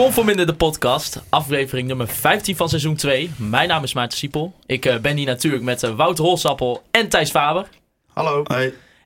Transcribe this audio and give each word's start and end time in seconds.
Conforminder 0.00 0.46
de 0.46 0.54
podcast, 0.54 1.22
aflevering 1.28 1.88
nummer 1.88 2.08
15 2.08 2.56
van 2.56 2.68
seizoen 2.68 2.96
2. 2.96 3.30
Mijn 3.36 3.68
naam 3.68 3.82
is 3.82 3.94
Maarten 3.94 4.18
Siepel. 4.18 4.54
Ik 4.66 4.84
eh, 4.84 4.98
ben 4.98 5.16
hier 5.16 5.26
natuurlijk 5.26 5.62
met 5.62 5.82
eh, 5.82 5.94
Wouter 5.94 6.24
Holsappel 6.24 6.82
en 6.90 7.08
Thijs 7.08 7.30
Faber. 7.30 7.68
Hallo. 8.12 8.42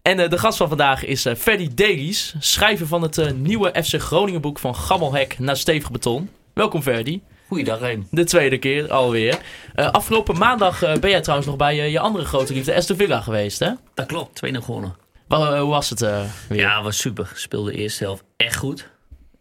En 0.03 0.21
eh, 0.21 0.31
de 0.31 0.39
gast 0.39 0.57
van 0.57 0.69
vandaag 0.69 1.05
is 1.05 1.27
Ferdy 1.39 1.69
Davies, 1.75 2.35
schrijver 2.39 2.87
van 2.87 3.03
het 3.03 3.19
eh, 3.19 3.33
nieuwe 3.33 3.83
FC 3.85 4.01
Groningen 4.01 4.41
boek 4.41 4.59
van 4.59 4.75
Gammelhek 4.75 5.39
naar 5.39 5.57
Stevig 5.57 5.91
Beton. 5.91 6.31
Welkom 6.53 6.83
Ferdy, 6.83 7.21
Goeiedag, 7.49 7.81
Reem. 7.81 8.07
de 8.11 8.25
tweede 8.25 8.59
keer 8.59 8.93
alweer. 8.93 9.39
Eh, 9.75 9.91
afgelopen 9.91 10.39
maandag 10.39 10.79
ben 10.79 11.11
jij 11.11 11.21
trouwens 11.21 11.49
nog 11.49 11.57
bij 11.57 11.91
je 11.91 11.99
andere 11.99 12.25
grote 12.25 12.53
liefde 12.53 12.75
Aston 12.75 12.97
Villa 12.97 13.21
geweest, 13.21 13.59
hè? 13.59 13.71
Dat 13.95 14.07
klopt, 14.07 14.41
2-0 14.47 14.65
gewonnen. 14.65 14.97
Hoe 15.29 15.71
was 15.71 15.91
het 15.91 16.03
eh, 16.03 16.23
weer? 16.49 16.61
Ja, 16.61 16.83
was 16.83 16.99
super. 16.99 17.33
Speelde 17.35 17.71
de 17.71 17.77
eerste 17.77 18.05
helft 18.05 18.25
echt 18.37 18.57
goed. 18.57 18.93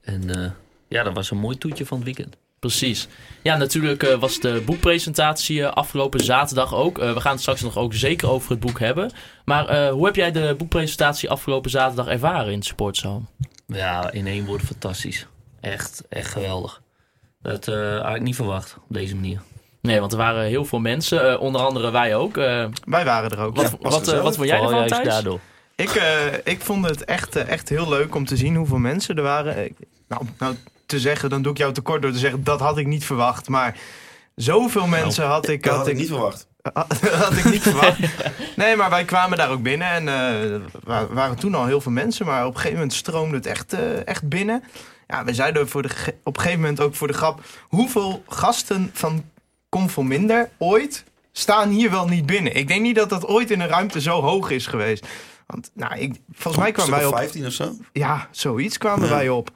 En 0.02 0.30
eh, 0.30 0.52
ja, 0.94 1.04
dat 1.04 1.14
was 1.14 1.32
een 1.32 1.38
mooi 1.38 1.58
toetje 1.58 1.86
van 1.86 1.98
het 1.98 2.06
weekend. 2.06 2.36
Precies. 2.60 3.08
Ja, 3.42 3.58
natuurlijk 3.58 4.04
eh, 4.04 4.20
was 4.20 4.40
de 4.40 4.62
boekpresentatie 4.66 5.64
eh, 5.64 5.72
afgelopen 5.72 6.20
zaterdag 6.24 6.74
ook. 6.76 7.00
Eh, 7.00 7.14
we 7.14 7.20
gaan 7.22 7.32
het 7.32 7.42
straks 7.42 7.62
nog 7.62 7.78
ook 7.78 7.94
zeker 7.94 8.30
over 8.30 8.52
het 8.52 8.60
boek 8.60 8.80
hebben. 8.80 9.12
Maar 9.46 9.68
eh, 9.68 9.92
hoe 9.92 10.06
heb 10.06 10.16
jij 10.16 10.32
de 10.32 10.56
boekpresentatie 10.58 11.30
afgelopen 11.30 11.70
zaterdag 11.72 12.08
ervaren 12.08 12.52
in 12.52 12.58
het 12.58 12.66
Sportzone? 12.66 13.22
Ja, 13.68 14.12
in 14.12 14.28
één 14.28 14.46
woord 14.46 14.62
fantastisch. 14.62 15.28
Echt, 15.62 16.04
echt 16.10 16.32
geweldig. 16.32 16.82
Dat 17.42 17.68
eh, 17.68 18.02
had 18.06 18.16
ik 18.16 18.22
niet 18.22 18.36
verwacht 18.36 18.76
op 18.78 18.96
deze 18.96 19.16
manier. 19.16 19.42
Nee, 19.82 20.00
want 20.00 20.12
er 20.12 20.18
waren 20.18 20.44
heel 20.46 20.66
veel 20.66 20.80
mensen, 20.80 21.32
eh, 21.32 21.42
onder 21.42 21.62
andere 21.62 21.92
wij 21.92 22.16
ook. 22.16 22.38
Eh, 22.38 22.66
Wij 22.86 23.06
waren 23.06 23.32
er 23.32 23.40
ook. 23.40 23.56
wat, 23.56 23.70
Ja. 23.82 23.90
wat, 23.90 24.06
wat 24.22 24.36
vond 24.36 24.48
jij 24.48 24.58
ervan, 24.60 24.76
juist 24.78 24.94
Thijs? 24.94 25.08
daardoor. 25.08 25.40
Ik, 25.76 25.90
eh, 25.90 26.34
ik 26.44 26.62
vond 26.62 26.86
het 26.86 27.06
echt, 27.06 27.36
echt 27.36 27.70
heel 27.70 27.90
leuk 27.90 28.16
om 28.16 28.26
te 28.26 28.38
zien 28.38 28.56
hoeveel 28.56 28.78
mensen 28.78 29.16
er 29.16 29.24
waren. 29.24 29.76
Nou, 30.08 30.22
nou, 30.40 30.56
te 30.94 31.00
zeggen, 31.00 31.30
dan 31.30 31.42
doe 31.42 31.52
ik 31.52 31.58
jou 31.58 31.74
tekort 31.74 32.02
door 32.02 32.12
te 32.12 32.18
zeggen, 32.18 32.44
dat 32.44 32.60
had 32.60 32.78
ik 32.78 32.88
niet 32.88 33.06
verwacht. 33.06 33.50
Maar 33.50 33.78
zoveel 34.36 34.88
mensen 34.88 35.26
had 35.26 35.48
ik, 35.48 35.64
Dat 35.64 35.72
had 35.72 35.82
had 35.82 35.90
ik 35.92 35.98
niet 35.98 36.08
verwacht. 36.08 36.48
had 37.24 37.38
ik 37.38 37.44
niet 37.46 37.62
verwacht. 37.62 37.98
Nee, 38.56 38.76
maar 38.76 38.90
wij 38.90 39.06
kwamen 39.06 39.38
daar 39.38 39.50
ook 39.50 39.62
binnen 39.62 39.88
en 39.88 40.06
wa- 40.84 41.08
waren 41.08 41.36
toen 41.36 41.56
al 41.56 41.66
heel 41.66 41.82
veel 41.82 41.92
mensen. 41.92 42.26
Maar 42.26 42.42
op 42.42 42.50
een 42.50 42.56
gegeven 42.56 42.76
moment 42.78 42.94
stroomde 42.94 43.36
het 43.36 43.46
echt, 43.46 43.74
eh, 43.74 44.08
echt 44.08 44.30
binnen. 44.30 44.64
Ja, 45.08 45.24
we 45.24 45.34
zeiden 45.34 45.70
voor 45.70 45.82
de, 45.82 45.90
op 46.24 46.36
een 46.36 46.42
gegeven 46.42 46.62
moment 46.62 46.80
ook 46.82 46.96
voor 46.96 47.08
de 47.08 47.14
grap... 47.14 47.42
hoeveel 47.62 48.24
gasten 48.28 48.90
van 48.94 49.24
Conforminder 49.70 50.50
ooit 50.58 51.04
staan 51.32 51.70
hier 51.70 51.92
wel 51.92 52.08
niet 52.08 52.26
binnen? 52.26 52.56
Ik 52.56 52.68
denk 52.68 52.82
niet 52.82 52.96
dat 52.96 53.10
dat 53.10 53.26
ooit 53.28 53.52
in 53.52 53.60
een 53.60 53.68
ruimte 53.68 54.02
zo 54.02 54.22
hoog 54.22 54.50
is 54.50 54.68
geweest. 54.68 55.08
Want 55.48 55.70
nou, 55.74 55.98
ik, 56.00 56.16
volgens 56.34 56.64
mij 56.64 56.72
kwamen 56.72 56.94
wij 56.96 57.06
op... 57.06 57.16
15 57.16 57.46
of 57.46 57.54
zo? 57.54 57.72
Ja, 57.94 58.28
zoiets 58.32 58.78
kwamen 58.78 59.08
Ja. 59.08 59.16
wij 59.16 59.30
op. 59.30 59.52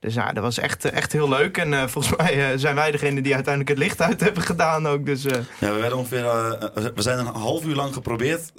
Dus 0.00 0.14
ja, 0.14 0.32
dat 0.32 0.42
was 0.42 0.58
echt, 0.58 0.84
eh, 0.84 0.92
echt 0.92 1.12
heel 1.12 1.28
leuk. 1.28 1.56
En 1.56 1.74
eh, 1.74 1.86
volgens 1.86 2.16
mij 2.16 2.52
eh, 2.52 2.58
zijn 2.58 2.74
wij 2.74 2.90
degene 2.90 3.20
die 3.20 3.34
uiteindelijk 3.34 3.78
het 3.78 3.86
licht 3.86 4.02
uit 4.02 4.20
hebben 4.20 4.42
gedaan 4.42 4.86
ook. 4.86 5.06
Dus 5.06 5.22
Ja, 5.22 5.72
we 5.72 5.80
werden 5.80 5.98
ongeveer. 5.98 6.22
we 6.94 7.02
zijn 7.02 7.18
een 7.18 7.26
half 7.26 7.64
uur 7.64 7.74
lang 7.74 7.94
geprobeerd 7.94 8.52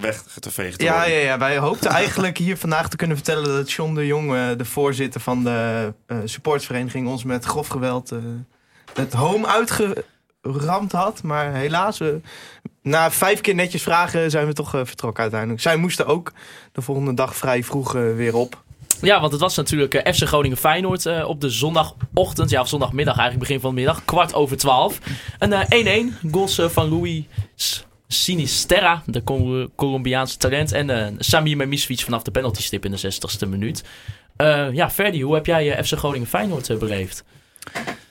weg 0.00 0.22
te 0.22 0.50
vegen. 0.50 0.84
Ja, 0.84 1.04
ja, 1.04 1.18
ja, 1.18 1.38
wij 1.38 1.58
hoopten 1.58 1.90
eigenlijk 2.02 2.38
hier 2.38 2.56
vandaag 2.56 2.88
te 2.88 2.96
kunnen 2.96 3.16
vertellen 3.16 3.44
dat 3.44 3.72
John 3.72 3.94
de 3.94 4.06
Jong, 4.06 4.56
de 4.56 4.64
voorzitter 4.64 5.20
van 5.20 5.44
de 5.44 5.92
supportsvereniging, 6.24 7.08
ons 7.08 7.24
met 7.24 7.44
grof 7.44 7.68
geweld 7.68 8.12
het 8.94 9.12
home 9.12 9.46
uitgeramd 9.46 10.92
had. 10.92 11.22
Maar 11.22 11.52
helaas, 11.52 12.00
na 12.82 13.10
vijf 13.10 13.40
keer 13.40 13.54
netjes 13.54 13.82
vragen 13.82 14.30
zijn 14.30 14.46
we 14.46 14.52
toch 14.52 14.70
vertrokken 14.70 15.22
uiteindelijk. 15.22 15.60
Zij 15.60 15.76
moesten 15.76 16.06
ook 16.06 16.32
de 16.72 16.82
volgende 16.82 17.14
dag 17.14 17.36
vrij 17.36 17.64
vroeg 17.64 17.92
weer 17.92 18.36
op. 18.36 18.62
Ja, 19.00 19.20
want 19.20 19.32
het 19.32 19.40
was 19.40 19.56
natuurlijk 19.56 19.94
eh, 19.94 20.12
FC 20.12 20.22
Groningen 20.22 20.56
Feyenoord 20.56 21.06
eh, 21.06 21.28
op 21.28 21.40
de 21.40 21.48
zondagochtend. 21.50 22.50
Ja, 22.50 22.60
of 22.60 22.68
zondagmiddag 22.68 23.14
eigenlijk, 23.18 23.46
begin 23.48 23.60
van 23.62 23.70
de 23.70 23.76
middag. 23.76 24.04
Kwart 24.04 24.34
over 24.34 24.56
twaalf. 24.56 24.98
Een 25.38 25.52
eh, 25.52 26.04
1-1. 26.24 26.30
Goals 26.30 26.58
eh, 26.58 26.68
van 26.68 26.88
Louis 26.88 27.22
Sinisterra, 28.08 29.02
de 29.06 29.24
Col- 29.24 29.68
Colombiaanse 29.76 30.36
talent. 30.36 30.72
En 30.72 30.90
eh 30.90 31.12
Samir 31.18 31.56
Memisvic 31.56 32.00
vanaf 32.00 32.22
de 32.22 32.30
penaltystip 32.30 32.84
in 32.84 32.90
de 32.90 33.12
60ste 33.14 33.48
minuut. 33.48 33.84
Ja, 34.72 34.90
Ferdy, 34.90 35.20
hoe 35.20 35.34
heb 35.34 35.46
jij 35.46 35.72
eh, 35.76 35.84
FC 35.84 35.92
Groningen 35.98 36.26
Feyenoord 36.28 36.78
beleefd? 36.78 37.24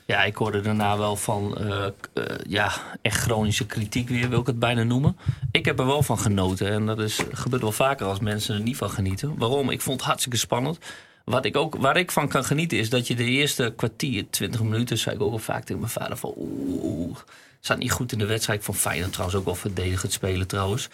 Ja, 0.06 0.24
ik 0.24 0.36
hoorde 0.36 0.60
daarna 0.60 0.98
wel 0.98 1.16
van 1.16 1.58
eh, 1.58 1.86
eh, 1.86 2.24
ja, 2.48 2.72
echt 3.02 3.20
chronische 3.20 3.66
kritiek 3.66 4.08
weer, 4.08 4.28
wil 4.28 4.40
ik 4.40 4.46
het 4.46 4.58
bijna 4.58 4.82
noemen. 4.82 5.16
Ik 5.50 5.64
heb 5.64 5.78
er 5.78 5.86
wel 5.86 6.02
van 6.02 6.18
genoten 6.18 6.68
en 6.68 6.86
dat 6.86 6.98
is, 6.98 7.20
gebeurt 7.32 7.62
wel 7.62 7.72
vaker 7.72 8.06
als 8.06 8.20
mensen 8.20 8.54
er 8.54 8.60
niet 8.60 8.76
van 8.76 8.90
genieten. 8.90 9.38
Waarom? 9.38 9.70
Ik 9.70 9.80
vond 9.80 9.96
het 9.96 10.06
hartstikke 10.06 10.38
spannend. 10.38 10.78
Wat 11.24 11.44
ik 11.44 11.56
ook, 11.56 11.76
waar 11.76 11.96
ik 11.96 12.10
van 12.10 12.28
kan 12.28 12.44
genieten 12.44 12.78
is 12.78 12.90
dat 12.90 13.06
je 13.06 13.14
de 13.14 13.24
eerste 13.24 13.72
kwartier, 13.76 14.30
20 14.30 14.62
minuten, 14.62 14.98
zei 14.98 15.14
ik 15.14 15.22
ook 15.22 15.32
al 15.32 15.38
vaak 15.38 15.64
tegen 15.64 15.80
mijn 15.80 15.92
vader 15.92 16.16
van 16.16 16.32
oeh, 16.36 16.84
oeh, 16.84 17.16
staat 17.60 17.78
niet 17.78 17.92
goed 17.92 18.12
in 18.12 18.18
de 18.18 18.26
wedstrijd 18.26 18.64
van 18.64 18.74
Feyenoord 18.74 19.12
trouwens 19.12 19.38
ook 19.38 19.44
wel 19.44 19.54
verdedigend 19.54 20.12
spelen 20.12 20.46
trouwens. 20.46 20.88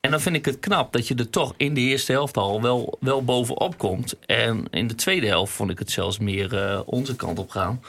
En 0.00 0.10
dan 0.10 0.20
vind 0.20 0.36
ik 0.36 0.44
het 0.44 0.58
knap 0.58 0.92
dat 0.92 1.08
je 1.08 1.14
er 1.14 1.30
toch 1.30 1.54
in 1.56 1.74
de 1.74 1.80
eerste 1.80 2.12
helft 2.12 2.36
al 2.36 2.62
wel, 2.62 2.98
wel 3.00 3.24
bovenop 3.24 3.78
komt. 3.78 4.14
En 4.26 4.64
in 4.70 4.86
de 4.86 4.94
tweede 4.94 5.26
helft 5.26 5.52
vond 5.52 5.70
ik 5.70 5.78
het 5.78 5.90
zelfs 5.90 6.18
meer 6.18 6.56
eh, 6.56 6.80
onze 6.84 7.16
kant 7.16 7.38
op 7.38 7.50
gaan. 7.50 7.80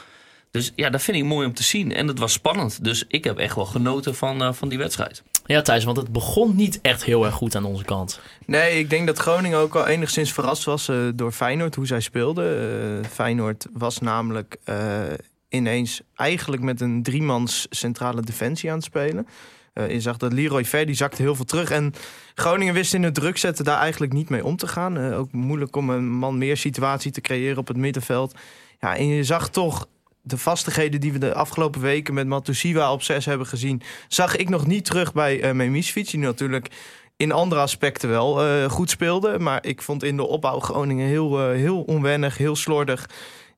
Dus 0.54 0.72
ja, 0.76 0.90
dat 0.90 1.02
vind 1.02 1.16
ik 1.16 1.24
mooi 1.24 1.46
om 1.46 1.54
te 1.54 1.62
zien. 1.62 1.92
En 1.92 2.08
het 2.08 2.18
was 2.18 2.32
spannend. 2.32 2.84
Dus 2.84 3.04
ik 3.08 3.24
heb 3.24 3.38
echt 3.38 3.54
wel 3.54 3.64
genoten 3.64 4.14
van, 4.14 4.42
eh, 4.42 4.52
van 4.52 4.68
die 4.68 4.78
wedstrijd. 4.78 5.22
Ja, 5.46 5.62
Thijs, 5.62 5.84
want 5.84 5.96
het 5.96 6.12
begon 6.12 6.56
niet 6.56 6.80
echt 6.80 7.04
heel 7.04 7.24
erg 7.24 7.34
goed 7.34 7.56
aan 7.56 7.64
onze 7.64 7.84
kant. 7.84 8.20
Nee, 8.46 8.78
ik 8.78 8.90
denk 8.90 9.06
dat 9.06 9.18
Groningen 9.18 9.58
ook 9.58 9.74
al 9.74 9.86
enigszins 9.86 10.32
verrast 10.32 10.64
was 10.64 10.88
eh, 10.88 10.96
door 11.14 11.32
Feyenoord, 11.32 11.74
hoe 11.74 11.86
zij 11.86 12.00
speelden. 12.00 12.58
Eh, 13.02 13.10
Feyenoord 13.10 13.66
was 13.72 13.98
namelijk 13.98 14.56
eh, 14.64 15.02
ineens 15.48 16.00
eigenlijk 16.14 16.62
met 16.62 16.80
een 16.80 17.02
driemans 17.02 17.66
centrale 17.70 18.22
defensie 18.22 18.70
aan 18.70 18.76
het 18.76 18.84
spelen. 18.84 19.26
Eh, 19.74 19.90
je 19.90 20.00
zag 20.00 20.16
dat 20.16 20.32
Leroy 20.32 20.64
Ver, 20.64 20.86
die 20.86 20.94
zakte 20.94 21.22
heel 21.22 21.34
veel 21.34 21.44
terug. 21.44 21.70
En 21.70 21.94
Groningen 22.34 22.74
wist 22.74 22.94
in 22.94 23.02
het 23.02 23.14
druk 23.14 23.36
zetten 23.36 23.64
daar 23.64 23.78
eigenlijk 23.78 24.12
niet 24.12 24.28
mee 24.28 24.44
om 24.44 24.56
te 24.56 24.66
gaan. 24.66 24.98
Eh, 24.98 25.18
ook 25.18 25.32
moeilijk 25.32 25.76
om 25.76 25.90
een 25.90 26.08
man 26.08 26.38
meer 26.38 26.56
situatie 26.56 27.10
te 27.10 27.20
creëren 27.20 27.58
op 27.58 27.68
het 27.68 27.76
middenveld. 27.76 28.34
Ja, 28.80 28.96
en 28.96 29.06
je 29.06 29.24
zag 29.24 29.48
toch 29.48 29.86
de 30.26 30.38
vastigheden 30.38 31.00
die 31.00 31.12
we 31.12 31.18
de 31.18 31.34
afgelopen 31.34 31.80
weken 31.80 32.14
met 32.14 32.26
Matusiwa 32.26 32.92
op 32.92 33.02
6 33.02 33.24
hebben 33.24 33.46
gezien... 33.46 33.82
zag 34.08 34.36
ik 34.36 34.48
nog 34.48 34.66
niet 34.66 34.84
terug 34.84 35.12
bij 35.12 35.44
uh, 35.44 35.50
Memisfiets, 35.50 36.10
die 36.10 36.20
natuurlijk 36.20 36.68
in 37.16 37.32
andere 37.32 37.60
aspecten 37.60 38.08
wel 38.08 38.42
eh, 38.42 38.70
goed 38.70 38.90
speelde. 38.90 39.38
Maar 39.38 39.66
ik 39.66 39.82
vond 39.82 40.02
in 40.02 40.16
de 40.16 40.26
opbouw 40.26 40.60
Groningen 40.60 41.06
heel, 41.06 41.40
eh, 41.40 41.56
heel 41.56 41.82
onwennig, 41.82 42.38
heel 42.38 42.56
slordig. 42.56 43.08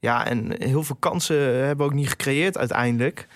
Ja, 0.01 0.27
en 0.27 0.63
heel 0.63 0.83
veel 0.83 0.97
kansen 0.97 1.65
hebben 1.67 1.87
ook 1.87 1.95
niet 1.95 2.09
gecreëerd 2.09 2.59
uiteindelijk. 2.59 3.27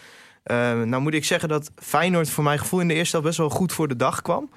Nou 0.44 1.00
moet 1.00 1.14
ik 1.14 1.24
zeggen 1.24 1.48
dat 1.48 1.70
Feyenoord 1.76 2.30
voor 2.30 2.44
mijn 2.44 2.58
gevoel 2.58 2.80
in 2.80 2.88
de 2.88 2.94
eerste 2.94 3.10
helft 3.10 3.26
best 3.26 3.38
wel 3.38 3.58
goed 3.58 3.72
voor 3.72 3.88
de 3.88 3.96
dag 3.96 4.22
kwam. 4.22 4.50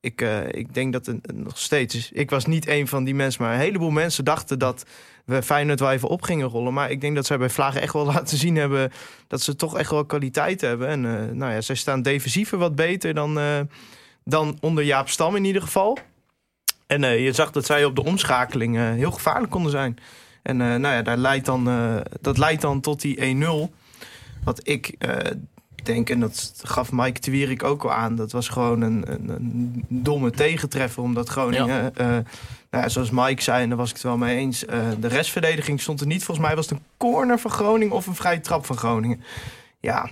Ik, 0.00 0.20
ik 0.50 0.74
denk 0.74 0.92
dat 0.92 1.06
het 1.06 1.32
nog 1.34 1.58
steeds... 1.58 2.12
Ik 2.12 2.30
was 2.30 2.46
niet 2.46 2.68
een 2.68 2.88
van 2.88 3.04
die 3.04 3.14
mensen, 3.14 3.42
maar 3.42 3.54
een 3.54 3.60
heleboel 3.60 3.90
mensen 3.90 4.24
dachten 4.24 4.58
dat 4.58 4.84
we 5.24 5.42
Feyenoord 5.42 5.80
wel 5.80 5.90
even 5.90 6.08
op 6.08 6.22
gingen 6.22 6.48
rollen. 6.48 6.72
Maar 6.72 6.90
ik 6.90 7.00
denk 7.00 7.14
dat 7.14 7.26
zij 7.26 7.38
bij 7.38 7.50
Vlagen 7.50 7.80
echt 7.80 7.92
wel 7.92 8.04
laten 8.14 8.38
zien 8.38 8.56
hebben 8.56 8.92
dat 9.26 9.42
ze 9.42 9.56
toch 9.56 9.78
echt 9.78 9.90
wel 9.90 10.04
kwaliteit 10.04 10.60
hebben. 10.60 10.88
En 10.88 11.04
uh, 11.04 11.12
nou 11.32 11.52
ja, 11.52 11.60
zij 11.60 11.74
staan 11.74 12.02
defensiever 12.02 12.58
wat 12.58 12.74
beter 12.74 13.14
dan, 13.14 13.38
uh, 13.38 13.60
dan 14.24 14.58
onder 14.60 14.84
Jaap 14.84 15.08
Stam 15.08 15.36
in 15.36 15.44
ieder 15.44 15.62
geval. 15.62 15.98
En 16.86 17.02
uh, 17.02 17.24
je 17.24 17.32
zag 17.32 17.50
dat 17.50 17.66
zij 17.66 17.84
op 17.84 17.96
de 17.96 18.04
omschakeling 18.04 18.76
heel 18.76 19.10
gevaarlijk 19.10 19.52
konden 19.52 19.70
zijn. 19.70 19.98
En 20.42 20.56
nou 20.56 20.80
ja, 20.80 21.02
daar 21.02 21.16
leidt 21.16 21.46
dan, 21.46 21.64
dat 22.20 22.38
leidt 22.38 22.62
dan 22.62 22.80
tot 22.80 23.00
die 23.00 23.36
1-0. 23.70 23.74
Wat 24.44 24.60
ik 24.68 24.96
denk, 25.82 26.10
en 26.10 26.20
dat 26.20 26.60
gaf 26.62 26.92
Mike 26.92 27.20
de 27.20 27.30
Wierik 27.30 27.62
ook 27.62 27.84
al 27.84 27.92
aan... 27.92 28.16
dat 28.16 28.32
was 28.32 28.48
gewoon 28.48 28.80
een, 28.80 29.12
een, 29.12 29.28
een 29.28 29.84
domme 29.88 30.30
tegentreffer. 30.30 31.02
Omdat 31.02 31.28
Groningen, 31.28 31.92
ja. 31.96 32.22
Nou 32.76 32.90
zoals 32.90 33.10
Mike 33.10 33.42
zei, 33.42 33.62
en 33.62 33.68
daar 33.68 33.78
was 33.78 33.88
ik 33.88 33.94
het 33.94 34.04
wel 34.04 34.16
mee 34.16 34.36
eens... 34.36 34.64
Uh, 34.64 34.88
de 35.00 35.08
restverdediging 35.08 35.80
stond 35.80 36.00
er 36.00 36.06
niet. 36.06 36.24
Volgens 36.24 36.46
mij 36.46 36.56
was 36.56 36.68
het 36.68 36.78
een 36.78 36.84
corner 36.96 37.38
van 37.38 37.50
Groningen 37.50 37.96
of 37.96 38.06
een 38.06 38.14
vrije 38.14 38.40
trap 38.40 38.66
van 38.66 38.76
Groningen. 38.76 39.24
Ja, 39.80 40.10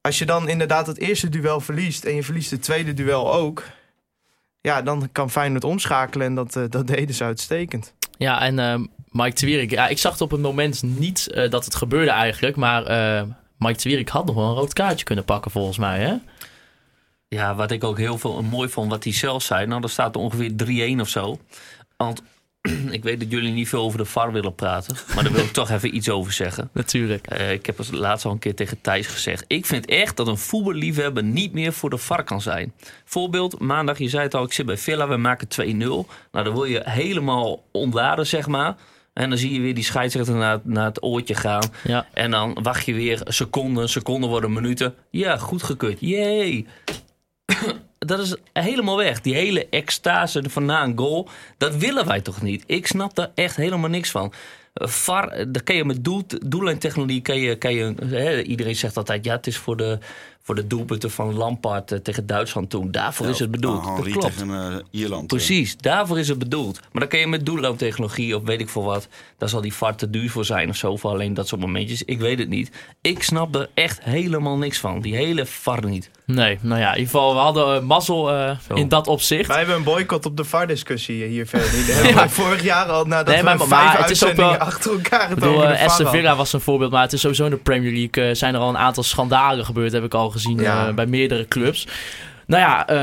als 0.00 0.18
je 0.18 0.26
dan 0.26 0.48
inderdaad 0.48 0.86
het 0.86 0.98
eerste 0.98 1.28
duel 1.28 1.60
verliest... 1.60 2.04
en 2.04 2.14
je 2.14 2.22
verliest 2.22 2.50
het 2.50 2.62
tweede 2.62 2.94
duel 2.94 3.34
ook... 3.34 3.64
ja, 4.60 4.82
dan 4.82 5.08
kan 5.12 5.30
Feyenoord 5.30 5.64
omschakelen 5.64 6.26
en 6.26 6.34
dat, 6.34 6.56
uh, 6.56 6.64
dat 6.68 6.86
deden 6.86 7.14
ze 7.14 7.24
uitstekend. 7.24 7.92
Ja, 8.16 8.40
en 8.40 8.58
uh, 8.58 8.86
Mike 9.10 9.40
de 9.40 9.46
Wierik, 9.46 9.70
ja, 9.70 9.88
ik 9.88 9.98
zag 9.98 10.12
het 10.12 10.20
op 10.20 10.30
het 10.30 10.40
moment 10.40 10.82
niet 10.82 11.34
dat 11.50 11.64
het 11.64 11.74
gebeurde 11.74 12.10
eigenlijk... 12.10 12.56
maar 12.56 12.82
Mike 13.58 13.78
Twierik 13.78 14.08
had 14.08 14.26
nog 14.26 14.34
wel 14.34 14.48
een 14.48 14.54
rood 14.54 14.72
kaartje 14.72 15.04
kunnen 15.04 15.24
pakken 15.24 15.50
volgens 15.50 15.78
mij, 15.78 15.98
hè? 15.98 16.14
Ja, 17.28 17.54
wat 17.54 17.70
ik 17.70 17.84
ook 17.84 17.98
heel 17.98 18.18
veel 18.18 18.42
mooi 18.42 18.68
vond, 18.68 18.90
wat 18.90 19.04
hij 19.04 19.12
zelf 19.12 19.42
zei. 19.42 19.66
Nou, 19.66 19.82
er 19.82 19.90
staat 19.90 20.14
er 20.14 20.20
ongeveer 20.20 20.96
3-1 20.96 21.00
of 21.00 21.08
zo. 21.08 21.38
Want 21.96 22.22
ik 22.90 23.02
weet 23.02 23.20
dat 23.20 23.30
jullie 23.30 23.52
niet 23.52 23.68
veel 23.68 23.82
over 23.82 23.98
de 23.98 24.04
VAR 24.04 24.32
willen 24.32 24.54
praten. 24.54 24.96
Maar 25.14 25.24
daar 25.24 25.32
wil 25.32 25.44
ik 25.44 25.52
toch 25.62 25.70
even 25.70 25.96
iets 25.96 26.08
over 26.08 26.32
zeggen. 26.32 26.70
Natuurlijk. 26.72 27.26
Eh, 27.26 27.52
ik 27.52 27.66
heb 27.66 27.78
het 27.78 27.92
laatst 27.92 28.24
al 28.24 28.32
een 28.32 28.38
keer 28.38 28.54
tegen 28.54 28.80
Thijs 28.80 29.06
gezegd. 29.06 29.44
Ik 29.46 29.66
vind 29.66 29.86
echt 29.86 30.16
dat 30.16 30.26
een 30.26 30.38
voetballiefhebber 30.38 31.22
niet 31.22 31.52
meer 31.52 31.72
voor 31.72 31.90
de 31.90 31.98
VAR 31.98 32.24
kan 32.24 32.40
zijn. 32.40 32.72
Voorbeeld, 33.04 33.60
maandag, 33.60 33.98
je 33.98 34.08
zei 34.08 34.22
het 34.22 34.34
al, 34.34 34.44
ik 34.44 34.52
zit 34.52 34.66
bij 34.66 34.76
Villa, 34.76 35.08
we 35.08 35.16
maken 35.16 35.48
2-0. 35.48 35.76
Nou, 35.78 36.06
dan 36.32 36.52
wil 36.52 36.64
je 36.64 36.80
helemaal 36.84 37.62
ontladen, 37.72 38.26
zeg 38.26 38.46
maar. 38.46 38.76
En 39.12 39.28
dan 39.28 39.38
zie 39.38 39.52
je 39.52 39.60
weer 39.60 39.74
die 39.74 39.84
scheidsrechter 39.84 40.34
naar, 40.34 40.60
naar 40.62 40.84
het 40.84 41.02
oortje 41.02 41.34
gaan. 41.34 41.70
Ja. 41.84 42.06
En 42.12 42.30
dan 42.30 42.58
wacht 42.62 42.86
je 42.86 42.94
weer 42.94 43.20
seconden, 43.24 43.88
seconden 43.88 44.30
worden 44.30 44.52
minuten. 44.52 44.94
Ja, 45.10 45.36
goed 45.36 45.62
gekut. 45.62 45.96
Jee. 46.00 46.66
Dat 47.98 48.18
is 48.18 48.36
helemaal 48.52 48.96
weg. 48.96 49.20
Die 49.20 49.34
hele 49.34 49.66
extase 49.70 50.42
van 50.48 50.64
na 50.64 50.82
een 50.82 50.98
goal. 50.98 51.28
Dat 51.56 51.76
willen 51.76 52.06
wij 52.06 52.20
toch 52.20 52.42
niet? 52.42 52.64
Ik 52.66 52.86
snap 52.86 53.14
daar 53.14 53.30
echt 53.34 53.56
helemaal 53.56 53.90
niks 53.90 54.10
van. 54.10 54.32
VAR, 54.74 55.52
daar 55.52 55.62
kan 55.62 55.76
je 55.76 55.84
met 55.84 56.04
doel, 56.04 56.22
doellijntechnologie... 56.46 57.22
Kan 57.22 57.38
je, 57.38 57.56
kan 57.56 57.74
je, 57.74 58.42
iedereen 58.42 58.76
zegt 58.76 58.96
altijd... 58.96 59.24
ja, 59.24 59.36
het 59.36 59.46
is 59.46 59.56
voor 59.56 59.76
de, 59.76 59.98
voor 60.48 60.56
de 60.56 60.66
doelpunten 60.66 61.10
van 61.10 61.34
Lampard 61.34 61.92
eh, 61.92 61.98
tegen 61.98 62.26
Duitsland 62.26 62.70
toen. 62.70 62.90
Daarvoor 62.90 63.26
is 63.26 63.38
het 63.38 63.50
bedoeld. 63.50 63.86
Oh, 63.86 63.96
dat 63.96 64.08
klopt. 64.08 64.36
tegen 64.38 64.50
eh, 64.72 64.76
Ierland. 64.90 65.26
Precies, 65.26 65.76
daarvoor 65.76 66.18
is 66.18 66.28
het 66.28 66.38
bedoeld. 66.38 66.80
Maar 66.92 67.00
dan 67.00 67.08
kan 67.10 67.18
je 67.18 67.26
met 67.26 67.46
doelruimtechnologie 67.46 68.36
of 68.36 68.42
weet 68.42 68.60
ik 68.60 68.68
veel 68.68 68.84
wat. 68.84 69.08
Daar 69.38 69.48
zal 69.48 69.60
die 69.60 69.74
VAR 69.74 69.94
te 69.96 70.10
duur 70.10 70.30
voor 70.30 70.44
zijn 70.44 70.68
of 70.68 70.76
zo. 70.76 70.96
Voor 70.96 71.10
alleen 71.10 71.34
dat 71.34 71.48
soort 71.48 71.60
momentjes. 71.60 72.02
Ik 72.02 72.18
weet 72.20 72.38
het 72.38 72.48
niet. 72.48 72.70
Ik 73.00 73.22
snap 73.22 73.54
er 73.54 73.68
echt 73.74 74.02
helemaal 74.02 74.56
niks 74.56 74.78
van. 74.78 75.00
Die 75.00 75.14
hele 75.16 75.46
VAR 75.46 75.84
niet. 75.86 76.10
Nee, 76.26 76.58
nou 76.60 76.80
ja, 76.80 76.86
in 76.92 76.98
ieder 76.98 77.10
geval, 77.10 77.32
we 77.34 77.40
hadden 77.40 77.76
eh, 77.76 77.82
mazzel 77.82 78.30
eh, 78.32 78.56
in 78.74 78.88
dat 78.88 79.06
opzicht. 79.06 79.46
Wij 79.48 79.56
hebben 79.56 79.76
een 79.76 79.82
boycott 79.82 80.26
op 80.26 80.36
de 80.36 80.44
VAR-discussie 80.44 81.24
hier 81.24 81.46
verder. 81.46 82.14
Wij 82.14 82.28
vorig 82.28 82.62
jaar 82.62 82.86
al 82.86 83.04
nadat 83.04 83.26
Nee, 83.26 83.36
we 83.36 83.42
maar- 83.44 83.58
vijf 83.58 83.70
maar 83.70 83.98
het 83.98 84.10
is 84.10 84.22
ook 84.22 84.28
uitzendingen 84.28 84.58
wel- 84.58 84.68
achter 84.68 84.92
elkaar 84.92 85.20
het 85.20 85.30
Ik 85.30 85.34
bedoel, 85.34 85.54
over 85.56 85.68
de 85.68 85.74
eh, 85.74 85.90
VAR. 85.90 86.08
Villa 86.10 86.36
was 86.36 86.52
een 86.52 86.60
voorbeeld, 86.60 86.90
maar 86.90 87.02
het 87.02 87.12
is 87.12 87.20
sowieso 87.20 87.44
in 87.44 87.50
de 87.50 87.56
Premier 87.56 87.92
League. 87.92 88.28
eh, 88.30 88.34
zijn 88.34 88.54
er 88.54 88.60
al 88.60 88.68
een 88.68 88.78
aantal 88.78 89.02
schandalen 89.02 89.64
gebeurd, 89.64 89.92
heb 89.92 90.04
ik 90.04 90.14
al 90.14 90.30
gezien 90.30 90.36
Ja. 90.46 90.88
eh, 90.88 90.94
bij 90.94 91.06
meerdere 91.06 91.48
clubs. 91.48 91.86
Nou 92.46 92.62
ja, 92.62 92.86
eh, 92.88 92.96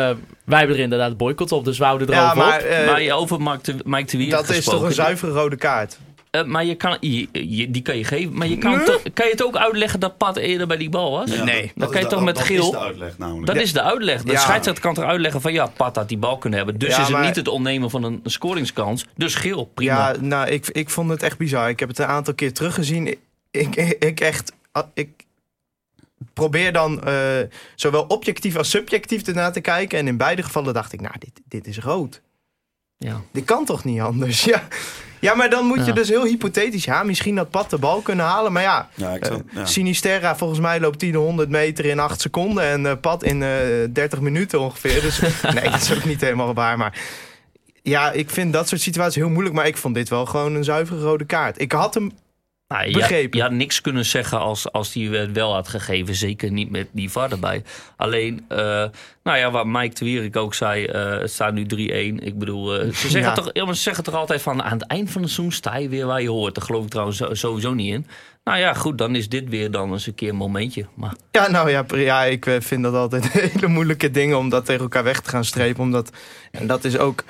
wij 0.45 0.57
hebben 0.59 0.75
er 0.77 0.83
inderdaad 0.83 1.17
boycott 1.17 1.51
op, 1.51 1.65
dus 1.65 1.77
we 1.77 1.83
houden 1.85 2.07
Ja, 2.09 2.13
erover 2.21 2.37
maar 2.37 2.59
op. 2.59 2.65
eh, 2.65 2.85
maar 2.87 3.01
je 3.01 3.13
over 3.13 3.41
Mike 3.41 3.59
de, 3.61 3.75
Mike 3.85 4.17
de 4.17 4.27
dat 4.27 4.49
is 4.49 4.65
toch 4.65 4.81
een 4.81 4.93
zuivere 4.93 5.31
rode 5.31 5.55
kaart? 5.55 5.97
Eh, 6.31 6.43
maar 6.43 6.65
je 6.65 6.75
kan, 6.75 6.97
je, 6.99 7.27
je- 7.31 7.71
die 7.71 7.81
kan 7.81 7.97
je 7.97 8.03
geven. 8.03 8.37
Maar 8.37 8.47
je 8.47 8.57
kan, 8.57 8.83
toch- 8.83 9.01
kan 9.13 9.25
je 9.25 9.31
het 9.31 9.43
ook 9.43 9.55
uitleggen 9.57 9.99
dat 9.99 10.17
Pat 10.17 10.37
eerder 10.37 10.67
bij 10.67 10.77
die 10.77 10.89
bal 10.89 11.11
was? 11.11 11.31
Ja, 11.35 11.43
Nee. 11.43 11.61
dat- 11.61 11.63
Dan 11.63 11.71
dat 11.75 11.89
kan 11.89 11.97
je 11.99 12.03
is 12.05 12.09
toch 12.11 12.19
de- 12.19 12.25
met 12.25 12.35
dat 12.35 12.43
geel- 12.43 12.63
is 12.63 12.69
de 12.71 12.79
uitleg 12.79 13.17
namelijk. 13.17 13.45
Dat 13.47 13.55
is 13.55 13.73
de 13.73 13.81
uitleg. 13.81 14.23
De 14.23 14.31
Ja. 14.31 14.39
scheidsrechter 14.39 14.83
kan 14.83 14.93
toch 14.93 15.03
uitleggen 15.03 15.41
van 15.41 15.53
ja, 15.53 15.65
Pat 15.65 15.95
had 15.95 16.07
die 16.09 16.17
bal 16.17 16.37
kunnen 16.37 16.59
hebben. 16.59 16.77
Dus 16.79 16.89
Ja, 16.89 16.95
is 16.97 17.01
het 17.03 17.11
maar- 17.11 17.25
niet 17.25 17.35
het 17.35 17.47
ontnemen 17.47 17.89
van 17.89 18.03
een, 18.03 18.19
een 18.23 18.31
scoringskans. 18.31 19.05
Dus 19.15 19.35
geel, 19.35 19.65
prima. 19.73 20.09
Ja, 20.11 20.15
nou, 20.19 20.47
ik, 20.49 20.67
ik 20.67 20.89
vond 20.89 21.09
het 21.09 21.23
echt 21.23 21.37
bizar. 21.37 21.69
Ik 21.69 21.79
heb 21.79 21.89
het 21.89 21.99
een 21.99 22.05
aantal 22.05 22.33
keer 22.33 22.53
teruggezien. 22.53 23.07
Ik, 23.07 23.75
ik, 23.75 23.95
ik 23.99 24.19
echt... 24.19 24.51
Ik 24.93 25.09
probeer 26.35 26.73
dan 26.73 27.03
eh, 27.03 27.15
zowel 27.75 28.03
objectief 28.03 28.57
als 28.57 28.69
subjectief 28.69 29.27
ernaar 29.27 29.51
te 29.51 29.61
kijken. 29.61 29.99
En 29.99 30.07
in 30.07 30.17
beide 30.17 30.43
gevallen 30.43 30.73
dacht 30.73 30.93
ik, 30.93 31.01
nou, 31.01 31.15
dit, 31.19 31.41
dit 31.47 31.67
is 31.67 31.79
rood. 31.79 32.21
Ja. 32.97 33.21
Dit 33.31 33.45
kan 33.45 33.65
toch 33.65 33.83
niet 33.83 34.01
anders? 34.01 34.43
Ja, 34.53 34.63
ja 35.19 35.35
maar 35.35 35.49
dan 35.49 35.65
moet 35.65 35.85
je 35.85 35.93
dus 35.93 36.09
heel 36.09 36.25
hypothetisch... 36.25 36.83
Ja, 36.83 37.03
misschien 37.03 37.37
had 37.37 37.49
Pat 37.49 37.69
de 37.69 37.77
bal 37.77 38.01
kunnen 38.01 38.25
halen. 38.25 38.51
Maar 38.51 38.63
ja, 38.63 38.89
Ja, 38.95 39.13
ik 39.13 39.25
eh. 39.25 39.65
Sinisterra, 39.65 40.35
volgens 40.35 40.59
mij 40.59 40.79
loopt 40.79 41.01
hij 41.01 41.11
de 41.11 41.17
100 41.17 41.49
meter 41.49 41.85
in 41.85 41.99
8 41.99 42.21
seconden. 42.21 42.63
En 42.63 42.85
eh 42.85 42.93
Pat 43.01 43.23
in 43.23 43.43
eh 43.43 43.49
30 43.89 44.19
minuten 44.19 44.59
ongeveer. 44.59 45.01
Dus 45.01 45.19
nee, 45.55 45.69
dat 45.69 45.81
is 45.81 45.93
ook 45.93 46.05
niet 46.05 46.21
helemaal 46.21 46.53
waar. 46.53 46.77
Maar 46.77 46.99
ja, 47.81 48.11
ik 48.11 48.29
vind 48.29 48.53
dat 48.53 48.67
soort 48.67 48.81
situaties 48.81 49.15
heel 49.15 49.29
moeilijk. 49.29 49.55
Maar 49.55 49.67
ik 49.67 49.77
vond 49.77 49.95
dit 49.95 50.09
wel 50.09 50.25
gewoon 50.25 50.55
een 50.55 50.63
zuivere 50.63 51.01
rode 51.01 51.25
kaart. 51.25 51.61
Ik 51.61 51.71
had 51.71 51.93
hem... 51.93 52.11
Nou, 52.67 52.89
je, 52.89 53.27
je 53.31 53.41
had 53.41 53.51
niks 53.51 53.81
kunnen 53.81 54.05
zeggen 54.05 54.39
als, 54.39 54.71
als 54.71 54.91
die 54.91 55.09
het 55.09 55.31
wel 55.31 55.53
had 55.53 55.67
gegeven. 55.67 56.15
Zeker 56.15 56.51
niet 56.51 56.69
met 56.69 56.87
die 56.91 57.09
VAR 57.11 57.31
erbij. 57.31 57.63
Alleen, 57.97 58.45
eh, 58.47 58.57
nou 59.23 59.37
ja, 59.37 59.51
wat 59.51 59.65
Mike 59.65 59.95
de 59.95 60.05
Wierik 60.05 60.35
ook 60.35 60.53
zei, 60.53 60.85
eh, 60.85 61.19
het 61.19 61.31
staat 61.31 61.53
nu 61.53 61.65
3-1. 61.65 62.19
Ik 62.19 62.37
bedoel, 62.39 62.75
eh, 62.79 62.93
ze, 62.93 63.09
zeggen 63.09 63.21
Ja. 63.21 63.31
toch, 63.31 63.49
ja, 63.53 63.73
ze 63.73 63.81
zeggen 63.81 64.03
toch 64.03 64.13
altijd 64.13 64.41
van 64.41 64.63
aan 64.63 64.77
het 64.77 64.87
eind 64.87 65.11
van 65.11 65.21
het 65.21 65.31
seizoen 65.31 65.53
sta 65.55 65.77
je 65.77 65.89
weer 65.89 66.05
waar 66.05 66.21
je 66.21 66.29
hoort. 66.29 66.55
Daar 66.55 66.65
geloof 66.65 66.83
ik 66.83 66.89
trouwens 66.89 67.23
sowieso 67.31 67.73
niet 67.73 67.93
in. 67.93 68.07
Nou 68.43 68.59
ja, 68.59 68.73
goed, 68.73 68.97
dan 68.97 69.15
is 69.15 69.29
dit 69.29 69.49
weer 69.49 69.71
dan 69.71 69.91
eens 69.91 70.07
een 70.07 70.15
keer 70.15 70.29
een 70.29 70.35
momentje. 70.35 70.85
Maar 70.95 71.15
Ja, 71.31 71.49
nou 71.49 71.69
ja, 71.69 71.85
ja 71.95 72.23
ik 72.23 72.57
vind 72.59 72.83
dat 72.83 72.93
altijd 72.93 73.31
hele 73.51 73.67
moeilijke 73.67 74.11
dingen 74.11 74.37
om 74.37 74.49
dat 74.49 74.65
tegen 74.65 74.81
elkaar 74.81 75.03
weg 75.03 75.21
te 75.21 75.29
gaan 75.29 75.45
strepen. 75.45 75.83
Omdat, 75.83 76.09
en 76.51 76.67
dat 76.67 76.83
is 76.83 76.97
ook 76.97 77.23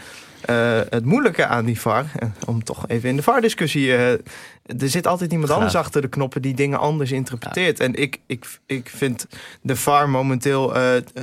eh, 0.45 0.80
het 0.89 1.06
moeilijke 1.06 1.45
aan 1.45 1.65
die 1.65 1.80
VAR. 1.80 2.06
Eh, 2.19 2.27
Om 2.45 2.63
toch 2.63 2.88
even 2.88 3.09
in 3.09 3.15
de 3.15 3.24
VAR-discussie. 3.24 3.95
eh, 3.95 4.12
er 4.81 4.89
zit 4.89 5.07
altijd 5.07 5.30
iemand 5.31 5.47
Graag. 5.50 5.59
anders 5.62 5.77
achter 5.77 6.01
de 6.01 6.07
knoppen 6.07 6.42
die 6.42 6.53
dingen 6.53 6.80
anders 6.80 7.12
interpreteert. 7.12 7.80
En 7.80 7.94
ik, 7.95 8.19
ik, 8.27 8.45
ik 8.65 8.89
vind 8.95 9.27
de 9.62 9.75
VAR 9.75 10.09
momenteel 10.09 10.74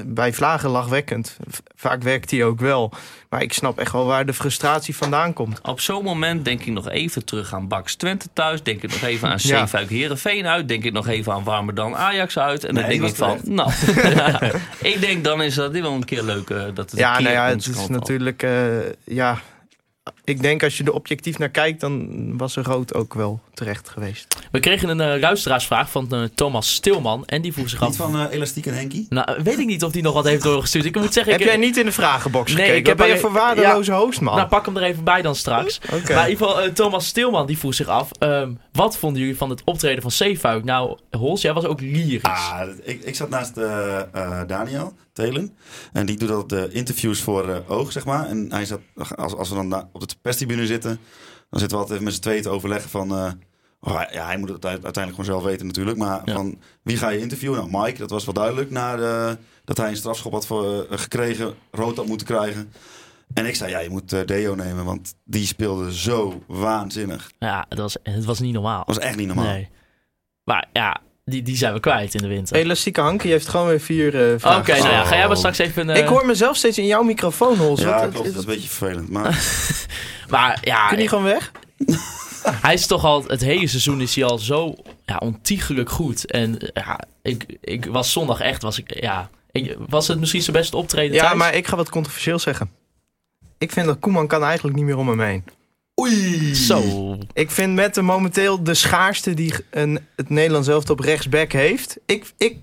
bij 0.06 0.32
Vlagen 0.32 0.70
lachwekkend. 0.70 1.36
Vaak 1.76 2.02
werkt 2.02 2.28
die 2.28 2.44
ook 2.44 2.60
wel. 2.60 2.92
Maar 3.28 3.42
ik 3.42 3.52
snap 3.52 3.78
echt 3.78 3.92
wel 3.92 4.06
waar 4.06 4.26
de 4.26 4.32
frustratie 4.32 4.96
vandaan 4.96 5.32
komt. 5.32 5.60
op 5.62 5.80
zo'n 5.80 6.04
moment 6.04 6.44
denk 6.44 6.60
ik 6.60 6.72
nog 6.72 6.88
even 6.88 7.24
terug 7.24 7.54
aan 7.54 7.68
Baks 7.68 7.94
Twente 7.94 8.28
thuis. 8.32 8.62
Denk 8.62 8.82
ik 8.82 8.90
nog 8.90 9.02
even 9.02 9.28
aan 9.28 9.38
Ja. 9.42 9.58
Zeefuik 9.58 9.90
Herenveen 9.90 10.46
uit. 10.46 10.68
Denk 10.68 10.84
ik 10.84 10.92
nog 10.92 11.08
even 11.08 11.32
aan 11.32 11.44
Warmerdam 11.44 11.94
Ajax 11.94 12.38
uit. 12.38 12.64
En 12.64 12.74
dan 12.74 12.84
Nee, 12.84 12.98
denk 12.98 13.10
ik 13.10 13.16
van, 13.16 13.38
nou, 13.44 13.70
ik 14.92 15.00
denk 15.00 15.24
dan 15.24 15.42
is 15.42 15.54
dat 15.54 15.72
dit 15.72 15.82
wel 15.82 15.92
een 15.92 16.04
keer 16.04 16.22
leuk. 16.22 16.48
dat 16.48 16.90
het 16.90 16.98
Ja, 17.00 17.20
nou 17.20 17.34
ja, 17.34 17.48
het 17.48 17.66
is 17.66 17.88
natuurlijk... 17.88 18.46
ja, 19.12 19.38
ik 20.24 20.42
denk 20.42 20.62
als 20.62 20.76
je 20.76 20.84
er 20.84 20.92
objectief 20.92 21.38
naar 21.38 21.48
kijkt, 21.48 21.80
dan 21.80 22.08
was 22.38 22.56
er 22.56 22.64
rood 22.64 22.94
ook 22.94 23.14
wel 23.14 23.40
terecht 23.54 23.88
geweest. 23.88 24.36
We 24.50 24.60
kregen 24.60 24.88
een 24.88 25.00
eh, 25.00 25.20
luisteraarsvraag 25.20 25.90
van 25.90 26.06
eh, 26.10 26.22
Thomas 26.34 26.74
Stilman. 26.74 27.24
En 27.26 27.42
die 27.42 27.52
vroeg 27.52 27.68
zich 27.68 27.80
Niet 27.80 27.88
af... 27.88 27.96
van 27.96 28.16
eh, 28.20 28.26
Elastiek 28.34 28.66
en 28.66 28.74
Henkie? 28.74 29.06
Nou, 29.08 29.42
weet 29.42 29.58
ik 29.58 29.66
niet 29.66 29.84
of 29.84 29.92
die 29.92 30.02
nog 30.02 30.14
wat 30.14 30.24
heeft 30.24 30.42
doorgestuurd. 30.42 30.84
Ik 30.84 30.96
moet 30.96 31.12
zeggen... 31.12 31.32
Heb 31.32 31.40
ik, 31.40 31.46
jij 31.46 31.56
niet 31.56 31.76
in 31.76 31.84
de 31.84 31.92
vragenbox 31.92 32.46
Nee, 32.52 32.56
gekeken? 32.56 32.80
ik 32.80 32.86
heb 32.86 32.96
ben 32.96 33.06
je 33.06 33.12
er- 33.12 33.18
voor 33.18 33.32
waardeloze 33.32 33.92
host, 33.92 34.20
man? 34.20 34.36
Nou, 34.36 34.48
pak 34.48 34.66
hem 34.66 34.76
er 34.76 34.82
even 34.82 35.04
bij 35.04 35.22
dan 35.22 35.34
straks. 35.34 35.80
Maar 35.90 35.98
in 35.98 36.30
ieder 36.30 36.46
geval, 36.46 36.72
Thomas 36.72 37.06
Stilman 37.06 37.46
die 37.46 37.58
vroeg 37.58 37.74
zich 37.74 37.86
af... 37.88 38.10
ehm, 38.18 38.52
wat 38.72 38.96
vonden 38.96 39.20
jullie 39.20 39.36
van 39.36 39.50
het 39.50 39.62
optreden 39.64 40.02
van 40.02 40.10
Zeefuik? 40.10 40.64
Nou, 40.64 40.98
Hols, 41.10 41.42
jij 41.42 41.52
was 41.52 41.64
ook 41.64 41.80
lyrisch. 41.80 42.22
Ah, 42.22 42.58
dat- 42.60 42.76
ik, 42.82 43.02
ik 43.02 43.14
zat 43.14 43.28
naast 43.28 43.56
eh, 43.56 43.98
eh, 44.12 44.40
Daniel 44.46 44.92
Telen. 45.12 45.56
En 45.92 46.06
die 46.06 46.16
doet 46.16 46.30
altijd 46.30 46.70
de 46.70 46.76
interviews 46.76 47.20
voor 47.20 47.62
Oog, 47.68 47.92
zeg 47.92 48.04
maar. 48.04 48.26
En 48.28 48.46
hij 48.52 48.64
zat, 48.64 48.80
als, 49.16 49.34
als 49.34 49.48
we 49.48 49.54
dan 49.54 49.88
op 49.92 50.00
de 50.00 50.06
perstribune 50.22 50.66
zitten... 50.66 50.98
dan 51.50 51.60
zitten 51.60 51.78
we 51.78 51.82
altijd 51.84 51.90
even 51.92 52.04
met 52.04 52.14
z'n 52.14 52.20
tweeën 52.20 52.42
te 52.42 52.48
overleggen 52.48 52.90
van... 52.90 53.10
eh, 53.10 53.32
oh, 53.80 53.96
hij- 53.96 54.08
ja, 54.12 54.26
hij 54.26 54.36
moet 54.38 54.48
het 54.48 54.64
uite- 54.66 54.84
uiteindelijk 54.84 55.24
gewoon 55.24 55.40
zelf 55.40 55.50
weten 55.50 55.66
natuurlijk. 55.66 55.96
Maar 55.98 56.22
Ja. 56.24 56.32
van 56.34 56.58
wie 56.82 56.96
ga 56.96 57.08
je 57.08 57.18
interviewen? 57.18 57.68
Nou, 57.70 57.84
Mike, 57.84 57.98
dat 57.98 58.10
was 58.10 58.24
wel 58.24 58.34
duidelijk. 58.34 58.70
Na 58.70 58.96
de, 58.96 59.36
dat 59.64 59.76
hij 59.76 59.88
een 59.88 59.96
strafschop 59.96 60.32
had 60.32 60.46
voor, 60.46 60.86
eh, 60.90 60.98
gekregen, 60.98 61.54
rood 61.70 61.96
had 61.96 62.06
moeten 62.06 62.26
krijgen. 62.26 62.72
En 63.34 63.46
ik 63.46 63.54
zei, 63.56 63.70
ja, 63.70 63.78
je 63.78 63.90
moet 63.90 64.12
eh, 64.12 64.20
Deo 64.26 64.54
nemen, 64.54 64.84
want 64.84 65.14
die 65.24 65.46
speelde 65.46 65.94
zo 65.94 66.42
waanzinnig. 66.46 67.30
Ja, 67.38 67.66
het 67.68 67.78
was, 67.78 67.96
het 68.02 68.24
was 68.24 68.40
niet 68.40 68.52
normaal. 68.52 68.84
Dat 68.84 68.96
was 68.96 69.04
echt 69.04 69.16
niet 69.16 69.26
normaal. 69.26 69.44
Nee. 69.44 69.68
Maar 70.44 70.68
ja, 70.72 71.00
die, 71.32 71.42
die 71.42 71.56
zijn 71.56 71.72
we 71.72 71.80
kwijt 71.80 72.14
in 72.14 72.22
de 72.22 72.28
winter. 72.28 72.56
Elastieke 72.56 73.00
Hankie 73.00 73.30
heeft 73.30 73.48
gewoon 73.48 73.66
weer 73.66 73.80
vier 73.80 74.32
eh, 74.32 74.38
vragen. 74.38 74.60
Oké, 74.60 74.72
nou 74.82 74.92
ja, 74.92 75.04
ga 75.04 75.16
jij 75.16 75.26
maar 75.26 75.36
straks 75.36 75.58
even... 75.58 75.90
eh, 75.90 75.96
Ik 76.02 76.06
hoor 76.06 76.26
mezelf 76.26 76.56
steeds 76.56 76.78
in 76.78 76.86
jouw 76.86 77.02
microfoon, 77.02 77.56
Hols. 77.56 77.80
Ja, 77.80 77.98
klopt. 77.98 78.16
Dat 78.16 78.26
is 78.26 78.34
een 78.34 78.44
beetje 78.44 78.68
vervelend. 78.68 79.08
Maar 79.10 79.44
Maar 80.28 80.58
ja, 80.62 80.88
Kun 80.88 80.98
je 81.02 81.08
gewoon 81.08 81.24
weg? 81.24 81.52
hij 82.62 82.74
is 82.74 82.86
toch 82.86 83.04
al... 83.04 83.24
Het 83.26 83.40
hele 83.40 83.66
seizoen 83.66 84.00
is 84.00 84.14
hij 84.14 84.24
al 84.24 84.38
zo 84.38 84.74
ja, 85.04 85.16
ontiegelijk 85.16 85.90
goed. 85.90 86.30
En 86.30 86.58
eh, 86.58 86.84
ja, 86.84 87.00
ik, 87.22 87.44
ik 87.60 87.84
was 87.86 88.12
zondag 88.12 88.40
echt... 88.40 88.62
Was, 88.62 88.78
ik, 88.78 89.00
ja, 89.02 89.30
ik, 89.50 89.76
was 89.88 90.08
het 90.08 90.18
misschien 90.18 90.42
zijn 90.42 90.56
beste 90.56 90.76
optreden 90.76 91.14
Ja, 91.16 91.22
thuis? 91.22 91.36
maar 91.38 91.54
ik 91.54 91.66
ga 91.66 91.76
wat 91.76 91.88
controversieel 91.90 92.38
zeggen. 92.38 92.70
Ik 93.58 93.72
vind 93.72 93.86
dat 93.86 93.98
Koeman 93.98 94.26
kan 94.26 94.44
eigenlijk 94.44 94.76
niet 94.76 94.84
meer 94.84 94.96
om 94.96 95.08
hem 95.08 95.20
heen. 95.20 95.44
Oei! 96.02 96.54
Zo. 96.54 97.16
Ik 97.32 97.50
vind 97.50 97.74
met 97.74 97.94
de 97.94 98.02
momenteel 98.02 98.62
de 98.62 98.74
schaarste 98.74 99.34
die 99.34 99.54
een, 99.70 99.98
het 100.16 100.30
Nederlands 100.30 100.68
zelf 100.68 100.90
op 100.90 101.00
rechtsback 101.00 101.52
heeft. 101.52 101.98
Ik, 102.06 102.32
ik, 102.38 102.56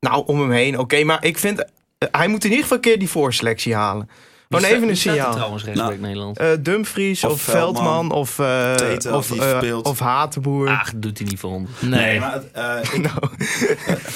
nou, 0.00 0.22
om 0.26 0.40
hem 0.40 0.50
heen, 0.50 0.78
oké. 0.78 1.04
maar 1.04 1.24
ik 1.24 1.38
vind, 1.38 1.64
eh, 1.98 2.08
hij 2.10 2.28
moet 2.28 2.44
in 2.44 2.50
ieder 2.50 2.62
geval 2.62 2.76
een 2.76 2.82
keer 2.82 2.98
die 2.98 3.08
voorselectie 3.08 3.74
halen. 3.74 4.08
Gewoon 4.50 4.64
even 4.64 4.88
een 4.88 4.96
staat 4.96 5.14
signaal. 5.14 5.32
trouwens 5.34 5.64
rechtsback 5.64 5.90
Nou. 5.90 6.00
Nederland. 6.02 6.38
Eh, 6.38 6.48
Dumfries 6.60 7.24
of, 7.24 7.32
Of 7.32 7.40
Veldman, 7.40 7.84
Veldman. 7.84 8.10
of, 8.18 8.38
eh 8.38 8.74
Tete, 8.74 9.14
of, 9.16 9.32
of 9.82 9.98
Hatenboer. 9.98 10.68
Ach, 10.68 10.92
doet 10.96 11.18
hij 11.18 11.26
niet 11.26 11.38
voor 11.38 11.50
ons. 11.50 11.68
Nee. 11.80 11.90
Nee, 12.00 12.20
maar 12.20 12.32
het, 12.32 12.50
eh, 12.52 12.78
ik- 12.94 13.00
Nou, 13.12 13.28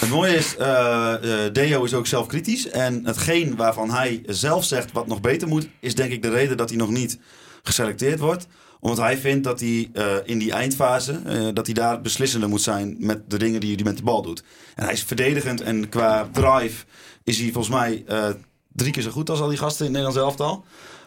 het 0.01 0.09
mooie 0.11 0.35
is, 0.37 0.57
eh, 0.57 1.45
eh, 1.47 1.53
Deo 1.53 1.85
is 1.85 1.95
ook 1.95 2.07
zelf 2.07 2.27
kritisch. 2.27 2.69
En 2.69 3.03
hetgeen 3.07 3.57
waarvan 3.57 3.91
hij 3.91 4.23
zelf 4.27 4.65
zegt 4.65 4.93
wat 4.93 5.07
nog 5.07 5.21
beter 5.21 5.49
moet, 5.49 5.69
is 5.81 5.95
denk 5.95 6.13
ik 6.13 6.23
de 6.23 6.31
reden 6.31 6.57
dat 6.57 6.69
hij 6.69 6.79
nog 6.79 6.91
niet 6.91 7.19
geselecteerd 7.63 8.19
wordt. 8.19 8.47
Omdat 8.81 8.99
hij 8.99 9.19
vindt 9.19 9.45
dat 9.45 9.61
hij 9.61 9.91
eh, 9.93 10.15
in 10.25 10.39
die 10.39 10.53
eindfase, 10.53 11.21
eh, 11.25 11.49
dat 11.53 11.67
hij 11.67 11.75
daar 11.75 12.01
beslissender 12.01 12.49
moet 12.49 12.63
zijn 12.63 12.97
met 12.99 13.31
de 13.31 13.39
dingen 13.39 13.61
die 13.61 13.75
hij 13.75 13.85
met 13.85 13.97
de 13.97 14.03
bal 14.03 14.23
doet. 14.23 14.43
En 14.75 14.85
hij 14.85 14.93
is 14.93 15.03
verdedigend 15.03 15.61
en 15.61 15.89
qua 15.89 16.29
drive 16.33 16.85
is 17.25 17.39
hij 17.39 17.53
volgens 17.53 17.75
mij 17.75 18.05
eh, 18.07 18.29
drie 18.73 18.93
keer 18.93 19.03
zo 19.03 19.11
goed 19.11 19.31
als 19.31 19.41
al 19.41 19.49
die 19.49 19.59
gasten 19.59 19.87
in 19.87 19.95
het 19.95 20.03
Nederlands 20.03 20.31
elftal. 20.31 20.65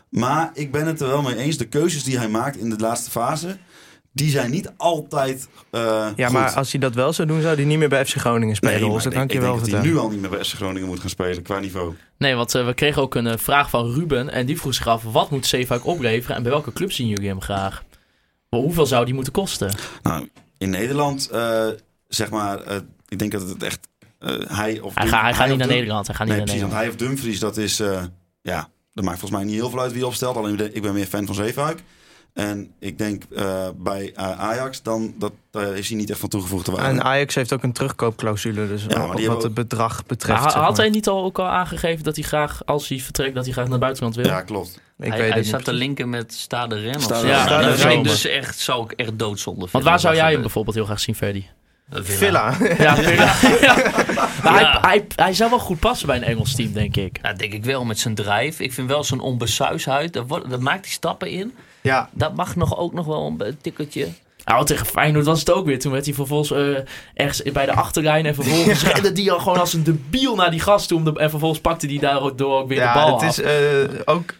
Maar 0.10 0.52
ik 0.54 0.72
ben 0.72 0.88
het 0.88 1.02
er 1.02 1.08
wel 1.08 1.22
mee 1.22 1.36
eens. 1.36 1.58
De 1.58 1.68
keuzes 1.68 2.04
die 2.04 2.18
hij 2.18 2.30
maakt 2.30 2.58
in 2.58 2.70
de 2.70 2.80
laatste 2.80 3.12
fase, 3.12 3.58
die 4.16 4.30
zijn 4.30 4.52
niet 4.52 4.72
altijd 4.78 5.48
eh 5.72 5.82
Ja, 6.16 6.26
goed. 6.26 6.34
maar 6.34 6.52
als 6.54 6.72
hij 6.72 6.80
dat 6.82 6.94
wel 6.96 7.14
zou 7.14 7.28
doen, 7.28 7.42
zou 7.42 7.56
hij 7.56 7.66
niet 7.66 7.78
meer 7.78 7.90
bij 7.90 8.06
FC 8.06 8.16
Groningen 8.16 8.56
spelen. 8.56 8.82
Nee, 8.82 8.90
maar 8.90 9.04
dat 9.04 9.14
kan 9.14 9.28
je 9.28 9.34
ik 9.34 9.40
wel 9.40 9.50
denk 9.50 9.54
dat 9.62 9.70
hij 9.72 9.80
vertellen. 9.80 9.96
nu 9.96 10.02
al 10.04 10.10
niet 10.10 10.22
meer 10.22 10.30
bij 10.30 10.44
FC 10.44 10.54
Groningen 10.54 10.88
moet 10.88 11.00
gaan 11.00 11.10
spelen 11.10 11.42
qua 11.42 11.60
niveau. 11.60 11.94
Nee, 12.18 12.36
want 12.36 12.56
eh, 12.56 12.66
we 12.66 12.74
kregen 12.74 13.02
ook 13.02 13.16
een 13.16 13.28
eh, 13.28 13.38
vraag 13.38 13.70
van 13.70 13.94
Ruben. 13.94 14.30
En 14.30 14.46
die 14.46 14.60
vroeg 14.60 14.74
zich 14.74 14.88
af, 14.88 15.04
wat 15.04 15.30
moet 15.30 15.46
Zeefuik 15.46 15.86
opleveren? 15.86 16.36
En 16.36 16.44
bij 16.44 16.52
welke 16.52 16.74
club 16.74 16.92
zien 16.92 17.08
jullie 17.08 17.28
hem 17.28 17.42
graag? 17.42 17.84
Maar 18.50 18.60
hoeveel 18.60 18.86
zou 18.86 19.06
die 19.06 19.14
moeten 19.14 19.34
kosten? 19.34 19.76
Nou, 20.04 20.30
in 20.58 20.70
Nederland, 20.70 21.30
eh, 21.30 21.68
zeg 22.08 22.30
maar, 22.30 22.62
eh, 22.62 22.76
ik 23.08 23.20
denk 23.20 23.32
dat 23.32 23.50
het 23.50 23.64
echt 23.64 23.88
eh, 24.20 24.34
hij 24.48 24.80
of 24.80 24.96
Hij, 24.96 25.08
gaat 25.08 25.22
hij 25.22 25.34
gaat 25.34 25.48
niet 25.50 25.58
naar 25.58 25.68
Nederland. 25.68 26.08
Hij 26.08 26.16
gaat 26.16 26.28
niet 26.28 26.36
Nee, 26.36 26.46
naar 26.46 26.56
precies. 26.56 26.70
Want 26.72 26.74
Nederland. 26.74 27.00
hij 27.00 27.08
of 27.10 27.16
Dumfries, 27.18 27.40
dat 27.40 27.58
is, 27.58 27.80
eh, 27.80 28.04
ja, 28.42 28.70
dat 28.94 29.04
maakt 29.04 29.20
volgens 29.20 29.40
mij 29.42 29.50
niet 29.50 29.60
heel 29.60 29.70
veel 29.70 29.80
uit 29.80 29.92
wie 29.94 30.06
opstelt. 30.06 30.36
Alleen 30.36 30.76
ik 30.76 30.82
ben 30.82 30.94
meer 30.94 31.06
fan 31.06 31.26
van 31.26 31.36
Zeefuik. 31.36 31.80
En 32.36 32.72
ik 32.80 32.98
denk 32.98 33.24
eh, 33.36 33.68
bij 33.78 34.12
eh, 34.16 34.40
Ajax, 34.40 34.82
dan 34.82 35.14
dat, 35.20 35.32
daar 35.52 35.76
is 35.78 35.88
hij 35.90 35.98
niet 35.98 36.10
echt 36.10 36.20
van 36.20 36.30
toegevoegde 36.30 36.72
waarde. 36.72 36.88
En 36.90 37.04
Ajax 37.04 37.36
heeft 37.36 37.54
ook 37.54 37.64
een 37.64 37.72
terugkoopclausule. 37.72 38.68
Dus 38.68 38.86
Ja, 38.88 39.28
wat 39.28 39.44
het 39.44 39.54
bedrag 39.54 40.06
betreft. 40.06 40.44
zeg 40.44 40.54
had 40.54 40.70
maar. 40.70 40.76
hij 40.80 40.90
niet 40.90 41.08
al 41.08 41.24
ook 41.24 41.40
al 41.40 41.46
aangegeven 41.46 42.04
dat 42.04 42.16
hij 42.16 42.24
graag, 42.26 42.66
als 42.66 42.88
hij 42.88 43.00
vertrekt, 43.00 43.36
dat 43.36 43.44
hij 43.44 43.54
graag 43.54 43.64
naar 43.64 43.74
het 43.74 43.82
buitenland 43.82 44.16
wil? 44.16 44.26
ja, 44.26 44.42
klopt. 44.42 44.80
Ik 45.00 45.10
hij 45.10 45.18
weet 45.22 45.34
hij 45.34 45.42
niet 45.42 45.64
te 45.66 45.74
linken 45.74 46.10
met 46.10 46.34
Stade 46.34 46.76
Rennes. 46.80 47.04
Stade. 47.04 47.28
Ja, 47.28 47.46
Stade 47.46 47.64
dat 47.64 47.72
vind 47.74 47.84
ik 47.84 47.90
Rennes. 47.96 48.12
dus 48.22 48.26
echt, 48.32 48.60
zou 48.60 48.84
ik 48.84 48.92
echt 48.92 49.20
doodzonde 49.20 49.60
vinden. 49.60 49.72
Want 49.72 49.84
waar 49.84 50.00
zou 50.00 50.14
Dat 50.14 50.24
jij 50.24 50.32
hem 50.32 50.42
bijvoorbeeld 50.42 50.76
heel 50.76 50.86
graag 50.86 51.00
zien, 51.00 51.16
Ferdy? 51.16 51.46
Eh, 51.90 52.00
Villa. 52.04 52.54
Ja, 52.78 53.00
ja. 53.00 53.36
Maar 54.44 54.62
Ja. 54.62 54.80
Hij, 54.80 54.80
hij, 54.82 55.06
hij 55.16 55.34
zou 55.34 55.50
wel 55.50 55.60
goed 55.60 55.80
passen 55.80 56.08
bij 56.08 56.16
een 56.18 56.24
Engels 56.24 56.56
team, 56.56 56.74
denk 56.74 56.96
ik. 56.96 57.22
Nou, 57.22 57.36
denk 57.36 57.54
ik 57.54 57.64
wel 57.66 57.86
met 57.86 58.00
zijn 58.00 58.16
drive. 58.16 58.64
Ik 58.64 58.74
vind 58.74 58.88
wel 58.90 59.04
zo'n 59.04 59.20
onbesuisheid. 59.20 60.14
Daar, 60.14 60.26
wordt- 60.28 60.50
daar 60.50 60.62
maakt 60.62 60.86
hij 60.86 60.94
stappen 60.94 61.30
in. 61.30 61.54
Ja, 61.86 62.10
Dat 62.14 62.36
mag 62.36 62.56
nog 62.56 62.78
ook 62.78 62.94
nog 62.94 63.06
wel 63.06 63.36
een 63.38 63.58
tikkeltje. 63.62 64.08
Nou, 64.46 64.66
tegen 64.66 64.86
Feyenoord 64.86 65.26
was 65.26 65.40
het 65.40 65.52
ook 65.52 65.66
weer. 65.66 65.80
Toen 65.80 65.92
werd 65.92 66.06
hij 66.06 66.14
vervolgens 66.14 66.52
eh, 66.52 66.84
ergens 67.14 67.42
bij 67.52 67.66
de 67.66 67.74
achterlijn. 67.74 68.26
En 68.26 68.36
vervolgens 68.36 68.84
rende 68.92 69.12
die 69.12 69.32
al 69.32 69.40
gewoon 69.40 69.60
als 69.60 69.74
een 69.74 69.84
debiel 69.84 70.36
naar 70.36 70.52
die 70.52 70.60
gast 70.60 70.88
toe. 70.88 70.98
om 70.98 71.04
de- 71.04 71.20
en 71.20 71.30
vervolgens 71.30 71.62
pakte 71.62 71.88
hij 71.88 71.98
daardoor 71.98 72.60
ook 72.62 72.68
weer 72.68 72.78
de 72.78 72.84
ja 72.84 72.94
bal 72.94 73.14
het 73.14 73.24
af. 73.24 73.38
is 73.38 73.42
eh, 73.42 74.00
ook... 74.06 74.34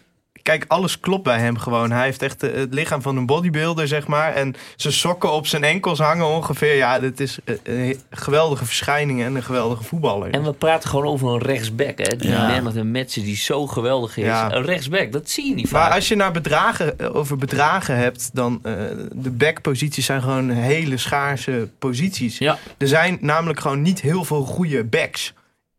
Kijk, 0.46 0.64
alles 0.68 1.00
klopt 1.00 1.22
bij 1.22 1.38
hem 1.38 1.58
gewoon. 1.58 1.90
Hij 1.90 2.04
heeft 2.04 2.22
echt 2.22 2.42
eh, 2.42 2.54
het 2.54 2.74
lichaam 2.74 3.02
van 3.02 3.16
een 3.16 3.26
bodybuilder, 3.26 3.88
zeg 3.88 4.06
maar. 4.06 4.34
En 4.34 4.54
zijn 4.76 4.92
sokken 4.92 5.32
op 5.32 5.46
zijn 5.46 5.64
enkels 5.64 5.98
hangen 5.98 6.26
ongeveer. 6.26 6.74
Ja, 6.74 6.98
dit 6.98 7.20
is 7.20 7.38
eh, 7.44 7.54
een 7.62 8.00
geweldige 8.10 8.64
verschijning 8.64 9.22
en 9.22 9.34
een 9.34 9.42
geweldige 9.42 9.82
voetballer. 9.82 10.30
En 10.30 10.42
we 10.44 10.52
praten 10.52 10.88
gewoon 10.90 11.06
over 11.06 11.28
een 11.28 11.38
rechtsback. 11.42 11.98
Hè? 11.98 12.16
Die 12.16 12.30
Ja. 12.30 12.46
Lennart 12.46 12.76
en 12.76 12.90
Metsen 12.90 13.22
die 13.22 13.36
zo 13.36 13.66
geweldig 13.66 14.16
is. 14.16 14.24
Ja. 14.24 14.52
Een 14.54 14.62
rechtsback, 14.64 15.12
dat 15.12 15.30
zie 15.30 15.48
je 15.48 15.54
niet 15.54 15.70
Maar 15.70 15.82
vaak. 15.82 15.94
als 15.94 16.08
je 16.08 16.16
naar 16.16 16.32
bedragen, 16.32 16.98
eh, 16.98 17.16
over 17.16 17.36
bedragen 17.36 17.96
hebt, 17.96 18.30
dan 18.32 18.60
uh, 18.62 18.72
de 19.12 19.30
backposities 19.30 20.06
zijn 20.06 20.22
gewoon 20.22 20.50
hele 20.50 20.96
schaarse 20.96 21.68
posities. 21.78 22.38
Ja. 22.38 22.58
Er 22.78 22.88
zijn 22.88 23.18
namelijk 23.20 23.60
gewoon 23.60 23.82
niet 23.82 24.00
heel 24.00 24.24
veel 24.24 24.42
goede 24.44 24.84
backs 24.84 25.32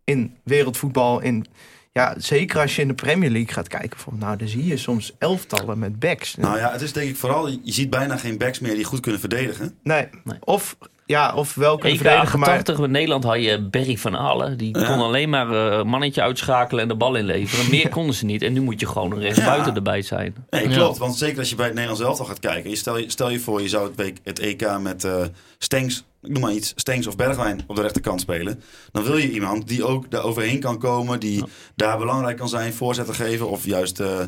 in 0.03 0.35
wereldvoetbal. 0.43 1.19
In, 1.21 1.45
ja, 1.97 2.13
zeker 2.17 2.59
als 2.61 2.75
je 2.75 2.81
in 2.81 2.87
de 2.87 2.93
Premier 2.93 3.29
League 3.29 3.53
gaat 3.53 3.67
kijken. 3.67 3.99
Van, 3.99 4.13
nou, 4.19 4.37
dan 4.37 4.47
zie 4.47 4.65
je 4.65 4.77
soms 4.77 5.13
elftallen 5.17 5.79
met 5.79 5.99
backs. 5.99 6.35
Nou 6.35 6.57
ja, 6.57 6.71
het 6.71 6.81
is 6.81 6.93
denk 6.93 7.09
ik 7.09 7.15
vooral, 7.15 7.47
je 7.47 7.59
ziet 7.63 7.89
bijna 7.89 8.17
geen 8.17 8.37
backs 8.37 8.59
meer 8.59 8.75
die 8.75 8.83
goed 8.83 8.99
kunnen 8.99 9.19
verdedigen. 9.19 9.73
nee. 9.83 10.07
Nee. 10.23 10.37
Of, 10.39 10.77
ja, 11.05 11.33
of 11.33 11.55
wel 11.55 11.77
kunnen 11.77 11.97
verdedigen, 11.97 12.39
maar... 12.39 12.49
88 12.49 12.85
in 12.85 12.91
Nederland 12.91 13.23
had 13.23 13.43
je 13.43 13.61
Berry 13.61 13.97
van 13.97 14.15
Allen. 14.15 14.57
Die 14.57 14.77
Ja. 14.79 14.85
kon 14.85 14.99
alleen 14.99 15.29
maar 15.29 15.51
eh, 15.71 15.77
een 15.77 15.87
mannetje 15.87 16.21
uitschakelen 16.21 16.81
en 16.81 16.87
de 16.87 16.95
bal 16.95 17.15
inleveren. 17.15 17.69
Meer 17.75 17.89
konden 17.89 18.15
ze 18.15 18.25
niet. 18.25 18.41
En 18.41 18.53
nu 18.53 18.61
moet 18.61 18.79
je 18.79 18.87
gewoon 18.87 19.11
een 19.11 19.19
rechtsbuiten 19.21 19.69
Ja. 19.69 19.75
erbij 19.75 20.01
zijn. 20.01 20.35
Nee, 20.49 20.69
Ja. 20.69 20.75
klopt. 20.75 20.97
Want 20.97 21.15
zeker 21.17 21.39
als 21.39 21.49
je 21.49 21.55
bij 21.55 21.65
het 21.65 21.73
Nederlands 21.73 22.05
elftal 22.05 22.25
gaat 22.25 22.39
kijken. 22.39 22.69
Je 22.69 22.75
stel, 22.75 22.97
je, 22.97 23.09
stel 23.11 23.29
je 23.29 23.39
voor, 23.39 23.61
je 23.61 23.69
zou 23.69 23.87
het, 23.87 23.95
week- 23.95 24.17
het 24.23 24.39
EK 24.39 24.79
met 24.79 25.03
eh 25.03 25.15
Stengs, 25.57 26.03
ik 26.27 26.33
noem 26.33 26.41
maar 26.41 26.53
iets, 26.53 26.73
Stengs 26.75 27.07
of 27.07 27.15
Bergwijn 27.15 27.63
op 27.67 27.75
de 27.75 27.81
rechterkant 27.81 28.21
spelen. 28.21 28.61
Dan 28.91 29.03
wil 29.03 29.17
je 29.17 29.31
iemand 29.31 29.67
die 29.67 29.85
ook 29.85 30.11
daar 30.11 30.23
overheen 30.23 30.59
kan 30.59 30.77
komen. 30.77 31.19
Die 31.19 31.43
daar 31.75 31.97
belangrijk 31.97 32.37
kan 32.37 32.49
zijn, 32.49 32.73
voorzetten 32.73 33.15
geven. 33.15 33.49
Of 33.49 33.65
juist 33.65 33.99
eh, 33.99 34.19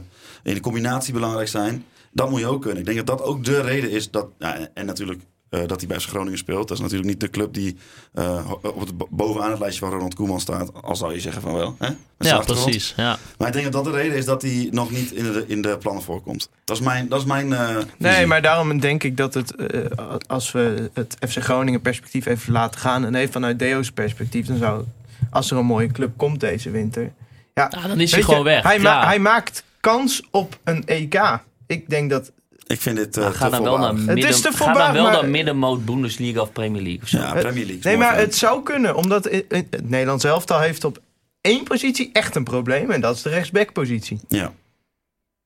in 0.44 0.54
de 0.54 0.60
combinatie 0.60 1.14
belangrijk 1.14 1.48
zijn. 1.48 1.86
Dat 2.12 2.30
moet 2.30 2.40
je 2.40 2.48
ook 2.48 2.62
kunnen. 2.62 2.80
Ik 2.80 2.86
denk 2.86 2.98
dat 2.98 3.18
dat 3.18 3.28
ook 3.28 3.44
de 3.44 3.62
reden 3.62 3.92
is 3.92 4.12
dat, 4.12 4.28
ja, 4.38 4.70
en 4.74 4.86
natuurlijk 4.86 5.22
eh, 5.50 5.60
dat 5.68 5.80
hij 5.80 5.88
bij 5.88 6.00
FC 6.00 6.08
Groningen 6.10 6.38
speelt. 6.38 6.68
Dat 6.68 6.78
is 6.78 6.84
natuurlijk 6.84 7.10
niet 7.10 7.20
de 7.20 7.30
club 7.30 7.54
die 7.54 7.78
eh, 8.14 8.52
op 8.62 8.80
het, 8.80 8.98
bo- 8.98 9.08
bovenaan 9.10 9.50
het 9.52 9.60
lijstje 9.60 9.80
van 9.86 9.94
Ronald 9.94 10.16
Koeman 10.16 10.40
staat. 10.40 10.72
Al 10.84 10.96
zou 10.96 11.14
je 11.14 11.20
zeggen 11.20 11.42
van 11.42 11.54
wel. 11.54 11.76
Hè? 11.80 11.90
Zijn 12.20 12.36
Ja, 12.36 12.42
precies. 12.42 12.94
Ja. 12.98 13.18
Maar 13.38 13.48
ik 13.48 13.54
denk 13.54 13.66
dat 13.72 13.84
dat 13.84 13.94
de 13.94 14.00
reden 14.00 14.18
is 14.18 14.26
dat 14.26 14.42
hij 14.42 14.68
nog 14.72 14.92
niet 14.92 15.12
in 15.12 15.24
de, 15.24 15.44
in 15.48 15.62
de 15.62 15.78
plannen 15.78 16.04
voorkomt. 16.04 16.50
Dat 16.66 16.78
is 16.80 16.84
mijn, 16.86 17.08
dat 17.10 17.20
is 17.20 17.26
mijn 17.26 17.54
eh, 17.54 17.78
Nee, 17.98 18.26
maar 18.26 18.42
daarom 18.42 18.80
denk 18.80 19.04
ik 19.04 19.18
dat 19.18 19.34
het, 19.34 19.56
eh, 19.56 19.82
als 20.28 20.52
we 20.52 20.90
het 20.94 21.18
FC 21.30 21.38
Groningen 21.44 21.82
perspectief 21.82 22.26
even 22.26 22.54
laten 22.54 22.80
gaan... 22.80 23.06
en 23.06 23.16
even 23.16 23.32
vanuit 23.34 23.60
Deo's 23.60 23.92
perspectief, 23.92 24.46
dan 24.46 24.58
zou, 24.58 24.84
als 25.30 25.52
er 25.52 25.58
een 25.58 25.66
mooie 25.66 25.92
club 25.92 26.12
komt 26.18 26.40
deze 26.40 26.70
winter... 26.72 27.12
Ja, 27.54 27.72
Ja, 27.82 27.88
dan 27.88 28.00
is 28.00 28.12
hij 28.12 28.20
je, 28.20 28.26
gewoon 28.26 28.44
weg. 28.44 28.64
Hij, 28.64 28.80
ma- 28.80 29.02
Ja. 29.02 29.06
hij 29.08 29.20
maakt 29.20 29.64
kans 29.80 30.24
op 30.32 30.58
een 30.64 30.86
EK. 30.86 31.40
Ik 31.68 31.90
denk 31.90 32.10
dat. 32.10 32.32
Ik 32.70 32.82
vind 32.82 32.96
dit 32.98 33.18
eh 33.18 33.24
Nou, 33.24 33.36
ga 33.36 33.46
te 33.46 33.52
dan 33.52 33.64
wel 33.64 33.78
naar. 33.78 33.94
Het 34.16 34.24
is 34.24 34.42
te 34.42 34.52
ga 34.52 34.74
dan 34.74 34.94
wel 34.94 35.04
maar- 35.04 35.12
naar 35.12 35.26
middenmoot 35.30 35.86
Bundesliga 35.86 36.42
of 36.42 36.52
Premier 36.52 36.82
League 36.82 37.02
of 37.02 37.08
zo. 37.08 37.18
Ja, 37.18 37.32
Premier 37.34 37.66
League. 37.66 37.82
Nee, 37.84 37.98
maar 37.98 38.18
het 38.18 38.36
zou 38.36 38.64
kunnen. 38.64 38.96
Omdat 38.96 39.26
i- 39.34 39.46
het 39.50 39.90
Nederlands 39.90 40.24
elftal 40.24 40.60
heeft 40.60 40.84
op 40.84 41.00
één 41.42 41.64
positie 41.64 42.10
echt 42.14 42.36
een 42.36 42.44
probleem. 42.44 42.92
En 42.92 43.02
dat 43.02 43.16
is 43.16 43.22
de 43.22 43.30
rechtsbackpositie. 43.30 44.20
Ja. 44.28 44.52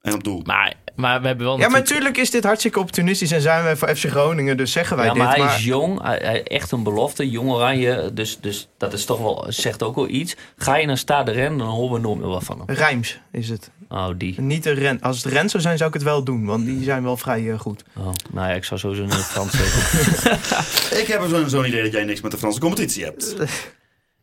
En 0.02 0.14
op 0.14 0.24
doel. 0.24 0.42
Maar, 0.46 0.74
maar 0.96 1.22
we 1.22 1.28
hebben 1.28 1.46
wel 1.46 1.56
Ja, 1.58 1.60
maar 1.62 1.70
natuurlijk... 1.70 1.90
natuurlijk 2.00 2.18
is 2.18 2.32
dit 2.32 2.44
hartstikke 2.44 2.80
opportunistisch. 2.80 3.32
En 3.32 3.42
zijn 3.42 3.64
wij 3.64 3.76
voor 3.76 3.96
FC 3.96 4.06
Groningen. 4.10 4.58
Dus 4.58 4.72
zeggen 4.72 4.98
wij 4.98 5.06
Ja, 5.06 5.14
maar 5.14 5.36
dit. 5.36 5.46
hij 5.46 5.56
is 5.56 5.64
jong, 5.64 6.02
hij, 6.02 6.44
echt 6.44 6.72
een 6.72 6.84
belofte, 6.84 7.30
jong 7.30 7.50
oranje. 7.50 8.12
Dus, 8.14 8.38
dus 8.42 8.68
dat 8.78 8.94
is 8.94 9.06
toch 9.06 9.20
wel, 9.20 9.46
zegt 9.50 9.84
ook 9.84 9.96
wel 9.96 10.08
iets. 10.10 10.36
Ga 10.58 10.76
je 10.76 10.86
naar 10.86 10.98
Stade 10.98 11.32
Rennes, 11.32 11.60
dan 11.60 11.68
horen 11.68 11.94
we 11.94 12.00
nooit 12.00 12.20
meer 12.20 12.28
wat 12.30 12.44
van 12.44 12.58
hem. 12.66 12.76
Rijms 12.76 13.20
is 13.32 13.50
het. 13.50 13.70
Oh, 13.94 14.10
die. 14.18 14.42
Niet 14.42 14.64
de 14.64 14.72
Ren. 14.72 15.02
Als 15.02 15.24
het 15.24 15.34
Ren 15.34 15.50
zou 15.50 15.64
zijn, 15.64 15.78
zou 15.78 15.90
ik 15.90 15.96
het 15.96 16.04
wel 16.04 16.24
doen. 16.24 16.46
Want 16.46 16.66
die 16.66 16.84
zijn 16.84 17.04
wel 17.04 17.18
vrij 17.18 17.52
eh, 17.52 17.60
goed. 17.60 17.84
Oh, 17.98 18.08
nou 18.32 18.48
ja, 18.50 18.54
ik 18.54 18.64
zou 18.64 18.80
sowieso 18.80 19.04
in 19.04 19.10
het 19.10 19.26
Frans 19.26 19.52
zeggen. 19.52 20.32
Ik 21.02 21.08
heb 21.08 21.22
zo'n 21.30 21.50
zo'n 21.50 21.66
idee 21.66 21.84
dat 21.84 21.92
jij 21.92 22.04
niks 22.04 22.22
met 22.22 22.32
de 22.32 22.38
Franse 22.38 22.60
competitie 22.60 23.04
hebt. 23.04 23.36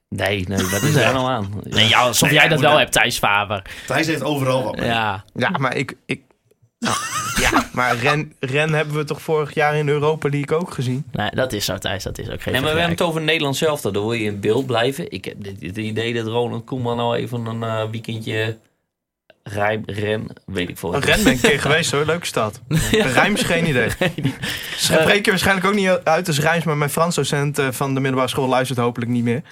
Nee, 0.08 0.44
nee, 0.48 0.58
dat 0.68 0.82
is 0.82 0.94
er 0.94 1.12
nou 1.12 1.28
aan. 1.28 1.60
Nee, 1.62 1.88
ja, 1.88 2.00
alsof 2.00 2.28
Nee, 2.28 2.38
jij 2.38 2.48
dat 2.48 2.60
wel 2.60 2.78
hebt, 2.78 2.92
Thijs 2.92 3.18
Faber. 3.18 3.62
Thijs 3.86 4.06
heeft 4.06 4.22
overal 4.22 4.62
wat 4.64 4.76
mee. 4.76 4.86
Ja. 4.86 5.24
Ja, 5.34 5.50
maar 5.58 5.76
ik. 5.76 5.96
ik 6.06 6.20
ja, 7.40 7.68
maar 7.72 7.96
Ren, 7.96 8.32
Ren 8.40 8.72
hebben 8.72 8.96
we 8.96 9.04
toch 9.04 9.22
vorig 9.22 9.54
jaar 9.54 9.76
in 9.76 9.88
Europa 9.88 10.28
League 10.28 10.58
ook 10.58 10.74
gezien. 10.74 11.04
Nee, 11.12 11.30
dat 11.30 11.52
is 11.52 11.64
zo, 11.64 11.78
Thijs. 11.78 12.02
Dat 12.02 12.18
is 12.18 12.28
ook 12.30 12.42
geen 12.42 12.52
Nee, 12.52 12.62
maar 12.62 12.72
we 12.72 12.78
hebben 12.78 12.96
het 12.98 13.06
over 13.06 13.20
Nederland 13.20 13.56
zelf. 13.56 13.80
Dan 13.80 13.92
wil 13.92 14.12
je 14.12 14.24
in 14.24 14.40
beeld 14.40 14.66
blijven. 14.66 15.10
Ik 15.10 15.24
heb 15.24 15.34
dit- 15.38 15.60
het 15.60 15.76
idee 15.76 16.14
dat 16.14 16.26
Ronald 16.26 16.64
Koeman 16.64 16.96
nou 16.96 17.16
even 17.16 17.46
een 17.46 17.62
eh, 17.62 17.82
weekendje 17.90 18.56
rijm, 19.42 19.82
ren, 19.87 20.26
weet 20.47 20.68
ik 20.68 20.78
veel. 20.78 20.94
Een 20.94 21.00
Ren 21.00 21.23
ben 21.25 21.32
ik 21.32 21.42
een 21.42 21.50
keer 21.50 21.61
geweest 21.70 21.90
hoor, 21.90 22.04
leuke 22.04 22.26
stad. 22.26 22.61
Rijms 22.90 23.42
geen 23.42 23.68
idee. 23.68 23.88
Spreek 24.76 25.25
je 25.25 25.30
waarschijnlijk 25.30 25.66
ook 25.66 25.75
niet 25.75 25.88
uit 26.04 26.26
als 26.26 26.40
Rijms, 26.40 26.64
maar 26.64 26.76
mijn 26.76 26.90
Frans 26.90 27.14
docent 27.14 27.59
eh, 27.59 27.68
van 27.70 27.94
de 27.94 28.00
middelbare 28.00 28.30
school 28.30 28.49
luistert 28.49 28.78
hopelijk 28.78 29.11
niet 29.11 29.25
meer. 29.25 29.42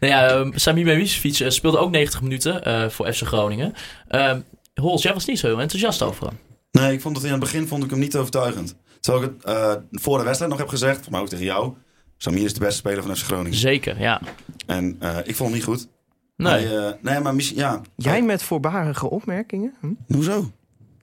Nou 0.00 0.12
ja, 0.12 0.34
um, 0.34 0.52
Sami 0.54 1.06
speelde 1.06 1.78
ook 1.78 1.90
90 1.90 2.22
minuten 2.22 2.64
eh, 2.64 2.88
voor 2.88 3.12
FC 3.12 3.22
Groningen. 3.22 3.74
Ehm 4.08 4.40
Hols, 4.80 5.02
jij 5.02 5.12
was 5.12 5.24
niet 5.24 5.38
zo 5.38 5.46
heel 5.46 5.60
enthousiast 5.60 6.02
over 6.02 6.26
hem. 6.26 6.38
Nee, 6.70 6.92
ik 6.92 7.00
vond 7.00 7.16
het 7.16 7.24
in 7.24 7.30
het 7.30 7.40
begin 7.40 7.66
vond 7.66 7.84
ik 7.84 7.90
hem 7.90 7.98
niet 7.98 8.16
overtuigend. 8.16 8.76
Terwijl 9.00 9.24
ik 9.24 9.30
het 9.36 9.44
eh, 9.44 9.74
voor 9.90 10.18
de 10.18 10.24
wedstrijd 10.24 10.50
nog 10.50 10.60
heb 10.60 10.68
gezegd, 10.68 11.10
maar 11.10 11.20
ook 11.20 11.28
tegen 11.28 11.44
jou. 11.44 11.74
Samir 12.16 12.44
is 12.44 12.54
de 12.54 12.60
beste 12.60 12.76
speler 12.76 13.02
van 13.02 13.16
FC 13.16 13.24
Groningen. 13.24 13.58
Zeker, 13.58 14.00
ja. 14.00 14.20
En 14.66 14.96
eh, 15.00 15.16
ik 15.24 15.36
vond 15.36 15.38
hem 15.38 15.52
niet 15.52 15.64
goed. 15.64 15.88
Nee. 16.36 16.66
Hij, 16.66 16.86
eh, 16.86 16.92
nee, 17.00 17.20
maar 17.20 17.34
misschien, 17.34 17.58
ja. 17.58 17.80
Jij 17.96 18.22
met 18.22 18.42
voorbarige 18.42 19.10
opmerkingen? 19.10 19.74
Hm? 19.80 20.14
Hoezo? 20.14 20.50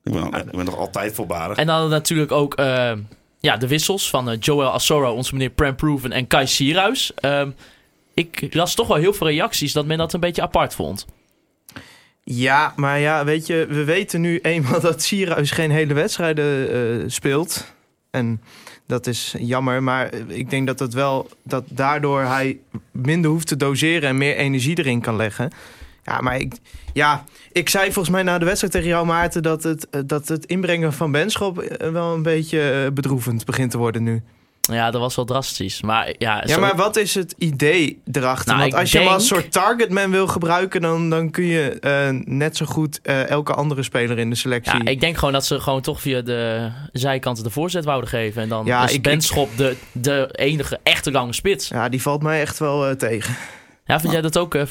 Ik 0.04 0.14
ben, 0.14 0.26
ik 0.26 0.52
ben 0.52 0.66
toch 0.66 0.78
altijd 0.78 1.14
voorbarig. 1.14 1.58
En 1.58 1.68
dan 1.68 1.90
natuurlijk 1.90 2.32
ook 2.32 2.54
eh, 2.54 2.92
ja, 3.40 3.58
de 3.58 3.68
wissels 3.68 4.10
van 4.10 4.30
eh, 4.30 4.38
Joel 4.40 4.72
Asoro, 4.72 5.14
onze 5.14 5.34
meneer 5.34 5.50
Prem 5.50 5.76
Proven 5.76 6.12
en 6.12 6.28
Kai 6.28 6.48
Sierhuis. 6.48 7.14
Ehm, 7.16 7.50
ik 8.14 8.54
las 8.54 8.76
toch 8.76 8.88
wel 8.88 8.98
heel 8.98 9.14
veel 9.14 9.28
reacties 9.28 9.74
dat 9.74 9.86
men 9.86 9.98
dat 9.98 10.14
een 10.14 10.20
beetje 10.20 10.42
apart 10.42 10.76
vond. 10.76 11.06
Ja, 12.24 12.74
maar 12.76 13.00
ja, 13.00 13.26
weet 13.26 13.48
je, 13.48 13.66
we 13.70 13.84
weten 13.84 14.22
nu 14.22 14.40
eenmaal 14.42 14.82
dat 14.90 15.02
Sierhuis 15.02 15.52
geen 15.52 15.72
hele 15.72 15.94
wedstrijden 15.94 16.72
eh, 16.72 17.04
speelt. 17.08 17.74
En 18.12 18.42
dat 18.86 19.08
is 19.08 19.36
jammer, 19.40 19.84
maar 19.84 20.14
ik 20.28 20.50
denk 20.50 20.68
dat 20.68 20.80
het 20.80 20.94
wel 20.94 21.30
dat 21.44 21.64
daardoor 21.70 22.22
hij 22.22 22.60
minder 22.92 23.32
hoeft 23.32 23.48
te 23.48 23.56
doseren 23.56 24.10
en 24.10 24.18
meer 24.18 24.36
energie 24.36 24.78
erin 24.78 25.02
kan 25.02 25.16
leggen. 25.16 25.52
Ja, 26.04 26.22
maar 26.22 26.40
ik, 26.40 26.54
ja, 26.94 27.24
ik 27.52 27.70
zei 27.70 27.84
volgens 27.84 28.10
mij 28.10 28.24
na 28.24 28.38
de 28.38 28.46
wedstrijd 28.46 28.74
tegen 28.74 28.88
jou, 28.88 29.06
Maarten, 29.06 29.44
dat 29.44 29.64
het, 29.64 29.90
eh, 29.90 30.02
dat 30.06 30.28
het 30.28 30.46
inbrengen 30.46 30.94
van 30.94 31.12
Benschop 31.12 31.60
eh, 31.60 31.90
wel 31.90 32.14
een 32.14 32.24
beetje 32.24 32.72
eh, 32.72 32.92
bedroevend 32.92 33.46
begint 33.46 33.72
te 33.72 33.78
worden 33.78 34.04
nu. 34.04 34.22
Ja, 34.72 34.92
dat 34.92 35.02
was 35.02 35.16
wel 35.16 35.26
drastisch. 35.26 35.82
Maar 35.82 36.08
ja, 36.18 36.42
Ja, 36.46 36.48
zo- 36.48 36.60
maar 36.60 36.76
wat 36.76 36.96
is 36.96 37.16
het 37.16 37.36
idee 37.38 38.02
erachter? 38.12 38.48
Nou, 38.48 38.60
Want 38.60 38.74
als 38.74 38.92
je 38.92 38.98
hem 39.00 39.08
als 39.08 39.28
soort 39.28 39.52
targetman 39.52 40.12
wil 40.12 40.28
gebruiken, 40.28 40.82
dan, 40.82 41.10
dan 41.10 41.32
kun 41.32 41.44
je 41.44 41.80
eh, 41.80 42.10
net 42.26 42.58
zo 42.58 42.66
goed 42.66 43.00
eh, 43.02 43.30
elke 43.30 43.54
andere 43.54 43.84
speler 43.84 44.18
in 44.20 44.30
de 44.30 44.36
selectie. 44.36 44.84
Ja, 44.84 44.90
ik 44.92 45.00
denk 45.00 45.18
gewoon 45.18 45.34
dat 45.34 45.46
ze 45.46 45.60
gewoon 45.60 45.82
toch 45.82 46.02
via 46.02 46.22
de 46.22 46.70
zijkant 46.92 47.44
de 47.44 47.50
voorzet 47.50 47.86
wouden 47.86 48.10
geven. 48.10 48.42
En 48.42 48.50
dan 48.50 48.66
Ja, 48.66 48.84
is 48.84 48.94
ik- 48.94 49.04
Benschop 49.04 49.50
de, 49.58 49.76
de 49.92 50.30
enige 50.32 50.80
echte 50.84 51.12
lange 51.12 51.34
spits. 51.34 51.68
Ja, 51.68 51.82
Ja, 51.84 51.90
die 51.90 52.02
valt 52.02 52.22
mij 52.24 52.42
echt 52.42 52.60
wel 52.60 52.88
eh, 52.88 52.96
tegen. 52.96 53.36
vind 53.86 54.12
jij 54.12 54.22
dat 54.22 54.38
ook, 54.38 54.56
uh, 54.56 54.62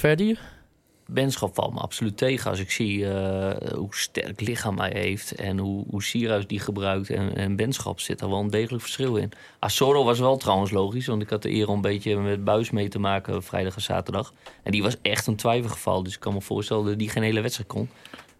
Ferdi? 1.12 1.20
Benschop 1.20 1.54
valt 1.54 1.72
me 1.72 1.80
absoluut 1.80 2.16
tegen 2.16 2.50
als 2.50 2.58
ik 2.58 2.70
zie 2.70 3.08
eh, 3.08 3.72
hoe 3.74 3.94
sterk 3.94 4.40
lichaam 4.40 4.78
hij 4.78 4.90
heeft 4.94 5.34
en 5.34 5.58
hoe, 5.58 5.84
hoe 5.90 6.02
Sierhuis 6.02 6.46
die 6.46 6.60
gebruikt. 6.60 7.10
En, 7.10 7.36
en 7.36 7.56
Benschop 7.56 8.00
zit 8.00 8.20
er 8.20 8.28
wel 8.28 8.40
een 8.40 8.50
degelijk 8.50 8.82
verschil 8.82 9.16
in. 9.16 9.32
Asoro 9.58 10.04
was 10.04 10.18
wel 10.18 10.36
trouwens 10.36 10.70
logisch, 10.70 11.06
want 11.06 11.22
ik 11.22 11.30
had 11.30 11.42
de 11.42 11.50
eer 11.50 11.68
om 11.68 11.74
een 11.74 11.80
beetje 11.80 12.16
met 12.16 12.44
Buis 12.44 12.70
mee 12.70 12.88
te 12.88 12.98
maken 12.98 13.42
vrijdag 13.42 13.74
en 13.74 13.82
zaterdag. 13.82 14.32
En 14.62 14.72
die 14.72 14.82
was 14.82 14.96
echt 15.02 15.26
een 15.26 15.36
twijfelgeval, 15.36 16.02
dus 16.02 16.14
ik 16.14 16.20
kan 16.20 16.34
me 16.34 16.40
voorstellen 16.40 16.84
dat 16.84 16.98
die 16.98 17.08
geen 17.08 17.22
hele 17.22 17.40
wedstrijd 17.40 17.68
kon. 17.68 17.88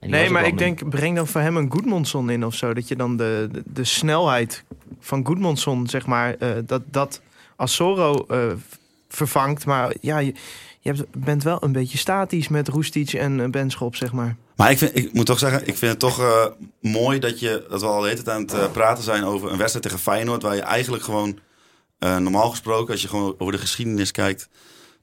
Nee, 0.01 0.31
maar 0.31 0.47
ik 0.47 0.59
denk, 0.59 0.89
breng 0.89 1.17
dan 1.17 1.27
voor 1.27 1.41
hem 1.41 1.57
een 1.57 1.71
Goedmondson 1.71 2.31
in 2.31 2.47
of 2.47 2.55
zo. 2.55 2.75
Dat 2.75 2.89
je 2.89 2.97
dan 2.97 3.17
de, 3.17 3.49
de, 3.53 3.63
de 3.67 3.85
snelheid 3.85 4.65
van 5.01 5.27
Goedmondson, 5.27 5.87
zeg 5.87 6.07
maar, 6.07 6.35
eh, 6.35 6.51
dat, 6.67 6.83
dat 6.91 7.21
Assoro 7.57 8.25
eh, 8.29 8.53
vervangt. 9.09 9.67
Maar 9.67 9.95
ja, 10.01 10.19
je, 10.19 10.35
je 10.83 11.07
bent 11.17 11.43
wel 11.43 11.63
een 11.63 11.73
beetje 11.73 11.99
statisch 11.99 12.49
met 12.49 12.69
Roestic 12.69 13.13
en 13.13 13.41
eh, 13.41 13.49
Benschop, 13.49 13.97
zeg 13.97 14.13
maar. 14.13 14.37
Maar 14.57 14.71
ik, 14.71 14.79
vind, 14.79 14.97
ik 14.97 15.13
moet 15.13 15.27
toch 15.27 15.39
zeggen, 15.39 15.67
ik 15.67 15.77
vind 15.77 15.91
het 15.91 16.01
toch 16.01 16.21
eh, 16.21 16.47
mooi 16.81 17.19
dat, 17.19 17.41
je, 17.41 17.67
dat 17.69 17.81
we 17.81 17.87
al 17.87 18.01
de 18.01 18.09
hele 18.09 18.23
tijd 18.23 18.37
aan 18.37 18.43
het 18.43 18.53
eh, 18.53 18.71
praten 18.71 19.05
zijn 19.05 19.25
over 19.25 19.51
een 19.51 19.59
wedstrijd 19.59 19.85
tegen 19.85 20.01
Feyenoord. 20.01 20.43
Waar 20.43 20.55
je 20.55 20.63
eigenlijk 20.63 21.03
gewoon, 21.03 21.39
normaal 21.99 22.51
gesproken, 22.51 22.93
als 22.93 23.03
je 23.03 23.09
gewoon 23.09 23.35
over 23.39 23.53
de 23.53 23.61
geschiedenis 23.61 24.11
kijkt, 24.11 24.49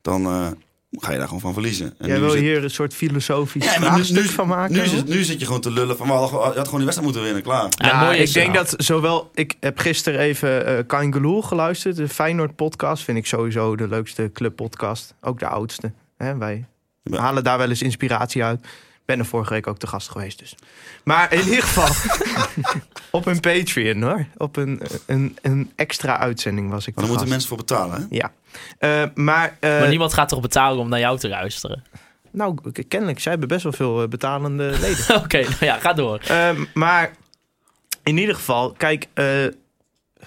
dan 0.02 0.56
ga 0.92 1.12
je 1.12 1.18
daar 1.18 1.26
gewoon 1.28 1.42
van 1.42 1.54
verliezen. 1.54 1.94
En 1.98 2.08
Jij 2.08 2.16
nu 2.16 2.22
wil 2.22 2.32
zit- 2.32 2.40
hier 2.40 2.64
een 2.64 2.70
soort 2.70 2.94
filosofisch 2.94 3.64
Ja, 3.66 3.72
vraagstuk 3.72 4.24
nu, 4.24 4.30
van 4.30 4.48
maken? 4.48 4.76
nu, 4.76 5.02
nu 5.16 5.24
zit 5.24 5.40
je 5.40 5.46
gewoon 5.46 5.62
te 5.62 5.72
lullen 5.72 5.98
van, 5.98 6.06
we 6.08 6.12
hadden 6.14 6.30
gewoon- 6.30 6.50
je 6.52 6.58
had 6.58 6.66
gewoon 6.66 6.76
die 6.84 6.86
wedstrijd 6.86 7.14
moeten 7.14 7.24
winnen, 7.24 7.44
klaar. 7.44 7.68
Ja, 7.78 8.14
ik 8.14 8.34
denk 8.34 8.54
dat 8.54 8.74
zowel... 8.78 9.30
Ik 9.34 9.56
heb 9.60 9.78
gisteren 9.80 10.20
even 10.20 10.66
eh 10.66 10.86
Kain 10.88 11.14
Geloel 11.14 11.42
geluisterd. 11.42 11.96
De 11.96 12.08
Feyenoord 12.08 12.56
podcast 12.56 13.04
vind 13.04 13.18
ik 13.18 13.26
sowieso 13.26 13.76
de 13.76 13.88
leukste 13.88 14.30
clubpodcast. 14.34 15.14
Ook 15.22 15.40
de 15.40 15.48
oudste. 15.48 15.92
Hè, 16.18 16.38
wij 16.38 16.66
Ja. 17.04 17.20
halen 17.20 17.44
daar 17.44 17.58
wel 17.58 17.70
eens 17.70 17.82
inspiratie 17.82 18.44
uit. 18.44 18.66
Ben 19.10 19.20
er 19.20 19.26
vorige 19.26 19.54
week 19.54 19.68
ook 19.68 19.78
te 19.78 19.88
gast 19.88 20.10
geweest 20.10 20.40
dus. 20.40 20.56
Maar 21.04 21.34
in 21.34 21.44
ieder 21.44 21.64
geval 21.64 22.12
op 23.20 23.26
een 23.26 23.40
Patreon 23.40 24.02
hoor. 24.02 24.26
Op 24.38 24.56
een, 24.56 24.82
een, 25.06 25.38
een 25.42 25.72
extra 25.76 26.18
uitzending 26.20 26.70
was 26.70 26.88
ik 26.88 26.96
daar 26.96 27.08
moeten 27.08 27.30
mensen 27.30 27.48
voor 27.48 27.58
betalen, 27.58 28.02
hè? 28.02 28.06
Ja. 28.10 28.32
Eh, 28.78 29.10
maar 29.16 29.58
eh, 29.60 29.80
maar 29.80 29.90
niemand 29.90 30.14
gaat 30.14 30.30
toch 30.30 30.42
betalen 30.42 30.80
om 30.80 30.90
naar 30.90 31.00
jou 31.00 31.18
te 31.18 31.30
luisteren? 31.30 31.84
nou, 32.32 32.56
kennelijk, 32.88 33.20
zij 33.20 33.32
hebben 33.32 33.50
best 33.50 33.64
wel 33.64 33.72
veel 33.72 34.02
eh, 34.02 34.08
betalende 34.08 34.78
leden. 34.80 35.16
Oké, 35.24 35.42
nou 35.42 35.66
ja, 35.66 35.80
ga 35.80 35.94
door. 35.94 36.20
Ehm, 36.28 36.66
maar 36.74 37.12
in 38.04 38.18
ieder 38.18 38.36
geval, 38.36 38.72
kijk, 38.72 39.08
eh, 39.14 39.26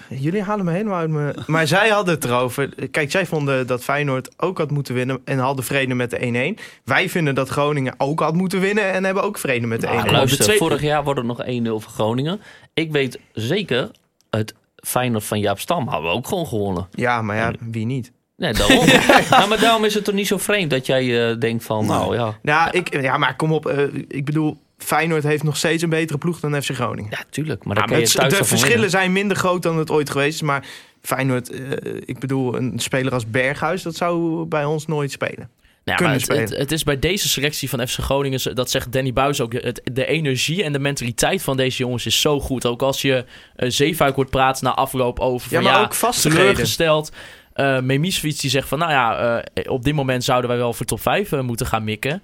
jullie 0.08 0.42
halen 0.42 0.64
me 0.64 0.72
helemaal 0.72 0.98
uit 0.98 1.10
mijn. 1.10 1.34
Maar 1.46 1.66
zij 1.66 1.88
hadden 1.88 2.14
het 2.14 2.24
erover. 2.24 2.88
Kijk, 2.90 3.10
zij 3.10 3.26
vonden 3.26 3.66
dat 3.66 3.84
Feyenoord 3.84 4.28
ook 4.36 4.58
had 4.58 4.70
moeten 4.70 4.94
winnen 4.94 5.20
en 5.24 5.38
hadden 5.38 5.64
vrede 5.64 5.94
met 5.94 6.10
de 6.10 6.54
1-1. 6.58 6.62
Wij 6.84 7.08
vinden 7.08 7.34
dat 7.34 7.48
Groningen 7.48 7.94
ook 7.98 8.20
had 8.20 8.34
moeten 8.34 8.60
winnen 8.60 8.92
en 8.92 9.04
hebben 9.04 9.22
ook 9.22 9.38
vrede 9.38 9.66
met 9.66 9.80
de 9.80 9.86
1-1. 9.86 9.90
Ah, 9.90 10.04
de 10.04 10.10
luister, 10.10 10.44
twee- 10.44 10.58
vorig 10.58 10.80
jaar 10.82 11.04
wordt 11.04 11.18
het 11.18 11.28
nog 11.28 11.42
1-0 11.46 11.80
voor 11.80 11.92
Groningen. 11.92 12.40
Ik 12.74 12.92
weet 12.92 13.18
zeker, 13.32 13.90
het 14.30 14.54
Feyenoord 14.76 15.24
van 15.24 15.40
Jaap 15.40 15.58
Stam 15.58 15.88
hadden 15.88 16.10
we 16.10 16.16
ook 16.16 16.26
gewoon 16.28 16.46
gewonnen. 16.46 16.88
Ja, 16.90 17.22
maar 17.22 17.36
ja, 17.36 17.52
wie 17.70 17.86
niet? 17.86 18.12
Nee, 18.36 18.52
daarom. 18.52 18.86
ja, 19.30 19.46
maar 19.48 19.60
daarom 19.60 19.84
is 19.84 19.94
het 19.94 20.04
toch 20.04 20.14
niet 20.14 20.26
zo 20.26 20.38
vreemd 20.38 20.70
dat 20.70 20.86
jij 20.86 21.30
eh, 21.30 21.38
denkt 21.38 21.64
van, 21.64 21.86
nou 21.86 22.16
ja. 22.16 22.38
Nou, 22.42 22.70
Ik, 22.70 23.00
ja, 23.02 23.16
maar 23.16 23.36
kom 23.36 23.52
op. 23.52 23.66
eh, 23.66 23.84
ik 24.08 24.24
bedoel, 24.24 24.56
Feyenoord 24.82 25.22
heeft 25.22 25.42
nog 25.42 25.56
steeds 25.56 25.82
een 25.82 25.88
betere 25.88 26.18
ploeg 26.18 26.40
dan 26.40 26.62
FC 26.62 26.70
Groningen. 26.70 27.10
Ja, 27.10 27.24
tuurlijk. 27.30 27.64
Maar 27.64 27.76
Ja, 27.76 27.84
maar 27.86 27.98
het- 27.98 28.12
de 28.12 28.44
verschillen 28.44 28.68
winnen. 28.68 28.90
zijn 28.90 29.12
minder 29.12 29.36
groot 29.36 29.62
dan 29.62 29.78
het 29.78 29.90
ooit 29.90 30.10
geweest 30.10 30.34
is. 30.34 30.42
Maar 30.42 30.64
Feyenoord, 31.02 31.50
eh, 31.50 31.60
ik 32.04 32.18
bedoel, 32.18 32.56
een 32.56 32.72
speler 32.78 33.12
als 33.12 33.30
Berghuis, 33.30 33.82
dat 33.82 33.96
zou 33.96 34.44
bij 34.44 34.64
ons 34.64 34.86
nooit 34.86 35.10
spelen. 35.10 35.50
Maar 35.84 36.12
het, 36.12 36.28
het, 36.28 36.56
het 36.56 36.72
is 36.72 36.82
bij 36.82 36.98
deze 36.98 37.28
selectie 37.28 37.68
van 37.68 37.88
FC 37.88 37.98
Groningen, 37.98 38.54
dat 38.54 38.70
zegt 38.70 38.92
Danny 38.92 39.12
Buis 39.12 39.40
ook, 39.40 39.52
het, 39.52 39.80
de 39.92 40.06
energie 40.06 40.62
en 40.64 40.72
de 40.72 40.78
mentaliteit 40.78 41.42
van 41.42 41.56
deze 41.56 41.78
jongens 41.78 42.06
is 42.06 42.20
zo 42.20 42.40
goed. 42.40 42.66
Ook 42.66 42.82
als 42.82 43.02
je 43.02 43.24
uh, 43.56 43.70
Zeefuik 43.70 44.14
hoort 44.14 44.30
praten 44.30 44.64
na 44.64 44.74
afloop 44.74 45.20
over 45.20 45.48
Ja, 45.50 45.54
van, 45.54 45.64
maar 45.64 45.80
ja, 45.80 45.84
ook 45.84 46.12
teleurgesteld. 46.12 47.12
Uh, 47.56 47.78
die 48.00 48.50
zegt 48.50 48.68
van, 48.68 48.78
nou 48.78 48.90
ja, 48.90 49.36
uh, 49.54 49.70
op 49.72 49.84
dit 49.84 49.94
moment 49.94 50.24
zouden 50.24 50.50
wij 50.50 50.58
wel 50.58 50.72
voor 50.72 50.86
top 50.86 51.00
5 51.00 51.32
uh, 51.32 51.40
moeten 51.40 51.66
gaan 51.66 51.84
mikken. 51.84 52.22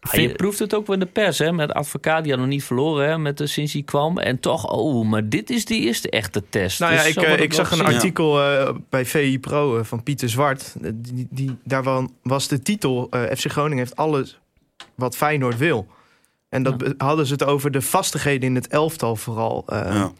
Ah, 0.00 0.20
je 0.20 0.32
proeft 0.32 0.58
het 0.58 0.74
ook 0.74 0.86
wel 0.86 0.94
in 0.94 1.00
de 1.00 1.06
pers, 1.06 1.38
hè? 1.38 1.52
Met 1.52 1.72
advocaat, 1.72 2.22
die 2.22 2.32
had 2.32 2.40
nog 2.40 2.50
niet 2.50 2.64
verloren 2.64 3.08
hè, 3.08 3.18
met 3.18 3.38
de, 3.38 3.46
sinds 3.46 3.72
hij 3.72 3.82
kwam. 3.82 4.18
En 4.18 4.40
toch, 4.40 4.70
oh, 4.70 5.06
maar 5.08 5.28
dit 5.28 5.50
is 5.50 5.64
de 5.64 5.74
eerste 5.78 6.10
echte 6.10 6.42
test. 6.48 6.80
Nou 6.80 6.92
ja, 6.92 7.02
Dus 7.02 7.08
ik, 7.16 7.22
uh, 7.22 7.30
het 7.30 7.40
ik 7.40 7.52
wel 7.52 7.64
zag 7.66 7.78
een 7.78 7.84
artikel 7.84 8.42
uh, 8.52 8.70
bij 8.88 9.04
VI 9.04 9.38
Pro 9.40 9.78
uh, 9.78 9.84
van 9.84 10.02
Pieter 10.02 10.28
Zwart. 10.28 10.74
Die, 10.94 11.26
die, 11.30 11.56
daarvan 11.64 12.12
was 12.22 12.48
de 12.48 12.62
titel 12.62 13.08
uh, 13.10 13.22
FC 13.22 13.50
Groningen 13.50 13.78
heeft 13.78 13.96
alles 13.96 14.38
wat 14.94 15.16
Feyenoord 15.16 15.56
wil. 15.58 15.86
En 16.48 16.62
dat 16.62 16.74
Ja. 16.86 16.92
hadden 17.06 17.26
ze 17.26 17.32
het 17.32 17.44
over 17.44 17.70
de 17.70 17.82
vastigheden 17.82 18.48
in 18.48 18.54
het 18.54 18.68
elftal 18.68 19.16
vooral. 19.16 19.64
Uh, 19.72 19.78
Ja. 19.92 20.12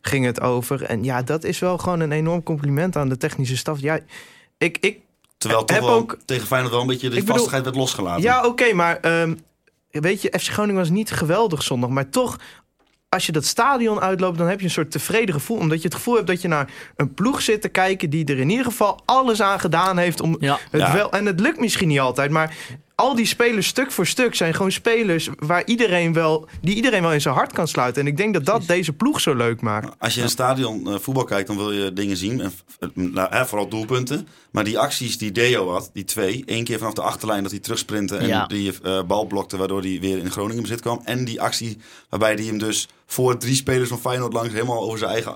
Ging 0.00 0.24
het 0.24 0.40
over. 0.40 0.82
En 0.82 1.04
ja, 1.04 1.22
dat 1.22 1.44
is 1.44 1.58
wel 1.58 1.78
gewoon 1.78 2.00
een 2.00 2.12
enorm 2.12 2.42
compliment 2.42 2.96
aan 2.96 3.08
de 3.08 3.16
technische 3.16 3.56
staf. 3.56 3.80
Ja, 3.80 3.98
ik, 4.58 4.78
ik, 4.80 4.98
Terwijl 5.48 5.64
toch 5.64 5.76
Heb 5.76 5.86
wel 5.86 5.94
ook- 5.94 6.18
tegen 6.24 6.46
Feyenoord 6.46 6.72
wel 6.72 6.80
een 6.82 6.86
beetje 6.86 7.08
de 7.08 7.14
bedoel- 7.14 7.34
vastigheid 7.34 7.64
werd 7.64 7.76
losgelaten. 7.76 8.22
ja 8.22 8.46
oké, 8.46 8.72
maar 8.72 8.98
ehm, 9.00 9.34
weet 9.90 10.22
je, 10.22 10.34
FC 10.38 10.48
Groningen 10.52 10.80
was 10.80 10.90
niet 10.90 11.10
geweldig 11.10 11.62
zondag. 11.62 11.90
Maar 11.90 12.08
toch, 12.10 12.36
als 13.08 13.26
je 13.26 13.32
dat 13.32 13.44
stadion 13.44 14.00
uitloopt, 14.00 14.38
dan 14.38 14.46
heb 14.48 14.58
je 14.58 14.64
een 14.64 14.70
soort 14.70 14.90
tevreden 14.90 15.34
gevoel. 15.34 15.56
Omdat 15.56 15.78
je 15.78 15.84
het 15.88 15.94
gevoel 15.96 16.14
hebt 16.14 16.26
dat 16.26 16.42
je 16.42 16.48
naar 16.48 16.70
een 16.96 17.14
ploeg 17.14 17.42
zit 17.42 17.60
te 17.60 17.68
kijken... 17.68 18.10
die 18.10 18.24
er 18.24 18.38
in 18.38 18.50
ieder 18.50 18.64
geval 18.64 19.00
alles 19.04 19.42
aan 19.42 19.60
gedaan 19.60 19.98
heeft 19.98 20.20
om 20.20 20.36
Ja. 20.40 20.58
het 20.70 20.80
Ja. 20.80 20.92
wel... 20.92 21.12
En 21.12 21.26
het 21.26 21.40
lukt 21.40 21.60
misschien 21.60 21.88
niet 21.88 22.00
altijd, 22.00 22.30
maar 22.30 22.56
al 22.94 23.14
die 23.14 23.26
spelers 23.26 23.66
stuk 23.66 23.90
voor 23.90 24.06
stuk... 24.06 24.34
zijn 24.34 24.54
gewoon 24.54 24.72
spelers 24.72 25.28
waar 25.38 25.62
iedereen 25.66 26.12
wel, 26.12 26.48
die 26.60 26.74
iedereen 26.74 27.02
wel 27.02 27.12
in 27.12 27.20
zijn 27.20 27.34
hart 27.34 27.52
kan 27.52 27.68
sluiten. 27.68 28.02
En 28.02 28.08
ik 28.08 28.16
denk 28.16 28.34
dat 28.34 28.44
dat 28.44 28.66
deze 28.66 28.92
ploeg 28.92 29.20
zo 29.20 29.34
leuk 29.34 29.60
maakt. 29.60 29.94
Als 29.98 30.12
je 30.12 30.18
in 30.18 30.24
een 30.24 30.30
stadion 30.30 30.88
eh, 30.88 30.98
voetbal 30.98 31.24
kijkt, 31.24 31.46
dan 31.46 31.56
wil 31.56 31.72
je 31.72 31.92
dingen 31.92 32.16
zien. 32.16 32.40
En, 32.40 32.52
eh, 32.78 32.88
nou, 32.94 33.34
hè, 33.34 33.46
vooral 33.46 33.68
doelpunten. 33.68 34.28
Maar 34.50 34.64
die 34.64 34.78
acties 34.78 35.18
die 35.18 35.32
Deo 35.32 35.70
had, 35.70 35.90
die 35.92 36.04
twee. 36.04 36.42
één 36.46 36.64
keer 36.64 36.78
vanaf 36.78 36.94
de 36.94 37.02
achterlijn 37.02 37.42
dat 37.42 37.50
hij 37.50 37.60
terugsprintte 37.60 38.16
en 38.16 38.26
Ja. 38.26 38.46
die 38.46 38.72
eh, 38.82 39.02
bal 39.02 39.26
blokte, 39.26 39.56
waardoor 39.56 39.80
hij 39.80 39.98
weer 40.00 40.18
in 40.18 40.30
Groningen 40.30 40.62
bezit 40.62 40.80
kwam. 40.80 41.00
En 41.04 41.24
die 41.24 41.40
actie 41.40 41.78
waarbij 42.08 42.34
hij 42.34 42.44
hem 42.44 42.58
dus 42.58 42.88
voor 43.06 43.38
drie 43.38 43.54
spelers 43.54 43.88
van 43.88 44.00
Feyenoord 44.00 44.32
langs 44.32 44.52
helemaal 44.52 44.82
over 44.82 44.98
zijn 44.98 45.10
eigen 45.10 45.34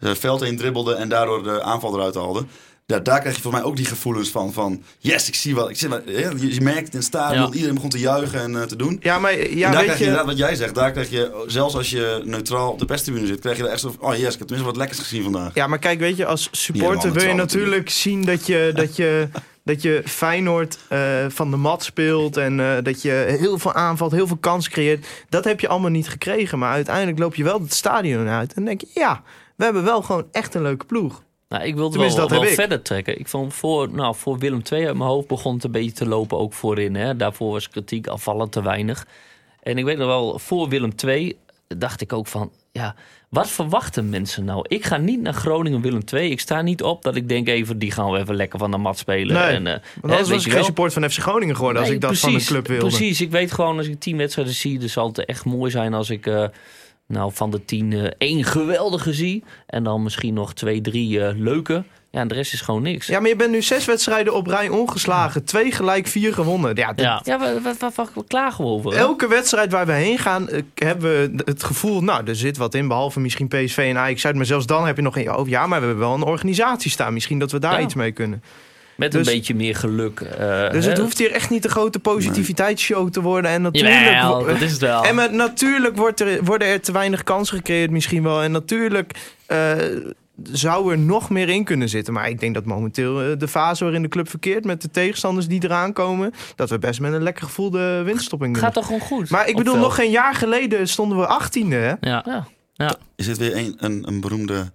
veld 0.00 0.40
heen 0.40 0.56
dribbelde 0.56 0.94
en 0.94 1.08
daardoor 1.08 1.42
de 1.42 1.62
aanval 1.62 1.94
eruit 1.94 2.14
haalde. 2.14 2.44
Ja, 2.92 2.98
daar 2.98 3.20
krijg 3.20 3.36
je 3.36 3.42
voor 3.42 3.52
mij 3.52 3.62
ook 3.62 3.76
die 3.76 3.86
gevoelens 3.86 4.30
van, 4.30 4.52
van 4.52 4.82
yes, 4.98 5.28
ik 5.28 5.34
zie 5.34 5.54
wat. 5.54 5.70
Ik 5.70 5.76
zie 5.76 5.88
wat 5.88 6.02
hè, 6.04 6.28
je, 6.28 6.54
je 6.54 6.60
merkt 6.60 6.92
in 6.92 6.98
het 6.98 7.04
stadion, 7.04 7.42
Ja. 7.46 7.52
iedereen 7.52 7.74
begon 7.74 7.90
te 7.90 7.98
juichen 7.98 8.40
en 8.40 8.56
eh, 8.56 8.62
te 8.62 8.76
doen. 8.76 8.98
Ja, 9.02 9.18
maar 9.18 9.32
ja, 9.32 9.38
en 9.38 9.58
daar 9.60 9.70
weet 9.70 9.70
krijg 9.72 9.86
je 9.86 9.98
je... 9.98 10.10
inderdaad 10.10 10.26
wat 10.26 10.38
jij 10.38 10.54
zegt. 10.54 10.74
Daar 10.74 10.90
krijg 10.92 11.10
je, 11.10 11.44
zelfs 11.46 11.74
als 11.74 11.90
je 11.90 12.20
neutraal 12.24 12.70
op 12.70 12.78
de 12.78 12.84
perstribune 12.84 13.26
zit, 13.26 13.40
krijg 13.40 13.56
je 13.56 13.62
er 13.62 13.68
echt 13.70 13.80
zo 13.80 13.94
van... 13.98 14.08
Oh 14.08 14.16
yes, 14.16 14.32
ik 14.32 14.38
heb 14.38 14.38
tenminste 14.38 14.64
wat 14.64 14.76
lekkers 14.76 14.98
gezien 14.98 15.22
vandaag. 15.22 15.54
Ja, 15.54 15.66
maar 15.66 15.78
kijk, 15.78 15.98
weet 15.98 16.16
je, 16.16 16.26
als 16.26 16.48
supporter 16.50 17.12
wil 17.12 17.26
je 17.28 17.34
natuurlijk 17.34 17.90
zien 17.90 18.24
dat 18.24 18.46
je, 18.46 18.72
dat 18.74 18.96
je, 18.96 19.28
dat 19.70 19.82
je 19.82 20.02
Feyenoord 20.04 20.78
eh, 20.88 20.98
van 21.28 21.50
de 21.50 21.56
mat 21.56 21.82
speelt 21.84 22.36
en 22.36 22.60
eh, 22.60 22.82
dat 22.82 23.02
je 23.02 23.36
heel 23.38 23.58
veel 23.58 23.74
aanvalt, 23.74 24.12
heel 24.12 24.26
veel 24.26 24.36
kans 24.40 24.68
creëert. 24.68 25.06
Dat 25.28 25.44
heb 25.44 25.60
je 25.60 25.68
allemaal 25.68 25.90
niet 25.90 26.08
gekregen, 26.08 26.58
maar 26.58 26.72
uiteindelijk 26.72 27.18
loop 27.18 27.34
je 27.34 27.44
wel 27.44 27.60
het 27.60 27.74
stadion 27.74 28.28
uit 28.28 28.52
en 28.52 28.64
denk 28.64 28.80
je, 28.80 28.88
ja, 28.94 29.22
we 29.56 29.64
hebben 29.64 29.84
wel 29.84 30.02
gewoon 30.02 30.26
echt 30.32 30.54
een 30.54 30.62
leuke 30.62 30.84
ploeg. 30.84 31.22
Nou, 31.48 31.64
ik 31.64 31.74
wilde 31.74 31.90
Tenminste, 31.90 32.20
wel, 32.20 32.28
dat 32.28 32.38
wel 32.38 32.48
ik. 32.48 32.54
verder 32.54 32.82
trekken. 32.82 33.18
Ik 33.18 33.28
vond 33.28 33.54
voor, 33.54 33.90
nou, 33.90 34.14
voor 34.14 34.38
Willem 34.38 34.62
II 34.72 34.86
uit 34.86 34.96
mijn 34.96 35.10
hoofd 35.10 35.26
begon 35.26 35.54
het 35.54 35.64
een 35.64 35.70
beetje 35.70 35.92
te 35.92 36.06
lopen, 36.06 36.38
ook 36.38 36.52
voorin. 36.52 36.94
Hè. 36.94 37.16
Daarvoor 37.16 37.52
was 37.52 37.68
kritiek 37.68 38.06
afvallend 38.06 38.52
te 38.52 38.62
weinig. 38.62 39.06
En 39.62 39.78
ik 39.78 39.84
weet 39.84 39.98
nog 39.98 40.06
wel, 40.06 40.38
voor 40.38 40.68
Willem 40.68 40.92
II 41.04 41.36
dacht 41.76 42.00
ik 42.00 42.12
ook 42.12 42.26
van, 42.26 42.50
ja, 42.72 42.94
wat 43.28 43.50
verwachten 43.50 44.08
mensen 44.08 44.44
nou? 44.44 44.64
Ik 44.68 44.84
ga 44.84 44.96
niet 44.96 45.20
naar 45.20 45.32
Groningen 45.32 45.80
Willem 45.80 46.02
II. 46.12 46.30
Ik 46.30 46.40
sta 46.40 46.62
niet 46.62 46.82
op 46.82 47.02
dat 47.02 47.16
ik 47.16 47.28
denk 47.28 47.48
even, 47.48 47.78
die 47.78 47.90
gaan 47.90 48.10
we 48.10 48.18
even 48.18 48.34
lekker 48.36 48.58
van 48.58 48.70
de 48.70 48.76
mat 48.76 48.98
spelen. 48.98 49.34
Nee, 49.34 49.54
en, 49.54 49.66
eh, 49.66 49.72
Want 50.00 50.12
anders 50.12 50.30
was 50.30 50.46
ik 50.46 50.52
geen 50.52 50.64
support 50.64 50.92
van 50.92 51.10
FC 51.10 51.18
Groningen 51.18 51.56
geworden 51.56 51.82
als 51.82 51.90
ik 51.90 52.00
dat 52.00 52.18
van 52.18 52.34
een 52.34 52.44
club 52.44 52.66
wilde. 52.66 52.86
Precies, 52.86 53.20
ik 53.20 53.30
weet 53.30 53.52
gewoon 53.52 53.78
als 53.78 53.86
ik 53.86 54.00
tien 54.00 54.16
wedstrijden 54.16 54.54
zie, 54.54 54.78
dan 54.78 54.88
zal 54.88 55.06
het 55.06 55.24
echt 55.24 55.44
mooi 55.44 55.70
zijn 55.70 55.94
als 55.94 56.10
ik 56.10 56.26
eh, 56.26 56.44
nou, 57.08 57.30
van 57.34 57.50
de 57.50 57.64
tien 57.64 57.92
eh, 57.92 58.10
één 58.18 58.44
geweldige 58.44 59.12
zie. 59.12 59.44
En 59.66 59.84
dan 59.84 60.02
misschien 60.02 60.34
nog 60.34 60.54
twee, 60.54 60.80
drie 60.80 61.24
eh, 61.24 61.34
leuke. 61.38 61.84
Ja, 62.10 62.20
en 62.20 62.28
de 62.28 62.34
rest 62.34 62.52
is 62.52 62.60
gewoon 62.60 62.82
niks. 62.82 63.06
Ja, 63.06 63.20
maar 63.20 63.28
je 63.28 63.36
bent 63.36 63.50
nu 63.50 63.62
zes 63.62 63.84
wedstrijden 63.84 64.34
op 64.34 64.46
rij 64.46 64.68
ongeslagen. 64.68 65.44
Twee 65.44 65.72
gelijk, 65.72 66.06
vier 66.06 66.34
gewonnen. 66.34 66.76
Ja, 66.76 66.92
dit- 66.92 67.04
Ja. 67.04 67.20
Ja, 67.24 67.38
klagen 68.26 68.64
we 68.64 68.70
over? 68.70 68.90
hè? 68.92 68.98
Elke 68.98 69.28
wedstrijd 69.28 69.72
waar 69.72 69.86
we 69.86 69.92
heen 69.92 70.18
gaan, 70.18 70.48
eh, 70.48 70.62
hebben 70.74 71.10
we 71.10 71.42
het 71.44 71.62
gevoel... 71.64 72.02
nou, 72.02 72.26
er 72.26 72.36
zit 72.36 72.56
wat 72.56 72.74
in, 72.74 72.88
behalve 72.88 73.20
misschien 73.20 73.48
PSV 73.48 73.78
en 73.90 73.98
Ajax 73.98 74.26
uit. 74.26 74.34
Maar 74.34 74.46
zelfs 74.46 74.66
dan 74.66 74.86
heb 74.86 74.96
je 74.96 75.02
nog 75.02 75.16
een... 75.16 75.34
oh 75.34 75.48
ja, 75.48 75.66
maar 75.66 75.80
we 75.80 75.86
hebben 75.86 76.04
wel 76.06 76.14
een 76.14 76.22
organisatie 76.22 76.90
staan. 76.90 77.12
Misschien 77.12 77.38
dat 77.38 77.52
we 77.52 77.58
daar 77.58 77.72
Ja. 77.72 77.80
iets 77.80 77.94
mee 77.94 78.12
kunnen. 78.12 78.42
Met 78.98 79.12
dus- 79.12 79.26
een 79.26 79.32
beetje 79.32 79.54
meer 79.54 79.76
geluk. 79.76 80.20
eh, 80.20 80.70
Dus 80.70 80.84
hè? 80.84 80.90
het 80.90 81.00
hoeft 81.00 81.18
hier 81.18 81.32
echt 81.32 81.50
niet 81.50 81.62
de 81.62 81.68
grote 81.68 81.98
positiviteitsshow 81.98 83.10
te 83.10 83.20
worden. 83.22 83.50
En 83.50 83.62
natuurlijk... 83.62 83.94
Jawel, 83.94 84.38
wo- 84.38 84.46
dat 84.46 84.60
is 84.60 84.72
het 84.72 84.80
wel. 84.80 85.04
En 85.08 85.14
maar 85.14 85.32
natuurlijk 85.34 85.96
wordt 85.96 86.20
er, 86.20 86.44
worden 86.44 86.68
er 86.68 86.80
te 86.80 86.92
weinig 86.92 87.22
kansen 87.22 87.56
gecreëerd 87.56 87.90
misschien 87.90 88.22
wel. 88.22 88.42
En 88.42 88.50
natuurlijk 88.52 89.12
eh, 89.46 89.72
zou 90.42 90.90
er 90.92 90.98
nog 90.98 91.30
meer 91.30 91.48
in 91.48 91.64
kunnen 91.64 91.88
zitten. 91.88 92.12
Maar 92.14 92.28
ik 92.28 92.40
denk 92.40 92.54
dat 92.54 92.64
momenteel 92.64 93.22
eh, 93.22 93.38
de 93.38 93.48
fase 93.48 93.84
waarin 93.84 94.02
de 94.02 94.08
club 94.08 94.30
verkeert... 94.30 94.64
met 94.64 94.82
de 94.82 94.90
tegenstanders 94.90 95.46
die 95.48 95.64
eraan 95.64 95.92
komen... 95.92 96.32
dat 96.56 96.70
we 96.70 96.78
best 96.78 97.00
met 97.00 97.12
een 97.12 97.22
lekker 97.22 97.44
gevoel 97.44 97.70
de 97.70 98.02
winststopping 98.04 98.54
doen. 98.54 98.62
gaat 98.62 98.74
toch 98.74 98.84
gewoon 98.86 99.00
goed? 99.00 99.30
Maar 99.30 99.48
ik 99.48 99.56
bedoel, 99.56 99.76
nog 99.76 99.94
geen 99.94 100.10
jaar 100.10 100.34
geleden 100.34 100.88
stonden 100.88 101.18
we 101.18 101.40
18e. 101.42 101.68
Hè? 101.68 101.92
Ja. 102.00 102.46
Ja. 102.74 102.96
Is 103.16 103.26
dit 103.26 103.38
weer 103.38 103.56
een, 103.56 103.74
een, 103.78 104.02
een 104.08 104.20
beroemde 104.20 104.72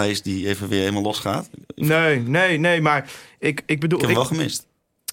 Thijs 0.00 0.22
die 0.22 0.48
even 0.48 0.68
weer 0.68 0.80
helemaal 0.80 1.02
losgaat? 1.02 1.50
Nee, 1.74 2.18
nee, 2.20 2.58
nee. 2.58 2.80
Maar 2.80 3.10
ik, 3.38 3.62
ik 3.66 3.80
bedoel... 3.80 4.00
heb 4.00 4.08
ik- 4.08 4.14
wel 4.16 4.24
gemist. 4.24 4.66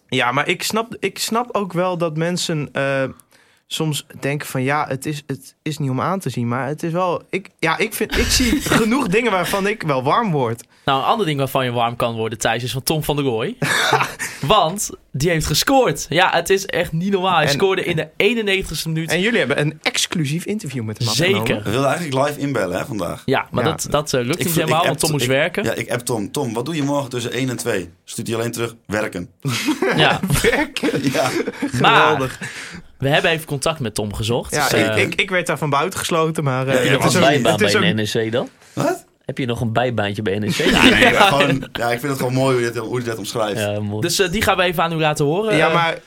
Ja, 0.08 0.32
maar 0.32 0.48
ik 0.48 0.63
snap, 0.63 0.96
ik 1.00 1.19
snap 1.19 1.50
ook 1.56 1.74
wel 1.74 1.98
dat 1.98 2.17
mensen 2.17 2.69
eh, 2.74 3.04
soms 3.74 4.06
denken 4.20 4.48
van 4.48 4.64
ja, 4.64 4.86
het 4.88 5.06
is, 5.06 5.24
het 5.28 5.56
is 5.62 5.78
niet 5.78 5.90
om 5.90 6.02
aan 6.02 6.20
te 6.20 6.30
zien. 6.30 6.48
Maar 6.48 6.68
het 6.68 6.84
is 6.84 6.92
wel. 6.92 7.22
Ik, 7.30 7.50
ja, 7.60 7.78
ik, 7.78 7.94
vind, 7.94 8.18
ik 8.18 8.26
zie 8.26 8.62
genoeg 8.80 9.08
dingen 9.08 9.32
waarvan 9.32 9.68
ik 9.68 9.84
wel 9.84 10.04
warm 10.04 10.32
word. 10.32 10.64
Nou, 10.86 11.00
een 11.00 11.06
ander 11.06 11.26
ding 11.26 11.38
waarvan 11.38 11.66
je 11.66 11.72
warm 11.72 11.96
kan 11.96 12.16
worden, 12.16 12.38
Thijs, 12.38 12.64
is 12.64 12.72
van 12.72 12.84
Tom 12.84 13.04
van 13.04 13.16
der 13.16 13.26
Rooij. 13.26 13.58
Want 14.46 14.90
die 15.12 15.30
heeft 15.30 15.46
gescoord. 15.46 16.06
Ja, 16.10 16.30
het 16.32 16.50
is 16.50 16.66
echt 16.66 16.92
niet 16.92 17.12
normaal. 17.12 17.36
Hij 17.36 17.46
En- 17.46 17.52
scoorde 17.52 17.84
in 17.84 17.96
de 17.96 18.08
91ste 18.76 18.84
minuut. 18.88 19.10
En 19.12 19.20
jullie 19.22 19.40
hebben 19.40 19.60
een 19.60 19.80
exclusief 19.82 20.46
interview 20.46 20.84
met 20.84 20.98
hem 20.98 21.08
Zeker. 21.08 21.64
We 21.64 21.70
wilden 21.70 21.90
eigenlijk 21.90 22.28
live 22.28 22.40
inbellen 22.40 22.78
hè, 22.78 22.86
vandaag. 22.86 23.22
Ja, 23.26 23.48
maar 23.52 23.64
Ja. 23.64 23.70
dat, 23.70 23.88
dat 23.90 24.14
eh, 24.14 24.22
lukt 24.26 24.40
Ik 24.40 24.46
niet 24.46 24.56
helemaal, 24.56 24.86
want 24.86 25.00
Tom 25.00 25.12
moest 25.12 25.24
ik- 25.24 25.30
werken. 25.30 25.64
Ja, 25.64 25.74
ik 25.74 25.92
app 25.92 26.02
Tom. 26.02 26.32
Tom, 26.32 26.54
wat 26.54 26.66
doe 26.66 26.76
je 26.76 26.84
morgen 26.84 27.10
tussen 27.10 27.32
1 27.32 27.50
en 27.50 27.58
2? 27.58 27.90
Stuurt 28.04 28.28
hij 28.28 28.36
alleen 28.36 28.52
terug, 28.52 28.76
werken. 28.86 29.30
Ja. 29.96 30.20
ja. 31.14 31.30
Maar 31.82 32.02
Geweldig. 32.02 32.40
We 33.04 33.10
hebben 33.10 33.32
even 33.32 33.46
contact 33.46 33.80
met 33.80 33.96
Tom 33.96 34.13
gezocht. 34.13 34.56
Ja, 34.56 34.70
Dus, 34.70 34.80
ik, 34.80 34.88
eh, 34.88 35.02
ik, 35.02 35.16
ik 35.16 35.30
werd 35.30 35.48
daar 35.48 35.58
van 35.58 35.70
buiten 35.70 36.00
gesloten, 36.00 36.44
maar 36.44 36.68
eh, 36.68 36.84
je 36.84 36.89
Heb 36.89 37.02
je 37.02 37.08
is 37.08 37.13
nog 37.13 37.13
een 37.13 37.22
bijbaan 37.22 37.52
het 37.52 37.62
is 37.62 37.72
bij 37.74 37.89
een 37.89 37.96
NEC 37.96 38.32
dan? 38.32 38.50
Wat? 38.74 39.06
Heb 39.26 39.38
je 39.38 39.46
nog 39.46 39.62
een 39.62 39.74
bijbaantje 39.74 40.22
bij 40.22 40.39
NEC? 40.39 40.56
Ja, 40.72 40.84
nee, 40.89 41.12
maar 41.13 41.22
gewoon, 41.22 41.68
ja, 41.74 41.92
ik 41.92 42.00
vind 42.00 42.12
het 42.12 42.18
gewoon 42.18 42.34
mooi 42.34 42.54
hoe 42.56 42.63
hij 42.63 42.72
dit, 42.74 42.82
hoe 42.82 43.02
dit 43.02 43.18
omschrijft. 43.18 43.60
Ja, 43.60 43.80
mooi. 43.80 44.02
dus 44.02 44.20
eh, 44.20 44.32
die 44.32 44.42
gaan 44.42 44.58
we 44.58 44.63
even 44.63 44.84
aan 44.84 44.92
u 44.94 44.96
laten 44.96 45.26
horen. 45.26 45.56
Ja, 45.56 45.68
Eh, 45.68 45.74
maar 45.74 46.00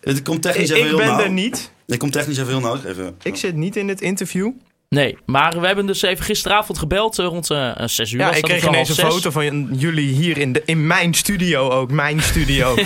Het 0.00 0.22
komt 0.22 0.42
technisch 0.42 0.70
ik, 0.70 0.76
even 0.76 0.90
ik 0.90 0.96
heel 0.96 1.06
ben 1.06 1.16
nauw. 1.16 1.24
er 1.24 1.30
niet. 1.30 1.70
Het 1.86 1.98
komt 1.98 2.12
technisch 2.12 2.38
even 2.38 2.50
heel 2.50 2.60
nauw. 2.60 2.78
Even. 2.86 3.16
Ik 3.22 3.36
zit 3.36 3.54
niet 3.54 3.76
in 3.76 3.88
het 3.88 4.00
interview. 4.00 4.50
Nee, 4.88 5.18
maar 5.26 5.60
we 5.60 5.66
hebben 5.66 5.86
dus 5.86 6.02
even 6.02 6.24
gisteravond 6.24 6.78
gebeld, 6.78 7.18
eh, 7.18 7.26
rond 7.26 7.50
eh 7.50 7.70
6 7.86 8.12
uur. 8.12 8.20
Ja, 8.20 8.26
ik 8.28 8.32
dat, 8.34 8.50
kreeg 8.50 8.66
ineens 8.66 8.88
een 8.88 9.10
foto 9.10 9.30
van 9.30 9.68
jullie 9.72 10.08
hier 10.14 10.38
in, 10.38 10.52
de, 10.52 10.62
in 10.64 10.86
mijn 10.86 11.14
studio 11.14 11.70
ook. 11.70 11.90
Mijn 11.90 12.20
studio. 12.22 12.74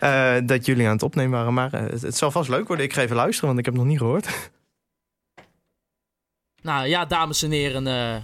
eh, 0.00 0.36
dat 0.44 0.66
jullie 0.66 0.86
aan 0.86 0.92
het 0.92 1.02
opnemen 1.02 1.38
waren. 1.38 1.54
Maar 1.54 1.72
eh, 1.72 1.80
het, 1.80 2.02
het 2.02 2.16
zal 2.16 2.30
vast 2.30 2.48
leuk 2.48 2.66
worden. 2.66 2.84
Ik 2.86 2.92
ga 2.92 3.02
even 3.02 3.16
luisteren, 3.16 3.46
want 3.46 3.58
ik 3.58 3.64
heb 3.64 3.74
het 3.74 3.82
nog 3.82 3.92
niet 3.92 4.00
gehoord. 4.00 4.28
Nou 6.62 6.86
ja, 6.86 7.04
dames 7.04 7.42
en 7.42 7.50
heren. 7.50 7.86
eh, 7.86 8.16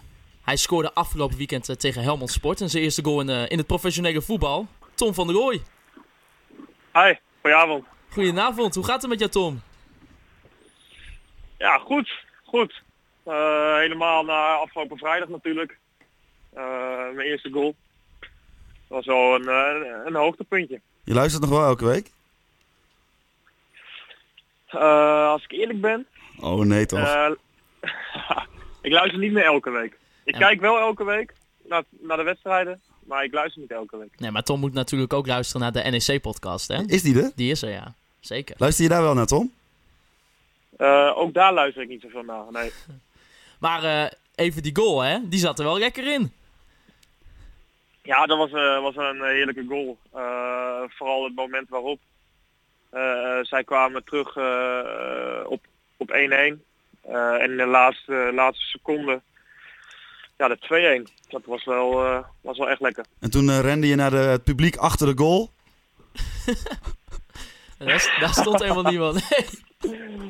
hij 0.42 0.56
scoorde 0.56 0.92
afgelopen 0.94 1.36
weekend 1.36 1.80
tegen 1.80 2.02
Helmond 2.02 2.30
Sport. 2.30 2.60
En 2.60 2.68
zijn 2.70 2.82
eerste 2.82 3.04
goal 3.04 3.20
in, 3.20 3.28
eh, 3.28 3.50
in 3.50 3.58
het 3.58 3.66
professionele 3.66 4.22
voetbal. 4.22 4.66
Tom 4.94 5.14
van 5.14 5.26
der 5.26 5.36
Rooij. 5.36 5.62
Hi, 6.92 7.14
goedenavond. 7.40 7.84
Goedenavond, 8.08 8.74
hoe 8.74 8.84
gaat 8.84 9.00
het 9.00 9.10
met 9.10 9.18
jou 9.18 9.30
Tom? 9.30 9.60
Ja, 11.58 11.78
goed, 11.78 12.24
goed. 12.44 12.82
Eh, 13.24 13.76
helemaal 13.76 14.24
na 14.24 14.54
afgelopen 14.54 14.98
vrijdag 14.98 15.28
natuurlijk. 15.28 15.78
Eh, 16.52 16.62
mijn 17.14 17.28
eerste 17.28 17.50
goal. 17.50 17.74
Dat 18.88 19.04
was 19.04 19.06
wel 19.06 19.34
een, 19.34 19.48
een 20.06 20.14
hoogtepuntje. 20.14 20.80
Je 21.06 21.14
luistert 21.14 21.42
nog 21.42 21.50
wel 21.50 21.64
elke 21.64 21.84
week? 21.84 22.10
Eh, 24.66 25.28
als 25.28 25.44
ik 25.44 25.52
eerlijk 25.52 25.80
ben, 25.80 26.06
Oh 26.40 26.64
nee 26.64 26.86
toch? 26.86 26.98
eh, 26.98 27.30
ik 28.82 28.92
luister 28.92 29.18
niet 29.18 29.32
meer 29.32 29.44
elke 29.44 29.70
week. 29.70 29.98
Ik 30.24 30.34
Ja. 30.34 30.40
kijk 30.40 30.60
wel 30.60 30.78
elke 30.78 31.04
week 31.04 31.34
naar, 31.68 31.82
naar 31.90 32.16
de 32.16 32.22
wedstrijden, 32.22 32.80
maar 33.06 33.24
ik 33.24 33.32
luister 33.34 33.60
niet 33.60 33.70
elke 33.70 33.96
week. 33.96 34.18
Nee, 34.20 34.30
maar 34.30 34.42
Tom 34.42 34.60
moet 34.60 34.72
natuurlijk 34.72 35.12
ook 35.12 35.26
luisteren 35.26 35.60
naar 35.62 35.72
de 35.84 35.90
NEC-podcast, 35.90 36.68
hè? 36.68 36.82
Is 36.86 37.02
die 37.02 37.22
er? 37.22 37.32
Die 37.34 37.50
is 37.50 37.62
er, 37.62 37.70
ja. 37.70 37.94
Zeker. 38.20 38.54
Luister 38.58 38.84
je 38.84 38.90
daar 38.90 39.02
wel 39.02 39.14
naar, 39.14 39.26
Tom? 39.26 39.52
Eh, 40.76 41.12
ook 41.16 41.34
daar 41.34 41.52
luister 41.52 41.82
ik 41.82 41.88
niet 41.88 42.00
zoveel 42.02 42.22
naar. 42.22 42.44
Nee. 42.50 42.72
Maar 43.60 43.84
eh, 43.84 44.10
even 44.34 44.62
die 44.62 44.76
goal, 44.76 45.00
hè? 45.00 45.18
Die 45.28 45.38
zat 45.38 45.58
er 45.58 45.64
wel 45.64 45.78
lekker 45.78 46.12
in. 46.12 46.32
Ja, 48.06 48.26
dat 48.26 48.38
was, 48.38 48.52
eh, 48.52 48.82
was 48.82 48.96
een 48.96 49.24
heerlijke 49.24 49.64
goal. 49.68 49.98
Eh, 50.12 50.82
vooral 50.88 51.24
het 51.24 51.34
moment 51.34 51.68
waarop. 51.68 52.00
Eh, 52.90 53.38
zij 53.42 53.64
kwamen 53.64 54.04
terug 54.04 54.36
eh, 54.36 55.50
op, 55.50 55.66
op 55.96 56.10
1-1. 56.10 56.64
Eh, 57.02 57.42
en 57.42 57.50
in 57.50 57.56
de 57.56 57.66
laatste, 57.66 58.30
laatste 58.34 58.64
seconde, 58.64 59.20
ja, 60.36 60.48
de 60.48 60.58
2-1. 60.58 61.06
Dat 61.28 61.44
was 61.44 61.64
wel, 61.64 62.04
eh, 62.04 62.24
was 62.40 62.58
wel 62.58 62.70
echt 62.70 62.80
lekker. 62.80 63.04
En 63.20 63.30
toen 63.30 63.50
eh, 63.50 63.60
rende 63.60 63.86
je 63.86 63.94
naar 63.94 64.10
de, 64.10 64.16
het 64.16 64.44
publiek 64.44 64.76
achter 64.76 65.06
de 65.06 65.22
goal. 65.22 65.50
Daar, 67.78 68.16
daar 68.20 68.32
stond 68.32 68.60
helemaal 68.60 68.90
niemand. 68.90 69.20
Nee. 69.80 70.24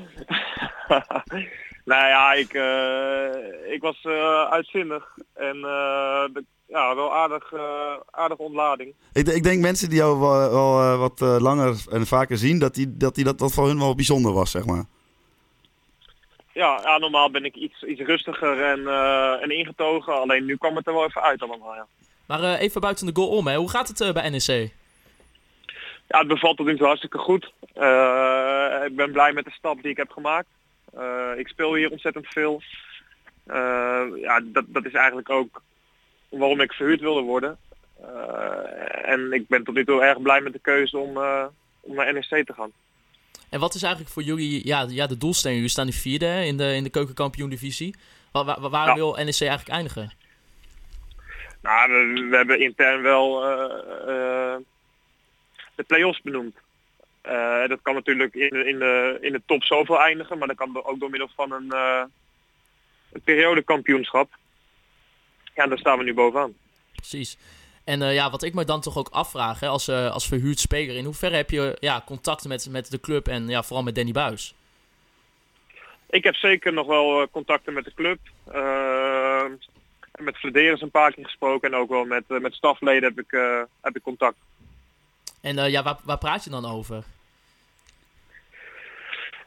nou 1.85 2.07
ja, 2.09 2.33
ik, 2.33 2.53
eh, 2.53 3.73
ik 3.73 3.81
was 3.81 4.01
eh, 4.03 4.51
uitzinnig. 4.51 5.17
En 5.35 5.57
eh, 5.57 6.25
de, 6.33 6.45
ja, 6.69 6.95
wel 6.95 7.15
aardig, 7.15 7.53
eh 7.53 7.97
aardige 8.11 8.43
ontlading. 8.43 8.95
Ik, 9.13 9.29
ik 9.29 9.43
denk 9.43 9.61
mensen 9.61 9.89
die 9.89 9.99
jou 9.99 10.19
wel, 10.19 10.51
wel, 10.51 10.81
eh, 10.81 10.99
wat 10.99 11.21
eh, 11.21 11.37
langer 11.39 11.85
en 11.91 12.07
vaker 12.07 12.37
zien, 12.37 12.59
dat, 12.59 12.75
die, 12.75 12.97
dat, 12.97 13.15
die, 13.15 13.25
dat 13.25 13.39
dat 13.39 13.53
voor 13.53 13.67
hun 13.67 13.79
wel 13.79 13.95
bijzonder 13.95 14.33
was, 14.33 14.51
zeg 14.51 14.67
maar. 14.67 14.85
Ja, 16.53 16.81
ja, 16.83 16.99
normaal 16.99 17.31
ben 17.31 17.45
ik 17.45 17.55
iets, 17.55 17.83
iets 17.83 18.01
rustiger 18.01 18.63
en, 18.63 18.87
eh, 18.87 19.43
en 19.43 19.51
ingetogen. 19.51 20.21
Alleen 20.21 20.45
nu 20.45 20.57
kwam 20.57 20.77
het 20.77 20.87
er 20.87 20.93
wel 20.93 21.05
even 21.05 21.23
uit 21.23 21.43
allemaal. 21.43 21.75
Ja. 21.75 21.87
Maar 22.27 22.43
eh, 22.43 22.61
even 22.61 22.81
buiten 22.81 23.07
de 23.07 23.15
goal 23.15 23.29
om, 23.29 23.47
hè? 23.47 23.57
Hoe 23.57 23.71
gaat 23.71 23.89
het 23.89 24.01
eh, 24.01 24.13
bij 24.13 24.31
NEC? 24.31 24.73
Ja, 26.09 26.19
het 26.19 26.29
bevalt 26.29 26.57
tot 26.57 26.67
nu 26.67 26.77
toe 26.77 26.87
hartstikke 26.87 27.19
goed. 27.19 27.53
Eh, 27.75 28.85
ik 28.87 28.97
ben 28.97 29.13
blij 29.13 29.33
met 29.33 29.45
de 29.45 29.51
stap 29.51 29.83
die 29.83 29.91
ik 29.91 29.97
heb 29.97 30.11
gemaakt. 30.11 30.49
Eh, 30.95 31.31
ik 31.37 31.49
speel 31.49 31.75
hier 31.75 31.91
ontzettend 31.91 32.27
veel. 32.27 32.63
Eh, 33.47 34.05
ja, 34.15 34.41
dat, 34.45 34.65
dat 34.69 34.85
is 34.85 34.93
eigenlijk 34.93 35.31
ook 35.31 35.63
waarom 36.39 36.61
ik 36.61 36.73
verhuurd 36.73 37.01
wilde 37.01 37.21
worden. 37.21 37.59
Eh, 38.03 39.09
en 39.11 39.33
ik 39.33 39.49
ben 39.49 39.65
tot 39.65 39.75
nu 39.75 39.85
toe 39.85 40.03
erg 40.03 40.23
blij 40.23 40.41
met 40.41 40.53
de 40.53 40.59
keuze 40.59 40.99
om, 40.99 41.17
eh, 41.17 41.45
om 41.81 41.95
naar 41.95 42.13
NEC 42.13 42.47
te 42.47 42.53
gaan. 42.57 42.71
En 43.49 43.61
wat 43.61 43.75
is 43.75 43.83
eigenlijk 43.83 44.13
voor 44.13 44.23
jullie 44.23 44.67
ja, 44.67 44.87
ja, 44.89 45.07
de 45.07 45.17
doelstelling? 45.19 45.57
Jullie 45.59 45.73
staan 45.73 45.87
nu 45.87 45.93
vierde 45.93 46.27
hè, 46.27 46.43
in 46.43 46.57
de, 46.57 46.75
in 46.75 46.83
de 46.85 46.91
keukenkampioen-divisie. 46.91 47.95
Waar, 48.33 48.45
waar, 48.45 48.61
waar 48.71 48.87
Ja. 48.87 48.95
wil 48.95 49.11
NEC 49.13 49.41
eigenlijk 49.41 49.69
eindigen? 49.69 50.13
Nou, 51.63 51.91
we, 51.93 52.27
we 52.31 52.37
hebben 52.37 52.61
intern 52.61 53.03
wel 53.03 53.45
eh, 53.45 54.57
de 55.75 55.83
play-offs 55.87 56.21
benoemd. 56.23 56.57
Dat 57.69 57.79
kan 57.83 57.95
natuurlijk 57.95 58.35
in, 58.35 58.49
de- 58.49 58.69
in, 58.69 58.79
de, 58.79 59.19
in 59.21 59.33
de 59.33 59.43
top 59.47 59.63
zoveel 59.65 60.01
eindigen, 60.01 60.39
maar 60.39 60.49
dat 60.49 60.57
kan 60.57 60.85
ook 60.85 61.01
door 61.01 61.11
middel 61.11 61.29
van 61.37 61.53
een, 61.53 61.73
een 63.13 63.21
periodekampioenschap. 63.25 64.31
Ja, 65.57 65.67
daar 65.67 65.79
staan 65.79 65.99
we 65.99 66.05
nu 66.05 66.15
bovenaan. 66.15 66.55
Precies. 66.95 67.39
En 67.85 68.03
eh, 68.03 68.15
ja, 68.15 68.31
wat 68.31 68.43
ik 68.43 68.55
me 68.55 68.65
dan 68.65 68.81
toch 68.81 68.97
ook 68.97 69.09
afvraag, 69.09 69.61
hè, 69.61 69.69
als, 69.69 69.89
eh, 69.89 70.11
als 70.11 70.27
verhuurd 70.29 70.59
speler, 70.59 70.97
in 70.97 71.05
hoeverre 71.05 71.37
heb 71.37 71.51
je 71.51 71.77
ja, 71.81 72.03
contact 72.07 72.49
met, 72.49 72.69
met 72.71 72.91
de 72.91 73.01
club 73.01 73.29
en 73.29 73.49
ja, 73.49 73.63
vooral 73.63 73.85
met 73.85 73.95
Danny 73.95 74.13
Buis? 74.13 74.55
Ik 76.11 76.25
heb 76.25 76.35
zeker 76.35 76.73
nog 76.73 76.87
wel 76.87 77.21
eh, 77.21 77.27
contacten 77.31 77.73
met 77.73 77.85
de 77.85 77.95
club. 77.95 78.19
Met 80.19 80.37
Flederis 80.37 80.81
een 80.81 80.91
paar 80.91 81.13
keer 81.13 81.25
gesproken 81.25 81.73
en 81.73 81.79
ook 81.79 81.89
wel 81.89 82.05
met, 82.05 82.25
met 82.29 82.55
stafleden 82.55 83.03
heb 83.03 83.19
ik, 83.19 83.31
heb 83.81 83.97
ik 83.97 84.03
contact. 84.03 84.37
En 85.41 85.71
ja, 85.71 85.83
waar, 85.83 85.97
waar 86.05 86.19
praat 86.19 86.45
je 86.45 86.51
dan 86.51 86.67
over? 86.67 87.05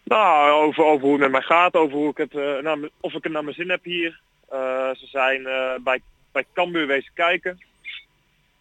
Nou, 0.03 0.51
over, 0.51 0.83
over 0.83 1.01
hoe 1.01 1.11
het 1.11 1.21
met 1.21 1.31
mij 1.31 1.41
gaat, 1.41 1.73
over 1.73 1.97
hoe 1.97 2.09
ik 2.09 2.17
het, 2.17 2.33
naar 2.63 2.79
mijn- 2.79 2.91
of 2.99 3.13
ik 3.13 3.23
het 3.23 3.31
naar 3.31 3.43
mijn 3.43 3.55
zin 3.55 3.69
heb 3.69 3.83
hier. 3.83 4.19
Eh, 4.49 4.89
ze 4.95 5.07
zijn 5.07 5.45
eh, 5.45 5.75
bij, 5.83 6.01
bij 6.31 6.45
Cambuur 6.53 6.87
wezen 6.87 7.11
kijken. 7.13 7.59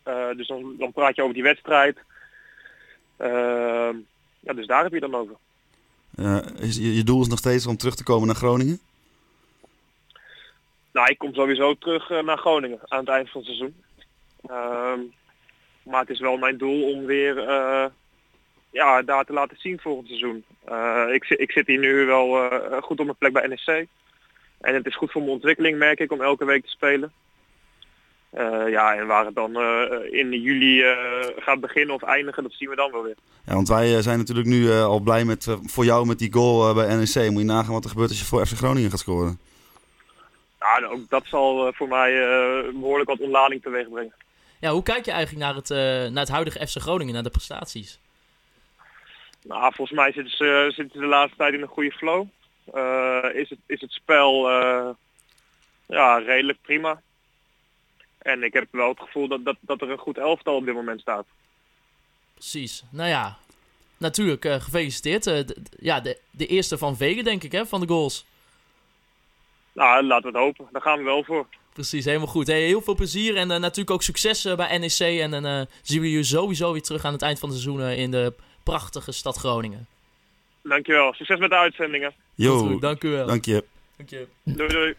Eh, 0.03 0.31
dus 0.37 0.46
dan, 0.46 0.74
dan 0.79 0.92
praat 0.92 1.16
je 1.16 1.22
over 1.22 1.35
die 1.35 1.42
wedstrijd. 1.42 1.98
Ja, 4.40 4.53
dus 4.55 4.66
daar 4.66 4.83
heb 4.83 4.92
je 4.92 5.01
dan 5.01 5.14
over. 5.14 5.37
Is, 6.61 6.77
je, 6.77 6.94
je 6.94 7.05
doel 7.05 7.20
is 7.20 7.29
nog 7.29 7.38
steeds 7.38 7.66
om 7.66 7.77
terug 7.77 7.94
te 7.94 8.05
komen 8.05 8.27
naar 8.27 8.37
Groningen? 8.37 8.81
Nou, 10.92 11.11
ik 11.11 11.18
kom 11.18 11.35
sowieso 11.35 11.74
terug 11.74 12.09
naar 12.09 12.38
Groningen 12.38 12.79
aan 12.85 12.98
het 12.98 13.09
eind 13.09 13.31
van 13.31 13.40
het 13.40 13.51
seizoen. 13.51 13.83
Ehm, 14.46 15.01
maar 15.83 16.01
het 16.01 16.11
is 16.11 16.20
wel 16.20 16.37
mijn 16.37 16.59
doel 16.59 16.92
om 16.92 17.05
weer 17.05 17.35
ja, 18.70 19.03
daar 19.03 19.24
te 19.24 19.33
laten 19.33 19.57
zien 19.61 19.81
volgend 19.81 20.07
seizoen. 20.07 20.44
Eh, 20.64 21.05
ik, 21.12 21.29
ik 21.29 21.51
zit 21.53 21.66
hier 21.66 21.79
nu 21.79 22.05
wel 22.05 22.51
goed 22.81 23.01
op 23.01 23.05
mijn 23.05 23.16
plek 23.18 23.33
bij 23.33 23.46
NEC. 23.46 23.87
En 24.61 24.75
het 24.75 24.87
is 24.87 24.97
goed 24.97 25.11
voor 25.11 25.21
mijn 25.21 25.33
ontwikkeling, 25.33 25.79
merk 25.79 26.01
ik, 26.01 26.12
om 26.12 26.23
elke 26.23 26.44
week 26.44 26.64
te 26.64 26.71
spelen. 26.71 27.12
Eh, 28.31 28.68
ja, 28.68 28.94
en 28.94 29.07
waar 29.07 29.25
het 29.25 29.35
dan 29.35 29.57
eh, 29.57 30.18
in 30.18 30.40
juli 30.40 30.83
eh, 30.83 30.97
gaat 31.37 31.61
beginnen 31.61 31.94
of 31.94 32.03
eindigen, 32.03 32.42
dat 32.42 32.53
zien 32.53 32.68
we 32.68 32.77
dan 32.77 32.92
wel 32.92 33.03
weer. 33.03 33.16
Ja, 33.44 33.55
want 33.55 33.68
wij 33.68 34.03
zijn 34.03 34.18
natuurlijk 34.18 34.49
nu 34.49 34.71
eh, 34.71 34.85
al 34.85 35.01
blij 35.01 35.25
met, 35.25 35.57
voor 35.62 35.85
jou 35.85 36.07
met 36.07 36.18
die 36.18 36.33
goal 36.33 36.75
bij 36.75 36.97
NEC. 36.97 37.31
Moet 37.31 37.40
je 37.40 37.47
nagaan 37.47 37.73
wat 37.73 37.85
er 37.85 37.90
gebeurt 37.90 38.09
als 38.09 38.18
je 38.18 38.25
voor 38.25 38.47
FC 38.47 38.57
Groningen 38.57 38.90
gaat 38.90 38.99
scoren. 38.99 39.38
Ja, 40.61 40.87
ook 40.87 41.09
dat 41.09 41.27
zal 41.27 41.73
voor 41.73 41.88
mij 41.88 42.12
eh, 42.12 42.73
behoorlijk 42.73 43.09
wat 43.09 43.21
ontlading 43.21 43.62
teweeg 43.62 43.88
brengen. 43.88 44.14
Ja, 44.61 44.71
hoe 44.71 44.83
kijk 44.83 45.05
je 45.05 45.11
eigenlijk 45.11 45.44
naar 45.44 45.55
het, 45.55 45.71
eh, 45.71 45.79
naar 46.12 46.23
het 46.23 46.29
huidige 46.29 46.66
FC 46.66 46.77
Groningen, 46.77 47.14
naar 47.14 47.23
de 47.23 47.31
prestaties? 47.31 48.01
Nou, 49.42 49.75
volgens 49.75 49.99
mij 49.99 50.12
zitten 50.12 50.37
ze, 50.37 50.73
zitten 50.75 50.94
ze 50.94 51.01
de 51.01 51.11
laatste 51.11 51.37
tijd 51.37 51.55
in 51.55 51.62
een 51.62 51.68
goede 51.68 51.92
flow. 51.92 52.27
Eh, 52.72 53.24
is, 53.33 53.50
het, 53.50 53.59
is 53.66 53.81
het 53.81 53.92
spel 53.92 54.50
eh, 54.50 54.88
ja, 55.87 56.18
redelijk 56.18 56.59
prima. 56.62 57.00
En 58.18 58.42
ik 58.42 58.52
heb 58.52 58.66
wel 58.70 58.88
het 58.88 59.00
gevoel 59.00 59.28
dat, 59.28 59.44
dat, 59.44 59.57
dat 59.61 59.81
er 59.81 59.90
een 59.90 59.98
goed 59.98 60.18
elftal 60.18 60.57
op 60.57 60.64
dit 60.64 60.74
moment 60.74 61.00
staat. 61.00 61.26
Precies. 62.35 62.83
Nou 62.90 63.09
ja, 63.09 63.37
natuurlijk, 63.96 64.44
eh, 64.44 64.61
gefeliciteerd. 64.61 65.54
Ja, 65.78 66.00
de, 66.00 66.18
de 66.31 66.46
eerste 66.46 66.78
van 66.78 66.96
velen, 66.96 67.24
denk 67.24 67.42
ik, 67.42 67.52
hè, 67.52 67.66
van 67.66 67.81
de 67.81 67.88
goals. 67.88 68.24
Nou, 69.72 70.04
laten 70.04 70.33
we 70.33 70.38
het 70.38 70.46
hopen. 70.46 70.68
Daar 70.72 70.83
gaan 70.83 70.98
we 70.98 71.04
wel 71.04 71.24
voor. 71.24 71.46
Precies, 71.72 72.04
helemaal 72.04 72.26
goed. 72.26 72.46
Hey, 72.46 72.62
heel 72.62 72.83
veel 72.83 72.94
plezier 72.94 73.37
en 73.37 73.48
natuurlijk 73.48 73.90
ook 73.90 74.02
succes 74.02 74.54
bij 74.57 74.78
NEC. 74.78 75.20
En 75.20 75.31
dan 75.31 75.66
zien 75.83 76.00
we 76.00 76.11
je 76.11 76.22
sowieso 76.22 76.72
weer 76.72 76.83
terug 76.83 77.04
aan 77.04 77.12
het 77.12 77.22
eind 77.22 77.38
van 77.38 77.48
het 77.48 77.59
seizoen 77.59 77.88
in 77.88 78.11
de 78.11 78.35
prachtige 78.62 79.12
stad 79.12 79.37
Groningen. 79.37 79.87
Dankjewel. 80.62 81.12
Succes 81.12 81.38
met 81.38 81.50
de 81.50 81.57
uitzendingen. 81.57 82.14
Yo, 82.38 82.59
Goed, 82.59 82.81
dank 82.81 83.03
u 83.05 83.09
wel. 83.09 83.27
dank 83.27 83.44
je. 83.44 83.64
Dank 83.96 84.11
je. 84.11 84.27
Doei 84.44 84.68
doei. 84.68 84.94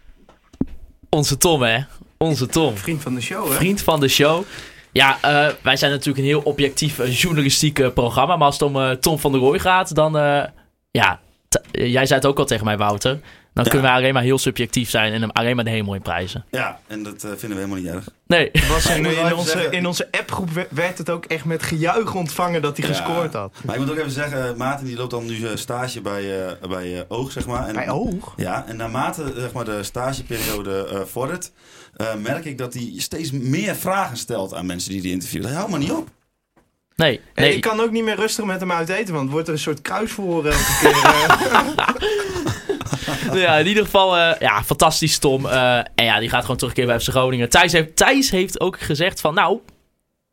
Onze 1.09 1.37
Tom, 1.37 1.61
hè? 1.61 1.79
Onze 2.17 2.47
Tom. 2.47 2.77
Vriend 2.77 3.01
van 3.01 3.15
de 3.15 3.21
show, 3.21 3.47
hè? 3.47 3.53
Vriend 3.53 3.81
van 3.81 3.99
de 3.99 4.07
show. 4.07 4.43
Ja, 4.91 5.17
eh, 5.21 5.53
wij 5.61 5.75
zijn 5.77 5.91
natuurlijk 5.91 6.17
een 6.17 6.23
heel 6.23 6.41
objectief 6.41 6.99
eh, 6.99 7.19
journalistiek 7.21 7.79
eh, 7.79 7.89
programma. 7.93 8.35
Maar 8.35 8.45
als 8.45 8.59
het 8.59 8.69
om 8.69 8.99
Tom 8.99 9.19
van 9.19 9.31
der 9.31 9.41
Rooij 9.41 9.59
gaat, 9.59 9.95
dan... 9.95 10.17
eh, 10.17 10.43
ja, 10.91 11.19
t- 11.47 11.61
jij 11.71 12.05
zei 12.05 12.19
het 12.19 12.25
ook 12.25 12.39
al 12.39 12.45
tegen 12.45 12.65
mij, 12.65 12.77
Wouter. 12.77 13.19
Dan 13.53 13.63
Ja. 13.63 13.69
kunnen 13.69 13.91
we 13.91 13.97
alleen 13.97 14.13
maar 14.13 14.23
heel 14.23 14.37
subjectief 14.37 14.89
zijn 14.89 15.13
en 15.13 15.21
hem 15.21 15.29
alleen 15.31 15.55
maar 15.55 15.65
de 15.65 15.69
hemel 15.71 15.93
in 15.93 16.01
prijzen. 16.01 16.45
Ja, 16.51 16.79
en 16.87 17.03
dat 17.03 17.13
eh, 17.23 17.29
vinden 17.29 17.49
we 17.49 17.55
helemaal 17.55 17.77
niet 17.77 17.87
erg. 17.87 18.05
Nee, 18.27 18.51
Was 18.69 18.85
in, 18.95 19.33
onze, 19.35 19.67
in 19.69 19.85
onze 19.87 20.07
appgroep 20.11 20.49
we- 20.49 20.67
werd 20.69 20.97
het 20.97 21.09
ook 21.09 21.25
echt 21.25 21.45
met 21.45 21.63
gejuich 21.63 22.15
ontvangen 22.15 22.61
dat 22.61 22.77
hij 22.77 22.87
Ja. 22.87 22.93
gescoord 22.95 23.33
had. 23.33 23.53
Maar 23.63 23.75
ik 23.75 23.81
moet 23.81 23.91
ook 23.91 23.97
even 23.97 24.11
zeggen, 24.11 24.57
Maarten 24.57 24.85
die 24.85 24.95
loopt 24.95 25.11
dan 25.11 25.25
nu 25.25 25.45
eh, 25.47 25.55
stage 25.55 26.01
bij, 26.01 26.45
eh, 26.47 26.69
bij 26.69 26.95
eh, 26.97 27.01
Oog, 27.07 27.31
zeg 27.31 27.45
maar. 27.47 27.67
En, 27.67 27.73
Bij 27.73 27.89
oog? 27.89 28.33
Ja, 28.35 28.65
en 28.67 28.75
naarmate 28.75 29.23
eh, 29.23 29.29
zeg 29.41 29.51
maar, 29.51 29.65
de 29.65 29.83
stageperiode 29.83 30.87
eh, 30.91 30.99
vordert, 31.05 31.51
eh, 31.95 32.15
merk 32.15 32.45
ik 32.45 32.57
dat 32.57 32.73
hij 32.73 32.93
steeds 32.97 33.31
meer 33.31 33.75
vragen 33.75 34.17
stelt 34.17 34.53
aan 34.53 34.65
mensen 34.65 34.91
die 34.91 35.01
hij 35.01 35.09
interviewt. 35.11 35.43
Dat 35.43 35.51
houdt 35.51 35.69
maar 35.69 35.79
niet 35.79 35.91
op. 35.91 36.07
nee, 36.95 37.21
En 37.33 37.43
nee. 37.43 37.55
ik 37.55 37.61
kan 37.61 37.79
ook 37.79 37.91
niet 37.91 38.03
meer 38.03 38.15
rustig 38.15 38.45
met 38.45 38.59
hem 38.59 38.71
uit 38.71 38.89
eten, 38.89 39.11
want 39.13 39.23
het 39.23 39.31
wordt 39.33 39.47
er 39.47 39.53
een 39.53 39.59
soort 39.59 39.81
kruisvoer 39.81 40.45
elke 40.45 40.77
keer. 40.81 41.97
eh. 43.31 43.41
Ja, 43.41 43.57
in 43.57 43.67
ieder 43.67 43.83
geval, 43.83 44.17
eh, 44.17 44.39
ja, 44.39 44.63
fantastisch 44.63 45.17
Tom. 45.17 45.45
Eh, 45.45 45.75
en 45.77 46.05
ja, 46.05 46.19
die 46.19 46.29
gaat 46.29 46.41
gewoon 46.41 46.57
terugkeren 46.57 46.89
bij 46.89 46.99
FC 46.99 47.09
Groningen. 47.09 47.49
Thijs 47.49 47.71
heeft, 47.71 47.95
Thijs 47.95 48.31
heeft 48.31 48.59
ook 48.59 48.79
gezegd 48.79 49.21
van, 49.21 49.33
nou, 49.33 49.59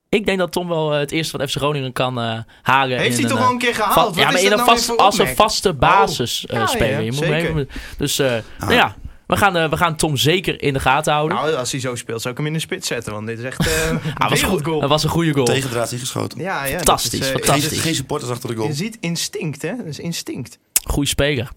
ik 0.09 0.27
denk 0.27 0.39
dat 0.39 0.53
Tom 0.53 0.69
wel 0.69 0.93
eh, 0.93 0.99
het 0.99 1.11
eerste 1.11 1.37
van 1.39 1.49
FC 1.49 1.57
Groningen 1.57 1.93
kan 1.93 2.21
eh 2.21 2.39
halen. 2.63 2.99
Heeft 2.99 3.19
hij 3.19 3.29
toch 3.29 3.45
al 3.47 3.51
een 3.51 3.59
keer 3.59 3.75
gehaald? 3.75 3.95
ja, 4.17 4.23
Wat 4.23 4.33
maar 4.33 4.35
is 4.35 4.43
in 4.47 4.51
een 4.51 4.57
nou 4.57 4.69
vast, 4.71 4.97
als 4.97 5.19
een 5.19 5.37
vaste 5.37 5.73
basis 5.73 6.47
eh, 6.47 6.59
Ja, 6.59 6.67
speler. 6.67 6.91
ja, 6.91 6.99
Je 6.99 7.13
moet 7.13 7.25
zeker. 7.25 7.37
even- 7.49 7.69
dus, 7.99 8.19
eh, 8.19 8.33
nou 8.59 8.73
ja, 8.73 8.97
we 9.27 9.37
gaan, 9.37 9.57
eh, 9.57 9.69
we 9.71 9.77
gaan 9.77 9.97
Tom 9.97 10.17
zeker 10.17 10.63
in 10.63 10.73
de 10.73 10.81
gaten 10.81 11.13
houden. 11.13 11.37
Nou, 11.37 11.55
als 11.55 11.71
hij 11.71 11.81
zo 11.81 11.95
speelt, 11.95 12.21
zou 12.23 12.33
ik 12.35 12.39
hem 12.41 12.47
in 12.49 12.53
de 12.53 12.59
spits 12.59 12.87
zetten, 12.89 13.13
want 13.13 13.27
dit 13.27 13.39
is 13.39 13.45
echt 13.45 13.67
eh 13.67 13.89
een 13.91 14.01
Ah, 14.15 14.31
was 14.31 14.39
goed. 14.39 14.41
wereldgoal. 14.41 14.81
Dat 14.81 14.89
was 14.89 15.05
een 15.05 15.11
goede 15.11 15.33
goal. 15.33 15.45
Tegendraad 15.45 15.93
ingeschoten. 15.93 16.39
Ja, 16.41 16.65
ja, 16.65 16.77
Fantastisch, 16.77 17.21
is, 17.21 17.29
fantastisch. 17.29 17.69
Geen, 17.69 17.79
geen 17.79 17.95
supporters 17.95 18.31
achter 18.31 18.49
de 18.49 18.57
goal. 18.57 18.69
Je 18.69 18.75
ziet 18.75 18.97
instinct, 19.01 19.63
hè? 19.63 19.77
Dat 19.77 19.87
is 19.87 19.99
instinct. 19.99 20.59
Goeie 20.85 21.09
speler. 21.09 21.49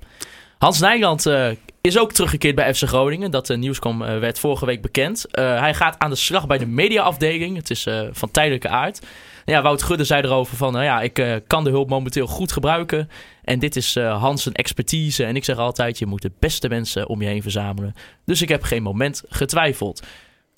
Hans 0.59 0.79
Nijland 0.79 1.25
eh, 1.25 1.49
is 1.81 1.99
ook 1.99 2.11
teruggekeerd 2.11 2.55
bij 2.55 2.73
FC 2.73 2.83
Groningen. 2.83 3.31
Dat 3.31 3.49
uh, 3.49 3.57
nieuws 3.57 3.79
kwam, 3.79 4.01
eh, 4.01 4.19
werd 4.19 4.39
vorige 4.39 4.65
week 4.65 4.81
bekend. 4.81 5.25
Eh, 5.25 5.59
hij 5.59 5.73
gaat 5.73 5.99
aan 5.99 6.09
de 6.09 6.15
slag 6.15 6.47
bij 6.47 6.57
de 6.57 6.65
mediaafdeling. 6.65 7.55
Het 7.55 7.69
is 7.69 7.85
eh, 7.85 8.07
van 8.11 8.31
tijdelijke 8.31 8.67
aard. 8.69 9.01
Ja, 9.45 9.61
Wout 9.61 9.83
Gudde 9.83 10.03
zei 10.03 10.21
erover 10.21 10.57
van... 10.57 10.73
nou 10.73 10.83
ja, 10.83 11.01
ik 11.01 11.19
eh, 11.19 11.35
kan 11.47 11.63
de 11.63 11.69
hulp 11.69 11.89
momenteel 11.89 12.27
goed 12.27 12.51
gebruiken. 12.51 13.09
En 13.43 13.59
dit 13.59 13.75
is 13.75 13.95
eh, 13.95 14.21
Hans' 14.21 14.51
expertise. 14.51 15.25
En 15.25 15.35
ik 15.35 15.43
zeg 15.43 15.57
altijd, 15.57 15.99
je 15.99 16.05
moet 16.05 16.21
de 16.21 16.31
beste 16.39 16.67
mensen 16.69 17.07
om 17.07 17.21
je 17.21 17.27
heen 17.27 17.41
verzamelen. 17.41 17.93
Dus 18.25 18.41
ik 18.41 18.49
heb 18.49 18.63
geen 18.63 18.83
moment 18.83 19.23
getwijfeld. 19.29 20.03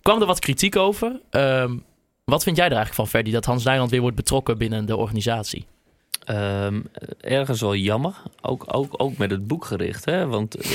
Kwam 0.02 0.22
er 0.22 0.28
wat 0.28 0.40
kritiek 0.40 0.76
over. 0.76 1.20
Ehm, 1.30 1.78
wat 2.26 2.44
vind 2.44 2.56
jij 2.56 2.66
er 2.66 2.76
eigenlijk 2.76 3.02
van, 3.02 3.08
Ferdy... 3.08 3.32
dat 3.32 3.46
Hans 3.46 3.64
Nijland 3.64 3.92
weer 3.92 4.02
wordt 4.02 4.16
betrokken 4.16 4.58
binnen 4.58 4.86
de 4.86 4.98
organisatie? 4.98 5.66
Ehm, 6.26 6.80
ergens 7.22 7.62
wel 7.62 7.76
jammer. 7.76 8.14
Ook, 8.42 8.64
ook, 8.68 8.94
ook 8.98 9.18
met 9.18 9.32
het 9.32 9.48
boek 9.48 9.66
gericht. 9.66 10.06
Hè? 10.06 10.28
Want 10.28 10.56
eh, 10.56 10.70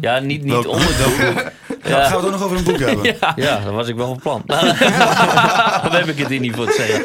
ja, 0.00 0.18
niet, 0.18 0.42
niet 0.42 0.52
Welk- 0.52 0.66
onder 0.68 0.86
het 0.88 1.34
boek. 1.34 1.52
Gaan 1.82 2.10
we 2.10 2.16
het 2.16 2.24
ook 2.24 2.30
nog 2.30 2.42
over 2.42 2.56
een 2.56 2.64
boek 2.64 2.78
hebben? 2.78 3.04
Ja. 3.20 3.32
Ja, 3.36 3.60
dat 3.64 3.72
was 3.72 3.88
ik 3.88 3.94
wel 3.96 4.06
van 4.06 4.20
plan. 4.20 4.42
Dan 5.82 5.92
heb 5.92 6.06
ik 6.06 6.18
het 6.18 6.28
hier 6.28 6.40
niet 6.40 6.54
voor 6.54 6.66
te 6.66 6.72
zeggen. 6.86 7.04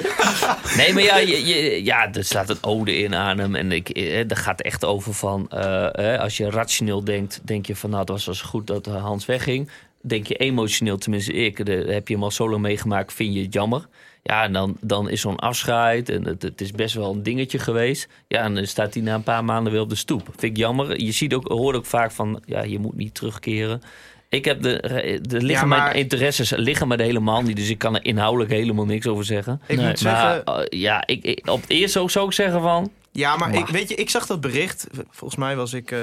Nee, 0.78 0.94
maar 0.94 1.04
ja, 1.04 1.18
je, 1.18 1.46
je- 1.46 1.84
ja 1.84 2.14
er 2.14 2.24
staat 2.26 2.50
een 2.50 2.58
ode 2.64 2.96
in 2.98 3.16
aan 3.16 3.38
hem. 3.38 3.56
En 3.56 3.72
ik, 3.72 3.90
eh, 3.90 4.28
daar 4.28 4.38
gaat 4.38 4.62
echt 4.62 4.86
over 4.86 5.14
van... 5.14 5.50
eh, 5.50 5.88
hè, 5.92 6.20
als 6.20 6.38
je 6.38 6.50
rationeel 6.50 7.04
denkt, 7.04 7.42
denk 7.44 7.66
je 7.66 7.76
van... 7.76 7.90
nou, 7.90 8.02
het 8.02 8.10
was 8.10 8.26
wel 8.26 8.36
goed 8.50 8.68
dat 8.68 8.88
eh, 8.88 9.04
Hans 9.04 9.26
wegging. 9.26 9.70
Denk 10.02 10.28
je 10.28 10.36
emotioneel, 10.36 10.98
tenminste 10.98 11.34
ik... 11.34 11.66
de- 11.66 11.86
heb 11.90 12.08
je 12.08 12.14
hem 12.14 12.24
al 12.24 12.32
zo 12.32 12.50
lang 12.50 12.62
meegemaakt, 12.62 13.14
vind 13.14 13.34
je 13.34 13.42
het 13.42 13.54
jammer. 13.54 13.88
Ja, 14.24 14.44
en 14.44 14.54
dan, 14.54 14.78
dan 14.82 15.10
is 15.10 15.22
zo'n 15.22 15.36
afscheid. 15.40 16.10
En 16.10 16.26
het, 16.26 16.42
het 16.42 16.62
is 16.62 16.72
best 16.72 16.96
wel 16.96 17.14
een 17.14 17.24
dingetje 17.24 17.60
geweest. 17.60 18.08
Ja, 18.28 18.42
en 18.44 18.56
dan 18.56 18.66
staat 18.68 18.94
hij 18.94 19.04
na 19.04 19.14
een 19.16 19.24
paar 19.24 19.44
maanden 19.46 19.72
weer 19.74 19.82
op 19.82 19.90
de 19.90 19.96
stoep. 19.96 20.24
Vind 20.30 20.44
ik 20.44 20.58
jammer. 20.58 21.02
Je 21.02 21.12
ziet 21.12 21.34
ook, 21.34 21.48
hoort 21.48 21.76
ook 21.76 21.86
vaak 21.86 22.12
van... 22.12 22.42
ja, 22.46 22.64
je 22.64 22.80
moet 22.80 22.96
niet 22.96 23.14
terugkeren. 23.16 23.82
Ik 24.30 24.46
heb 24.46 24.62
de, 24.62 24.78
de 25.22 25.38
liggen 25.42 25.48
Ja, 25.50 25.76
maar- 25.76 25.84
mijn 25.84 25.96
interesses 25.96 26.50
liggen 26.50 26.88
me 26.88 26.96
er 26.96 27.04
helemaal 27.06 27.42
niet. 27.42 27.56
Dus 27.56 27.70
ik 27.70 27.78
kan 27.78 27.96
er 27.96 28.06
inhoudelijk 28.06 28.52
helemaal 28.52 28.86
niks 28.86 29.08
over 29.08 29.26
zeggen. 29.26 29.62
Ik 29.68 29.78
Nee, 29.78 29.88
moet 29.88 30.04
Maar 30.04 30.22
zeggen... 30.22 30.46
eh, 30.46 30.80
ja, 30.80 31.08
ik, 31.08 31.24
ik- 31.24 31.50
op 31.50 31.62
het 31.62 31.70
eerst 31.70 31.94
zou, 31.94 32.10
zou 32.10 32.26
ik 32.26 32.34
zeggen 32.34 32.62
van... 32.62 32.92
Ja, 33.12 33.36
maar 33.38 33.54
ik, 33.56 33.68
weet 33.68 33.90
je, 33.90 33.96
ik 33.96 34.10
zag 34.10 34.26
dat 34.26 34.42
bericht. 34.42 34.88
Volgens 35.10 35.40
mij 35.40 35.56
was 35.56 35.74
ik... 35.74 35.92
eh, 35.92 36.00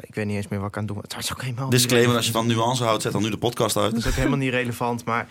ik 0.00 0.14
weet 0.14 0.26
niet 0.26 0.36
eens 0.36 0.48
meer 0.48 0.58
wat 0.60 0.68
ik 0.68 0.76
aan 0.76 0.82
het 0.84 0.92
doen 0.92 1.02
was. 1.02 1.12
Het 1.12 1.14
was 1.28 1.32
ook 1.32 1.42
helemaal 1.42 1.70
Disclaimer, 1.70 2.16
als 2.16 2.26
je 2.26 2.32
van 2.32 2.46
nuance 2.46 2.84
houdt, 2.84 3.02
zet 3.02 3.12
dan 3.12 3.22
nu 3.22 3.30
de 3.30 3.36
podcast 3.38 3.76
uit. 3.76 3.90
Dat 3.90 4.00
is 4.00 4.06
ook 4.06 4.14
helemaal 4.14 4.38
niet 4.38 4.50
relevant. 4.50 5.04
Maar 5.04 5.28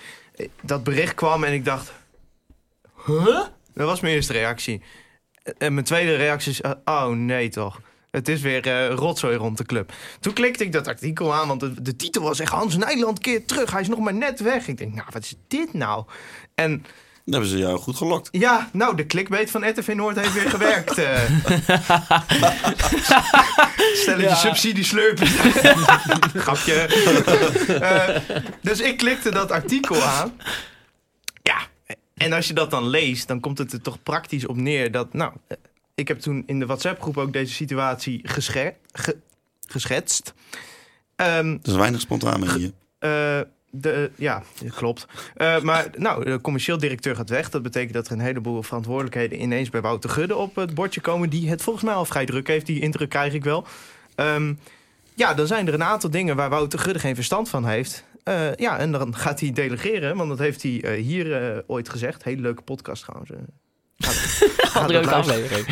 dat 0.62 0.84
bericht 0.84 1.15
kwam 1.15 1.43
en 1.43 1.54
ik 1.54 1.65
dacht... 1.65 1.93
Huh? 3.06 3.46
Dat 3.74 3.88
was 3.88 4.00
mijn 4.00 4.13
eerste 4.13 4.34
reactie. 4.34 4.82
En 5.58 5.74
mijn 5.74 5.86
tweede 5.86 6.15
reactie 6.15 6.52
is... 6.52 6.62
oh 6.86 7.08
nee 7.08 7.50
toch. 7.50 7.82
Het 8.12 8.28
is 8.28 8.41
weer 8.41 8.67
eh, 8.67 8.96
rotzooi 8.96 9.36
rond 9.36 9.58
de 9.58 9.65
club. 9.65 9.93
Toen 10.19 10.34
klikte 10.34 10.63
ik 10.63 10.72
dat 10.72 10.88
artikel 10.88 11.34
aan, 11.34 11.48
want 11.48 11.60
de, 11.60 11.82
de 11.82 11.96
titel 11.96 12.22
was 12.22 12.39
echt... 12.39 12.52
Hans 12.52 12.78
Nijland 12.78 13.19
keert 13.19 13.48
terug, 13.48 13.72
hij 13.72 13.82
is 13.82 13.88
nog 13.88 14.00
maar 14.00 14.13
net 14.13 14.39
weg. 14.39 14.67
Ik 14.67 14.78
denk, 14.78 14.93
nou, 14.93 15.08
wat 15.12 15.24
is 15.24 15.36
dit 15.48 15.74
nou? 15.74 16.06
En 16.56 16.86
Dan 17.26 17.34
hebben 17.34 17.50
ze 17.52 17.58
jou 17.58 17.80
goed 17.80 17.96
gelokt. 17.98 18.30
ja, 18.32 18.70
nou, 18.74 18.96
de 18.96 19.06
clickbait 19.06 19.52
van 19.52 19.70
RTV 19.70 19.94
Noord 19.96 20.20
heeft 20.20 20.34
weer 20.34 20.50
gewerkt. 20.50 20.98
eh. 20.98 21.22
Stelletje 24.02 24.28
Ja. 24.30 24.36
subsidieslurpjes. 24.36 25.32
Grapje. 26.44 26.74
Eh, 27.82 28.38
dus 28.62 28.80
ik 28.80 28.98
klikte 28.98 29.32
dat 29.32 29.52
artikel 29.52 30.02
aan. 30.04 30.38
Ja, 31.44 31.58
en 32.14 32.34
als 32.34 32.48
je 32.48 32.54
dat 32.54 32.72
dan 32.72 32.88
leest, 32.88 33.28
dan 33.28 33.40
komt 33.40 33.58
het 33.58 33.74
er 33.74 33.82
toch 33.82 34.04
praktisch 34.04 34.46
op 34.48 34.56
neer 34.56 34.92
dat... 34.92 35.14
Nou, 35.14 35.34
eh, 35.48 35.58
ik 35.96 36.08
heb 36.08 36.20
toen 36.20 36.44
in 36.46 36.60
de 36.60 36.66
WhatsApp-groep 36.66 37.18
ook 37.18 37.34
deze 37.34 37.54
situatie 37.54 38.20
gesche- 38.24 38.76
ge- 38.92 39.18
geschetst. 39.68 40.34
Ehm, 41.16 41.48
Er 41.52 41.60
is 41.64 41.74
weinig 41.76 42.02
spontaan 42.02 42.48
hier. 42.58 42.72
eh, 43.00 43.40
de, 43.76 44.12
ja, 44.16 44.44
klopt. 44.76 45.06
Eh, 45.36 45.62
maar 45.62 45.88
nou, 45.98 46.26
de 46.26 46.42
commercieel 46.42 46.78
directeur 46.78 47.16
gaat 47.16 47.30
weg. 47.30 47.50
Dat 47.50 47.62
betekent 47.62 47.94
dat 47.94 48.06
er 48.06 48.12
een 48.12 48.20
heleboel 48.20 48.64
verantwoordelijkheden 48.64 49.42
ineens 49.42 49.70
bij 49.70 49.82
Wouter 49.82 50.10
Gudde 50.10 50.36
op 50.36 50.56
het 50.56 50.74
bordje 50.74 51.02
komen. 51.02 51.30
Die 51.30 51.50
het 51.50 51.62
volgens 51.62 51.86
mij 51.86 51.94
al 51.94 52.06
vrij 52.06 52.26
druk 52.26 52.48
heeft. 52.48 52.66
Die 52.66 52.82
indruk 52.82 53.10
krijg 53.10 53.34
ik 53.34 53.44
wel. 53.44 53.66
Ehm, 54.16 54.54
ja, 55.16 55.34
dan 55.34 55.48
zijn 55.48 55.68
er 55.68 55.74
een 55.74 55.84
aantal 55.84 56.10
dingen 56.10 56.36
waar 56.36 56.50
Wouter 56.50 56.80
Gudde 56.80 57.00
geen 57.00 57.16
verstand 57.16 57.50
van 57.50 57.66
heeft. 57.66 58.04
Eh, 58.24 58.56
ja, 58.56 58.78
en 58.80 58.92
dan 58.92 59.16
gaat 59.16 59.40
hij 59.40 59.52
delegeren. 59.52 60.18
Want 60.18 60.30
dat 60.30 60.40
heeft 60.40 60.62
hij 60.64 60.82
eh, 60.84 61.02
hier 61.04 61.54
eh, 61.56 61.58
ooit 61.68 61.90
gezegd. 61.90 62.24
Hele 62.24 62.42
leuke 62.42 62.62
podcast 62.62 63.02
trouwens. 63.04 63.32
Eh, 63.32 63.38
gaat- 63.98 64.16
gaat 64.72 64.90
Leuke 64.90 65.14
aflevering. 65.14 65.66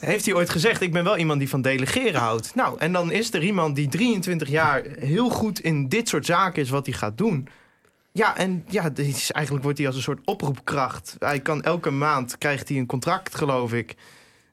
Heeft 0.00 0.24
hij 0.24 0.34
ooit 0.34 0.50
gezegd, 0.50 0.80
ik 0.80 0.92
ben 0.92 1.04
wel 1.04 1.16
iemand 1.16 1.38
die 1.38 1.48
van 1.48 1.62
delegeren 1.62 2.20
houdt. 2.20 2.54
Nou, 2.54 2.78
en 2.78 2.92
dan 2.92 3.12
is 3.12 3.32
er 3.32 3.42
iemand 3.42 3.76
die 3.76 3.88
23 3.88 4.48
jaar 4.48 4.82
heel 4.98 5.28
goed 5.28 5.60
in 5.60 5.88
dit 5.88 6.08
soort 6.08 6.26
zaken 6.26 6.62
is 6.62 6.70
wat 6.70 6.86
hij 6.86 6.94
gaat 6.94 7.18
doen. 7.18 7.48
Ja, 8.12 8.36
en 8.36 8.64
ja, 8.68 8.90
eigenlijk 8.92 9.62
wordt 9.62 9.78
hij 9.78 9.86
als 9.86 9.96
een 9.96 10.02
soort 10.02 10.20
oproepkracht. 10.24 11.16
Hij 11.18 11.40
kan 11.40 11.62
elke 11.62 11.90
maand, 11.90 12.38
krijgt 12.38 12.68
hij 12.68 12.78
een 12.78 12.86
contract, 12.86 13.34
geloof 13.34 13.72
ik. 13.72 13.94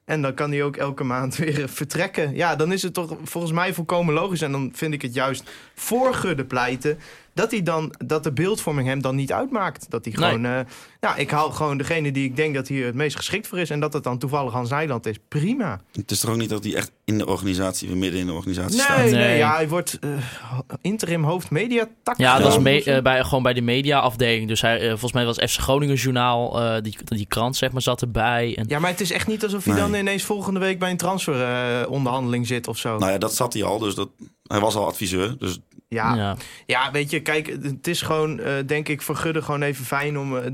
En 0.04 0.22
dan 0.22 0.34
kan 0.34 0.50
hij 0.50 0.62
ook 0.62 0.76
elke 0.76 1.04
maand 1.04 1.36
weer 1.44 1.68
vertrekken. 1.68 2.34
Ja, 2.34 2.56
dan 2.56 2.72
is 2.72 2.82
het 2.82 2.94
toch 2.94 3.16
volgens 3.22 3.52
mij 3.52 3.74
volkomen 3.74 4.14
logisch. 4.14 4.40
En 4.40 4.52
dan 4.52 4.70
vind 4.74 4.94
ik 4.94 5.02
het 5.02 5.14
juist 5.14 5.50
voor 5.74 6.14
Gudde 6.14 6.44
pleiten... 6.44 6.98
dat, 7.34 7.50
hij 7.50 7.62
dan, 7.62 7.94
dat 8.06 8.22
de 8.24 8.32
beeldvorming 8.32 8.88
hem 8.88 9.02
dan 9.02 9.16
niet 9.16 9.32
uitmaakt. 9.32 9.86
Dat 9.90 10.04
hij 10.04 10.14
Nee. 10.16 10.24
gewoon... 10.30 10.44
eh, 10.44 10.60
nou, 11.00 11.18
ik 11.18 11.30
haal 11.30 11.50
gewoon 11.50 11.76
degene 11.78 12.12
die 12.12 12.24
ik 12.24 12.36
denk 12.36 12.54
dat 12.54 12.68
hier 12.68 12.86
het 12.86 12.94
meest 12.94 13.16
geschikt 13.16 13.46
voor 13.46 13.58
is... 13.58 13.70
en 13.70 13.80
dat 13.80 13.92
het 13.92 14.02
dan 14.04 14.18
toevallig 14.18 14.52
Hans 14.52 14.70
Nijland 14.70 15.06
is. 15.06 15.16
Prima. 15.28 15.80
Het 15.92 16.10
is 16.10 16.20
toch 16.20 16.30
ook 16.30 16.36
niet 16.36 16.48
dat 16.48 16.64
hij 16.64 16.74
echt 16.74 16.92
in 17.04 17.18
de 17.18 17.26
organisatie, 17.26 17.94
midden 17.96 18.20
in 18.20 18.26
de 18.26 18.32
organisatie 18.32 18.76
Nee, 18.76 18.84
staat? 18.84 18.96
nee, 18.98 19.12
Nee. 19.12 19.36
ja, 19.38 19.54
hij 19.54 19.68
wordt 19.68 19.98
eh, 20.00 20.10
interim 20.80 21.24
hoofd 21.24 21.50
mediatak. 21.50 22.16
Ja, 22.18 22.38
dat 22.38 22.66
is 22.66 22.84
eh, 22.86 23.02
bij, 23.02 23.24
gewoon 23.24 23.42
bij 23.42 23.52
de 23.54 23.60
mediaafdeling. 23.60 24.48
Dus 24.48 24.60
hij, 24.60 24.88
volgens 24.88 25.12
mij 25.12 25.24
was 25.24 25.36
FC 25.36 25.58
Groningen 25.60 25.94
Journaal, 25.96 26.60
eh, 26.60 26.82
die, 26.82 26.96
die 27.04 27.26
krant 27.26 27.56
zeg 27.56 27.72
maar, 27.72 27.82
zat 27.82 28.00
erbij. 28.02 28.56
En, 28.56 28.64
Ja, 28.68 28.78
maar 28.78 28.90
het 28.90 29.00
is 29.00 29.10
echt 29.12 29.26
niet 29.26 29.42
alsof 29.44 29.64
hij 29.64 29.72
Nee. 29.74 29.82
dan 29.82 29.94
ineens 29.94 30.22
volgende 30.22 30.60
week 30.60 30.78
bij 30.78 30.90
een 30.90 30.96
transferonderhandeling 30.96 32.46
zit 32.46 32.68
of 32.68 32.78
zo. 32.78 32.98
Nou 32.98 33.12
ja, 33.12 33.18
dat 33.18 33.34
zat 33.34 33.52
hij 33.52 33.62
al, 33.64 33.78
dus 33.78 33.94
dat, 33.94 34.08
hij 34.42 34.60
was 34.60 34.74
al 34.74 34.86
adviseur. 34.86 35.36
Dus 35.38 35.58
ja. 35.94 36.14
ja. 36.14 36.36
Ja, 36.66 36.90
weet 36.90 37.10
je, 37.10 37.20
kijk, 37.20 37.46
het 37.62 37.86
is 37.86 38.02
gewoon, 38.02 38.40
eh, 38.40 38.52
denk 38.66 38.88
ik, 38.88 39.02
voor 39.02 39.16
Gudde 39.16 39.42
gewoon 39.42 39.62
even 39.62 39.84
fijn 39.84 40.18
om, 40.18 40.36
eh, 40.36 40.50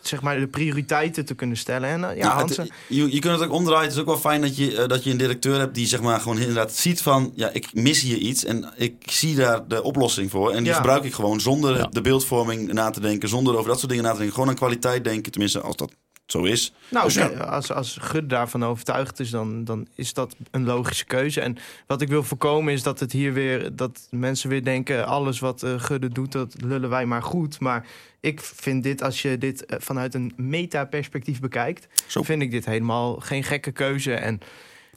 zeg 0.00 0.22
maar, 0.22 0.38
de 0.40 0.46
prioriteiten 0.48 1.24
te 1.24 1.34
kunnen 1.34 1.56
stellen. 1.56 1.88
En 1.88 2.10
eh, 2.10 2.16
ja, 2.16 2.28
Hansen, 2.34 2.62
het- 2.62 2.72
je, 2.88 3.12
je 3.14 3.18
kunt 3.18 3.38
het 3.40 3.48
ook 3.48 3.54
omdraaien. 3.54 3.82
Het 3.84 3.92
is 3.92 3.98
ook 4.00 4.06
wel 4.06 4.16
fijn 4.18 4.40
dat 4.40 4.56
je, 4.56 4.84
dat 4.86 5.04
je 5.04 5.10
een 5.10 5.16
directeur 5.16 5.58
hebt 5.58 5.74
die 5.74 5.86
zeg 5.86 6.00
maar 6.02 6.20
gewoon 6.20 6.38
inderdaad 6.38 6.72
ziet 6.72 7.02
van... 7.02 7.32
ja, 7.34 7.50
ik 7.52 7.74
mis 7.74 8.00
hier 8.00 8.16
iets 8.16 8.44
en 8.44 8.72
ik 8.76 8.94
zie 9.10 9.34
daar 9.34 9.68
de 9.68 9.82
oplossing 9.82 10.30
voor. 10.30 10.50
En 10.50 10.58
die 10.58 10.66
Ja. 10.72 10.76
gebruik 10.76 11.04
ik 11.04 11.14
gewoon 11.14 11.40
zonder 11.40 11.76
Ja. 11.76 11.86
de 11.90 12.00
beeldvorming 12.00 12.72
na 12.72 12.90
te 12.90 13.00
denken. 13.00 13.28
Zonder 13.28 13.56
over 13.56 13.68
dat 13.68 13.78
soort 13.78 13.88
dingen 13.90 14.04
na 14.04 14.10
te 14.10 14.16
denken. 14.16 14.34
Gewoon 14.34 14.48
aan 14.50 14.54
kwaliteit 14.56 15.04
denken, 15.04 15.32
tenminste 15.32 15.60
als 15.60 15.76
dat 15.76 15.92
zo 16.26 16.42
is. 16.42 16.72
nou, 16.88 17.04
dus 17.04 17.14
ja. 17.14 17.26
als, 17.28 17.72
als 17.72 17.96
Gudde 18.00 18.26
daarvan 18.26 18.64
overtuigd 18.64 19.20
is, 19.20 19.30
dan, 19.30 19.64
dan 19.64 19.86
is 19.94 20.12
dat 20.14 20.36
een 20.50 20.64
logische 20.64 21.04
keuze. 21.04 21.40
En 21.40 21.56
wat 21.86 22.00
ik 22.00 22.08
wil 22.08 22.22
voorkomen 22.22 22.72
is 22.72 22.82
dat 22.82 23.00
het 23.00 23.12
hier 23.12 23.32
weer, 23.32 23.76
dat 23.76 24.06
mensen 24.10 24.48
weer 24.48 24.64
denken, 24.64 25.06
alles 25.06 25.38
wat 25.38 25.62
eh, 25.62 25.74
Gudde 25.80 26.08
doet, 26.08 26.32
dat 26.32 26.54
lullen 26.62 26.90
wij 26.90 27.06
maar 27.06 27.22
goed. 27.22 27.60
Maar 27.60 27.86
ik 28.20 28.40
vind 28.40 28.82
dit, 28.82 29.02
als 29.02 29.22
je 29.22 29.38
dit 29.38 29.64
eh, 29.66 29.76
vanuit 29.80 30.14
een 30.14 30.32
meta-perspectief 30.36 31.40
bekijkt, 31.40 31.86
Zo. 32.06 32.22
vind 32.22 32.42
ik 32.42 32.50
dit 32.50 32.64
helemaal 32.64 33.16
geen 33.16 33.44
gekke 33.44 33.72
keuze. 33.72 34.14
En 34.14 34.34
Nou, 34.34 34.46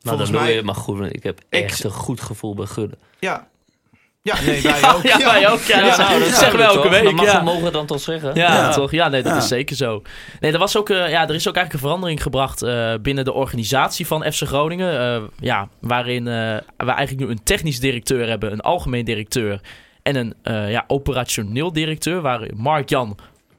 volgens 0.02 0.24
dan 0.30 0.32
doe 0.32 0.40
mij, 0.42 0.50
je 0.50 0.56
het 0.58 0.66
maar 0.66 0.76
goed. 0.76 0.98
want 0.98 1.14
Ik 1.16 1.24
heb 1.24 1.40
Ik- 1.50 1.64
echt 1.64 1.84
een 1.84 1.92
goed 1.92 2.22
gevoel 2.22 2.54
bij 2.56 2.66
Gudde. 2.66 2.98
ja. 3.20 3.48
Ja, 4.28 4.42
nee, 4.46 4.62
wij 4.62 4.82
ook. 4.96 5.02
Ja, 5.12 5.18
wij 5.18 5.50
ook. 5.50 5.60
Ja, 5.62 5.82
dat, 5.82 5.98
dat 5.98 6.36
zeggen 6.36 6.58
we 6.58 6.64
elke 6.64 6.90
week. 6.90 7.04
Dat 7.04 7.14
mag 7.14 7.26
ja. 7.26 7.38
we 7.38 7.44
mogen 7.44 7.64
we 7.64 7.72
dan 7.72 7.86
toch 7.86 8.00
zeggen? 8.00 8.36
Ja, 8.36 8.54
Ja. 8.54 8.70
toch? 8.72 8.92
Ja, 8.92 9.08
nee, 9.08 9.22
dat 9.24 9.32
Ja. 9.32 9.38
is 9.38 9.48
zeker 9.48 9.76
zo. 9.76 10.02
Nee, 10.40 10.52
er, 10.52 10.60
was 10.60 10.78
ook, 10.78 10.90
eh, 10.90 11.10
ja, 11.10 11.28
er 11.28 11.36
is 11.36 11.48
ook 11.48 11.56
eigenlijk 11.56 11.74
een 11.74 11.80
verandering 11.80 12.22
gebracht 12.22 12.62
eh, 12.62 12.94
binnen 13.02 13.26
de 13.26 13.34
organisatie 13.34 14.08
van 14.08 14.32
FC 14.32 14.42
Groningen. 14.44 15.00
eh, 15.00 15.22
ja, 15.40 15.68
waarin 15.82 16.28
eh, 16.28 16.34
we 16.78 16.92
eigenlijk 16.92 17.20
nu 17.20 17.28
een 17.32 17.44
technisch 17.44 17.80
directeur 17.80 18.28
hebben, 18.28 18.52
een 18.52 18.62
algemeen 18.62 19.06
directeur 19.06 19.60
en 20.04 20.16
een 20.16 20.34
eh, 20.44 20.72
ja, 20.72 20.84
operationeel 20.88 21.74
directeur. 21.74 22.22
Waar 22.22 22.42
Mark-Jan 22.56 23.18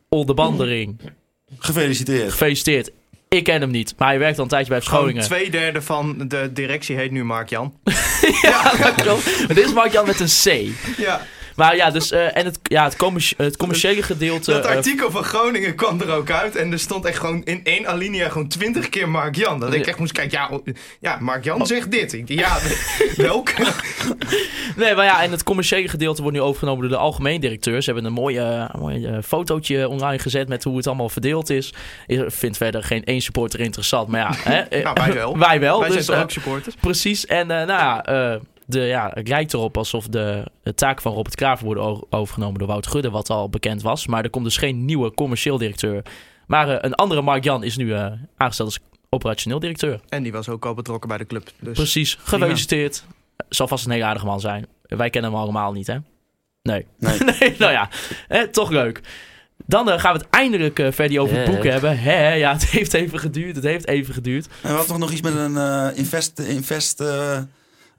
Oldebandering, 0.09 1.01
Gefeliciteerd. 1.59 2.31
gefeliciteerd. 2.31 2.91
Ik 3.29 3.45
ken 3.45 3.61
hem 3.61 3.71
niet, 3.71 3.95
maar 3.99 4.09
hij 4.09 4.19
werkt 4.19 4.37
al 4.39 4.43
een 4.45 4.51
tijdje 4.51 4.71
bij 4.71 4.81
FC 4.81 4.87
Gewoon 4.87 5.01
Groningen. 5.03 5.27
twee 5.29 5.51
derde 5.51 5.83
van 5.83 6.15
de 6.29 6.51
directie 6.53 6.97
heet 6.97 7.11
nu 7.11 7.25
Mark-Jan. 7.25 7.75
ja, 8.43 8.77
dat 8.77 8.95
klopt. 8.95 9.39
Maar 9.47 9.57
dit 9.57 9.65
is 9.65 9.73
Mark-Jan 9.73 10.07
met 10.07 10.21
een 10.21 10.27
C. 10.27 10.71
Ja, 10.97 11.27
Maar 11.59 11.77
ja, 11.77 11.91
dus, 11.91 12.11
eh, 12.11 12.37
en 12.37 12.45
het, 12.45 12.59
ja, 12.63 12.85
het, 12.85 12.97
commerci- 12.97 13.35
het 13.37 13.57
commerciële 13.57 14.03
gedeelte... 14.03 14.53
dat 14.53 14.65
eh, 14.65 14.77
artikel 14.77 15.11
van 15.11 15.25
Groningen 15.25 15.75
kwam 15.75 16.01
er 16.01 16.11
ook 16.11 16.31
uit. 16.31 16.57
En 16.57 16.73
er 16.73 16.79
stond 16.79 17.05
echt 17.05 17.19
gewoon 17.19 17.45
in 17.45 17.61
één 17.65 17.87
alinea 17.87 18.29
gewoon 18.29 18.49
twintig 18.49 18.89
keer 18.89 19.09
Mark-Jan. 19.09 19.61
Dat 19.61 19.75
ik 19.75 19.87
echt 19.87 19.99
moest 19.99 20.13
kijken, 20.13 20.39
ja, 20.39 20.49
oh, 20.49 20.67
ja 21.01 21.19
Mark-Jan 21.21 21.67
zegt 21.67 21.91
dit. 21.91 22.13
Ik, 22.13 22.29
ja, 22.29 22.59
welk? 23.17 23.53
Nee, 24.77 24.95
maar 24.95 25.05
ja, 25.05 25.23
en 25.23 25.31
het 25.31 25.43
commerciële 25.43 25.89
gedeelte 25.89 26.23
wordt 26.23 26.37
nu 26.37 26.43
overgenomen 26.43 26.81
door 26.81 26.91
de 26.91 27.05
algemeen 27.05 27.41
directeur. 27.41 27.83
Ze 27.83 27.91
hebben 27.93 28.05
een 28.11 28.13
mooie, 28.13 28.69
een 28.73 29.05
eh, 29.05 29.23
fotootje 29.25 29.89
online 29.89 30.19
gezet 30.19 30.49
met 30.49 30.65
hoe 30.65 30.77
het 30.77 30.87
allemaal 30.87 31.09
verdeeld 31.09 31.51
is. 31.51 31.75
Ik 32.07 32.25
vind 32.27 32.57
verder 32.57 32.83
geen 32.83 33.05
één 33.05 33.21
supporter 33.21 33.61
interessant, 33.61 34.09
maar 34.09 34.21
ja. 34.21 34.53
Hè, 34.53 34.81
Nou, 34.83 34.97
wij 35.01 35.13
wel. 35.13 35.39
wij 35.49 35.61
wel. 35.61 35.81
Wij 35.81 35.89
dus, 35.89 35.95
zijn 35.97 36.07
toch 36.07 36.17
eh, 36.17 36.23
ook 36.23 36.31
supporters? 36.31 36.75
Precies. 36.81 37.27
En 37.27 37.47
nou 37.47 37.69
ja, 37.69 38.03
de, 38.69 38.81
ja, 38.81 39.11
het 39.15 39.29
lijkt 39.29 39.53
erop 39.53 39.77
alsof 39.77 40.07
de, 40.07 40.45
de 40.63 40.75
taken 40.75 41.03
van 41.03 41.13
Robert 41.13 41.35
Kraver 41.35 41.65
worden 41.65 42.13
overgenomen 42.13 42.59
door 42.59 42.69
Wout 42.69 42.87
Gudde, 42.87 43.11
wat 43.11 43.31
al 43.31 43.49
bekend 43.49 43.83
was. 43.83 44.07
Maar 44.07 44.25
er 44.25 44.31
komt 44.31 44.45
dus 44.45 44.57
geen 44.57 44.85
nieuwe 44.85 45.15
commercieel 45.15 45.59
directeur. 45.59 46.03
Maar 46.47 46.69
eh, 46.69 46.77
een 46.81 46.95
andere 46.95 47.23
Mark 47.23 47.45
Jan 47.45 47.65
is 47.65 47.77
nu 47.77 47.93
eh, 47.93 48.13
aangesteld 48.37 48.69
als 48.69 48.79
operationeel 49.09 49.59
directeur. 49.59 50.01
En 50.09 50.23
die 50.23 50.33
was 50.33 50.49
ook 50.49 50.67
al 50.67 50.75
betrokken 50.75 51.09
bij 51.09 51.19
de 51.19 51.27
club. 51.27 51.51
Dus 51.61 51.77
Precies. 51.77 52.19
Gefeliciteerd. 52.21 53.05
Zal 53.49 53.69
vast 53.69 53.85
een 53.85 53.91
hele 53.91 54.05
aardige 54.05 54.27
man 54.27 54.41
zijn. 54.41 54.67
Wij 54.83 55.11
kennen 55.11 55.31
hem 55.31 55.41
allemaal 55.41 55.73
niet, 55.73 55.87
hè? 55.87 55.97
Nee. 56.63 56.87
Nee. 56.99 57.19
nee, 57.41 57.55
nou 57.59 57.73
ja. 57.73 57.89
Eh, 58.29 58.43
toch 58.43 58.71
leuk. 58.71 59.01
Dan 59.67 60.01
gaan 60.01 60.13
we 60.13 60.19
het 60.19 60.29
eindelijk 60.31 60.89
verder 60.91 61.21
over 61.21 61.37
het 61.37 61.51
boek 61.51 61.65
hebben. 61.65 61.99
Hè, 61.99 62.33
ja, 62.33 62.53
het 62.53 62.67
heeft 62.67 62.95
even 62.95 63.19
geduurd. 63.19 63.57
Het 63.57 63.65
heeft 63.65 63.87
even 63.87 64.15
geduurd. 64.15 64.47
En 64.47 64.53
we 64.63 64.69
hadden 64.69 64.87
toch 64.87 64.99
nog 64.99 65.11
iets 65.11 65.21
met 65.21 65.35
een 65.35 65.57
eh, 65.57 65.89
invest... 65.99 66.39
invest 66.39 67.03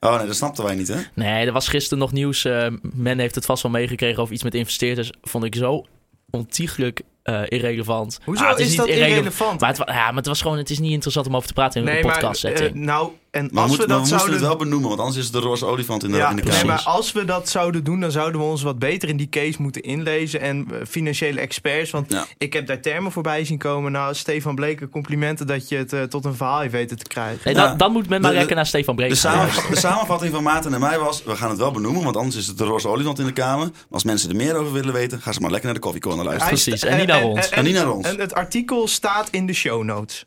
Oh 0.00 0.16
nee, 0.16 0.26
dat 0.26 0.36
snapten 0.36 0.64
wij 0.64 0.74
niet 0.74 0.88
hè? 0.88 1.00
Nee, 1.14 1.46
er 1.46 1.52
was 1.52 1.68
gisteren 1.68 1.98
nog 1.98 2.12
nieuws. 2.12 2.44
eh, 2.44 2.66
men 2.94 3.18
heeft 3.18 3.34
het 3.34 3.44
vast 3.44 3.62
wel 3.62 3.72
meegekregen 3.72 4.22
over 4.22 4.34
iets 4.34 4.42
met 4.42 4.54
investeerders. 4.54 5.10
Vond 5.22 5.44
ik 5.44 5.54
zo 5.54 5.84
ontiegelijk 6.30 7.00
eh, 7.22 7.42
irrelevant. 7.48 8.18
Hoezo 8.24 8.44
Ah, 8.44 8.50
het 8.50 8.58
is, 8.58 8.68
niet 8.68 8.76
dat 8.76 8.86
irrelevant, 8.88 9.16
irrelevant? 9.16 9.60
Maar 9.60 9.68
het, 9.68 9.78
ja, 9.86 10.06
maar 10.06 10.14
het 10.14 10.26
was 10.26 10.42
gewoon, 10.42 10.58
het 10.58 10.70
is 10.70 10.78
niet 10.78 10.92
interessant 10.92 11.26
om 11.26 11.36
over 11.36 11.48
te 11.48 11.54
praten 11.54 11.80
in 11.80 11.86
nee, 11.86 11.96
een 11.98 12.06
maar 12.06 12.12
podcast 12.18 12.44
eh, 12.44 12.50
setting. 12.50 12.74
nou, 12.74 13.10
en 13.30 13.48
Maar, 13.52 13.62
als 13.62 13.72
we, 13.72 13.78
dat 13.78 13.86
we 13.88 13.94
moesten 13.94 14.18
zouden... 14.18 14.38
het 14.38 14.46
wel 14.48 14.56
benoemen, 14.56 14.88
want 14.88 15.00
anders 15.00 15.18
is 15.18 15.24
het 15.24 15.32
de 15.32 15.38
roze 15.40 15.66
olifant 15.66 16.04
in 16.04 16.10
de, 16.10 16.16
Ja, 16.16 16.30
in 16.30 16.36
de 16.36 16.42
nee, 16.42 16.52
kamer. 16.52 16.66
maar 16.66 16.82
als 16.82 17.12
we 17.12 17.24
dat 17.24 17.48
zouden 17.48 17.84
doen, 17.84 18.00
dan 18.00 18.10
zouden 18.10 18.40
we 18.40 18.46
ons 18.46 18.62
wat 18.62 18.78
beter 18.78 19.08
in 19.08 19.16
die 19.16 19.28
case 19.28 19.62
moeten 19.62 19.82
inlezen. 19.82 20.40
En 20.40 20.66
eh, 20.70 20.76
financiële 20.88 21.40
experts. 21.40 21.90
Want 21.90 22.12
Ja. 22.12 22.26
ik 22.38 22.52
heb 22.52 22.66
daar 22.66 22.80
termen 22.80 23.12
voorbij 23.12 23.44
zien 23.44 23.58
komen. 23.58 23.92
Nou, 23.92 24.14
Stefan 24.14 24.54
Bleken, 24.54 24.88
complimenten 24.88 25.46
dat 25.46 25.68
je 25.68 25.76
het 25.76 25.92
eh, 25.92 26.02
tot 26.02 26.24
een 26.24 26.34
verhaal 26.34 26.60
heeft 26.60 26.72
weten 26.72 26.96
te 26.98 27.04
krijgen. 27.04 27.40
Nee, 27.44 27.54
Ja. 27.54 27.68
dan, 27.68 27.76
dan 27.76 27.92
moet 27.92 28.08
men 28.08 28.20
maar 28.20 28.32
lekker 28.32 28.56
naar 28.56 28.66
Stefan 28.66 28.94
Breek 28.96 29.08
De, 29.10 29.48
de 29.70 29.76
samenvatting 29.78 30.32
van 30.32 30.42
Maarten 30.42 30.74
en 30.74 30.80
mij 30.80 30.98
was... 30.98 31.22
we 31.24 31.36
gaan 31.36 31.48
het 31.50 31.58
wel 31.58 31.70
benoemen, 31.72 32.02
want 32.04 32.16
anders 32.16 32.36
is 32.36 32.46
het 32.46 32.58
de 32.58 32.64
roze 32.64 32.88
olifant 32.88 33.18
in 33.18 33.24
de 33.26 33.32
kamer. 33.32 33.66
Maar 33.66 33.72
als 33.90 34.04
mensen 34.04 34.30
er 34.30 34.36
meer 34.36 34.54
over 34.56 34.72
willen 34.72 34.92
weten... 34.92 35.20
gaan 35.20 35.34
ze 35.34 35.40
maar 35.40 35.50
lekker 35.50 35.66
naar 35.68 35.78
de 35.78 35.84
Coffee 35.84 36.00
Corner 36.00 36.24
luisteren. 36.24 36.54
Precies, 36.54 36.82
en 36.84 36.96
niet 36.98 37.06
naar 37.06 37.22
ons. 37.22 37.48
En 37.48 37.64
niet 37.64 37.74
naar 37.74 37.92
ons. 37.92 38.06
En 38.06 38.20
het 38.20 38.34
artikel 38.34 38.88
staat 38.88 39.28
in 39.30 39.46
de 39.46 39.52
show 39.52 39.82
notes. 39.84 40.24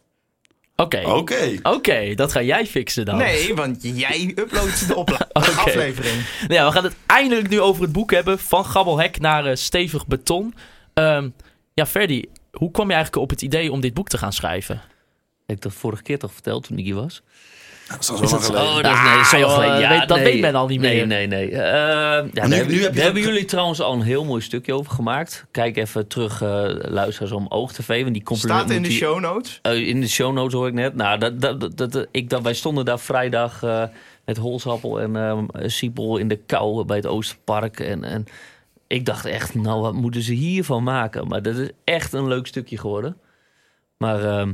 Oké, 0.76 1.02
Oké. 1.06 1.60
oké, 1.64 2.16
dat 2.16 2.32
ga 2.32 2.42
jij 2.42 2.66
fixen 2.66 3.06
dan. 3.06 3.18
Nee, 3.18 3.56
want 3.56 3.80
jij 3.82 4.34
uploadt 4.36 4.88
de 4.88 4.96
aflevering. 5.34 6.16
Nou 6.40 6.54
ja, 6.54 6.66
we 6.66 6.72
gaan 6.72 6.84
het 6.84 6.96
eindelijk 7.06 7.50
nu 7.50 7.62
over 7.62 7.82
het 7.84 7.92
boek 7.92 8.12
hebben. 8.12 8.40
Van 8.40 8.66
Gabbelhek 8.66 9.20
naar 9.20 9.46
eh, 9.46 9.56
Stevig 9.56 10.08
Beton. 10.08 10.54
Ehm, 10.94 11.30
ja, 11.74 11.86
Ferdy, 11.86 12.24
hoe 12.52 12.72
kwam 12.72 12.88
je 12.88 12.94
eigenlijk 12.94 13.24
op 13.24 13.30
het 13.30 13.42
idee 13.42 13.72
om 13.72 13.82
dit 13.82 13.94
boek 13.94 14.08
te 14.10 14.18
gaan 14.18 14.34
schrijven? 14.34 14.82
Heb 15.46 15.56
ik 15.56 15.62
dat 15.62 15.74
vorige 15.74 16.04
keer 16.04 16.20
toch 16.20 16.34
verteld 16.34 16.64
toen 16.64 16.78
ik 16.78 16.86
hier 16.86 16.96
was? 16.96 17.22
Dat 17.88 18.00
is 18.00 18.10
al 18.10 18.18
geleden. 18.18 18.62
Oh, 18.62 18.76
dat 18.76 18.86
is, 18.86 18.92
Ah, 18.92 19.16
nee, 19.32 19.42
zo 19.42 19.48
geleden. 19.48 19.80
Ja, 19.80 19.90
weet- 19.90 20.08
dat 20.08 20.18
nee. 20.18 20.26
weet 20.32 20.42
men 20.42 20.56
al 20.56 20.68
niet 20.68 20.80
nee, 20.80 20.96
meer. 20.96 21.08
Nee, 21.08 21.28
nee, 21.28 21.52
Eh, 21.52 21.60
ja, 21.60 22.22
nu- 22.24 22.30
daar 22.34 22.48
nu 22.48 22.56
hebben, 22.56 22.58
heb 22.58 22.70
je 22.72 22.80
daar 22.96 23.04
hebben 23.04 23.22
ge- 23.22 23.28
jullie 23.28 23.46
trouwens 23.46 23.82
al 23.82 23.94
een 23.94 24.02
heel 24.02 24.26
mooi 24.26 24.42
stukje 24.42 24.74
over 24.74 24.92
gemaakt. 24.92 25.46
Kijk 25.52 25.78
even 25.78 26.08
terug, 26.08 26.42
eh 26.42 26.64
luisteraars 26.82 27.32
om 27.32 27.46
Oog 27.50 27.72
TV. 27.74 28.02
Want 28.02 28.14
die 28.14 28.24
compliment 28.24 28.60
Staat 28.62 28.76
in 28.76 28.84
de 28.84 28.92
show 28.92 29.20
notes. 29.20 29.60
Eh, 29.62 29.88
in 29.88 30.02
de 30.02 30.08
show 30.10 30.34
notes 30.34 30.54
hoor 30.54 30.68
ik 30.68 30.74
net. 30.74 30.96
Nou, 30.96 31.18
dat, 31.20 31.42
dat, 31.42 31.78
dat, 31.78 32.08
ik, 32.12 32.30
dat, 32.30 32.42
wij 32.42 32.54
stonden 32.54 32.86
daar 32.86 33.00
vrijdag 33.00 33.64
eh, 33.64 33.84
met 34.26 34.38
Holsappel 34.38 35.02
en 35.02 35.16
ehm 35.16 35.46
Siepel 35.70 36.18
in 36.18 36.28
de 36.28 36.36
kou 36.46 36.86
bij 36.86 36.98
het 36.98 37.06
Oosterpark. 37.08 37.80
En, 37.80 38.04
en 38.04 38.26
ik 38.88 39.06
dacht 39.06 39.26
echt, 39.26 39.56
nou 39.56 39.82
wat 39.82 39.94
moeten 39.94 40.22
ze 40.22 40.34
hiervan 40.34 40.84
maken? 40.84 41.28
Maar 41.28 41.42
dat 41.42 41.56
is 41.56 41.70
echt 41.84 42.14
een 42.14 42.28
leuk 42.28 42.48
stukje 42.48 42.78
geworden. 42.78 43.18
Maar 43.98 44.24
ehm, 44.24 44.54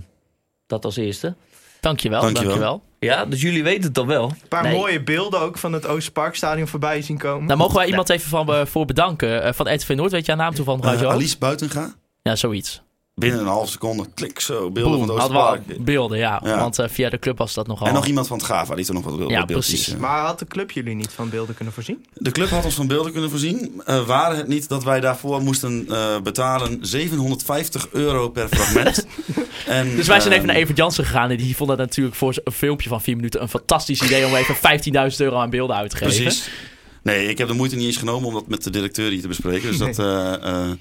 dat 0.68 0.86
als 0.86 0.98
eerste. 0.98 1.36
Dankjewel, 1.80 2.22
Dankjewel. 2.22 2.50
dankjewel. 2.50 2.82
Ja, 3.00 3.26
dus 3.26 3.42
jullie 3.42 3.64
weten 3.64 3.84
het 3.84 3.94
dan 3.94 4.08
wel. 4.08 4.24
Een 4.30 4.48
paar 4.48 4.64
Nee. 4.64 4.76
mooie 4.78 5.04
beelden 5.04 5.40
ook 5.40 5.58
van 5.58 5.74
het 5.74 5.88
Oosterparkstadion 5.88 6.68
voorbij 6.68 7.02
zien 7.02 7.18
komen. 7.18 7.46
Nou, 7.48 7.58
mogen 7.60 7.76
wij 7.76 7.88
iemand 7.88 8.10
even 8.10 8.30
van, 8.30 8.54
eh, 8.54 8.66
voor 8.66 8.86
bedanken. 8.86 9.44
Eh, 9.44 9.54
van 9.54 9.74
RTV 9.74 9.90
Noord, 9.96 10.12
weet 10.12 10.26
je 10.26 10.32
haar 10.32 10.42
naam 10.42 10.54
toevallig 10.54 10.86
uit 10.86 11.02
Eh? 11.02 11.10
Alice 11.10 11.38
Buitenga. 11.38 11.94
Ja, 12.22 12.36
zoiets. 12.36 12.82
Binnen 13.20 13.40
een 13.40 13.46
half 13.48 13.70
seconde, 13.70 14.06
klik 14.14 14.40
zo, 14.40 14.70
beelden 14.72 14.98
Boom, 14.98 15.08
van 15.08 15.16
het 15.16 15.26
Oosterpark. 15.32 15.84
beelden, 15.84 16.18
ja. 16.18 16.42
Ja. 16.44 16.60
Want 16.60 16.80
eh, 16.80 16.88
via 16.90 17.10
de 17.10 17.20
club 17.20 17.38
was 17.38 17.54
dat 17.54 17.68
nogal... 17.68 17.88
En 17.88 17.94
nog 17.94 18.06
iemand 18.06 18.28
van 18.28 18.38
het 18.38 18.46
Gava, 18.46 18.76
die 18.76 18.88
er 18.88 18.94
nog 18.94 19.04
wat, 19.04 19.18
wat 19.18 19.30
Ja, 19.30 19.46
beeldjes. 19.46 19.74
precies. 19.74 19.94
eh. 19.94 20.00
Maar 20.00 20.26
had 20.26 20.40
de 20.40 20.46
club 20.46 20.72
jullie 20.72 20.96
niet 20.96 21.12
van 21.16 21.30
beelden 21.30 21.56
kunnen 21.56 21.74
voorzien? 21.74 22.06
De 22.14 22.32
club 22.32 22.50
had 22.50 22.66
ons 22.66 22.74
van 22.76 22.88
beelden 22.88 23.12
kunnen 23.12 23.30
voorzien. 23.30 23.82
Eh 23.86 24.06
waren 24.06 24.38
het 24.38 24.48
niet 24.48 24.70
dat 24.70 24.84
wij 24.84 25.00
daarvoor 25.00 25.42
moesten 25.42 25.86
eh, 25.90 26.20
betalen 26.24 26.78
750 26.82 27.88
euro 27.92 28.30
per 28.30 28.48
fragment. 28.48 29.06
en, 29.68 29.96
Dus 29.96 30.08
wij 30.08 30.20
zijn 30.20 30.34
even 30.34 30.48
naar 30.48 30.56
Evert 30.56 30.78
Jansen 30.78 31.06
gegaan. 31.06 31.30
En 31.30 31.38
die 31.38 31.56
vond 31.56 31.70
dat 31.70 31.78
natuurlijk 31.78 32.16
voor 32.16 32.36
een 32.44 32.52
filmpje 32.52 32.90
van 32.90 33.02
4 33.02 33.16
minuten 33.16 33.42
een 33.42 33.50
fantastisch 33.50 34.02
idee 34.02 34.26
om 34.26 34.36
even 34.36 34.56
15.000 35.12 35.18
euro 35.18 35.38
aan 35.38 35.50
beelden 35.50 35.76
uit 35.76 35.90
te 35.90 35.98
geven. 35.98 36.24
Precies. 36.24 36.50
Nee, 37.02 37.28
ik 37.28 37.38
heb 37.38 37.48
de 37.48 37.54
moeite 37.54 37.76
niet 37.76 37.86
eens 37.86 37.98
genomen 37.98 38.28
om 38.28 38.34
dat 38.34 38.48
met 38.48 38.64
de 38.64 38.70
directeur 38.70 39.10
hier 39.10 39.22
te 39.22 39.28
bespreken. 39.28 39.70
Dus 39.70 39.78
dat, 39.78 40.00
eh, 40.08 40.34
eh, 40.34 40.72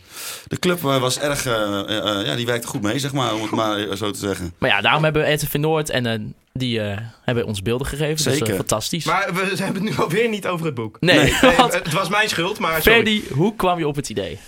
de 0.48 0.58
club 0.58 0.84
eh, 0.84 1.00
was 1.00 1.18
erg, 1.18 1.46
eh, 1.46 1.78
eh, 1.78 2.26
ja, 2.26 2.34
die 2.34 2.46
werkte 2.46 2.66
goed 2.66 2.82
mee, 2.82 2.98
zeg 2.98 3.12
maar, 3.12 3.34
om 3.34 3.42
het 3.42 3.50
maar 3.50 3.96
zo 3.96 4.10
te 4.10 4.18
zeggen. 4.18 4.54
Maar 4.58 4.70
ja, 4.70 4.80
daarom 4.80 5.04
hebben 5.04 5.22
we 5.22 5.32
RTV 5.32 5.54
Noord 5.54 5.90
en 5.90 6.34
die 6.52 6.80
eh, 6.80 6.96
hebben 7.24 7.46
ons 7.46 7.62
beelden 7.62 7.86
gegeven. 7.86 8.24
Dus, 8.24 8.38
Zeker. 8.38 8.54
fantastisch. 8.54 9.04
Maar 9.04 9.34
we 9.34 9.40
hebben 9.64 9.84
het 9.84 9.96
nu 9.96 10.02
alweer 10.02 10.28
niet 10.28 10.46
over 10.46 10.66
het 10.66 10.74
boek. 10.74 10.96
nee, 11.00 11.18
het 11.70 11.92
was 11.92 12.08
mijn 12.08 12.28
schuld, 12.28 12.58
maar 12.58 12.82
sorry. 12.82 12.96
Ferdy, 13.04 13.22
hoe 13.34 13.56
kwam 13.56 13.78
je 13.78 13.86
op 13.88 13.96
het 13.96 14.08
idee? 14.10 14.38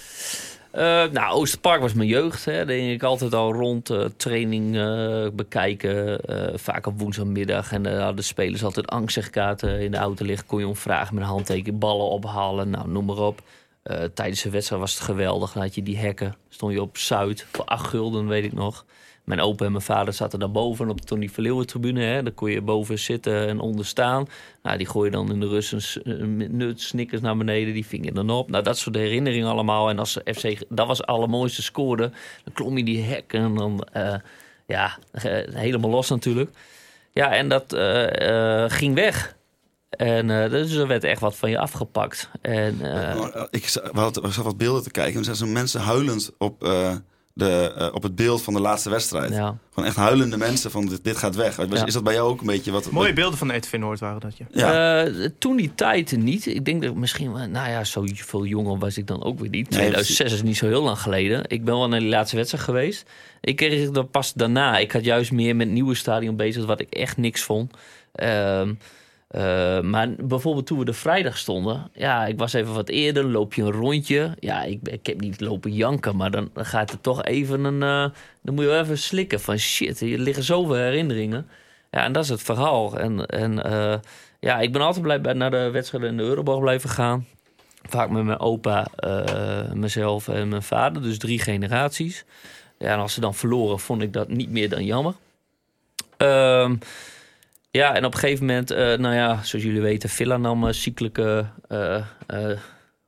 Eh, 0.71 1.05
nou, 1.13 1.33
Oosterpark 1.33 1.81
was 1.81 1.93
mijn 1.95 2.09
jeugd. 2.09 2.45
Hè. 2.45 2.65
Ging 2.67 2.93
ik 2.93 3.03
altijd 3.03 3.35
al 3.35 3.53
rond. 3.53 3.91
eh, 3.91 4.05
training 4.17 4.77
eh, 4.77 5.27
bekijken. 5.33 6.21
vaak 6.59 6.87
op 6.87 6.99
woensdagmiddag. 7.01 7.73
En 7.73 7.97
hadden 7.99 8.17
de 8.17 8.23
spelers 8.23 8.65
altijd 8.65 8.87
angstigkaarten 8.87 9.81
in 9.81 9.91
de 9.91 9.97
auto 9.97 10.25
liggen. 10.25 10.47
Kon 10.47 10.59
je 10.59 10.67
om 10.69 10.77
vragen 10.77 11.15
met 11.15 11.25
een 11.25 11.31
handteken. 11.31 11.79
Ballen 11.79 12.07
ophalen. 12.07 12.71
Nou, 12.71 12.89
noem 12.89 13.05
maar 13.05 13.19
op. 13.19 13.43
Tijdens 14.15 14.43
de 14.43 14.51
wedstrijd 14.51 14.81
was 14.81 14.95
het 14.95 15.03
geweldig. 15.03 15.53
Dan 15.53 15.63
had 15.63 15.75
je 15.75 15.83
die 15.83 15.99
hekken. 15.99 16.37
Stond 16.49 16.73
je 16.73 16.83
op 16.83 16.99
Zuid. 16.99 17.47
Voor 17.53 17.65
acht 17.65 17.87
gulden, 17.87 18.27
weet 18.27 18.45
ik 18.45 18.53
nog. 18.53 18.85
Mijn 19.31 19.43
opa 19.43 19.65
en 19.65 19.73
mijn 19.73 19.85
vader 19.85 20.15
zaten 20.15 20.39
daarboven 20.39 20.89
op 20.89 21.01
de 21.01 21.07
Tony 21.07 21.29
Verleeuwen 21.29 21.67
tribune. 21.67 22.03
Hè. 22.03 22.23
Daar 22.23 22.33
kon 22.33 22.51
je 22.51 22.61
boven 22.61 22.99
zitten 22.99 23.49
en 23.49 23.61
onder 23.61 23.87
staan. 23.87 24.27
Nou, 24.63 24.77
die 24.77 24.87
gooi 24.87 25.11
je 25.11 25.17
dan 25.17 25.31
in 25.33 25.41
de 25.41 25.49
rust 25.49 25.99
een, 26.03 26.57
nut, 26.57 26.81
snickers 26.81 27.21
naar 27.21 27.37
beneden. 27.37 27.75
Die 27.75 27.87
ving 27.87 28.05
je 28.05 28.13
dan 28.13 28.31
op. 28.31 28.51
Nou, 28.51 28.65
dat 28.65 28.79
soort 28.79 28.95
herinneringen 28.97 29.49
allemaal. 29.49 29.89
En 29.91 29.99
als 29.99 30.19
FC, 30.25 30.65
dat 30.69 30.87
was 30.87 30.99
het 30.99 31.07
allermooiste 31.07 31.63
scoorde. 31.63 32.11
Dan 32.45 32.53
klom 32.53 32.77
je 32.79 32.85
die 32.85 33.03
hek 33.03 33.33
en 33.33 33.55
dan, 33.55 33.87
eh, 33.93 34.15
ja, 34.67 34.99
eh, 35.13 35.55
helemaal 35.55 35.91
los 35.91 36.09
natuurlijk. 36.09 36.51
Ja, 37.13 37.33
en 37.33 37.49
dat 37.49 37.73
eh, 37.73 38.65
ging 38.69 38.95
weg. 38.95 39.37
En 39.91 40.27
dus 40.27 40.73
er 40.73 40.87
werd 40.87 41.05
echt 41.05 41.21
wat 41.21 41.37
van 41.37 41.51
je 41.51 41.59
afgepakt. 41.59 42.31
En, 42.41 42.79
ik 43.51 43.69
za- 43.69 43.89
we 43.93 44.01
hadden- 44.01 44.23
we 44.23 44.29
zaten 44.29 44.45
wat 44.45 44.57
beelden 44.57 44.83
te 44.83 44.91
kijken 44.91 45.23
en 45.23 45.29
er 45.29 45.37
zo 45.37 45.47
mensen 45.47 45.81
huilend 45.81 46.33
op, 46.39 46.63
de, 47.41 47.73
eh, 47.77 47.95
op 47.95 48.03
het 48.03 48.15
beeld 48.15 48.43
van 48.43 48.55
de 48.55 48.61
laatste 48.61 48.91
wedstrijd. 48.91 49.33
ja. 49.33 49.57
Gewoon 49.73 49.89
echt 49.89 49.97
huilende 49.99 50.37
mensen 50.37 50.71
van 50.71 50.87
dit, 50.87 51.05
dit 51.05 51.17
gaat 51.17 51.35
weg. 51.35 51.57
Ja. 51.57 51.87
Is 51.87 51.93
dat 51.93 52.03
bij 52.05 52.15
jou 52.15 52.29
ook 52.31 52.41
een 52.41 52.47
beetje 52.47 52.71
wat... 52.71 52.91
Mooie 52.91 53.13
beelden 53.13 53.39
van 53.39 53.57
RTV 53.57 53.73
Noord 53.79 54.01
waren 54.01 54.21
dat, 54.21 54.37
je. 54.37 54.45
Ja. 54.51 55.05
Eh, 55.05 55.29
toen 55.39 55.57
die 55.57 55.75
tijd 55.75 56.17
niet. 56.17 56.47
Ik 56.47 56.65
denk 56.65 56.83
dat 56.83 56.95
misschien, 56.95 57.33
wel- 57.33 57.47
nou 57.49 57.71
ja, 57.71 57.85
zo 57.85 58.05
veel 58.07 58.45
jonger 58.45 58.79
was 58.79 58.97
ik 58.99 59.07
dan 59.07 59.25
ook 59.25 59.39
weer 59.39 59.51
niet. 59.51 59.71
Nee, 59.71 59.79
2006 59.79 60.33
is 60.33 60.43
niet 60.43 60.57
zo 60.57 60.67
heel 60.67 60.83
lang 60.83 60.99
geleden. 60.99 61.43
Ik 61.47 61.65
ben 61.65 61.75
wel 61.75 61.89
naar 61.89 62.01
die 62.01 62.09
laatste 62.09 62.37
wedstrijd 62.37 62.65
geweest. 62.65 63.05
Ik 63.41 63.57
kreeg 63.57 63.85
het 63.85 63.95
dan 63.95 64.11
pas 64.11 64.33
daarna. 64.33 64.79
Ik 64.79 64.93
had 64.93 65.05
juist 65.05 65.33
meer 65.33 65.57
met 65.57 65.67
het 65.67 65.75
nieuwe 65.75 65.95
stadion 65.95 66.37
bezig, 66.37 66.67
wat 66.67 66.81
ik 66.81 66.93
echt 66.95 67.17
niks 67.17 67.43
vond. 67.43 67.73
Ehm, 68.13 68.75
eh, 69.31 69.81
maar 69.81 70.09
bijvoorbeeld 70.19 70.67
toen 70.67 70.79
we 70.79 70.85
de 70.85 70.93
vrijdag 70.93 71.39
stonden, 71.39 71.91
ja, 71.93 72.27
ik 72.27 72.39
was 72.39 72.53
even 72.53 72.75
wat 72.75 72.89
eerder, 72.89 73.25
loop 73.25 73.55
je 73.55 73.63
een 73.63 73.73
rondje. 73.73 74.35
Ja, 74.39 74.63
ik, 74.63 74.89
ik 74.89 75.07
heb 75.07 75.21
niet 75.21 75.41
lopen 75.41 75.73
janken, 75.73 76.17
maar 76.17 76.31
dan, 76.31 76.51
gaat 76.55 76.91
het 76.91 77.03
toch 77.03 77.25
even 77.25 77.65
een. 77.65 77.83
eh, 77.83 78.17
dan 78.43 78.55
moet 78.55 78.65
je 78.65 78.71
wel 78.71 78.81
even 78.81 78.99
slikken 78.99 79.41
van 79.41 79.59
shit, 79.59 79.99
hier 80.01 80.19
liggen 80.19 80.45
zoveel 80.45 80.75
herinneringen. 80.75 81.49
Ja, 81.91 82.05
en 82.05 82.13
dat 82.13 82.25
is 82.25 82.29
het 82.29 82.43
verhaal. 82.43 82.99
En, 82.99 83.27
en 83.27 83.65
eh, 83.65 83.99
ja, 84.41 84.59
ik 84.59 84.73
ben 84.73 84.83
altijd 84.83 85.03
blij 85.03 85.35
naar 85.35 85.51
de 85.51 85.71
wedstrijden 85.71 86.11
in 86.11 86.17
de 86.17 86.23
Euroborg 86.23 86.61
blijven 86.61 86.91
gaan. 86.91 87.27
Vaak 87.83 88.11
met 88.11 88.25
mijn 88.25 88.41
opa, 88.41 88.87
mezelf 89.75 90.29
en 90.29 90.49
mijn 90.49 90.63
vader. 90.63 91.03
Dus 91.03 91.19
drie 91.19 91.39
generaties. 91.39 92.25
Ja, 92.79 92.93
en 92.93 92.99
als 92.99 93.15
ze 93.15 93.21
dan 93.21 93.35
verloren, 93.35 93.79
vond 93.79 94.03
ik 94.03 94.13
dat 94.13 94.29
niet 94.29 94.51
meer 94.51 94.69
dan 94.69 94.85
jammer. 94.85 95.15
Ehm, 96.17 96.77
ja, 97.71 97.95
en 97.95 98.05
op 98.05 98.13
een 98.15 98.19
gegeven 98.19 98.47
moment, 98.47 98.71
eh, 98.71 98.79
nou 98.99 99.15
ja, 99.15 99.43
zoals 99.43 99.65
jullie 99.65 99.81
weten, 99.81 100.09
Villa 100.09 100.37
nam 100.37 100.73
cyclische, 100.73 101.47
eh, 101.69 101.97
eh, 102.27 102.59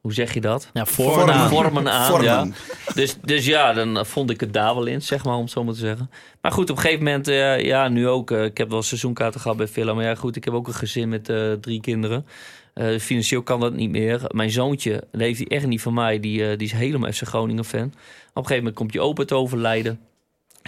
hoe 0.00 0.12
zeg 0.12 0.34
je 0.34 0.40
dat? 0.40 0.70
Ja, 0.72 0.86
Vormen. 0.86 1.14
vormen 1.14 1.34
aan. 1.34 1.48
Vormen 1.48 1.88
aan, 1.92 2.06
Vormen. 2.10 2.26
ja. 2.26 2.46
Dus, 2.94 3.16
dus 3.22 3.46
ja, 3.46 3.72
dan 3.72 4.06
vond 4.06 4.30
ik 4.30 4.40
het 4.40 4.52
daar 4.52 4.74
wel 4.74 4.86
in, 4.86 5.02
zeg 5.02 5.24
maar, 5.24 5.34
om 5.34 5.42
het 5.42 5.50
zo 5.50 5.64
maar 5.64 5.74
te 5.74 5.78
zeggen. 5.80 6.10
Maar 6.40 6.52
goed, 6.52 6.70
op 6.70 6.76
een 6.76 6.82
gegeven 6.82 7.04
moment, 7.04 7.28
eh, 7.28 7.60
ja, 7.60 7.88
nu 7.88 8.08
ook. 8.08 8.30
eh, 8.30 8.44
ik 8.44 8.58
heb 8.58 8.70
wel 8.70 8.82
seizoenkaarten 8.82 9.40
gehad 9.40 9.56
bij 9.56 9.68
Villa. 9.68 9.94
Maar 9.94 10.04
ja, 10.04 10.14
goed, 10.14 10.36
ik 10.36 10.44
heb 10.44 10.54
ook 10.54 10.66
een 10.66 10.74
gezin 10.74 11.08
met 11.08 11.28
eh, 11.28 11.52
drie 11.52 11.80
kinderen. 11.80 12.26
Eh, 12.74 12.98
financieel 12.98 13.42
kan 13.42 13.60
dat 13.60 13.72
niet 13.74 13.90
meer. 13.90 14.20
Mijn 14.28 14.50
zoontje, 14.50 14.92
dat 15.10 15.20
heeft 15.20 15.38
hij 15.38 15.46
echt 15.56 15.66
niet 15.66 15.80
van 15.82 15.94
mij. 15.94 16.20
Die, 16.20 16.42
eh, 16.50 16.58
die 16.58 16.66
is 16.66 16.72
helemaal 16.72 17.12
FC 17.12 17.22
Groningen 17.22 17.64
fan. 17.64 17.80
Op 17.84 17.92
een 17.92 17.92
gegeven 18.34 18.56
moment 18.56 18.74
komt 18.74 18.92
je 18.92 19.00
opa 19.00 19.24
te 19.24 19.34
overlijden. 19.34 20.00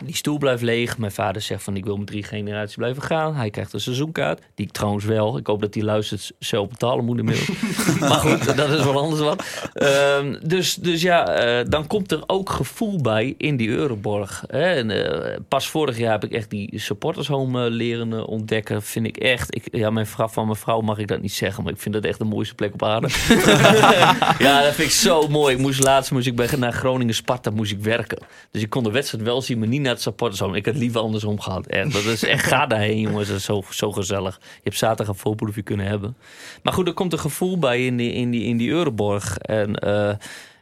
Die 0.02 0.16
stoel 0.16 0.38
blijft 0.38 0.62
leeg. 0.62 0.98
Mijn 0.98 1.12
vader 1.12 1.42
zegt 1.42 1.62
van 1.62 1.76
ik 1.76 1.84
wil 1.84 1.96
met 1.96 2.06
drie 2.06 2.22
generaties 2.22 2.76
blijven 2.76 3.02
gaan. 3.02 3.34
Hij 3.34 3.50
krijgt 3.50 3.72
een 3.72 3.80
seizoenkaart. 3.80 4.40
Die 4.54 4.66
ik 4.66 4.72
trouwens 4.72 5.04
wel. 5.04 5.36
Ik 5.36 5.46
hoop 5.46 5.60
dat 5.60 5.74
hij 5.74 5.82
luistert 5.82 6.32
zelf 6.38 6.68
betalen 6.68 7.04
moet 7.04 7.18
inmiddels. 7.18 7.48
maar 8.00 8.10
goed, 8.10 8.56
dat 8.56 8.70
is 8.70 8.84
wel 8.84 8.98
anders 9.00 9.20
wat. 9.20 9.68
Ehm, 9.72 10.36
dus, 10.42 10.74
dus 10.74 11.02
ja, 11.02 11.28
eh, 11.28 11.64
dan 11.68 11.86
komt 11.86 12.12
er 12.12 12.22
ook 12.26 12.50
gevoel 12.50 13.00
bij 13.00 13.34
in 13.38 13.56
die 13.56 13.68
Euroborg. 13.68 14.44
Hè? 14.46 14.74
En, 14.74 14.90
eh, 14.90 15.38
pas 15.48 15.68
vorig 15.68 15.98
jaar 15.98 16.12
heb 16.12 16.24
ik 16.24 16.32
echt 16.32 16.50
die 16.50 16.78
supportershome 16.78 17.64
eh, 17.64 17.70
leren 17.70 18.26
ontdekken. 18.26 18.82
Vind 18.82 19.06
ik 19.06 19.16
echt. 19.16 19.54
Ik, 19.54 19.64
ja, 19.70 19.90
mijn 19.90 20.06
vrouw, 20.06 20.28
van 20.28 20.44
mijn 20.44 20.58
vrouw 20.58 20.80
mag 20.80 20.98
ik 20.98 21.08
dat 21.08 21.20
niet 21.20 21.32
zeggen. 21.32 21.64
Maar 21.64 21.72
ik 21.72 21.80
vind 21.80 21.94
dat 21.94 22.04
echt 22.04 22.18
de 22.18 22.24
mooiste 22.24 22.54
plek 22.54 22.72
op 22.72 22.82
aarde. 22.82 23.08
ja, 24.46 24.62
dat 24.62 24.74
vind 24.74 24.88
ik 24.88 24.94
zo 24.94 25.28
mooi. 25.28 25.54
Ik 25.54 25.60
moest 25.60 25.82
laatst 25.82 26.10
moest 26.10 26.26
ik 26.26 26.36
bij, 26.36 26.48
naar 26.56 26.72
Groningen 26.72 27.14
Sparta 27.14 27.50
moest 27.50 27.72
ik 27.72 27.80
werken. 27.80 28.18
Dus 28.50 28.62
ik 28.62 28.70
kon 28.70 28.82
de 28.82 28.90
wedstrijd 28.90 29.24
wel 29.24 29.42
zien, 29.42 29.58
maar 29.58 29.68
niet 29.68 29.80
naar 29.84 29.92
het 29.92 30.02
supportershome. 30.02 30.56
Ik 30.56 30.64
had 30.64 30.74
het 30.74 30.82
liever 30.82 31.00
andersom 31.00 31.40
gehad. 31.40 31.66
Echt, 31.66 31.92
dat 31.92 32.04
is 32.04 32.24
echt, 32.24 32.46
ga 32.46 32.66
daarheen 32.66 33.00
jongens. 33.00 33.44
Zo, 33.44 33.62
zo 33.70 33.92
gezellig. 33.92 34.38
Je 34.40 34.60
hebt 34.62 34.76
zaterdag 34.76 35.08
een 35.08 35.20
voorproefje 35.20 35.62
kunnen 35.62 35.86
hebben. 35.86 36.16
Maar 36.62 36.72
goed, 36.72 36.86
er 36.86 36.94
komt 36.94 37.12
een 37.12 37.18
gevoel 37.18 37.58
bij 37.58 37.86
in 37.86 37.96
die, 37.96 38.12
in 38.12 38.30
die, 38.30 38.44
in 38.44 38.56
die 38.56 38.70
Euroborg. 38.70 39.38
En, 39.38 39.74
eh, 39.74 40.08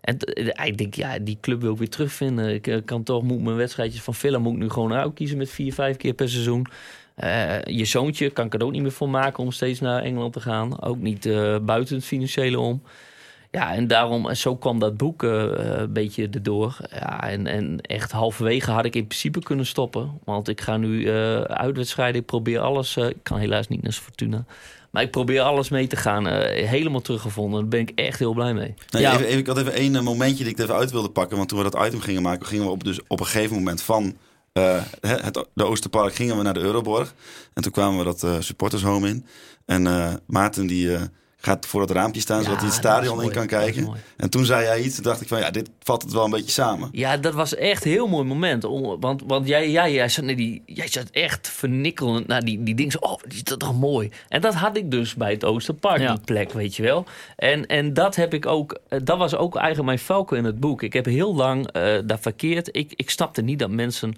en 0.00 0.18
eh, 0.18 0.66
ik 0.66 0.78
denk, 0.78 0.94
ja, 0.94 1.18
die 1.18 1.38
club 1.40 1.60
wil 1.60 1.72
ik 1.72 1.78
weer 1.78 1.88
terugvinden. 1.88 2.54
Ik 2.54 2.66
eh, 2.66 2.78
kan 2.84 3.02
toch, 3.02 3.22
moet 3.22 3.42
mijn 3.42 3.56
wedstrijdjes 3.56 4.02
van 4.02 4.14
Villa 4.14 4.38
moet 4.38 4.52
ik 4.52 4.58
nu 4.58 4.70
gewoon 4.70 4.92
uitkiezen 4.92 5.38
met 5.38 5.50
vier, 5.50 5.74
vijf 5.74 5.96
keer 5.96 6.12
per 6.14 6.28
seizoen. 6.28 6.66
Je 7.64 7.84
zoontje 7.84 8.30
kan 8.30 8.46
ik 8.46 8.54
er 8.54 8.64
ook 8.64 8.72
niet 8.72 8.82
meer 8.82 8.92
voor 8.92 9.08
maken 9.08 9.44
om 9.44 9.52
steeds 9.52 9.80
naar 9.80 10.02
Engeland 10.02 10.32
te 10.32 10.40
gaan. 10.40 10.82
Ook 10.82 10.98
niet 10.98 11.22
buiten 11.62 11.96
het 11.96 12.04
financiële 12.04 12.58
om. 12.58 12.82
Ja, 13.52 13.74
en 13.74 13.86
daarom, 13.86 14.28
en 14.28 14.36
zo 14.36 14.56
kwam 14.56 14.78
dat 14.78 14.96
boek 14.96 15.22
eh, 15.22 15.42
eh, 15.44 15.80
een 15.80 15.92
beetje 15.92 16.28
erdoor. 16.30 16.76
Ja, 16.90 17.28
en, 17.28 17.46
en 17.46 17.80
echt 17.80 18.12
halverwege 18.12 18.70
had 18.70 18.84
ik 18.84 18.94
in 18.94 19.06
principe 19.06 19.40
kunnen 19.40 19.66
stoppen. 19.66 20.10
Want 20.24 20.48
ik 20.48 20.60
ga 20.60 20.76
nu 20.76 21.04
eh 21.08 21.40
uitwedstrijden, 21.40 22.20
ik 22.20 22.26
probeer 22.26 22.58
alles. 22.60 22.96
eh, 22.96 23.06
ik 23.08 23.16
kan 23.22 23.38
helaas 23.38 23.68
niet 23.68 23.82
naar 23.82 23.92
Fortuna. 23.92 24.44
Maar 24.90 25.02
ik 25.02 25.10
probeer 25.10 25.40
alles 25.40 25.68
mee 25.68 25.86
te 25.86 25.96
gaan. 25.96 26.26
eh, 26.26 26.68
helemaal 26.68 27.00
teruggevonden. 27.00 27.60
Daar 27.60 27.68
ben 27.68 27.80
ik 27.80 27.90
echt 27.94 28.18
heel 28.18 28.32
blij 28.34 28.54
mee. 28.54 28.74
Nee, 28.90 29.02
Ja. 29.02 29.12
even, 29.14 29.26
even- 29.26 29.38
ik 29.38 29.46
had 29.46 29.58
even 29.58 29.72
één 29.72 30.04
momentje 30.04 30.44
die 30.44 30.52
ik 30.52 30.58
even 30.58 30.74
uit 30.74 30.90
wilde 30.90 31.10
pakken. 31.10 31.36
Want 31.36 31.48
toen 31.48 31.58
we 31.62 31.70
dat 31.70 31.86
item 31.86 32.00
gingen 32.00 32.22
maken, 32.22 32.46
gingen 32.46 32.64
we 32.64 32.70
op, 32.70 32.84
dus 32.84 33.00
op 33.06 33.20
een 33.20 33.26
gegeven 33.26 33.56
moment 33.56 33.82
van 33.82 34.16
eh, 34.52 34.82
het, 35.00 35.24
het- 35.24 35.46
de 35.54 35.64
Oosterpark 35.64 36.14
gingen 36.14 36.36
we 36.36 36.42
naar 36.42 36.54
de 36.54 36.60
Euroborg. 36.60 37.14
En 37.54 37.62
toen 37.62 37.72
kwamen 37.72 37.98
we 37.98 38.04
dat 38.04 38.22
eh, 38.22 38.36
supportershome 38.40 39.08
in. 39.08 39.26
En 39.66 39.86
eh, 39.86 40.12
Maarten 40.26 40.66
die 40.66 40.94
eh, 40.94 41.02
gaat 41.44 41.66
voor 41.66 41.80
het 41.80 41.90
raampje 41.90 42.20
staan, 42.20 42.42
zodat 42.42 42.56
hij 42.58 42.66
het 42.66 42.76
stadion 42.76 43.22
in 43.22 43.30
kan 43.30 43.46
kijken. 43.46 43.88
En 44.16 44.30
toen 44.30 44.44
zei 44.44 44.64
jij 44.64 44.80
iets, 44.82 44.94
toen 44.94 45.04
dacht 45.04 45.20
ik 45.20 45.28
van 45.28 45.38
ja, 45.38 45.50
dit 45.50 45.70
vat 45.82 46.02
het 46.02 46.12
wel 46.12 46.24
een 46.24 46.30
beetje 46.30 46.50
samen. 46.50 46.88
Ja, 46.92 47.16
dat 47.16 47.34
was 47.34 47.54
echt 47.54 47.84
een 47.84 47.90
heel 47.90 48.06
mooi 48.08 48.24
moment. 48.26 48.64
Om- 48.64 49.00
Want, 49.00 49.22
want 49.26 49.48
jij, 49.48 49.70
jij, 49.70 49.92
jij, 49.92 50.08
zat, 50.08 50.24
nee, 50.24 50.36
die, 50.36 50.62
jij 50.66 50.88
zat 50.88 51.08
echt 51.10 51.48
vernikkelend 51.48 52.26
naar 52.26 52.40
die, 52.40 52.62
die 52.62 52.74
dingen. 52.74 52.92
Zo, 52.92 52.98
Oh, 52.98 53.18
die 53.22 53.32
is 53.36 53.44
dat 53.44 53.58
toch 53.58 53.78
mooi. 53.78 54.10
En 54.28 54.40
dat 54.40 54.54
had 54.54 54.76
ik 54.76 54.90
dus 54.90 55.14
bij 55.14 55.30
het 55.30 55.44
Oosterpark, 55.44 56.00
Ja. 56.00 56.12
die 56.14 56.24
plek, 56.24 56.52
weet 56.52 56.76
je 56.76 56.82
wel. 56.82 57.04
En, 57.36 57.66
en 57.66 57.94
dat 57.94 58.16
heb 58.16 58.34
ik 58.34 58.46
ook, 58.46 58.78
eh, 58.88 58.98
dat 59.04 59.18
was 59.18 59.34
ook 59.36 59.54
eigenlijk 59.56 59.86
mijn 59.86 59.98
valkuil 59.98 60.40
in 60.40 60.46
het 60.46 60.60
boek. 60.60 60.82
Ik 60.82 60.92
heb 60.92 61.04
heel 61.04 61.34
lang 61.34 61.66
eh 61.70 61.98
daar 62.04 62.18
verkeerd. 62.20 62.68
Ik, 62.76 62.92
ik 62.96 63.10
snapte 63.10 63.42
niet 63.42 63.58
dat 63.58 63.70
mensen 63.70 64.14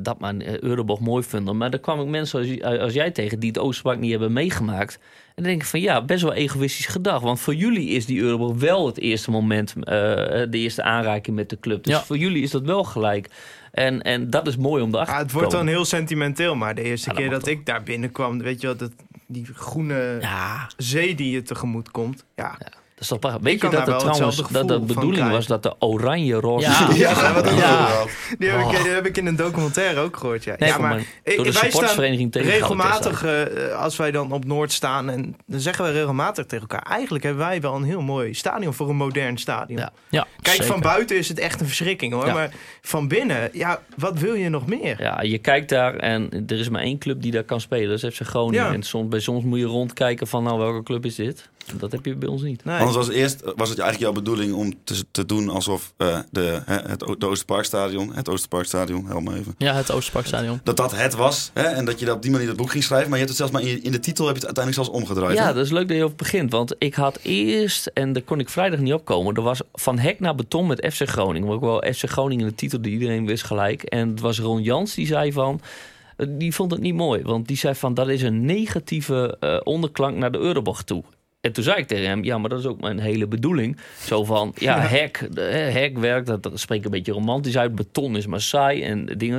dat 0.00 0.18
maar 0.18 0.36
eh, 0.36 0.58
Euroborg 0.58 1.00
mooi 1.00 1.22
vinden. 1.24 1.56
Maar 1.56 1.70
er 1.70 1.80
kwam 1.80 2.00
ik 2.00 2.06
mensen 2.06 2.38
als, 2.62 2.80
als 2.80 2.92
jij 2.92 3.10
tegen 3.10 3.38
die 3.38 3.48
het 3.48 3.58
Oosterpark 3.58 3.98
niet 3.98 4.10
hebben 4.10 4.32
meegemaakt. 4.32 4.94
En 4.94 5.42
dan 5.42 5.44
denk 5.44 5.60
ik 5.62 5.68
van 5.68 5.80
ja, 5.80 6.04
best 6.04 6.22
wel 6.22 6.32
egoïstisch 6.32 6.86
gedacht. 6.86 7.22
Want 7.22 7.40
voor 7.40 7.54
jullie 7.54 7.88
is 7.88 8.06
die 8.06 8.20
Euroborg 8.20 8.58
wel 8.58 8.86
het 8.86 8.98
eerste 8.98 9.30
moment, 9.30 9.74
eh, 9.76 9.82
de 9.84 10.48
eerste 10.50 10.82
aanraking 10.82 11.36
met 11.36 11.50
de 11.50 11.58
club. 11.60 11.84
Dus 11.84 11.92
Ja. 11.94 12.02
voor 12.02 12.16
jullie 12.18 12.42
is 12.42 12.50
dat 12.50 12.62
wel 12.62 12.84
gelijk. 12.84 13.28
En, 13.72 14.02
en 14.02 14.30
dat 14.30 14.46
is 14.46 14.56
mooi 14.56 14.82
om 14.82 14.88
erachter 14.94 15.14
Ah, 15.14 15.20
het 15.20 15.28
te 15.28 15.34
wordt 15.34 15.50
dan 15.50 15.66
heel 15.66 15.84
sentimenteel, 15.84 16.54
maar 16.54 16.74
de 16.74 16.82
eerste 16.82 17.08
Ja, 17.08 17.14
dat 17.14 17.22
keer 17.22 17.30
dat 17.30 17.46
ik 17.46 17.66
daar 17.66 17.82
binnenkwam, 17.82 18.38
weet 18.38 18.60
je 18.60 18.66
wel, 18.66 18.76
dat, 18.76 18.92
die 19.26 19.46
groene 19.54 20.16
Ja, 20.20 20.70
zee 20.76 21.14
die 21.14 21.30
je 21.30 21.42
tegemoet 21.42 21.90
komt. 21.90 22.24
Ja, 22.36 22.58
Dat 22.94 23.02
is 23.02 23.08
toch 23.08 23.18
prachtig. 23.18 23.42
Weet 23.42 23.60
je 23.60 23.68
dat 23.68 23.72
het 23.78 23.86
wel 23.86 23.98
trouwens 23.98 24.42
dat 24.50 24.68
de 24.68 24.80
bedoeling 24.80 25.30
was 25.30 25.46
dat 25.46 25.62
de 25.62 25.74
oranje-roze... 25.78 26.66
Ja. 26.94 27.10
Ja, 27.10 27.32
wat 27.32 27.48
Ja. 27.58 28.04
Die 28.38 28.48
heb, 28.48 28.60
ik, 28.60 28.66
Oh. 28.66 28.82
die 28.82 28.92
heb 28.92 29.06
ik 29.06 29.16
in 29.16 29.26
een 29.26 29.36
documentaire 29.36 30.00
ook 30.00 30.16
gehoord. 30.16 30.44
Ja, 30.44 30.54
Nee, 30.58 30.68
ja 30.68 30.78
maar 30.78 30.96
Door 30.96 31.04
de 31.24 31.42
wij 31.42 31.50
staan 31.52 31.62
supportersvereniging 31.62 32.32
tegen 32.32 32.50
regelmatig, 32.50 33.24
eh, 33.24 33.76
als 33.82 33.96
wij 33.96 34.10
dan 34.10 34.32
op 34.32 34.44
Noord 34.44 34.72
staan, 34.72 35.10
en 35.10 35.36
dan 35.46 35.60
zeggen 35.60 35.84
we 35.84 35.90
regelmatig 35.90 36.46
tegen 36.46 36.68
elkaar: 36.68 36.82
eigenlijk 36.92 37.24
hebben 37.24 37.42
wij 37.46 37.60
wel 37.60 37.74
een 37.74 37.84
heel 37.84 38.00
mooi 38.02 38.34
stadion 38.34 38.74
voor 38.74 38.88
een 38.88 38.96
modern 38.96 39.36
stadion. 39.38 39.78
Ja. 39.78 39.92
Ja, 40.08 40.26
Kijk, 40.40 40.56
zeker. 40.56 40.72
van 40.72 40.80
buiten 40.80 41.16
is 41.16 41.28
het 41.28 41.38
echt 41.38 41.60
een 41.60 41.66
verschrikking 41.66 42.12
hoor. 42.12 42.26
Ja. 42.26 42.32
Maar 42.32 42.50
van 42.82 43.08
binnen, 43.08 43.48
ja, 43.52 43.80
wat 43.96 44.18
wil 44.18 44.34
je 44.34 44.48
nog 44.48 44.66
meer? 44.66 45.02
Ja, 45.02 45.22
je 45.22 45.38
kijkt 45.38 45.68
daar 45.68 45.96
en 45.96 46.44
er 46.46 46.58
is 46.58 46.68
maar 46.68 46.82
één 46.82 46.98
club 46.98 47.22
die 47.22 47.32
daar 47.32 47.44
kan 47.44 47.60
spelen. 47.60 47.88
Dat 47.88 48.02
is 48.02 48.14
FC 48.16 48.26
Groningen. 48.26 48.64
Ja. 48.64 48.72
En 48.72 48.82
soms, 48.82 49.08
bij 49.08 49.20
soms 49.20 49.44
moet 49.44 49.58
je 49.58 49.64
rondkijken 49.64 50.26
van, 50.26 50.42
nou, 50.42 50.58
welke 50.58 50.82
club 50.82 51.04
is 51.04 51.14
dit? 51.14 51.48
Dat 51.78 51.92
heb 51.92 52.04
je 52.04 52.14
bij 52.16 52.28
ons 52.28 52.42
niet. 52.42 52.64
Nee. 52.64 52.78
Anders 52.78 52.96
was 52.96 53.08
eerst 53.08 53.40
was 53.56 53.68
het 53.68 53.78
eigenlijk 53.78 53.98
jouw 53.98 54.12
bedoeling 54.22 54.54
om 54.54 54.72
te, 54.84 55.04
te 55.10 55.26
doen 55.26 55.48
alsof 55.48 55.92
eh, 55.96 56.18
de, 56.30 56.62
hè, 56.64 56.76
het 56.76 57.24
Oosterparkstadion, 57.24 58.12
het 58.14 58.28
Oosterparkstadion, 58.28 59.06
help 59.06 59.22
me 59.22 59.34
even. 59.38 59.54
Ja, 59.58 59.74
het 59.74 59.90
Oosterparkstadion. 59.92 60.60
Dat 60.64 60.76
dat 60.76 60.96
het 60.96 61.14
was 61.14 61.50
hè, 61.54 61.62
en 61.62 61.84
dat 61.84 61.98
je 61.98 62.06
dat 62.06 62.16
op 62.16 62.22
die 62.22 62.30
manier 62.30 62.48
het 62.48 62.56
boek 62.56 62.70
ging 62.70 62.84
schrijven. 62.84 63.08
Maar 63.10 63.18
je 63.18 63.24
hebt 63.24 63.38
het 63.38 63.48
zelfs 63.48 63.52
maar 63.52 63.62
in, 63.62 63.76
je- 63.76 63.82
in 63.82 63.92
de 63.92 64.00
titel 64.00 64.26
heb 64.26 64.36
je 64.36 64.46
het 64.46 64.56
uiteindelijk 64.56 64.86
zelfs 64.86 65.02
omgedraaid. 65.04 65.38
Ja, 65.38 65.46
hè? 65.46 65.54
dat 65.54 65.64
is 65.64 65.70
leuk 65.70 65.88
dat 65.88 65.96
je 65.96 66.04
over 66.04 66.16
begint. 66.16 66.50
Want 66.52 66.74
ik 66.78 66.94
had 66.94 67.18
eerst, 67.22 67.86
en 67.86 68.12
daar 68.12 68.22
kon 68.22 68.40
ik 68.40 68.48
vrijdag 68.48 68.78
niet 68.80 68.92
opkomen... 68.92 69.34
er 69.34 69.42
was 69.42 69.60
van 69.72 69.98
hek 69.98 70.20
naar 70.20 70.34
beton 70.34 70.66
met 70.66 70.88
FC 70.92 71.08
Groningen. 71.08 71.46
Maar 71.48 71.56
ook 71.56 71.62
wel 71.62 71.92
FC 71.94 72.08
Groningen 72.10 72.46
de 72.46 72.54
titel 72.54 72.80
die 72.82 72.92
iedereen 72.92 73.26
wist 73.26 73.44
gelijk. 73.44 73.82
En 73.82 74.08
het 74.08 74.20
was 74.20 74.38
Ron 74.40 74.62
Jans 74.62 74.94
die 74.94 75.06
zei 75.06 75.32
van... 75.32 75.60
eh, 76.16 76.26
Die 76.30 76.54
vond 76.54 76.70
het 76.70 76.80
niet 76.80 76.94
mooi, 76.94 77.22
want 77.22 77.48
die 77.48 77.56
zei 77.56 77.74
van 77.74 77.94
dat 77.94 78.08
is 78.08 78.22
een 78.22 78.44
negatieve 78.44 79.36
eh, 79.40 79.56
onderklank 79.64 80.16
naar 80.16 80.32
de 80.32 80.38
Euroborg 80.38 80.82
toe. 80.82 81.02
En 81.44 81.52
toen 81.52 81.64
zei 81.64 81.76
ik 81.76 81.86
tegen 81.86 82.08
hem, 82.08 82.24
ja, 82.24 82.38
maar 82.38 82.50
dat 82.50 82.58
is 82.58 82.66
ook 82.66 82.80
mijn 82.80 82.98
hele 82.98 83.26
bedoeling. 83.26 83.76
Zo 83.98 84.24
van, 84.24 84.52
ja, 84.54 84.78
hek, 84.78 85.28
hè, 85.34 85.42
hekwerk, 85.42 86.26
dat, 86.26 86.42
dat 86.42 86.60
spreekt 86.60 86.84
een 86.84 86.90
beetje 86.90 87.12
romantisch 87.12 87.56
uit. 87.56 87.74
Beton 87.74 88.16
is 88.16 88.26
maar 88.26 88.40
saai 88.40 88.82
en 88.82 89.06
dingen. 89.16 89.36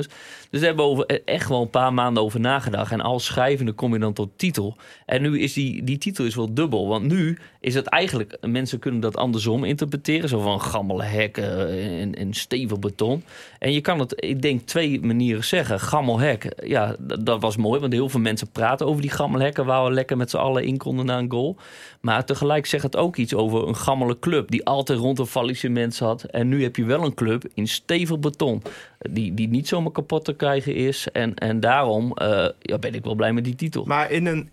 Dus 0.50 0.60
daar 0.60 0.70
hebben 0.70 0.86
we 0.86 0.92
over, 0.92 1.24
echt 1.26 1.50
wel 1.50 1.62
een 1.62 1.70
paar 1.70 1.94
maanden 1.94 2.24
over 2.24 2.40
nagedacht. 2.40 2.92
En 2.92 3.02
als 3.02 3.26
schrijvende 3.26 3.72
kom 3.72 3.94
je 3.94 4.00
dan 4.00 4.14
tot 4.14 4.30
titel. 4.36 4.78
En 5.06 5.22
nu 5.22 5.40
is 5.40 5.54
die, 5.54 5.84
die 5.84 5.98
titel 5.98 6.26
is 6.26 6.36
wel 6.36 6.54
dubbel. 6.54 6.88
Want 6.88 7.06
nu 7.06 7.38
is 7.60 7.76
het 7.76 7.88
eigenlijk, 7.88 8.38
mensen 8.42 8.80
kunnen 8.80 9.02
dat 9.02 9.18
andersom 9.18 9.64
interpreteren. 9.64 10.30
Zo 10.30 10.40
van 10.40 10.62
gammele 10.62 11.04
hekken 11.04 11.70
en, 12.00 12.16
en 12.16 12.34
stevig 12.34 12.80
beton. 12.80 13.24
En 13.60 13.74
je 13.74 13.82
kan 13.82 14.00
het, 14.00 14.14
ik 14.16 14.42
denk, 14.42 14.62
twee 14.62 15.02
manieren 15.02 15.44
zeggen. 15.44 15.80
Gammel 15.80 16.20
hek, 16.20 16.54
ja, 16.64 16.96
dat, 17.00 17.26
dat 17.26 17.42
was 17.42 17.58
mooi. 17.58 17.80
Want 17.80 17.94
heel 17.94 18.10
veel 18.10 18.20
mensen 18.20 18.52
praten 18.52 18.86
over 18.86 19.02
die 19.02 19.12
gammel 19.12 19.40
hekken... 19.40 19.66
waar 19.66 19.86
we 19.86 19.92
lekker 19.92 20.18
met 20.18 20.30
z'n 20.30 20.38
allen 20.38 20.64
in 20.64 20.78
konden 20.78 21.06
na 21.06 21.18
een 21.18 21.32
goal. 21.32 21.58
Maar 22.02 22.26
tegelijk 22.26 22.66
zegt 22.66 22.84
het 22.84 22.96
ook 22.96 23.16
iets 23.16 23.34
over 23.34 23.68
een 23.68 23.76
gammele 23.76 24.20
club... 24.20 24.52
die 24.52 24.66
altijd 24.66 25.00
rond 25.00 25.20
een 25.20 25.26
faillissement 25.26 25.94
zat. 25.94 26.24
En 26.24 26.48
nu 26.48 26.64
heb 26.64 26.76
je 26.76 26.86
wel 26.86 27.04
een 27.04 27.14
club 27.14 27.44
in 27.54 27.68
stevig 27.68 28.20
beton... 28.20 28.62
die, 29.00 29.34
die 29.34 29.48
niet 29.48 29.68
zomaar 29.68 29.92
kapot 29.92 30.26
te 30.26 30.34
krijgen 30.34 30.76
is. 30.76 31.08
En, 31.12 31.36
en 31.36 31.60
daarom 31.60 32.14
eh, 32.14 32.48
ja, 32.60 32.78
ben 32.78 32.94
ik 32.94 33.04
wel 33.04 33.16
blij 33.16 33.34
met 33.34 33.44
die 33.44 33.56
titel. 33.56 33.86
Maar 33.86 34.12
in 34.12 34.26
een 34.26 34.50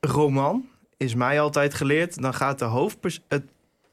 roman 0.00 0.64
is 0.96 1.14
mij 1.14 1.40
altijd 1.40 1.74
geleerd, 1.74 2.22
dan 2.22 2.34
gaat 2.34 2.58
de 2.58 2.64
hoofdpers 2.64 3.20
het, 3.28 3.44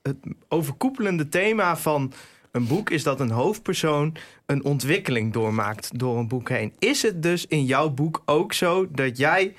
het 0.02 0.18
overkoepelende 0.48 1.30
thema 1.30 1.78
van 1.78 2.14
een 2.52 2.68
boek 2.68 2.90
is 2.90 3.04
dat 3.04 3.20
een 3.20 3.32
hoofdpersoon 3.32 4.16
een 4.46 4.64
ontwikkeling 4.64 5.34
doormaakt 5.34 6.00
door 6.00 6.18
een 6.18 6.28
boek 6.28 6.50
heen. 6.50 6.74
Is 6.80 7.02
het 7.02 7.24
dus 7.24 7.48
in 7.48 7.66
jouw 7.66 7.90
boek 7.90 8.22
ook 8.26 8.54
zo 8.54 8.88
dat 8.92 9.18
jij 9.18 9.56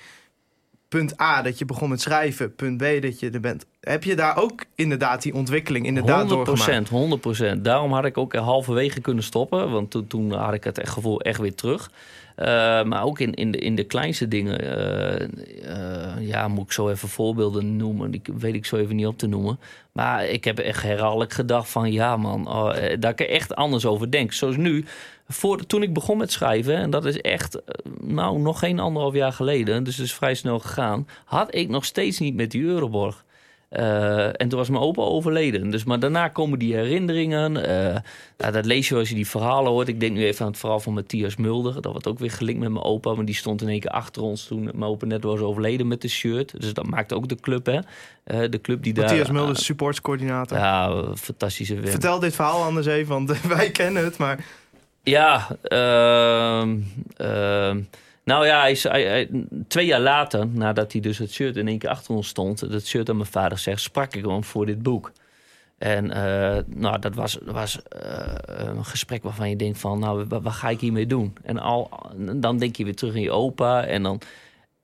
punt 0.89 1.21
A 1.21 1.43
dat 1.43 1.59
je 1.59 1.65
begon 1.65 1.89
met 1.89 2.01
schrijven, 2.01 2.55
punt 2.55 2.77
B 2.77 2.85
dat 3.01 3.21
je 3.21 3.31
er 3.31 3.41
bent. 3.41 3.67
Heb 3.81 4.05
je 4.05 4.17
daar 4.17 4.37
ook 4.37 4.65
inderdaad 4.75 5.23
die 5.23 5.35
ontwikkeling 5.35 5.87
inderdaad 5.87 6.25
100%, 6.25 6.29
doorgemaakt? 6.29 6.91
100%. 7.59 7.61
Daarom 7.61 7.93
had 7.93 8.05
ik 8.05 8.19
ook 8.19 8.35
halverwege 8.35 9.01
kunnen 9.01 9.25
stoppen. 9.25 9.71
Want 9.71 9.91
toen, 9.91 10.07
toen 10.07 10.33
had 10.33 10.55
ik 10.55 10.65
het 10.65 10.79
echt 10.79 10.93
gevoel 10.93 11.21
echt 11.21 11.41
weer 11.41 11.55
terug. 11.55 11.91
Eh, 12.35 12.47
maar 12.85 13.05
ook 13.05 13.19
in, 13.19 13.35
in, 13.35 13.51
de, 13.51 13.59
in 13.59 13.75
de 13.75 13.85
kleinste 13.85 14.29
dingen. 14.29 14.61
eh, 14.61 15.23
eh, 15.65 16.29
ja, 16.29 16.49
moet 16.49 16.65
ik 16.65 16.73
zo 16.73 16.89
even 16.89 17.09
voorbeelden 17.09 17.77
noemen. 17.77 18.11
Die 18.11 18.23
weet 18.39 18.55
ik 18.55 18.67
zo 18.67 18.77
even 18.77 18.97
niet 18.97 19.07
op 19.07 19.19
te 19.19 19.27
noemen. 19.27 19.59
Maar 19.93 20.27
ik 20.27 20.45
heb 20.45 20.59
echt 20.59 20.83
herhaaldelijk 20.83 21.33
gedacht 21.33 21.71
van... 21.71 21.93
Ja 21.93 22.17
man, 22.17 22.49
oh, 22.49 22.77
eh, 22.77 23.01
dat 23.01 23.11
ik 23.11 23.21
er 23.21 23.29
echt 23.29 23.55
anders 23.55 23.87
over 23.87 24.11
denk. 24.11 24.33
Zoals 24.33 24.57
nu, 24.57 24.85
voor, 25.29 25.67
toen 25.67 25.83
ik 25.83 25.93
begon 25.93 26.19
met 26.19 26.33
schrijven... 26.33 26.77
en 26.77 26.91
dat 26.91 27.05
is 27.05 27.21
echt, 27.21 27.55
eh, 27.55 27.93
nou, 28.01 28.39
nog 28.39 28.59
geen 28.59 28.79
anderhalf 28.79 29.15
jaar 29.15 29.33
geleden... 29.33 29.85
dus 29.85 29.97
het 29.97 30.07
is 30.07 30.15
vrij 30.15 30.35
snel 30.35 30.59
gegaan... 30.59 31.09
had 31.25 31.55
ik 31.55 31.69
nog 31.69 31.85
steeds 31.85 32.19
niet 32.19 32.35
met 32.35 32.51
die 32.51 32.63
Euroborg... 32.63 33.25
Eh, 33.75 34.27
en 34.27 34.49
toen 34.49 34.59
was 34.59 34.69
mijn 34.69 34.83
opa 34.83 35.03
overleden. 35.03 35.71
Dus, 35.71 35.85
maar 35.85 35.99
daarna 35.99 36.29
komen 36.29 36.59
die 36.59 36.75
herinneringen. 36.75 37.65
eh, 37.67 38.01
nou, 38.37 38.53
dat 38.53 38.65
lees 38.65 38.89
je 38.89 38.95
als 38.95 39.09
je 39.09 39.15
die 39.15 39.29
verhalen 39.29 39.73
hoort. 39.73 39.89
Ik 39.89 40.01
denk 40.01 40.17
nu 40.17 40.25
even 40.25 40.45
aan 40.45 40.51
het 40.51 40.61
verhaal 40.61 40.81
van 40.81 40.93
Matthias 40.93 41.37
Mulder. 41.37 41.83
Dat 41.83 41.93
wordt 41.93 42.07
ook 42.07 42.19
weer 42.19 42.31
gelinkt 42.31 42.61
met 42.61 42.71
mijn 42.71 42.85
opa. 42.85 43.15
Maar 43.15 43.25
die 43.25 43.35
stond 43.35 43.63
in 43.63 43.69
één 43.69 43.81
keer 43.81 43.91
achter 43.91 44.23
ons 44.23 44.47
toen 44.47 44.63
mijn 44.63 44.83
opa 44.83 45.07
net 45.07 45.25
was 45.25 45.41
overleden 45.41 45.89
met 45.89 46.03
de 46.03 46.09
shirt. 46.09 46.61
Dus 46.61 46.73
dat 46.73 46.87
maakt 46.87 47.13
ook 47.13 47.29
de 47.29 47.37
club, 47.41 47.67
hè. 47.67 47.79
De 48.49 48.61
club 48.61 48.83
die 48.83 48.95
Matthias 48.95 49.27
daar... 49.27 49.35
Mulder, 49.35 49.57
supportscoördinator. 49.57 50.59
Ja, 50.59 51.05
fantastische 51.17 51.75
win. 51.75 51.91
Vertel 51.91 52.19
dit 52.19 52.35
verhaal 52.35 52.63
anders 52.63 52.87
even, 52.87 53.15
want 53.15 53.41
wij 53.57 53.71
kennen 53.71 54.05
het, 54.05 54.17
maar 54.17 54.45
Ja, 55.05 55.57
ehm, 55.63 56.79
ehm, 57.17 57.83
nou 58.25 58.47
ja, 58.47 58.75
twee 59.69 59.87
jaar 59.87 60.01
later, 60.01 60.47
nadat 60.47 60.93
hij 60.93 61.01
dus 61.01 61.19
het 61.19 61.33
shirt 61.33 61.57
in 61.57 61.69
één 61.69 61.79
keer 61.79 61.91
achter 61.91 62.15
ons 62.15 62.29
stond, 62.29 62.71
dat 62.71 62.87
shirt 62.87 63.09
aan 63.09 63.17
mijn 63.17 63.29
vader 63.29 63.59
zegt, 63.59 63.81
sprak 63.81 64.15
ik 64.15 64.25
hem 64.25 64.45
voor 64.45 64.67
dit 64.67 64.83
boek. 64.83 65.13
En 65.79 66.11
eh, 66.11 66.63
nou, 66.67 66.99
dat 66.99 67.15
was, 67.15 67.33
dat 67.33 67.55
was 67.55 67.83
eh, 67.83 68.35
een 68.47 68.85
gesprek 68.85 69.23
waarvan 69.23 69.51
je 69.51 69.57
denkt 69.57 69.79
van, 69.79 69.99
nou, 69.99 70.25
wat, 70.29 70.53
ga 70.53 70.69
ik 70.69 70.81
hiermee 70.81 71.07
doen? 71.07 71.37
En 71.43 71.59
al, 71.59 71.91
dan 72.17 72.59
denk 72.59 72.77
je 72.77 72.85
weer 72.85 72.97
terug 72.97 73.15
in 73.15 73.23
je 73.23 73.31
opa 73.31 73.85
en 73.85 74.03
dan... 74.03 74.21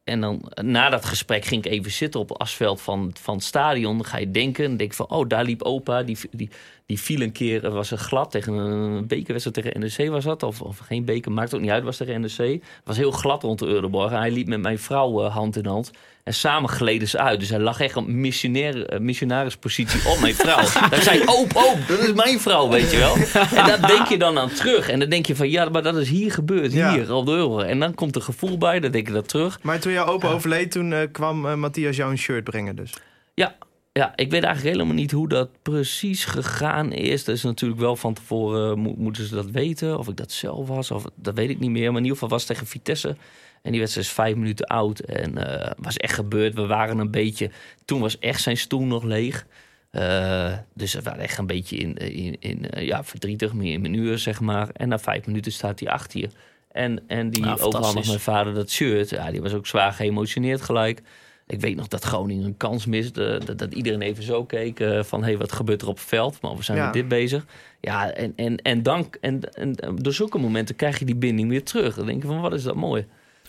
En 0.05 0.21
dan 0.21 0.43
na 0.63 0.89
dat 0.89 1.05
gesprek 1.05 1.45
ging 1.45 1.65
ik 1.65 1.73
even 1.73 1.91
zitten 1.91 2.21
op 2.21 2.29
het 2.29 2.39
asveld 2.39 2.81
van, 2.81 3.11
van 3.21 3.35
het 3.35 3.45
stadion. 3.45 3.97
Dan 3.97 4.07
ga 4.07 4.19
je 4.19 4.31
denken, 4.31 4.65
dan 4.65 4.77
denk 4.77 4.91
ik 4.91 4.97
van, 4.97 5.09
oh, 5.09 5.29
daar 5.29 5.45
liep 5.45 5.63
opa. 5.63 6.03
Die, 6.03 6.19
die, 6.31 6.51
die 6.91 7.01
viel 7.01 7.21
een 7.21 7.33
keer, 7.33 7.65
er 7.65 7.71
was 7.71 7.91
een 7.91 7.99
glad 7.99 8.31
tegen 8.31 8.53
een 8.53 9.07
bekerwedstrijd 9.07 9.67
tegen 9.67 9.81
NEC 9.81 10.11
was 10.11 10.25
dat. 10.25 10.43
Of, 10.43 10.61
of 10.61 10.79
geen 10.79 11.05
beker, 11.05 11.33
maakt 11.33 11.55
ook 11.55 11.61
niet 11.61 11.71
uit, 11.71 11.85
was 11.85 11.97
tegen 11.97 12.21
NEC. 12.21 12.37
Het 12.37 12.63
was 12.85 12.97
heel 12.97 13.11
glad 13.11 13.43
rond 13.43 13.59
de 13.59 13.67
Euroborg. 13.67 14.13
En 14.13 14.19
hij 14.19 14.31
liep 14.31 14.47
met 14.47 14.61
mijn 14.61 14.79
vrouw 14.79 15.25
eh, 15.25 15.35
hand 15.35 15.57
in 15.57 15.67
hand. 15.67 15.91
En 16.25 16.35
samen 16.35 16.71
gleden 16.71 17.09
ze 17.09 17.19
uit. 17.19 17.41
Dus 17.41 17.49
hij 17.49 17.59
lag 17.59 17.81
echt 17.81 17.97
op 17.97 18.07
missionair, 18.07 18.87
eh, 18.87 19.01
missionarispositie 19.01 20.11
op 20.11 20.21
mijn 20.21 20.35
vrouw. 20.35 20.65
Hij 20.91 21.01
zei, 21.01 21.23
oop, 21.27 21.51
oop, 21.55 21.79
dat 21.89 21.99
is 21.99 22.13
mijn 22.13 22.41
vrouw, 22.41 22.69
weet 22.69 22.91
je 22.91 22.99
wel. 22.99 23.15
En 23.59 23.67
daar 23.67 23.87
denk 23.87 24.07
je 24.07 24.19
dan 24.19 24.39
aan 24.39 24.53
terug. 24.53 24.89
En 24.89 24.99
dan 24.99 25.09
denk 25.09 25.27
je 25.27 25.37
van, 25.37 25.51
ja, 25.51 25.69
maar 25.69 25.83
dat 25.83 25.97
is 25.97 26.09
hier 26.09 26.33
gebeurd, 26.33 26.73
Ja. 26.73 26.93
hier, 26.93 27.15
op 27.15 27.27
de 27.27 27.33
Euroborg. 27.33 27.67
En 27.67 27.79
dan 27.81 27.95
komt 27.95 28.17
er 28.17 28.23
gevoel 28.23 28.59
bij, 28.59 28.81
dan 28.81 28.91
denk 28.91 29.07
je 29.07 29.13
dat 29.13 29.29
terug. 29.29 29.59
Maar 29.63 29.81
toen 29.81 29.93
jouw 29.93 30.07
opa 30.07 30.29
overleed, 30.29 30.71
toen 30.71 30.93
eh, 30.93 31.01
kwam 31.13 31.59
Matthias 31.61 31.97
jou 31.97 32.11
een 32.11 32.19
shirt 32.19 32.45
brengen 32.45 32.77
dus. 32.77 32.93
Ja, 33.35 33.57
ja, 34.01 34.13
ik 34.17 34.31
weet 34.31 34.43
eigenlijk 34.45 34.75
helemaal 34.75 35.01
niet 35.01 35.11
hoe 35.11 35.29
dat 35.29 35.49
precies 35.63 36.25
gegaan 36.25 36.93
is. 36.93 37.25
Dat 37.25 37.35
is 37.37 37.43
natuurlijk 37.43 37.81
wel 37.81 37.97
van 37.97 38.15
tevoren, 38.15 38.79
mo- 38.79 38.95
moeten 38.97 39.27
ze 39.27 39.35
dat 39.35 39.51
weten. 39.51 39.99
Of 39.99 40.09
ik 40.09 40.17
dat 40.17 40.33
zelf 40.33 40.69
was, 40.69 40.91
of, 40.91 41.05
dat 41.15 41.35
weet 41.35 41.51
ik 41.51 41.59
niet 41.59 41.71
meer. 41.71 41.89
Maar 41.89 42.01
in 42.01 42.07
ieder 42.07 42.13
geval 42.13 42.29
was 42.29 42.43
het 42.43 42.51
tegen 42.51 42.67
Vitesse. 42.67 43.17
En 43.63 43.71
die 43.71 43.81
wedstrijd 43.81 44.07
is 44.07 44.13
vijf 44.13 44.37
minuten 44.37 44.67
oud. 44.67 44.99
En 44.99 45.39
eh 45.39 45.71
was 45.77 45.97
echt 45.97 46.15
gebeurd. 46.15 46.55
We 46.55 46.67
waren 46.67 46.99
een 46.99 47.11
beetje... 47.11 47.51
Toen 47.85 48.01
was 48.01 48.19
echt 48.19 48.43
zijn 48.43 48.57
stoel 48.57 48.85
nog 48.85 49.03
leeg. 49.03 49.47
Eh, 49.91 50.53
dus 50.75 50.95
we 50.95 51.03
waren 51.03 51.23
echt 51.23 51.39
een 51.39 51.47
beetje 51.47 51.77
in, 51.77 51.95
in, 51.97 52.37
in 52.41 52.71
eh, 52.71 52.87
ja, 52.87 53.05
verdrietig, 53.05 53.53
meer 53.53 53.73
in 53.73 53.81
mijn 53.81 53.95
uur, 53.95 54.19
zeg 54.19 54.41
maar. 54.41 54.69
En 54.73 54.89
na 54.89 54.99
vijf 54.99 55.27
minuten 55.27 55.53
staat 55.53 55.81
hij 55.81 55.89
achter 55.89 56.21
je. 56.21 56.29
En, 56.73 57.03
en 57.07 57.31
die 57.31 57.43
overhandigt 57.43 57.75
fantastisch. 57.75 58.07
mijn 58.09 58.21
vader 58.21 58.55
dat 58.55 58.71
shirt. 58.71 59.11
Ja, 59.11 59.31
die 59.31 59.43
was 59.43 59.53
ook 59.53 59.67
zwaar 59.67 59.93
geëmotioneerd 59.93 60.61
gelijk. 60.61 61.03
Ik 61.51 61.61
weet 61.61 61.77
nog 61.77 61.89
dat 61.89 62.05
Groningen 62.05 62.45
een 62.45 62.57
kans 62.57 62.87
miste. 62.87 63.41
Dat, 63.45 63.59
dat 63.59 63.75
iedereen 63.75 64.03
even 64.03 64.23
zo 64.23 64.45
keek 64.45 64.81
eh, 64.81 65.03
van... 65.03 65.21
hé, 65.21 65.27
hey, 65.27 65.39
wat 65.39 65.53
gebeurt 65.53 65.83
er 65.83 65.89
op 65.89 65.97
het 65.97 66.07
veld? 66.07 66.41
Maar 66.41 66.57
we 66.57 66.63
zijn 66.63 66.79
Ja. 66.79 66.85
met 66.85 66.93
dit 66.93 67.09
bezig. 67.09 67.47
Ja, 67.81 68.11
en, 68.11 68.33
en, 68.37 68.57
en, 68.57 68.83
dan, 68.83 69.07
en, 69.21 69.55
en 69.55 69.77
door 69.95 70.13
zulke 70.13 70.39
momenten 70.39 70.77
krijg 70.77 70.99
je 70.99 71.05
die 71.05 71.17
binding 71.17 71.49
weer 71.49 71.65
terug. 71.65 71.95
Dan 71.95 72.07
denk 72.07 72.23
je 72.23 72.29
van, 72.29 72.41
wat 72.41 72.53
is 72.53 72.63
dat 72.63 72.75
mooi. 72.75 73.07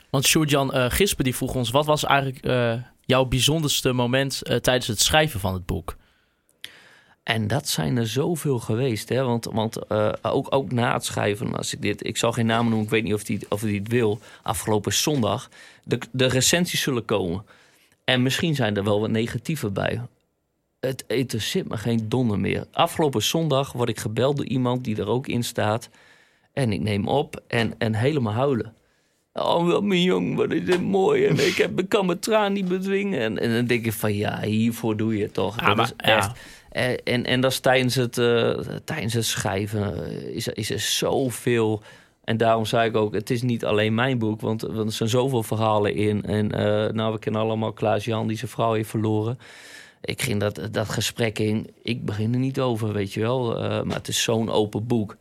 Want 0.09 0.25
Sjoerd-Jan 0.25 0.73
eh, 0.73 0.85
Gispen 0.89 1.23
die 1.23 1.35
vroeg 1.35 1.55
ons... 1.55 1.69
wat 1.69 1.85
was 1.85 2.03
eigenlijk 2.05 2.45
eh, 2.45 2.73
jouw 3.05 3.25
bijzonderste 3.25 3.93
moment 3.93 4.41
eh, 4.41 4.55
tijdens 4.55 4.87
het 4.87 4.99
schrijven 4.99 5.39
van 5.39 5.53
het 5.53 5.65
boek? 5.65 5.95
En 7.23 7.47
dat 7.47 7.67
zijn 7.67 7.97
er 7.97 8.07
zoveel 8.07 8.59
geweest. 8.59 9.09
Hè? 9.09 9.23
Want, 9.23 9.45
want 9.45 9.87
eh, 9.87 10.13
ook, 10.21 10.47
ook 10.49 10.71
na 10.71 10.93
het 10.93 11.05
schrijven, 11.05 11.55
als 11.55 11.73
ik 11.73 11.81
dit, 11.81 12.05
ik 12.07 12.17
zal 12.17 12.31
geen 12.31 12.45
namen 12.45 12.65
noemen, 12.65 12.83
ik 12.83 12.91
weet 12.91 13.03
niet 13.03 13.13
of 13.13 13.27
hij 13.27 13.41
of 13.49 13.61
die 13.61 13.79
het 13.79 13.87
wil. 13.87 14.19
Afgelopen 14.41 14.93
zondag, 14.93 15.49
de, 15.83 15.99
de 16.11 16.25
recensies 16.25 16.81
zullen 16.81 17.05
komen. 17.05 17.45
En 18.11 18.21
misschien 18.21 18.55
zijn 18.55 18.77
er 18.77 18.83
wel 18.83 18.99
wat 18.99 19.09
negatieve 19.09 19.69
bij. 19.69 20.01
Het 20.79 21.03
interesseert 21.07 21.67
me 21.67 21.77
geen 21.77 22.09
donder 22.09 22.39
meer. 22.39 22.65
Afgelopen 22.71 23.23
zondag 23.23 23.71
word 23.71 23.89
ik 23.89 23.99
gebeld 23.99 24.37
door 24.37 24.45
iemand 24.45 24.83
die 24.83 24.97
er 24.97 25.07
ook 25.07 25.27
in 25.27 25.43
staat. 25.43 25.89
En 26.53 26.71
ik 26.71 26.79
neem 26.81 27.07
op 27.07 27.41
en, 27.47 27.73
en 27.77 27.93
helemaal 27.93 28.33
huilen. 28.33 28.73
Oh, 29.33 29.67
wat 29.67 29.83
mijn 29.83 30.01
jong, 30.01 30.35
wat 30.35 30.51
is 30.51 30.65
dit 30.65 30.81
mooi. 30.81 31.25
En 31.25 31.47
ik, 31.47 31.55
heb, 31.55 31.79
ik 31.79 31.89
kan 31.89 32.05
mijn 32.05 32.19
traan 32.19 32.53
niet 32.53 32.67
bedwingen. 32.67 33.19
En, 33.19 33.39
en 33.39 33.53
dan 33.53 33.65
denk 33.65 33.85
ik 33.85 33.93
van, 33.93 34.13
ja, 34.13 34.41
hiervoor 34.41 34.97
doe 34.97 35.17
je 35.17 35.23
het 35.23 35.33
toch. 35.33 35.55
Dat 35.55 35.75
maar- 35.75 35.85
is 35.85 35.93
echt... 35.97 36.25
ja. 36.25 36.33
Eh, 36.69 36.97
En, 37.03 37.25
en 37.25 37.41
dat 37.41 37.51
is 37.51 37.59
tijdens 37.59 37.95
het, 37.95 38.17
eh, 38.17 38.59
tijdens 38.83 39.13
het 39.13 39.25
schrijven 39.25 40.05
eh, 40.05 40.35
is, 40.35 40.47
is 40.47 40.69
er 40.71 40.79
zoveel... 40.79 41.81
En 42.23 42.37
daarom 42.37 42.65
zei 42.65 42.89
ik 42.89 42.95
ook, 42.95 43.13
het 43.13 43.29
is 43.29 43.41
niet 43.41 43.65
alleen 43.65 43.93
mijn 43.93 44.17
boek, 44.17 44.41
want, 44.41 44.61
want 44.61 44.87
er 44.87 44.91
zijn 44.91 45.09
zoveel 45.09 45.43
verhalen 45.43 45.95
in. 45.95 46.23
En 46.23 46.51
eh, 46.51 46.93
nou, 46.93 47.13
we 47.13 47.19
kennen 47.19 47.41
allemaal 47.41 47.73
Klaas-Jan 47.73 48.27
die 48.27 48.37
zijn 48.37 48.51
vrouw 48.51 48.73
heeft 48.73 48.89
verloren. 48.89 49.39
Ik 50.01 50.21
ging 50.21 50.39
dat, 50.39 50.67
dat 50.71 50.89
gesprek 50.89 51.39
in, 51.39 51.69
ik 51.81 52.05
begin 52.05 52.33
er 52.33 52.39
niet 52.39 52.59
over, 52.59 52.93
weet 52.93 53.13
je 53.13 53.19
wel. 53.19 53.57
Eh, 53.57 53.81
maar 53.83 53.95
het 53.95 54.07
is 54.07 54.23
zo'n 54.23 54.49
open 54.49 54.87
boek. 54.87 55.17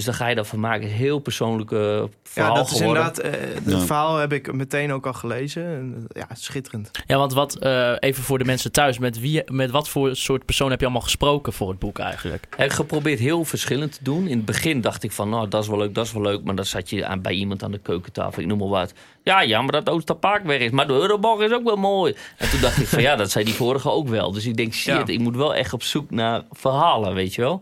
Dus 0.00 0.08
dan 0.08 0.18
ga 0.18 0.28
je 0.28 0.34
dat 0.34 0.46
van 0.46 0.60
maken. 0.60 0.88
Heel 0.88 1.18
persoonlijke 1.18 2.08
verhaal 2.22 2.50
Ja, 2.54 2.56
dat 2.60 2.70
is 2.70 2.76
geworden. 2.78 3.04
inderdaad. 3.04 3.40
eh, 3.40 3.54
het 3.54 3.72
Ja. 3.72 3.78
verhaal 3.78 4.16
heb 4.16 4.32
ik 4.32 4.52
meteen 4.52 4.92
ook 4.92 5.06
al 5.06 5.12
gelezen. 5.12 5.64
En, 5.64 6.06
Ja, 6.12 6.26
schitterend. 6.34 6.90
Ja, 7.06 7.16
want 7.16 7.32
wat, 7.32 7.54
eh, 7.58 7.92
even 7.98 8.22
voor 8.22 8.38
de 8.38 8.44
mensen 8.44 8.72
thuis, 8.72 8.98
met, 8.98 9.20
wie, 9.20 9.42
met 9.52 9.70
wat 9.70 9.88
voor 9.88 10.16
soort 10.16 10.44
persoon 10.44 10.70
heb 10.70 10.78
je 10.78 10.84
allemaal 10.84 11.02
gesproken 11.04 11.52
voor 11.52 11.68
het 11.68 11.78
boek 11.78 11.98
eigenlijk? 11.98 12.46
Ik 12.50 12.54
heb 12.58 12.70
geprobeerd 12.70 13.18
heel 13.18 13.44
verschillend 13.44 13.92
te 13.92 13.98
doen. 14.04 14.26
In 14.26 14.36
het 14.36 14.44
begin 14.46 14.80
dacht 14.80 15.02
ik 15.02 15.12
van, 15.12 15.28
nou, 15.28 15.48
dat 15.48 15.62
is 15.62 15.68
wel 15.68 15.78
leuk, 15.78 15.94
dat 15.94 16.04
is 16.06 16.12
wel 16.12 16.22
leuk. 16.22 16.42
Maar 16.44 16.54
dan 16.54 16.64
zat 16.64 16.90
je 16.90 17.06
aan, 17.06 17.20
bij 17.22 17.32
iemand 17.32 17.62
aan 17.62 17.72
de 17.72 17.78
keukentafel, 17.78 18.42
ik 18.42 18.48
noem 18.48 18.58
maar 18.58 18.68
wat. 18.68 18.92
Ja, 19.22 19.44
jammer 19.44 19.72
dat 19.72 19.88
Oosterpark 19.88 20.44
weg 20.44 20.58
is, 20.60 20.70
maar 20.70 20.86
de 20.86 20.92
Euroborg 20.92 21.40
is 21.40 21.52
ook 21.52 21.64
wel 21.64 21.76
mooi. 21.76 22.14
En 22.36 22.50
toen 22.50 22.60
dacht 22.60 22.78
ik 22.80 22.86
van, 22.86 23.02
ja, 23.02 23.16
dat 23.16 23.30
zei 23.30 23.44
die 23.44 23.54
vorige 23.54 23.90
ook 23.90 24.08
wel. 24.08 24.32
Dus 24.32 24.46
ik 24.46 24.56
denk, 24.56 24.72
shit, 24.72 24.94
Ja. 24.94 25.06
ik 25.06 25.18
moet 25.20 25.36
wel 25.36 25.54
echt 25.54 25.72
op 25.72 25.82
zoek 25.82 26.10
naar 26.10 26.42
verhalen, 26.50 27.14
weet 27.14 27.34
je 27.34 27.40
wel. 27.42 27.60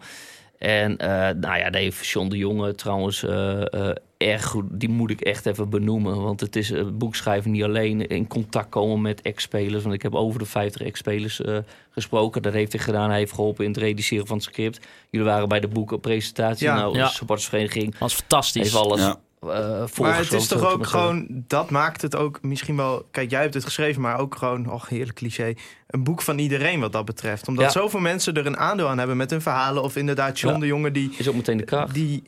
En 0.59 0.96
eh, 0.96 1.09
nou 1.36 1.59
ja, 1.59 1.68
heeft 1.70 2.06
John 2.06 2.28
de 2.28 2.36
Jonge 2.36 2.74
trouwens 2.74 3.22
eh, 3.22 3.72
eh, 3.72 3.96
erg 4.18 4.44
goed. 4.44 4.64
Die 4.70 4.88
moet 4.88 5.11
ik 5.11 5.20
echt 5.20 5.46
even 5.46 5.70
benoemen. 5.70 6.22
Want 6.22 6.40
het 6.40 6.56
is 6.56 6.70
een 6.70 6.98
boekschrijven 6.98 7.50
niet 7.50 7.62
alleen 7.62 8.06
in 8.06 8.26
contact 8.26 8.68
komen 8.68 9.00
met 9.00 9.22
ex-spelers. 9.22 9.82
Want 9.82 9.94
ik 9.94 10.02
heb 10.02 10.14
over 10.14 10.38
de 10.38 10.46
50 10.46 10.82
ex-spelers 10.82 11.40
eh, 11.40 11.59
gesproken. 11.90 12.42
Dat 12.42 12.52
heeft 12.52 12.72
hij 12.72 12.80
gedaan. 12.82 13.09
Hij 13.09 13.18
heeft 13.18 13.32
geholpen 13.32 13.64
in 13.64 13.70
het 13.70 13.80
redigeren 13.80 14.26
van 14.26 14.36
het 14.36 14.46
script. 14.46 14.86
Jullie 15.11 15.26
waren 15.26 15.48
bij 15.48 15.61
de 15.61 15.68
boekenpresentatie. 15.68 16.66
Ja. 16.66 16.74
nou, 16.74 16.96
Ja. 16.96 17.04
de 17.04 17.12
supportersvereniging 17.12 17.90
Dat 17.90 18.00
was 18.00 18.14
fantastisch. 18.14 18.62
heeft 18.62 18.84
alles 18.84 19.00
Ja. 19.00 19.18
Maar 19.98 20.18
het 20.18 20.32
is 20.32 20.46
toch 20.46 20.72
ook 20.72 20.86
gewoon, 20.86 21.26
dat 21.30 21.70
maakt 21.70 22.02
het 22.02 22.16
ook 22.16 22.42
misschien 22.42 22.76
wel. 22.76 23.06
Kijk, 23.11 23.30
jij 23.30 23.40
hebt 23.40 23.54
het 23.54 23.64
geschreven, 23.64 24.02
maar 24.02 24.18
ook 24.18 24.34
gewoon, 24.36 24.72
och, 24.72 24.88
heerlijk 24.88 25.16
cliché. 25.16 25.54
Een 25.89 26.05
boek 26.05 26.22
van 26.22 26.39
iedereen 26.39 26.80
wat 26.80 26.93
dat 26.93 27.05
betreft. 27.05 27.49
Omdat 27.49 27.64
Ja. 27.64 27.70
zoveel 27.80 28.01
mensen 28.01 28.34
er 28.34 28.47
een 28.47 28.57
aandeel 28.57 28.89
aan 28.89 28.99
hebben 28.99 29.16
met 29.16 29.30
hun 29.30 29.43
verhalen. 29.43 29.82
Of 29.82 29.97
inderdaad, 29.97 30.39
John 30.41 30.55
Ja. 30.55 30.61
de 30.61 30.66
Jonge, 30.66 30.91
die, 30.91 31.11
Is 31.18 31.28
ook 31.28 31.34
meteen 31.34 31.57
de 31.57 31.64
kracht. 31.64 31.95
die 31.95 32.22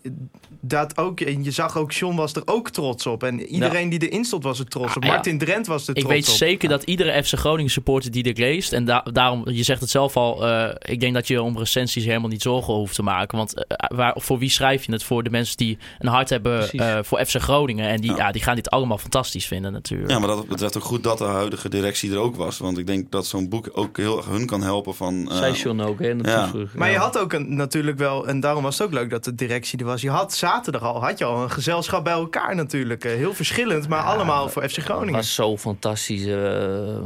dat 0.61 0.99
ook. 0.99 1.21
En 1.21 1.45
je 1.45 1.51
zag 1.51 1.77
ook, 1.77 1.93
John 1.93 2.17
was 2.17 2.33
er 2.35 2.43
ook 2.45 2.71
trots 2.71 3.07
op. 3.07 3.23
En 3.23 3.41
iedereen 3.47 3.89
die 3.89 4.09
erin 4.09 4.25
stond 4.25 4.43
was 4.43 4.59
er 4.59 4.65
trots 4.67 4.97
op. 4.97 5.03
Ah, 5.03 5.09
ja. 5.09 5.15
Martin 5.15 5.39
Drent 5.39 5.67
was 5.67 5.83
er 5.89 5.97
Ik 5.97 6.03
trots 6.03 6.15
weet 6.15 6.29
op. 6.29 6.35
zeker 6.35 6.69
dat 6.69 6.83
iedere 6.83 7.25
FC 7.25 7.35
Groningen 7.39 7.71
supporter 7.71 8.11
die 8.11 8.23
dit 8.23 8.39
leest... 8.39 8.73
en 8.73 8.85
da- 8.85 9.03
daarom, 9.13 9.49
je 9.51 9.63
zegt 9.63 9.81
het 9.81 9.91
zelf 9.91 10.17
al... 10.17 10.47
eh, 10.49 10.75
ik 10.93 11.01
denk 11.01 11.15
dat 11.15 11.29
je 11.29 11.43
om 11.43 11.59
recensies 11.59 12.05
helemaal 12.05 12.29
niet 12.29 12.43
zorgen 12.43 12.75
hoeft 12.75 12.95
te 12.95 13.03
maken. 13.03 13.39
Want 13.39 13.65
eh, 13.67 13.97
waar, 13.97 14.15
voor 14.21 14.39
wie 14.39 14.51
schrijf 14.51 14.85
je 14.87 14.93
het? 14.93 15.03
Voor 15.03 15.23
de 15.23 15.31
mensen 15.31 15.57
die 15.57 15.79
een 15.99 16.09
hart 16.09 16.29
hebben 16.31 16.71
eh, 16.71 16.99
voor 17.03 17.25
FC 17.27 17.37
Groningen. 17.41 17.89
En 17.89 18.01
die, 18.01 18.11
Ja. 18.11 18.17
ja. 18.17 18.33
die 18.33 18.43
gaan 18.43 18.55
dit 18.57 18.71
allemaal 18.71 18.99
fantastisch 18.99 19.47
vinden 19.47 19.73
natuurlijk. 19.73 20.11
Ja, 20.11 20.19
maar 20.19 20.29
dat 20.29 20.49
betreft 20.49 20.77
ook 20.77 20.85
goed 20.85 21.03
dat 21.03 21.19
de 21.19 21.25
huidige 21.25 21.69
directie 21.69 22.11
er 22.13 22.19
ook 22.19 22.37
was. 22.37 22.59
Want 22.59 22.79
ik 22.79 22.87
denk 22.87 23.11
dat 23.11 23.27
zo'n 23.27 23.49
boek 23.51 23.69
ook 23.73 23.97
heel 23.97 24.17
erg 24.17 24.27
hun 24.27 24.47
kan 24.47 24.63
helpen 24.63 24.95
van... 24.95 25.31
eh, 25.31 25.37
Zei 25.37 25.53
John 25.55 25.81
ook, 25.81 25.99
hè? 25.99 26.09
in 26.09 26.19
de 26.19 26.29
ja. 26.29 26.51
Maar 26.75 26.91
je 26.91 26.97
had 26.97 27.19
ook 27.19 27.33
een, 27.33 27.55
natuurlijk 27.57 27.99
wel, 27.99 28.27
en 28.29 28.41
daarom 28.41 28.63
was 28.63 28.79
het 28.79 28.87
ook 28.87 28.93
leuk 28.93 29.11
dat 29.11 29.25
de 29.25 29.35
directie 29.35 29.79
er 29.79 29.85
was. 29.85 30.01
Je 30.01 30.11
had 30.11 30.35
zaterdag 30.35 30.83
al, 30.83 31.03
had 31.05 31.19
je 31.19 31.25
al 31.25 31.43
een 31.43 31.51
gezelschap 31.51 32.05
bij 32.05 32.13
elkaar 32.13 32.55
natuurlijk. 32.55 33.05
Eh, 33.05 33.13
Heel 33.13 33.35
verschillend, 33.35 33.89
maar 33.89 34.03
allemaal 34.03 34.49
voor 34.49 34.69
FC 34.69 34.77
Het 34.77 34.85
Groningen. 34.85 35.15
was 35.15 35.35
zo 35.35 35.57
fantastisch. 35.57 36.23
Eh, 36.25 36.27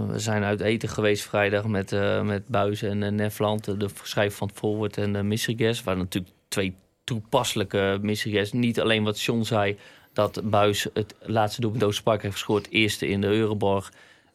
we 0.09 0.14
zijn 0.16 0.42
uit 0.45 0.61
eten 0.61 0.88
geweest 0.88 1.24
vrijdag 1.24 1.64
met, 1.66 1.92
eh 1.92 2.20
met 2.22 2.49
Buis 2.49 2.82
en 2.82 3.03
uh, 3.03 3.11
Nefland, 3.11 3.64
de 3.64 3.88
schrijver 4.03 4.38
van 4.38 4.49
het 4.49 4.59
Forward 4.59 4.97
en 4.97 5.14
uh, 5.14 5.20
Michigas. 5.20 5.82
Waar 5.82 5.97
natuurlijk 5.97 6.34
twee 6.49 6.74
toepasselijke 7.05 7.99
Michigas. 8.03 8.53
Niet 8.53 8.80
alleen 8.80 9.05
wat 9.05 9.20
John 9.20 9.42
zei, 9.42 9.76
dat 10.12 10.40
Buis 10.45 10.86
het 10.95 11.14
laatste 11.22 11.61
doelpunt 11.61 11.84
Oosterpark 11.84 12.22
heeft 12.22 12.34
gescoord. 12.34 12.70
Eerste 12.70 13.09
in 13.09 13.20
de 13.20 13.26
Euroborg. 13.26 13.92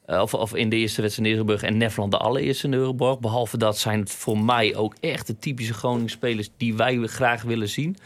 Uh, 0.09 0.21
of, 0.21 0.33
of 0.33 0.55
in 0.55 0.69
de 0.69 0.75
eerste 0.75 1.01
wedstrijd 1.01 1.29
in 1.29 1.35
en 1.63 1.77
Nefland 1.77 2.11
de 2.11 2.17
allereerste 2.17 2.67
Euroborg. 2.73 3.19
Behalve 3.19 3.57
dat 3.57 3.77
zijn 3.77 3.99
het 3.99 4.11
voor 4.11 4.37
mij 4.37 4.75
ook 4.75 4.95
echt 4.99 5.27
de 5.27 5.39
typische 5.39 5.73
Groningen 5.73 6.09
spelers 6.09 6.49
die 6.57 6.75
wij 6.75 6.97
graag 7.07 7.41
willen 7.41 7.69
zien. 7.69 7.97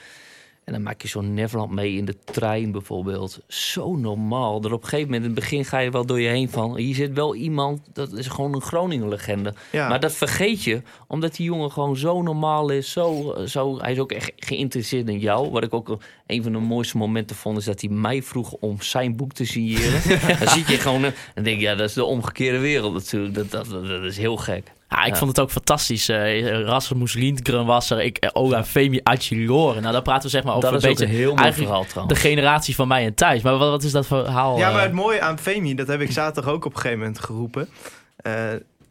En 0.66 0.74
dan 0.74 0.82
maak 0.82 1.01
je 1.01 1.07
zo'n 1.07 1.34
Neverland 1.34 1.72
mee 1.72 1.95
in 1.95 2.05
de 2.05 2.16
trein 2.24 2.72
bijvoorbeeld. 2.72 3.39
Zo 3.47 3.95
normaal. 3.95 4.61
Dat 4.61 4.72
op 4.72 4.82
een 4.84 4.89
gegeven 4.89 5.11
moment, 5.11 5.24
in 5.24 5.32
het 5.32 5.39
begin 5.39 5.66
ga 5.66 5.80
je 5.80 5.91
wel 5.91 6.05
door 6.05 6.22
je 6.22 6.30
heen 6.30 6.49
van... 6.49 6.78
hier 6.78 6.95
zit 6.95 7.14
wel 7.14 7.36
iemand, 7.36 7.82
dat 7.93 8.14
is 8.14 8.28
gewoon 8.28 8.53
een 8.53 8.61
Groningen-legende. 8.61 9.53
Ja. 9.72 9.89
Maar 9.89 9.99
dat 9.99 10.14
vergeet 10.14 10.64
je, 10.64 10.82
omdat 11.07 11.36
die 11.36 11.45
jongen 11.45 11.72
gewoon 11.72 11.97
zo 11.97 12.22
normaal 12.22 12.70
is. 12.70 12.91
Zo, 12.91 13.36
zo, 13.47 13.80
hij 13.80 13.91
is 13.91 13.99
ook 13.99 14.11
echt 14.11 14.32
geïnteresseerd 14.36 15.09
in 15.09 15.20
jou. 15.20 15.49
Wat 15.49 15.64
ik 15.64 15.74
ook 15.74 15.97
een 16.28 16.43
van 16.43 16.51
de 16.51 16.59
mooiste 16.59 16.97
momenten 16.97 17.36
vond... 17.36 17.57
is 17.57 17.66
dat 17.66 17.82
hij 17.82 17.89
mij 17.89 18.24
vroeg 18.24 18.51
om 18.51 18.82
zijn 18.82 19.16
boek 19.16 19.34
te 19.34 19.45
signeren. 19.45 20.20
dan 20.39 20.47
zie 20.47 20.64
je 20.68 20.78
gewoon... 20.78 21.03
En 21.03 21.14
dan 21.34 21.43
denk 21.43 21.55
ik, 21.55 21.61
ja, 21.61 21.76
dat 21.76 21.89
is 21.89 21.93
de 21.93 22.05
omgekeerde 22.05 22.59
wereld 22.59 22.93
natuurlijk. 22.93 23.34
Dat, 23.34 23.51
dat 23.70 24.03
is 24.03 24.18
heel 24.18 24.38
gek. 24.38 24.72
Ja, 24.96 25.04
ik 25.04 25.12
Ja. 25.12 25.16
vond 25.18 25.30
het 25.30 25.39
ook 25.39 25.52
fantastisch. 25.52 26.10
Uh, 26.10 26.50
Rasmus 26.66 27.14
Lindgren 27.14 27.66
was 27.66 27.89
er. 27.89 28.02
Ik, 28.04 28.24
uh, 28.26 28.30
Ola 28.34 28.64
Femi 28.66 29.00
Achilore. 29.04 29.80
Nou, 29.80 29.94
daar 29.94 30.02
praten 30.02 30.24
we 30.24 30.30
zeg 30.30 30.44
maar 30.44 30.56
over 30.56 30.72
dat 30.72 30.78
is 30.78 30.84
een 30.84 30.89
ook 30.89 30.98
beetje 30.98 31.14
een 31.14 31.20
heel 31.20 31.30
mooi 31.30 31.41
eigenlijk 31.41 31.70
verhaal 31.72 31.89
trouwens. 31.89 32.20
de 32.22 32.28
generatie 32.28 32.76
van 32.76 32.88
mij 32.88 33.06
en 33.06 33.14
Thijs. 33.14 33.41
Maar 33.41 33.58
wat, 33.58 33.70
wat 33.70 33.84
is 33.84 33.91
dat 33.91 34.08
verhaal? 34.08 34.58
Ja, 34.58 34.68
eh? 34.68 34.74
maar 34.74 34.84
het 34.84 34.91
mooie 34.91 35.22
aan 35.22 35.39
Femi, 35.39 35.76
dat 35.76 35.88
heb 35.88 36.02
ik 36.02 36.12
zaterdag 36.12 36.54
ook 36.54 36.66
op 36.66 36.72
een 36.74 36.78
gegeven 36.80 37.00
moment 37.00 37.20
geroepen. 37.20 37.70
eh, 38.16 38.34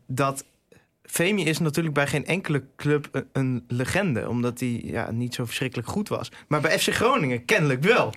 dat 0.07 0.45
Femi 1.03 1.45
is 1.45 1.59
natuurlijk 1.59 1.95
bij 1.95 2.07
geen 2.07 2.27
enkele 2.27 2.63
club 2.77 3.09
een, 3.13 3.27
een 3.33 3.65
legende. 3.69 4.29
Omdat 4.29 4.61
hij 4.61 4.81
ja, 4.85 5.11
niet 5.11 5.35
zo 5.35 5.45
verschrikkelijk 5.45 5.89
goed 5.89 6.09
was. 6.09 6.31
Maar 6.49 6.61
bij 6.61 6.79
FC 6.79 6.95
Groningen 6.95 7.45
kennelijk 7.45 7.83
wel. 7.83 8.13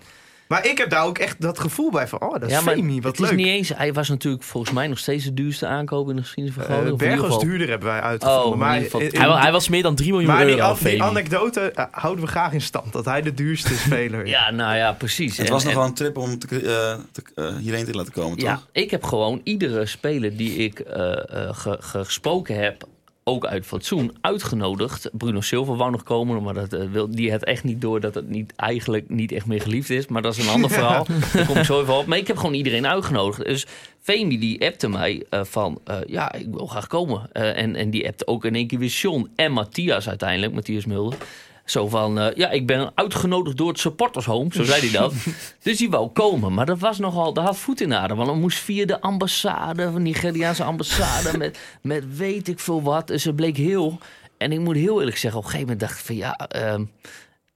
Maar 0.48 0.66
ik 0.68 0.78
heb 0.78 0.90
daar 0.90 1.06
ook 1.06 1.18
echt 1.18 1.42
dat 1.42 1.60
gevoel 1.60 1.92
bij 1.92 2.08
van, 2.08 2.22
oh, 2.22 2.32
dat 2.34 2.44
is 2.44 2.50
ja, 2.52 2.62
maar 2.62 2.74
Femi, 2.74 3.02
wat 3.02 3.12
het 3.12 3.20
leuk. 3.20 3.30
is 3.30 3.36
niet 3.38 3.46
eens. 3.48 3.70
Hij 3.76 3.94
was 3.94 4.10
natuurlijk 4.10 4.44
volgens 4.44 4.74
mij 4.74 4.88
nog 4.88 4.98
steeds 5.00 5.24
de 5.24 5.34
duurste 5.34 5.68
aankoop 5.68 6.10
in 6.10 6.16
de 6.16 6.22
geschiedenis 6.22 6.58
van 6.58 6.66
Eh, 6.68 6.72
Groningen. 6.72 6.98
Bergos 6.98 7.24
geval- 7.26 7.40
duurder 7.40 7.70
hebben 7.70 7.88
wij 7.88 8.00
uitgevonden. 8.02 8.52
Oh, 8.52 8.58
maar 8.58 8.78
in 8.78 8.84
in- 8.92 9.20
hij, 9.20 9.28
wa- 9.28 9.42
hij 9.42 9.52
was 9.52 9.70
meer 9.70 9.82
dan 9.82 9.96
3 9.96 10.12
miljoen 10.12 10.30
maar 10.30 10.46
die, 10.46 10.56
euro, 10.56 10.68
an- 10.68 10.78
die 10.84 11.04
anekdote 11.04 11.60
eh, 11.72 11.86
houden 11.92 12.24
we 12.26 12.30
graag 12.32 12.54
in 12.54 12.62
stand. 12.62 12.94
Dat 12.94 13.06
hij 13.06 13.22
de 13.22 13.34
duurste 13.34 13.74
speler 13.86 14.24
is. 14.24 14.30
Ja, 14.30 14.52
nou 14.52 14.76
ja, 14.76 14.94
precies. 14.94 15.38
Het 15.38 15.46
En- 15.48 15.52
was 15.54 15.64
nog 15.64 15.74
wel 15.74 15.84
een 15.86 15.94
trip 15.94 16.18
om 16.18 16.40
te, 16.40 16.48
eh, 16.62 17.00
te, 17.12 17.54
hierheen 17.62 17.86
te 17.86 17.94
laten 17.94 18.14
komen, 18.14 18.40
Ja, 18.40 18.54
toch? 18.56 18.68
ik 18.72 18.92
heb 18.92 19.04
gewoon 19.04 19.42
iedere 19.44 19.86
speler 19.86 20.38
die 20.38 20.56
ik 20.56 20.80
eh, 20.80 21.12
eh, 21.12 21.56
ge- 21.56 21.78
gesproken 21.80 22.56
heb, 22.60 22.84
ook 23.28 23.46
uit 23.46 23.66
fatsoen, 23.66 24.16
uitgenodigd. 24.22 25.10
Bruno 25.12 25.42
Silva 25.42 25.74
wou 25.74 25.92
nog 25.92 26.04
komen, 26.04 26.44
maar 26.44 26.54
dat, 26.54 26.74
eh, 26.74 26.86
wil, 26.92 27.10
die 27.10 27.32
had 27.32 27.44
echt 27.44 27.64
niet 27.64 27.82
door 27.82 28.00
dat 28.00 28.16
het 28.16 28.30
niet, 28.30 28.54
eigenlijk 28.56 29.10
niet 29.10 29.32
echt 29.32 29.46
meer 29.46 29.62
geliefd 29.62 29.90
is. 29.90 30.08
Maar 30.08 30.22
dat 30.22 30.38
is 30.38 30.44
een 30.44 30.54
ander 30.54 30.70
verhaal. 30.80 31.06
Daar 31.34 31.46
kom 31.46 31.58
ik 31.58 31.64
zo 31.64 31.82
even 31.82 31.98
op. 31.98 32.06
Maar 32.06 32.18
ik 32.18 32.28
heb 32.28 32.38
gewoon 32.38 32.54
iedereen 32.54 32.88
uitgenodigd. 32.88 33.46
Dus 33.46 33.66
Femi 34.02 34.40
die 34.40 34.66
appte 34.66 34.88
mij 34.88 35.24
eh, 35.30 35.44
van, 35.44 35.80
eh, 35.84 35.98
ja, 36.08 36.34
ik 36.34 36.48
wil 36.52 36.66
graag 36.66 36.88
komen. 36.88 37.32
En, 37.32 37.76
en 37.76 37.90
die 37.90 38.08
appte 38.08 38.28
ook 38.28 38.46
in 38.46 38.56
één 38.56 38.68
keer 38.68 38.80
weer 38.80 39.24
en 39.36 39.52
Matthias 39.52 40.10
uiteindelijk, 40.10 40.54
Matthias 40.54 40.86
Mulder. 40.86 41.18
Zo 41.66 41.88
van, 41.88 42.20
eh, 42.20 42.36
ja, 42.36 42.50
ik 42.50 42.68
ben 42.68 42.92
uitgenodigd 42.96 43.58
door 43.58 43.68
het 43.68 43.80
supportershome, 43.80 44.50
zo 44.52 44.64
zei 44.64 44.82
hij 44.82 44.92
dat. 45.00 45.14
dus 45.64 45.78
die 45.78 45.90
wou 45.90 46.10
komen, 46.10 46.54
maar 46.54 46.66
dat 46.66 46.80
was 46.80 47.00
nogal, 47.00 47.34
dat 47.34 47.44
had 47.46 47.58
voet 47.58 47.82
in 47.82 47.90
de 47.90 47.98
aarde. 47.98 48.16
Want 48.16 48.28
dan 48.28 48.40
moest 48.40 48.60
via 48.60 48.86
de 48.86 49.02
ambassade, 49.02 49.92
van 49.92 50.02
Nigeriaanse 50.02 50.64
ambassade, 50.64 51.38
met, 51.38 51.60
met 51.82 52.18
weet 52.18 52.48
ik 52.48 52.60
veel 52.60 52.82
wat. 52.82 53.08
Dus 53.08 53.24
het 53.24 53.36
bleek 53.36 53.58
heel, 53.58 54.00
en 54.38 54.52
ik 54.52 54.60
moet 54.60 54.76
heel 54.76 55.00
eerlijk 55.00 55.18
zeggen, 55.18 55.40
op 55.40 55.46
een 55.46 55.52
gegeven 55.52 55.74
moment 55.74 55.90
dacht 55.90 56.00
ik 56.00 56.06
van, 56.06 56.16
ja... 56.16 56.36
ehm, 56.36 56.84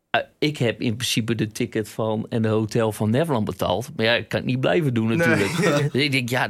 eh, 0.10 0.22
ik 0.40 0.58
heb 0.58 0.82
in 0.82 0.96
principe 0.96 1.36
de 1.36 1.48
ticket 1.48 1.90
van 1.90 2.26
en 2.30 2.42
de 2.42 2.48
hotel 2.48 2.92
van 2.92 3.10
Neverland 3.10 3.46
betaald. 3.46 3.90
Maar 3.96 4.06
ja, 4.06 4.14
ik 4.14 4.30
kan 4.30 4.40
het 4.40 4.50
niet 4.50 4.60
blijven 4.60 4.94
doen 4.94 5.18
natuurlijk. 5.18 5.58
Dus 5.92 6.02
ik 6.04 6.12
denk, 6.12 6.30
ja, 6.30 6.50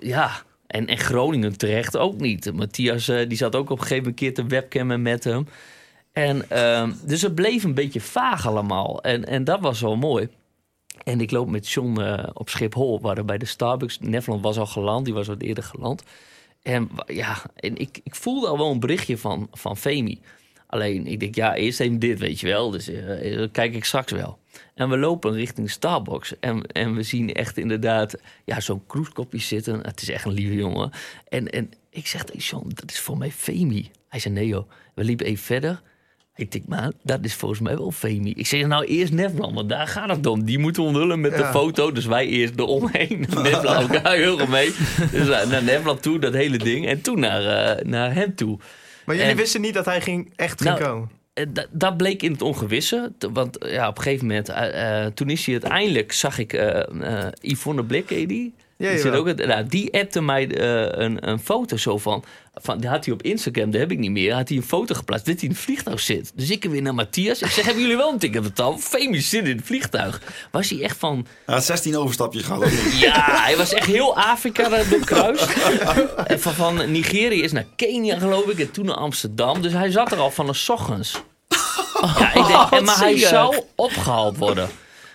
ja. 0.00 0.42
En, 0.66 0.86
en 0.86 0.98
Groningen 0.98 1.58
terecht 1.58 1.96
ook 1.96 2.20
niet. 2.20 2.52
Matthias 2.52 3.08
eh, 3.08 3.28
die 3.28 3.36
zat 3.36 3.56
ook 3.56 3.70
op 3.70 3.78
een 3.78 3.82
gegeven 3.82 4.02
moment 4.02 4.16
keer 4.16 4.34
te 4.34 4.46
webcammen 4.46 5.02
met 5.02 5.24
hem. 5.24 5.46
En, 6.14 6.50
ehm, 6.50 6.92
dus 7.04 7.22
het 7.22 7.34
bleef 7.34 7.64
een 7.64 7.74
beetje 7.74 8.00
vaag 8.00 8.46
allemaal. 8.46 9.02
En, 9.02 9.24
en 9.24 9.44
dat 9.44 9.60
was 9.60 9.80
wel 9.80 9.96
mooi. 9.96 10.28
En 11.04 11.20
ik 11.20 11.30
loop 11.30 11.48
met 11.48 11.68
John 11.68 12.00
eh, 12.00 12.26
op 12.32 12.48
Schiphol. 12.48 12.96
We 12.96 13.02
waren 13.02 13.26
bij 13.26 13.38
de 13.38 13.46
Starbucks. 13.46 13.98
Nefland 14.00 14.42
was 14.42 14.58
al 14.58 14.66
geland. 14.66 15.04
Die 15.04 15.14
was 15.14 15.26
wat 15.26 15.42
eerder 15.42 15.64
geland. 15.64 16.02
En 16.62 16.90
ja, 17.06 17.42
en 17.56 17.76
ik, 17.76 18.00
ik 18.02 18.14
voelde 18.14 18.46
al 18.46 18.58
wel 18.58 18.70
een 18.70 18.80
berichtje 18.80 19.18
van, 19.18 19.48
van 19.52 19.76
Femi. 19.76 20.20
Alleen, 20.66 21.06
ik 21.06 21.20
denk, 21.20 21.34
ja, 21.34 21.54
eerst 21.54 21.80
even 21.80 21.98
dit, 21.98 22.18
weet 22.18 22.40
je 22.40 22.46
wel. 22.46 22.70
Dus 22.70 22.88
eh, 22.88 23.36
dat 23.36 23.50
kijk 23.50 23.74
ik 23.74 23.84
straks 23.84 24.12
wel. 24.12 24.38
En 24.74 24.88
we 24.88 24.98
lopen 24.98 25.32
richting 25.32 25.70
Starbucks. 25.70 26.38
En, 26.40 26.66
en 26.66 26.94
we 26.94 27.02
zien 27.02 27.32
echt 27.32 27.58
inderdaad 27.58 28.16
ja, 28.44 28.60
zo'n 28.60 28.86
kroeskopje 28.86 29.38
zitten. 29.38 29.80
Het 29.80 30.02
is 30.02 30.10
echt 30.10 30.24
een 30.24 30.32
lieve 30.32 30.54
jongen. 30.54 30.90
En, 31.28 31.50
en 31.50 31.70
ik 31.90 32.06
zeg 32.06 32.24
tegen 32.24 32.40
John, 32.40 32.70
dat 32.74 32.90
is 32.90 33.00
voor 33.00 33.18
mij 33.18 33.30
Femi. 33.30 33.90
Hij 34.08 34.20
zei, 34.20 34.34
nee 34.34 34.46
joh. 34.46 34.70
We 34.94 35.04
liepen 35.04 35.26
even 35.26 35.44
verder. 35.44 35.82
Ik 36.36 36.52
denk, 36.52 36.64
maar 36.66 36.90
dat 37.02 37.18
is 37.22 37.34
volgens 37.34 37.60
mij 37.60 37.76
wel 37.76 37.90
Femi. 37.90 38.32
Ik 38.36 38.46
zeg, 38.46 38.66
nou 38.66 38.84
eerst 38.84 39.12
Nevland, 39.12 39.54
want 39.54 39.68
daar 39.68 39.86
gaat 39.86 40.08
het 40.08 40.26
om. 40.26 40.44
Die 40.44 40.58
moeten 40.58 40.82
onthullen 40.82 41.20
met 41.20 41.36
de 41.36 41.44
foto. 41.44 41.92
Dus 41.92 42.06
wij 42.06 42.26
eerst 42.26 42.54
eromheen. 42.58 43.26
Nevland 43.42 43.96
ook 43.96 44.06
heel 44.08 44.40
erg 44.40 44.48
mee. 44.48 44.70
Dus 45.10 45.28
eh, 45.28 45.46
naar 45.48 45.62
Nevland 45.62 46.02
toe, 46.02 46.18
dat 46.18 46.32
hele 46.32 46.58
ding. 46.58 46.86
En 46.86 47.00
toen 47.00 47.20
naar, 47.20 47.46
eh, 47.76 47.84
naar 47.84 48.14
hem 48.14 48.34
toe. 48.34 48.58
Maar 49.06 49.14
jullie 49.16 49.30
En- 49.30 49.36
wisten 49.36 49.60
niet 49.60 49.74
dat 49.74 49.84
hij 49.84 50.00
ging, 50.00 50.32
echt 50.36 50.60
ging 50.62 50.78
Nou, 50.78 50.90
komen? 50.90 51.10
Eh, 51.34 51.46
da- 51.48 51.66
dat 51.70 51.96
bleek 51.96 52.22
in 52.22 52.32
het 52.32 52.42
ongewisse. 52.42 53.12
Want 53.32 53.56
ja, 53.68 53.88
op 53.88 53.96
een 53.96 54.02
gegeven 54.02 54.26
moment, 54.26 54.50
toen 55.16 55.30
is 55.30 55.44
hij 55.44 55.54
uiteindelijk, 55.54 56.12
zag 56.12 56.38
ik 56.38 56.52
eh, 56.52 57.26
Yvonne 57.40 57.84
Blik, 57.84 58.08
die? 58.08 58.54
Ja, 58.76 58.90
die, 58.90 58.98
zit 58.98 59.12
ook, 59.14 59.26
het- 59.26 59.46
nou, 59.46 59.66
die 59.66 59.92
appte 59.92 60.20
mij 60.22 60.48
eh, 60.48 61.02
een, 61.04 61.28
een 61.28 61.38
foto 61.38 61.76
zo 61.76 61.98
van, 61.98 62.24
van. 62.54 62.78
Die 62.78 62.88
had 62.88 63.04
hij 63.04 63.14
op 63.14 63.22
Instagram, 63.22 63.70
dat 63.70 63.80
heb 63.80 63.90
ik 63.90 63.98
niet 63.98 64.10
meer. 64.10 64.34
Had 64.34 64.48
hij 64.48 64.56
een 64.56 64.62
foto 64.64 64.94
geplaatst 64.94 65.26
dat 65.26 65.34
hij 65.34 65.44
in 65.44 65.50
het 65.50 65.60
vliegtuig 65.60 66.00
zit. 66.00 66.32
Dus 66.34 66.50
ik 66.50 66.64
weer 66.64 66.82
naar 66.82 66.94
Matthias. 66.94 67.42
Ik 67.42 67.50
zeg: 67.50 67.64
Hebben 67.66 67.82
jullie 67.82 67.96
wel 67.96 68.12
een 68.12 68.18
ticket 68.18 68.42
betaald? 68.42 68.82
Femi 68.82 69.20
zit 69.20 69.44
in 69.48 69.56
het 69.56 69.66
vliegtuig. 69.66 70.20
Was 70.50 70.70
hij 70.70 70.82
echt 70.82 70.96
van. 70.98 71.26
Hij 71.46 71.54
had 71.54 71.64
16 71.64 71.96
overstapjes 71.96 72.42
gehad. 72.42 72.70
Ja, 73.00 73.42
hij 73.42 73.56
was 73.56 73.72
echt 73.72 73.86
heel 73.86 74.16
Afrika 74.16 74.68
doorkruist. 74.90 75.46
En 76.26 76.40
van, 76.40 76.52
van 76.54 76.90
Nigeria 76.90 77.42
is 77.42 77.52
naar 77.52 77.66
Kenia, 77.76 78.18
geloof 78.18 78.46
ik. 78.46 78.58
En 78.58 78.70
toen 78.70 78.84
naar 78.86 78.94
Amsterdam. 78.96 79.62
Dus 79.62 79.72
hij 79.72 79.90
zat 79.90 80.12
er 80.12 80.18
al 80.18 80.30
van 80.30 80.46
de 80.46 80.62
ochtends. 80.66 81.22
Ja, 82.18 82.34
ik 82.34 82.46
denk, 82.46 82.70
en, 82.70 82.84
maar 82.84 82.98
hij 82.98 83.18
zou 83.18 83.56
opgehaald 83.74 84.36
worden. 84.38 84.68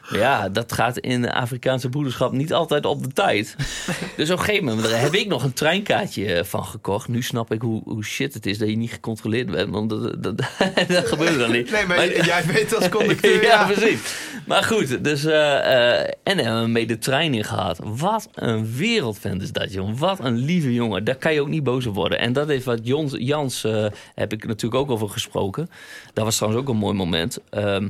Ja, 0.09 0.49
dat 0.49 0.71
gaat 0.71 0.97
in 0.97 1.21
de 1.21 1.33
Afrikaanse 1.33 1.89
broederschap 1.89 2.31
niet 2.31 2.53
altijd 2.53 2.85
op 2.85 3.03
de 3.03 3.13
tijd. 3.13 3.55
Dus 4.17 4.31
op 4.31 4.37
een 4.37 4.43
gegeven 4.43 4.65
moment 4.65 4.89
daar 4.89 5.01
heb 5.01 5.13
ik 5.13 5.27
nog 5.27 5.43
een 5.43 5.53
treinkaartje 5.53 6.33
eh, 6.33 6.43
van 6.43 6.65
gekocht. 6.65 7.07
Nu 7.07 7.21
snap 7.21 7.51
ik 7.51 7.61
hoe, 7.61 7.81
hoe 7.85 8.03
shit 8.03 8.33
het 8.33 8.45
is 8.45 8.57
dat 8.57 8.69
je 8.69 8.75
niet 8.75 8.91
gecontroleerd 8.91 9.51
bent. 9.51 9.69
Want 9.69 9.89
dat, 9.89 10.23
dat, 10.23 10.37
dat 10.87 11.07
gebeurt 11.07 11.39
dan 11.39 11.51
niet. 11.51 11.71
Nee, 11.71 11.85
maar, 11.85 12.25
jij 12.25 12.43
weet 12.45 12.75
als 12.75 12.89
conducteur... 12.89 13.43
ja, 13.43 13.49
ja, 13.49 13.65
precies. 13.65 13.99
Maar 14.45 14.63
goed, 14.63 15.03
dus, 15.03 15.25
eh, 15.25 15.99
en 16.03 16.37
hebben 16.37 16.61
we 16.61 16.67
mee 16.67 16.87
de 16.87 16.97
trein 16.97 17.33
in 17.33 17.43
gehad. 17.43 17.79
Wat 17.83 18.29
een 18.33 18.75
wereldvent 18.75 19.41
is 19.41 19.51
dat, 19.51 19.73
jongen. 19.73 19.97
Wat 19.97 20.19
een 20.19 20.37
lieve 20.37 20.73
jongen. 20.73 21.03
Daar 21.03 21.15
kan 21.15 21.33
je 21.33 21.41
ook 21.41 21.47
niet 21.47 21.63
boos 21.63 21.85
op 21.85 21.95
worden. 21.95 22.19
En 22.19 22.33
dat 22.33 22.49
is 22.49 22.63
wat 22.63 22.79
Jons, 22.83 23.13
Jans, 23.17 23.65
heb 24.15 24.33
ik 24.33 24.47
natuurlijk 24.47 24.81
ook 24.81 24.91
over 24.91 25.09
gesproken. 25.09 25.69
Dat 26.13 26.23
was 26.23 26.35
trouwens 26.35 26.63
ook 26.63 26.69
een 26.69 26.79
mooi 26.79 26.93
moment. 26.93 27.37
Ehm, 27.49 27.87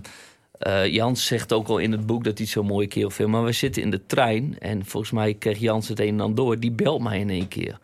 eh, 0.60 0.86
Jans 0.86 1.26
zegt 1.26 1.54
ook 1.54 1.68
al 1.68 1.78
in 1.78 1.92
het 1.92 2.06
boek 2.06 2.24
dat 2.24 2.38
hij 2.38 2.48
zo'n 2.48 2.66
mooie 2.66 2.88
kerel 2.88 3.10
vindt. 3.10 3.32
Maar 3.32 3.44
we 3.44 3.52
zitten 3.52 3.82
in 3.82 3.90
de 3.90 4.06
trein 4.06 4.56
en 4.60 4.86
volgens 4.86 5.12
mij 5.12 5.34
kreeg 5.34 5.60
Jans 5.60 5.88
het 5.88 6.00
een 6.00 6.08
en 6.08 6.20
ander 6.20 6.36
door. 6.36 6.60
Die 6.60 6.72
belt 6.72 7.02
mij 7.02 7.20
in 7.20 7.30
één 7.30 7.48
keer. 7.48 7.80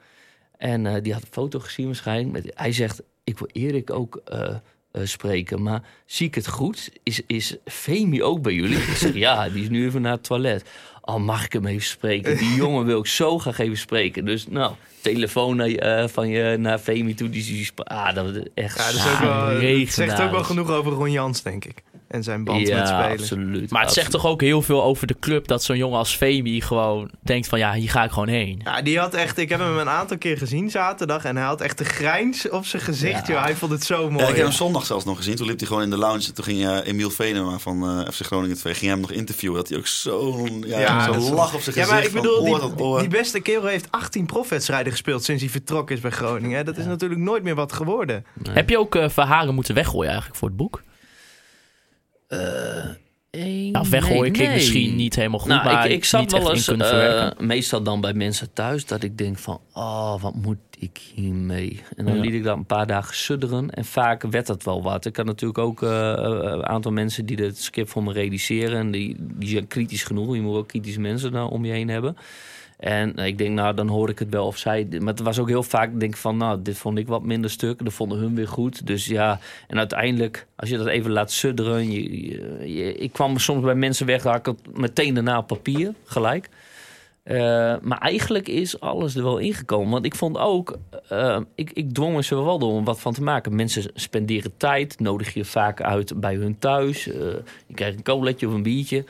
En 0.58 0.86
eh, 0.86 1.02
die 1.02 1.14
had 1.14 1.22
een 1.22 1.28
foto 1.32 1.60
gezien 1.60 1.86
waarschijnlijk. 1.86 2.32
Met, 2.32 2.52
hij 2.56 2.72
zegt, 2.72 3.02
ik 3.24 3.40
wil 3.40 3.50
Erik 3.52 3.90
ook 3.92 4.22
eh, 4.26 4.56
spreken. 5.04 5.62
Maar 5.62 5.82
zie 6.06 6.28
ik 6.28 6.36
het 6.36 6.48
goed? 6.48 6.92
Is, 7.04 7.22
is 7.28 7.56
Femi 7.66 8.24
ook 8.24 8.42
bij 8.42 8.54
jullie? 8.54 8.78
Ik 8.78 8.96
zeg, 8.96 9.14
ja, 9.14 9.50
die 9.50 9.64
is 9.64 9.70
nu 9.70 9.86
even 9.86 10.02
naar 10.02 10.12
het 10.12 10.24
toilet. 10.24 10.66
Oh, 11.02 11.16
mag 11.16 11.46
ik 11.46 11.54
hem 11.54 11.66
even 11.66 11.88
spreken? 11.88 12.38
Die 12.38 12.56
jongen 12.64 12.86
wil 12.86 13.00
ik 13.00 13.08
zo 13.08 13.40
graag 13.40 13.60
even 13.60 13.78
spreken. 13.78 14.26
Dus 14.26 14.48
nou, 14.48 14.74
telefoon 15.02 15.56
naar, 15.56 16.10
van 16.10 16.30
je 16.30 16.58
naar 16.58 16.80
Femi 16.80 17.14
toe. 17.14 17.30
Die, 17.30 17.44
die, 17.44 17.70
ah, 17.76 18.16
dat 18.16 18.26
was 18.26 18.44
echt 18.54 18.78
Ja, 18.78 18.86
dat 18.86 18.96
is 18.96 19.14
ook 19.14 19.20
wel, 19.20 19.46
het 19.46 19.62
legendarisch. 19.62 19.94
zegt 19.94 20.22
ook 20.22 20.32
wel 20.32 20.44
genoeg 20.44 20.70
over 20.70 20.92
Ron 20.92 21.12
Jans, 21.12 21.42
denk 21.42 21.66
ik. 21.66 21.84
En 22.16 22.24
zijn 22.24 22.44
band 22.44 22.68
ja, 22.68 22.78
met 22.78 22.88
spelen. 22.88 23.12
absoluut. 23.12 23.72
Maar 23.72 23.82
het 23.82 23.94
zegt 23.94 24.12
toch 24.12 24.26
ook 24.26 24.42
heel 24.42 24.62
veel 24.62 24.84
over 24.84 25.08
de 25.08 25.16
club 25.20 25.48
dat 25.48 25.64
zo'n 25.64 25.78
jongen 25.78 25.98
als 25.98 26.16
Femi 26.16 26.62
gewoon 26.62 27.10
denkt 27.22 27.48
van 27.48 27.60
ja, 27.60 27.74
hier 27.74 27.90
ga 27.90 28.04
ik 28.04 28.12
gewoon 28.12 28.28
heen. 28.28 28.62
Ja, 28.64 28.82
die 28.82 29.00
had 29.00 29.14
echt, 29.14 29.38
ik 29.38 29.50
heb 29.50 29.60
hem 29.60 29.78
een 29.78 29.90
aantal 29.90 30.18
keer 30.18 30.38
gezien 30.38 30.70
zaterdag 30.70 31.24
en 31.26 31.36
hij 31.36 31.46
had 31.46 31.62
echt 31.62 31.78
de 31.78 31.84
grijns 31.86 32.50
op 32.50 32.66
zijn 32.66 32.82
gezicht. 32.82 33.28
Ja. 33.28 33.34
Joh. 33.34 33.44
Hij 33.44 33.56
vond 33.56 33.72
het 33.72 33.84
zo 33.84 34.02
Ja, 34.04 34.10
mooi. 34.10 34.24
ik 34.28 34.36
heb 34.36 34.44
hem 34.46 34.52
zondag 34.52 34.86
zelfs 34.86 35.06
nog 35.06 35.18
gezien. 35.18 35.36
Toen 35.36 35.48
liep 35.48 35.58
hij 35.60 35.68
gewoon 35.68 35.84
in 35.84 35.90
de 35.90 35.98
lounge. 35.98 36.32
Toen 36.32 36.44
ging 36.44 36.66
eh, 36.68 36.78
Emiel 36.88 37.10
Venema 37.10 37.58
van 37.58 37.84
eh, 38.06 38.12
FC 38.12 38.26
Groningen 38.26 38.58
2 38.58 38.74
ging 38.74 38.92
hem 38.92 39.00
nog 39.00 39.12
interviewen. 39.12 39.58
Dat 39.58 39.70
hij 39.70 39.78
ook 39.78 39.88
zo'n 39.88 40.64
ja, 40.68 40.80
Ja, 40.80 41.14
zo'n 41.14 41.34
lach 41.34 41.54
op 41.54 41.62
zijn 41.62 41.76
ja, 41.76 41.82
gezicht. 41.84 41.90
maar 41.90 42.04
ik 42.04 42.12
bedoel, 42.12 42.44
die, 42.44 42.84
oor. 42.86 43.00
die 43.00 43.08
beste 43.10 43.40
kerel 43.40 43.66
heeft 43.66 43.88
18 43.92 44.26
profwedstrijden 44.26 44.92
gespeeld 44.92 45.24
sinds 45.24 45.42
hij 45.42 45.52
vertrokken 45.52 45.96
is 45.96 46.02
bij 46.02 46.12
Groningen. 46.12 46.66
Dat 46.66 46.78
is 46.78 46.86
natuurlijk 46.86 47.22
nooit 47.22 47.44
meer 47.44 47.56
wat 47.56 47.74
geworden. 47.74 48.26
Heb 48.50 48.70
je 48.70 48.80
ook 48.80 48.96
eh 48.96 49.10
Verharen 49.10 49.54
moeten 49.56 49.76
weggooien 49.76 50.08
eigenlijk 50.10 50.40
voor 50.40 50.48
het 50.48 50.58
boek? 50.58 50.82
Eh, 52.28 53.70
Nou, 53.72 53.90
weggooien 53.90 54.22
nee, 54.22 54.32
klinkt 54.32 54.38
nee. 54.40 54.54
misschien 54.54 54.96
niet 54.96 55.16
helemaal 55.16 55.40
goed, 55.40 55.50
Nou, 55.50 55.64
maar 55.64 55.86
ik, 55.86 55.92
ik 55.92 56.06
zat 56.06 56.32
wel 56.32 56.52
eens, 56.52 56.66
kunnen 56.66 56.88
verwerken. 56.88 57.48
meestal 57.48 57.82
dan 57.84 58.02
bij 58.02 58.14
mensen 58.14 58.54
thuis, 58.54 58.86
dat 58.86 59.04
ik 59.04 59.18
denk 59.18 59.38
van, 59.38 59.60
oh, 59.74 60.22
wat 60.22 60.36
moet 60.36 60.58
ik 60.80 61.00
hiermee? 61.16 61.84
En 61.96 62.06
dan 62.06 62.16
Ja. 62.16 62.22
liet 62.22 62.34
ik 62.34 62.44
dat 62.44 62.58
een 62.58 62.66
paar 62.66 62.88
dagen 62.88 63.16
sudderen 63.16 63.70
en 63.70 63.86
vaak 63.86 64.22
werd 64.24 64.48
dat 64.48 64.64
wel 64.64 64.84
wat. 64.84 65.06
Ik 65.06 65.16
had 65.18 65.26
natuurlijk 65.26 65.60
ook 65.60 65.84
eh, 65.84 66.14
een 66.18 66.66
aantal 66.66 66.92
mensen 66.92 67.26
die 67.26 67.38
het 67.44 67.58
script 67.62 67.90
voor 67.90 68.04
me 68.04 68.14
redigeren 68.14 68.80
en 68.80 68.92
die, 68.92 69.16
die 69.20 69.50
zijn 69.50 69.68
kritisch 69.68 70.04
genoeg. 70.04 70.36
Je 70.36 70.42
moet 70.42 70.56
ook 70.58 70.68
kritische 70.68 71.00
mensen 71.00 71.32
daar 71.32 71.48
om 71.48 71.66
je 71.66 71.72
heen 71.72 71.90
hebben. 71.90 72.18
En 72.78 73.16
eh, 73.16 73.26
ik 73.26 73.38
denk, 73.38 73.52
nou, 73.52 73.74
dan 73.74 73.88
hoor 73.88 74.10
ik 74.10 74.20
het 74.20 74.30
wel 74.30 74.46
of 74.46 74.58
zij. 74.58 74.88
Maar 75.00 75.14
het 75.14 75.20
was 75.20 75.40
ook 75.40 75.48
heel 75.48 75.64
vaak, 75.64 76.00
denk 76.00 76.18
van, 76.18 76.38
nou, 76.38 76.62
dit 76.62 76.78
vond 76.78 76.98
ik 76.98 77.08
wat 77.08 77.24
minder 77.24 77.50
stuk. 77.50 77.84
Dat 77.84 77.94
vonden 77.94 78.18
hun 78.18 78.36
weer 78.36 78.48
goed. 78.48 78.88
Dus 78.88 79.06
ja, 79.06 79.40
en 79.68 79.78
uiteindelijk, 79.78 80.48
als 80.56 80.70
je 80.70 80.78
dat 80.78 80.88
even 80.88 81.12
laat 81.12 81.32
sudderen. 81.32 81.90
Ik 83.02 83.14
kwam 83.14 83.38
soms 83.38 83.64
bij 83.64 83.76
mensen 83.76 84.06
weg, 84.06 84.24
had 84.24 84.36
ik 84.36 84.46
het 84.46 84.78
meteen 84.78 85.14
daarna 85.14 85.38
op 85.38 85.48
papier, 85.48 85.94
gelijk. 86.06 86.50
Eh, 87.24 87.76
maar 87.82 87.98
eigenlijk 87.98 88.48
is 88.48 88.80
alles 88.80 89.16
er 89.16 89.24
wel 89.24 89.38
ingekomen. 89.38 89.92
Want 89.92 90.06
ik 90.06 90.16
vond 90.16 90.38
ook, 90.38 90.78
eh, 91.10 91.40
ik, 91.56 91.72
ik 91.74 91.94
dwong 91.94 92.26
ze 92.26 92.36
wel 92.36 92.60
door 92.60 92.72
om 92.72 92.84
wat 92.84 93.00
van 93.00 93.14
te 93.14 93.24
maken. 93.24 93.56
Mensen 93.56 93.92
spenderen 93.94 94.58
tijd, 94.58 95.00
nodig 95.00 95.34
je 95.34 95.46
vaak 95.46 95.82
uit 95.82 96.20
bij 96.20 96.36
hun 96.36 96.60
thuis. 96.60 97.04
Je 97.04 97.74
krijgt 97.74 97.98
een 97.98 98.04
coletje 98.04 98.48
of 98.48 98.54
een 98.54 98.64
biertje. 98.64 99.04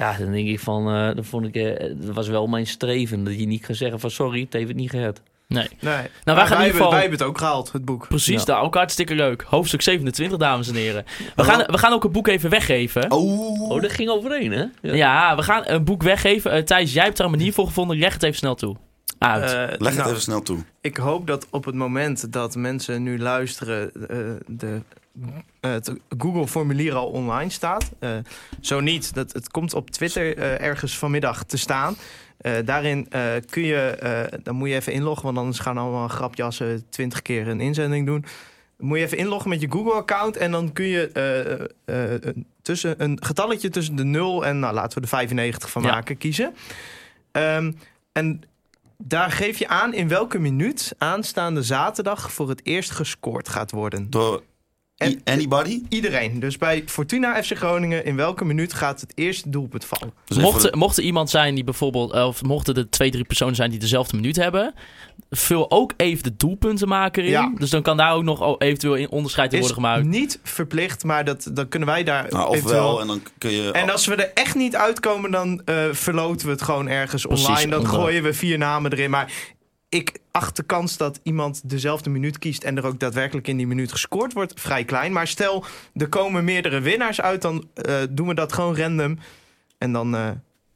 Ja, 0.00 0.16
dan 0.18 0.32
denk 0.32 0.48
ik 0.48 0.60
van, 0.60 0.86
eh 0.88 1.14
dan 1.14 1.24
vond 1.24 1.46
ik, 1.46 1.54
eh, 1.54 1.94
dat 1.96 2.14
was 2.14 2.28
wel 2.28 2.46
mijn 2.46 2.66
streven. 2.66 3.24
Dat 3.24 3.38
je 3.38 3.46
niet 3.46 3.66
kan 3.66 3.74
zeggen 3.74 4.00
van 4.00 4.10
sorry, 4.10 4.40
het 4.40 4.52
heeft 4.52 4.68
het 4.68 4.76
niet 4.76 4.90
gered. 4.90 5.20
Nee. 5.46 5.68
Nee. 5.80 5.92
gaan 5.94 6.08
Maar 6.24 6.42
in 6.44 6.48
wij, 6.48 6.56
ieder 6.58 6.70
geval- 6.72 6.90
wij 6.90 7.00
hebben 7.00 7.18
het 7.18 7.28
ook 7.28 7.38
gehaald, 7.38 7.72
het 7.72 7.84
boek. 7.84 8.08
Precies, 8.08 8.38
Ja. 8.40 8.44
daar 8.44 8.60
ook 8.62 8.74
hartstikke 8.74 9.14
leuk. 9.14 9.42
Hoofdstuk 9.42 9.82
27, 9.82 10.38
dames 10.38 10.68
en 10.68 10.74
heren. 10.74 11.04
We 11.36 11.44
gaan, 11.44 11.64
we 11.66 11.78
gaan 11.78 11.92
ook 11.92 12.04
een 12.04 12.12
boek 12.12 12.28
even 12.28 12.50
weggeven. 12.50 13.10
Oh, 13.10 13.70
Oh, 13.70 13.80
dat 13.82 13.92
ging 13.92 14.08
overeen, 14.10 14.52
hè? 14.52 14.64
Ja, 14.94 15.36
we 15.36 15.42
gaan 15.42 15.62
een 15.66 15.84
boek 15.84 16.02
weggeven. 16.02 16.50
Eh, 16.52 16.62
Thijs, 16.62 16.92
jij 16.92 17.04
hebt 17.04 17.18
er 17.18 17.24
een 17.24 17.30
manier 17.30 17.52
voor 17.52 17.66
gevonden. 17.66 17.98
Leg 17.98 18.12
het 18.12 18.22
even 18.22 18.36
snel 18.36 18.54
toe. 18.54 18.76
Uit. 19.18 19.50
Leg 19.80 19.88
het 19.94 19.96
nou, 19.96 20.08
even 20.08 20.20
snel 20.20 20.42
toe. 20.42 20.58
Ik 20.80 20.96
hoop 20.96 21.26
dat 21.26 21.46
op 21.50 21.64
het 21.64 21.74
moment 21.74 22.32
dat 22.32 22.54
mensen 22.56 23.02
nu 23.02 23.18
luisteren, 23.18 23.92
eh, 24.08 24.16
de, 24.46 24.80
het 25.60 25.92
Google-formulier 26.18 26.94
al 26.94 27.06
online 27.06 27.50
staat. 27.50 27.90
Eh, 27.98 28.10
zo 28.60 28.80
niet, 28.80 29.14
dat, 29.14 29.32
het 29.32 29.50
komt 29.50 29.74
op 29.74 29.90
Twitter 29.90 30.36
eh, 30.36 30.60
ergens 30.60 30.98
vanmiddag 30.98 31.44
te 31.44 31.56
staan. 31.56 31.96
Eh, 32.38 32.52
daarin 32.64 33.06
eh, 33.10 33.22
kun 33.50 33.62
je, 33.62 33.76
eh, 33.76 34.38
dan 34.42 34.54
moet 34.56 34.68
je 34.68 34.74
even 34.74 34.92
inloggen, 34.92 35.24
want 35.24 35.38
anders 35.38 35.58
gaan 35.58 35.78
allemaal 35.78 36.08
grapjassen 36.08 36.84
twintig 36.88 37.22
keer 37.22 37.48
een 37.48 37.60
inzending 37.60 38.06
doen. 38.06 38.24
Moet 38.78 38.98
je 38.98 39.04
even 39.04 39.18
inloggen 39.18 39.50
met 39.50 39.60
je 39.60 39.70
Google-account 39.70 40.36
en 40.36 40.50
dan 40.50 40.72
kun 40.72 40.84
je 40.86 41.08
eh, 41.84 42.14
eh, 42.14 42.34
tussen, 42.62 43.02
een 43.02 43.18
getalletje 43.24 43.68
tussen 43.68 43.96
de 43.96 44.04
0 44.04 44.46
en, 44.46 44.58
nou, 44.58 44.74
laten 44.74 44.94
we 44.94 45.00
de 45.00 45.06
95 45.06 45.70
van 45.70 45.82
Ja. 45.82 45.90
maken, 45.90 46.16
kiezen. 46.18 46.54
Ehm, 47.32 47.72
en 48.12 48.42
daar 48.96 49.30
geef 49.30 49.58
je 49.58 49.68
aan 49.68 49.94
in 49.94 50.08
welke 50.08 50.38
minuut 50.38 50.94
aanstaande 50.98 51.62
zaterdag 51.62 52.32
voor 52.32 52.48
het 52.48 52.60
eerst 52.64 52.90
gescoord 52.90 53.48
gaat 53.48 53.70
worden. 53.70 54.10
Door 54.10 54.42
En- 55.00 55.20
anybody? 55.24 55.82
Iedereen. 55.88 56.40
Dus 56.40 56.58
bij 56.58 56.82
Fortuna 56.86 57.42
FC 57.42 57.56
Groningen, 57.56 58.04
in 58.04 58.16
welke 58.16 58.44
minuut 58.44 58.72
gaat 58.72 59.00
het 59.00 59.12
eerste 59.14 59.50
doelpunt 59.50 59.84
vallen? 59.84 60.14
Dus 60.24 60.36
mocht, 60.38 60.64
er- 60.64 60.76
mocht 60.76 60.96
er 60.96 61.02
iemand 61.02 61.30
zijn 61.30 61.54
die 61.54 61.64
bijvoorbeeld, 61.64 62.12
of 62.12 62.42
mochten 62.42 62.74
er 62.74 62.90
twee, 62.90 63.10
drie 63.10 63.24
personen 63.24 63.54
zijn 63.54 63.70
die 63.70 63.78
dezelfde 63.78 64.16
minuut 64.16 64.36
hebben, 64.36 64.74
vul 65.30 65.70
ook 65.70 65.92
even 65.96 66.22
de 66.22 66.36
doelpuntenmaker 66.36 67.24
in. 67.24 67.30
Ja. 67.30 67.52
Dus 67.58 67.70
dan 67.70 67.82
kan 67.82 67.96
daar 67.96 68.14
ook 68.14 68.22
nog 68.22 68.58
eventueel 68.58 68.94
in 68.94 69.10
onderscheid 69.10 69.52
in 69.52 69.58
worden 69.58 69.76
gemaakt. 69.76 70.04
niet 70.04 70.40
verplicht, 70.42 71.04
maar 71.04 71.24
dat, 71.24 71.50
dan 71.52 71.68
kunnen 71.68 71.88
wij 71.88 72.04
daar 72.04 72.26
nou, 72.30 72.54
eventueel... 72.54 72.78
ofwel, 72.84 73.00
en 73.00 73.06
dan 73.06 73.22
kun 73.38 73.50
je... 73.50 73.70
En 73.70 73.90
als 73.90 74.06
we 74.06 74.14
er 74.14 74.30
echt 74.34 74.54
niet 74.54 74.76
uitkomen, 74.76 75.30
dan 75.30 75.62
eh 75.64 75.84
verloten 75.92 76.46
we 76.46 76.52
het 76.52 76.62
gewoon 76.62 76.88
ergens 76.88 77.26
Precies, 77.26 77.46
online. 77.48 77.70
Dan 77.70 77.80
onder- 77.80 77.94
gooien 77.94 78.22
we 78.22 78.32
vier 78.32 78.58
namen 78.58 78.92
erin. 78.92 79.10
Maar 79.10 79.32
ik 79.90 80.18
acht 80.30 80.56
de 80.56 80.62
kans 80.62 80.96
dat 80.96 81.20
iemand 81.22 81.70
dezelfde 81.70 82.10
minuut 82.10 82.38
kiest... 82.38 82.62
en 82.64 82.76
er 82.76 82.86
ook 82.86 83.00
daadwerkelijk 83.00 83.48
in 83.48 83.56
die 83.56 83.66
minuut 83.66 83.92
gescoord 83.92 84.32
wordt, 84.32 84.60
vrij 84.60 84.84
klein. 84.84 85.12
Maar 85.12 85.26
stel, 85.26 85.64
er 85.94 86.08
komen 86.08 86.44
meerdere 86.44 86.80
winnaars 86.80 87.20
uit... 87.20 87.42
dan 87.42 87.68
eh, 87.74 87.94
doen 88.10 88.28
we 88.28 88.34
dat 88.34 88.52
gewoon 88.52 88.76
random. 88.76 89.18
En 89.78 89.92
dan 89.92 90.14
eh, 90.16 90.30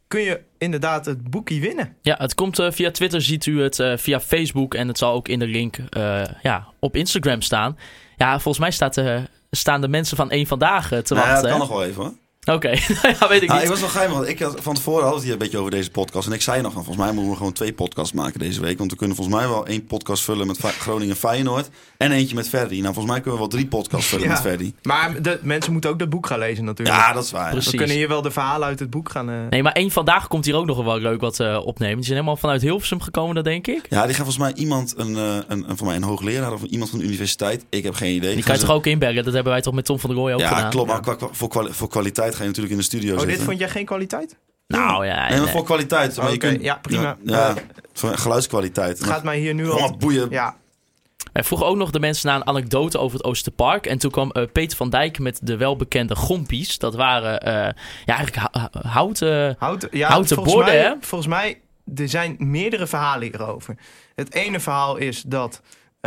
kun 0.08 0.20
je 0.20 0.40
inderdaad 0.58 1.06
het 1.06 1.30
boekie 1.30 1.60
winnen. 1.60 1.96
Ja, 2.02 2.14
het 2.18 2.34
komt 2.34 2.58
eh, 2.58 2.70
via 2.70 2.90
Twitter, 2.90 3.22
ziet 3.22 3.46
u 3.46 3.62
het 3.62 3.78
eh, 3.78 3.96
via 3.96 4.20
Facebook 4.20 4.74
en 4.74 4.88
het 4.88 4.98
zal 4.98 5.12
ook 5.12 5.28
in 5.28 5.38
de 5.38 5.46
link 5.46 5.76
eh, 5.76 6.22
ja, 6.42 6.66
op 6.78 6.96
Instagram 6.96 7.40
staan. 7.42 7.78
Ja, 8.16 8.32
volgens 8.32 8.58
mij 8.58 8.70
staat, 8.70 8.96
eh, 8.96 9.22
staan 9.50 9.80
de 9.80 9.88
mensen 9.88 10.16
van 10.16 10.30
één 10.30 10.46
vandaag 10.46 10.88
te 10.88 11.14
Nou 11.14 11.26
ja, 11.26 11.32
wachten. 11.32 11.34
dat 11.34 11.42
kan 11.42 11.52
hè? 11.52 11.58
nog 11.58 11.68
wel 11.68 11.84
even 11.84 12.02
hoor. 12.02 12.12
Oké, 12.44 12.68
ja, 13.20 13.28
weet 13.28 13.42
ik 13.42 13.48
Nou, 13.48 13.52
niet. 13.52 13.62
ik 13.62 13.68
was 13.68 13.80
wel 13.80 13.88
geheim, 13.88 14.10
want 14.10 14.28
ik 14.28 14.38
had, 14.38 14.60
van 14.62 14.74
tevoren 14.74 15.02
hadden 15.02 15.10
we 15.10 15.14
het 15.14 15.22
hier 15.24 15.32
een 15.32 15.38
beetje 15.38 15.58
over 15.58 15.70
deze 15.70 15.90
podcast. 15.90 16.26
En 16.26 16.32
ik 16.32 16.42
zei 16.42 16.62
nog, 16.62 16.72
van, 16.72 16.84
volgens 16.84 17.04
mij 17.04 17.14
moeten 17.14 17.30
we 17.32 17.36
gewoon 17.36 17.52
twee 17.52 17.72
podcasts 17.72 18.12
maken 18.12 18.38
deze 18.38 18.60
week. 18.60 18.78
Want 18.78 18.90
we 18.90 18.96
kunnen 18.96 19.16
volgens 19.16 19.36
mij 19.36 19.48
wel 19.48 19.66
één 19.66 19.86
podcast 19.86 20.22
vullen 20.22 20.46
met 20.46 20.58
Groningen 20.58 21.16
Feyenoord. 21.16 21.68
En 21.96 22.12
eentje 22.12 22.34
met 22.34 22.48
Verdi. 22.48 22.80
Nou, 22.80 22.94
volgens 22.94 23.06
mij 23.14 23.14
kunnen 23.22 23.32
we 23.32 23.38
wel 23.38 23.48
drie 23.48 23.66
podcasts 23.66 24.06
vullen 24.08 24.24
Ja. 24.26 24.32
met 24.32 24.40
Verdi. 24.40 24.74
Maar 24.82 25.22
de, 25.22 25.38
mensen 25.42 25.72
moeten 25.72 25.90
ook 25.90 25.98
dat 25.98 26.08
boek 26.10 26.26
gaan 26.26 26.38
lezen 26.38 26.64
natuurlijk. 26.64 26.96
Ja, 26.98 27.12
dat 27.12 27.24
is 27.24 27.30
waar. 27.30 27.50
Precies. 27.50 27.70
We 27.70 27.76
kunnen 27.76 27.96
hier 27.96 28.08
wel 28.08 28.22
de 28.22 28.30
verhalen 28.30 28.66
uit 28.68 28.78
het 28.78 28.90
boek 28.90 29.10
gaan... 29.10 29.30
eh, 29.30 29.34
Nee, 29.50 29.62
maar 29.62 29.72
één 29.72 29.90
vandaag 29.90 30.28
komt 30.28 30.44
hier 30.44 30.54
ook 30.56 30.66
nog 30.66 30.84
wel 30.84 30.98
leuk 30.98 31.20
wat 31.20 31.40
eh, 31.40 31.60
opnemen. 31.64 31.94
Die 31.96 32.04
zijn 32.04 32.16
helemaal 32.16 32.36
vanuit 32.36 32.62
Hilversum 32.62 33.00
gekomen, 33.00 33.34
dat 33.34 33.44
denk 33.44 33.66
ik. 33.66 33.86
Ja, 33.90 34.00
die 34.06 34.14
gaat 34.14 34.24
volgens 34.24 34.38
mij 34.38 34.52
iemand, 34.54 34.94
een, 34.96 35.16
eh, 35.16 35.36
een, 35.48 35.70
een, 35.70 35.76
voor 35.76 35.86
mij 35.86 35.96
een 35.96 36.02
hoogleraar 36.02 36.52
of 36.52 36.62
iemand 36.62 36.90
van 36.90 36.98
de 36.98 37.04
universiteit. 37.04 37.64
Ik 37.70 37.82
heb 37.82 37.94
geen 37.94 38.14
idee. 38.14 38.34
Die 38.34 38.42
kan 38.44 38.52
je 38.54 38.58
gaan 38.58 38.68
toch 38.68 38.76
ook 38.76 38.86
inbergen? 38.86 39.24
Dat 39.24 39.34
hebben 39.34 39.52
wij 39.52 39.62
toch 39.62 39.74
met 39.74 39.84
Tom 39.84 39.98
van 39.98 40.10
der 40.10 40.18
Rooij 40.18 40.34
ook 40.34 40.40
Ja, 40.40 40.48
gedaan? 40.48 40.70
klopt. 40.70 40.88
Maar 40.88 41.00
qua- 41.00 41.14
qua- 41.14 41.28
voor, 41.32 41.48
kwali- 41.48 41.72
voor 41.72 41.88
kwaliteit 42.34 42.36
ga 42.36 42.42
je 42.42 42.48
natuurlijk 42.48 42.70
in 42.74 42.76
de 42.78 42.84
studio 42.84 43.16
Oh, 43.16 43.26
dit 43.26 43.40
vond 43.42 43.58
jij 43.58 43.68
geen 43.68 43.84
kwaliteit? 43.84 44.36
Nou 44.66 45.06
ja, 45.06 45.28
Nee, 45.28 45.40
maar 45.40 45.48
voor 45.48 45.64
kwaliteit. 45.64 46.16
Maar 46.16 46.28
je 46.30 46.34
Oké, 46.34 46.48
kunt- 46.48 46.62
ja, 46.62 46.74
prima. 46.82 47.16
Ja, 47.24 47.54
voor 47.92 48.18
geluidskwaliteit. 48.18 48.98
Het 48.98 49.06
gaat 49.06 49.22
mij 49.22 49.38
hier 49.38 49.54
nu 49.54 49.70
al... 49.70 49.96
boeien. 49.96 50.30
Ja, 50.30 50.56
Wij 51.32 51.44
vroegen 51.44 51.66
ook 51.66 51.76
nog 51.76 51.90
de 51.90 52.00
mensen 52.00 52.26
naar 52.26 52.36
een 52.36 52.46
anekdote 52.46 52.98
over 52.98 53.16
het 53.16 53.26
Oosterpark. 53.26 53.86
En 53.86 53.98
toen 53.98 54.10
kwam 54.10 54.30
eh, 54.30 54.42
Peter 54.52 54.76
van 54.76 54.90
Dijk 54.90 55.18
met 55.18 55.38
de 55.42 55.56
welbekende 55.56 56.16
gompies. 56.16 56.78
Dat 56.78 56.94
waren 56.94 57.40
eh, 57.40 57.52
ja, 58.04 58.16
eigenlijk 58.16 58.36
hou- 58.36 58.68
hou- 58.72 58.86
houten... 58.88 59.56
Houten, 59.58 59.88
ja, 59.92 60.08
Houten 60.08 60.34
volgens 60.34 60.54
borden, 60.54 60.74
mij, 60.74 60.82
hè? 60.82 60.94
Volgens 61.00 61.30
mij, 61.30 61.60
er 61.94 62.08
zijn 62.08 62.34
meerdere 62.38 62.86
verhalen 62.86 63.22
hierover. 63.28 63.76
Het 64.14 64.34
ene 64.34 64.60
verhaal 64.60 64.96
is 64.96 65.22
dat 65.26 65.60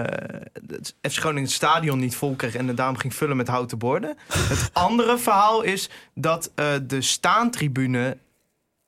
eh 0.05 0.35
het 0.67 0.95
FC 1.01 1.19
Groningen 1.19 1.49
stadion 1.49 1.99
niet 1.99 2.15
vol 2.15 2.35
kreeg 2.35 2.55
en 2.55 2.67
het 2.67 2.77
daarom 2.77 2.97
ging 2.97 3.15
vullen 3.15 3.37
met 3.37 3.47
houten 3.47 3.77
borden. 3.77 4.17
Het 4.27 4.69
andere 4.87 5.17
verhaal 5.17 5.61
is 5.61 5.89
dat 6.13 6.51
eh, 6.55 6.73
de 6.83 7.01
staantribune, 7.01 8.17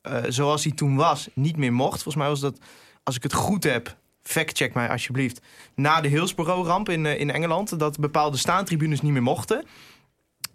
eh, 0.02 0.18
zoals 0.28 0.64
die 0.64 0.74
toen 0.74 0.96
was, 0.96 1.30
niet 1.34 1.58
meer 1.58 1.74
mocht. 1.74 2.04
Volgens 2.04 2.16
mij 2.16 2.28
was 2.28 2.40
dat, 2.40 2.58
als 3.04 3.16
ik 3.16 3.24
het 3.24 3.34
goed 3.34 3.64
heb, 3.64 3.96
factcheck 4.24 4.74
mij 4.74 4.90
alsjeblieft, 4.90 5.42
na 5.76 6.02
de 6.02 6.08
Hillsborough-ramp 6.08 6.90
in, 6.90 7.06
in 7.06 7.32
Engeland, 7.32 7.80
dat 7.80 8.00
bepaalde 8.00 8.38
staantribunes 8.38 9.02
niet 9.02 9.12
meer 9.12 9.24
mochten. 9.24 9.64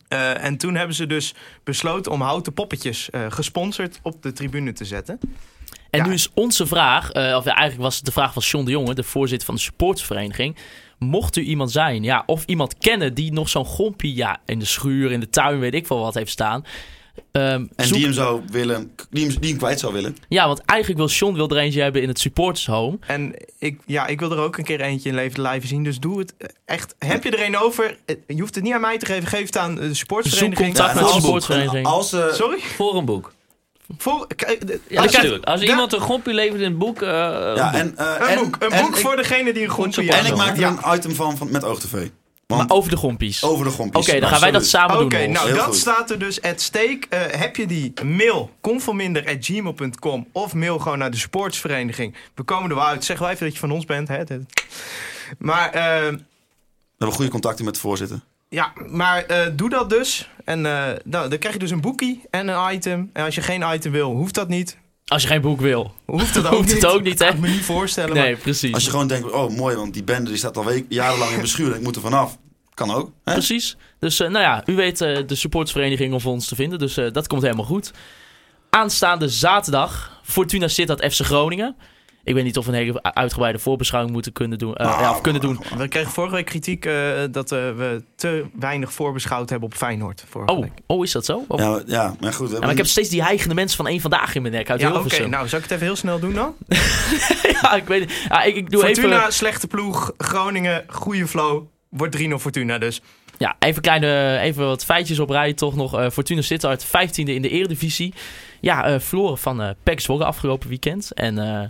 En 0.09 0.57
toen 0.57 0.75
hebben 0.75 0.97
ze 0.97 1.07
dus 1.07 1.35
besloten 1.65 2.13
om 2.13 2.21
houten 2.21 2.53
poppetjes 2.53 3.09
gesponsord 3.29 3.99
op 4.03 4.23
de 4.23 4.33
tribune 4.33 4.73
te 4.73 4.85
zetten. 4.85 5.21
En 5.95 6.01
Ja. 6.01 6.07
nu 6.07 6.13
is 6.15 6.29
onze 6.35 6.67
vraag, 6.67 7.11
eh, 7.11 7.37
of 7.37 7.45
ja, 7.45 7.55
eigenlijk 7.55 7.81
was 7.89 7.97
het 7.97 8.05
de 8.05 8.13
vraag 8.13 8.33
van 8.33 8.43
John 8.43 8.65
de 8.65 8.71
Jonge, 8.71 8.95
de 8.95 9.03
voorzitter 9.03 9.47
van 9.47 9.55
de 9.55 9.61
supportersvereniging. 9.61 10.57
Mocht 10.99 11.37
u 11.37 11.43
iemand 11.43 11.73
zijn, 11.73 12.03
ja, 12.03 12.23
of 12.27 12.45
iemand 12.47 12.79
kennen 12.79 13.15
die 13.15 13.33
nog 13.33 13.49
zo'n 13.49 13.65
gompie 13.65 14.15
ja, 14.15 14.39
in 14.47 14.59
de 14.59 14.65
schuur, 14.65 15.13
in 15.13 15.21
de 15.21 15.29
tuin, 15.31 15.59
weet 15.59 15.75
ik 15.75 15.87
veel 15.87 15.99
wat 16.01 16.15
heeft 16.15 16.31
staan. 16.31 16.65
ehm, 17.33 17.65
En 17.77 17.87
zoek- 17.87 17.95
die 17.97 18.05
hem 18.05 18.13
zou 18.15 18.43
willen, 18.51 18.91
die 19.11 19.27
hem, 19.27 19.41
die 19.41 19.49
hem 19.51 19.59
kwijt 19.59 19.81
zou 19.81 19.93
willen. 19.93 20.17
Ja, 20.29 20.47
want 20.47 20.61
eigenlijk 20.61 20.99
wil 21.01 21.09
John 21.09 21.35
wil 21.35 21.49
er 21.49 21.57
eentje 21.57 21.83
hebben 21.83 22.03
in 22.03 22.09
het 22.09 22.19
supportershome. 22.19 22.99
En 23.07 23.35
ik, 23.59 23.81
ja, 23.87 24.07
ik 24.07 24.21
wil 24.21 24.31
er 24.33 24.39
ook 24.39 24.57
een 24.59 24.65
keer 24.65 24.81
eentje 24.81 25.09
in 25.09 25.15
leven 25.15 25.43
live 25.43 25.67
zien. 25.67 25.85
Dus 25.85 25.99
doe 26.01 26.19
het 26.19 26.35
echt. 26.65 26.95
Heb 26.99 27.25
je 27.25 27.31
er 27.31 27.47
een 27.47 27.59
over? 27.59 27.97
Eh, 28.05 28.17
Je 28.27 28.41
hoeft 28.41 28.55
het 28.55 28.65
niet 28.65 28.73
aan 28.73 28.81
mij 28.81 28.99
te 28.99 29.07
geven. 29.07 29.29
Geef 29.29 29.47
het 29.47 29.57
aan 29.57 29.75
de 29.75 29.95
sportsvereniging. 29.95 30.67
Zoek 30.67 30.75
contact 30.77 30.95
met 30.95 31.05
de 31.05 31.11
als- 31.11 31.23
supportersvereniging. 31.23 31.87
Als, 31.87 32.13
eh, 32.13 32.33
Sorry? 32.33 32.59
Voor 32.61 32.97
een 32.97 33.05
boek. 33.05 33.33
Eh, 33.89 34.77
Ja, 34.89 35.03
als- 35.03 35.13
natuurlijk. 35.13 35.45
Als 35.45 35.61
Ja. 35.61 35.69
iemand 35.69 35.93
een 35.93 36.01
gompje 36.01 36.35
levert 36.35 36.61
in 36.61 36.69
het 36.69 36.79
boek... 36.79 37.03
eh, 37.03 37.09
ja, 37.09 37.75
een 37.75 37.81
en, 37.81 37.89
boek. 37.95 37.99
Een 37.99 38.27
en- 38.27 38.45
boek, 38.45 38.57
een 38.59 38.71
en 38.73 38.83
boek 38.85 38.97
voor 38.97 39.17
degene 39.17 39.53
die 39.53 39.63
een 39.63 39.69
gompie 39.69 39.93
support. 40.03 40.19
En 40.19 40.27
ik 40.27 40.37
maak 40.37 40.51
er 40.55 40.59
Ja. 40.61 40.77
een 40.83 40.97
item 40.97 41.15
van, 41.15 41.37
van 41.37 41.51
met 41.51 41.65
oogtv. 41.65 42.09
Want 42.47 42.69
Maar 42.69 42.77
over 42.79 42.91
de 42.91 42.97
gompies. 42.97 43.43
Oké, 43.43 43.53
over 43.53 43.65
de 43.65 43.71
gompjes. 43.71 44.07
dan 44.07 44.29
gaan 44.29 44.41
wij 44.41 44.51
dat 44.51 44.67
samen 44.67 44.97
Oké, 45.01 45.09
doen. 45.09 45.19
Hols. 45.19 45.33
nou 45.33 45.47
Heel 45.47 45.57
dat 45.57 45.65
goed. 45.65 45.77
staat 45.77 46.11
er 46.11 46.19
dus 46.19 46.43
at 46.43 46.61
stake. 46.61 46.99
Eh, 47.09 47.21
heb 47.41 47.57
je 47.57 47.67
die 47.67 47.93
mail 48.05 48.51
conforminder@gmail.com 48.61 50.29
of 50.33 50.55
mail 50.55 50.79
gewoon 50.79 50.99
naar 50.99 51.11
de 51.11 51.17
sportsvereniging. 51.17 52.15
We 52.35 52.43
komen 52.43 52.71
er 52.71 52.77
wel 52.77 52.87
uit. 52.87 53.05
Zeg 53.05 53.19
wel 53.19 53.29
even 53.31 53.45
dat 53.45 53.53
je 53.53 53.59
van 53.61 53.71
ons 53.71 53.85
bent. 53.85 54.09
Hè? 54.09 54.23
Maar 55.39 55.71
eh, 55.71 55.83
We 55.83 56.21
hebben 56.99 57.17
goede 57.17 57.31
contacten 57.31 57.65
met 57.65 57.75
de 57.75 57.81
voorzitter. 57.81 58.21
Ja, 58.49 58.73
maar 58.89 59.23
eh, 59.25 59.47
doe 59.53 59.69
dat 59.71 59.91
dus. 59.91 60.29
En 60.45 60.67
eh, 60.67 60.73
nou, 61.05 61.29
dan 61.29 61.39
krijg 61.39 61.55
je 61.55 61.61
dus 61.61 61.71
een 61.71 61.81
boekie 61.81 62.23
en 62.31 62.49
een 62.49 62.75
item. 62.75 63.11
En 63.13 63.25
als 63.25 63.35
je 63.35 63.41
geen 63.41 63.65
item 63.75 63.93
wil, 63.93 64.11
hoeft 64.11 64.35
dat 64.35 64.49
niet. 64.49 64.79
Als 65.05 65.23
je 65.23 65.29
geen 65.29 65.41
boek 65.41 65.61
wil. 65.61 65.93
Hoeft 66.05 66.35
het 66.35 66.47
ook 66.49 66.53
Hoeft 66.55 66.73
niet. 66.73 66.83
het 66.83 66.91
ook 66.91 67.03
niet, 67.03 67.19
hè? 67.19 67.27
Kan 67.27 67.35
ik 67.35 67.41
me 67.41 67.49
niet 67.49 67.65
voorstellen. 67.65 68.15
Nee, 68.15 68.33
maar- 68.33 68.41
precies. 68.41 68.73
Als 68.75 68.85
je 68.85 68.91
gewoon 68.91 69.07
denkt, 69.09 69.31
oh 69.31 69.51
mooi, 69.57 69.77
want 69.77 69.93
die 69.95 70.05
bende 70.05 70.29
die 70.31 70.39
staat 70.39 70.57
al 70.57 70.65
week, 70.65 70.85
jarenlang 70.89 71.31
in 71.33 71.41
bestuur 71.41 71.71
en 71.73 71.77
ik 71.79 71.83
moet 71.83 71.97
er 71.97 72.03
vanaf. 72.03 72.39
Kan 72.75 72.91
ook. 72.91 73.11
Hè? 73.25 73.33
Precies. 73.33 73.77
Dus 73.99 74.21
eh, 74.21 74.29
nou 74.31 74.45
ja, 74.45 74.63
u 74.67 74.75
weet 74.75 74.99
de 74.99 75.25
supportersvereniging 75.35 76.15
om 76.15 76.21
ons 76.25 76.49
te 76.49 76.55
vinden. 76.55 76.79
Dus 76.79 76.97
eh, 76.97 77.13
dat 77.13 77.27
komt 77.27 77.43
helemaal 77.43 77.65
goed. 77.65 77.91
Aanstaande 78.71 79.29
zaterdag, 79.29 80.21
Fortuna 80.25 80.69
zit 80.69 80.87
dat 80.87 81.05
FC 81.13 81.21
Groningen. 81.25 81.77
Ik 82.25 82.35
weet 82.35 82.45
niet 82.45 82.57
of 82.59 82.67
we 82.67 82.73
een 82.73 82.79
hele 82.79 83.03
uitgebreide 83.03 83.59
voorbeschouwing 83.59 84.13
moeten 84.15 84.33
kunnen 84.33 84.59
doen. 84.59 84.75
eh, 84.75 84.87
Nou, 84.87 85.01
ja, 85.01 85.11
of 85.11 85.21
kunnen 85.21 85.41
doen. 85.41 85.61
We 85.77 85.89
kregen 85.89 86.11
vorige 86.13 86.35
week 86.35 86.45
kritiek 86.45 86.85
eh, 86.87 86.95
dat 87.31 87.53
eh, 87.53 87.59
we 87.59 88.03
te 88.17 88.45
weinig 88.61 88.93
voorbeschouwd 88.93 89.51
hebben 89.51 89.69
op 89.69 89.75
Feyenoord. 89.75 90.25
Vorige 90.29 90.53
Oh, 90.53 90.61
week. 90.61 90.73
oh, 90.87 91.05
is 91.05 91.13
dat 91.13 91.25
zo? 91.25 91.45
Oh. 91.49 91.59
Ja, 91.59 91.71
maar- 91.71 91.83
ja, 91.87 92.15
maar 92.21 92.33
goed. 92.33 92.51
Ja, 92.51 92.59
maar 92.59 92.71
ik 92.71 92.77
heb 92.77 92.87
steeds 92.87 93.09
die 93.09 93.23
heigende 93.23 93.55
mensen 93.55 93.77
van 93.77 93.87
één 93.87 94.01
vandaag 94.01 94.35
in 94.35 94.43
mijn 94.43 94.55
nek 94.55 94.71
uit 94.71 94.81
Ja, 94.81 94.93
oké. 94.93 95.27
Nou, 95.27 95.49
zal 95.49 95.59
ik 95.59 95.65
het 95.65 95.73
even 95.73 95.87
heel 95.87 95.97
snel 95.97 96.19
doen 96.19 96.35
dan? 96.35 96.55
ja, 97.63 97.75
ik 97.75 97.85
weet 97.87 98.01
het. 98.01 98.13
Ja, 98.29 98.43
ik, 98.43 98.57
ik 98.57 98.71
doe 98.71 98.81
Fortuna, 98.85 99.19
even, 99.21 99.33
slechte 99.33 99.67
ploeg. 99.67 100.13
Groningen, 100.19 100.85
goede 100.89 101.27
flow. 101.27 101.63
Wordt 101.89 102.17
3-0 102.19 102.29
Fortuna 102.39 102.79
dus. 102.79 103.01
ja, 103.39 103.57
even, 103.59 103.83
kleine, 103.83 104.39
even 104.39 104.65
wat 104.67 104.85
feitjes 104.85 105.19
op 105.19 105.31
rij 105.31 105.53
toch 105.53 105.75
nog. 105.77 105.99
Eh, 105.99 106.11
Fortuna 106.11 106.43
Sittard 106.43 106.85
15e 106.87 107.13
in 107.33 107.43
de 107.43 107.49
eredivisie. 107.49 108.15
Ja, 108.61 108.85
eh 108.87 109.01
verloren 109.01 109.39
van 109.39 109.63
eh 109.63 109.71
PEC 109.83 110.01
Zwolle 110.01 110.25
afgelopen 110.25 110.69
weekend. 110.69 111.13
En 111.13 111.39
eh, 111.39 111.69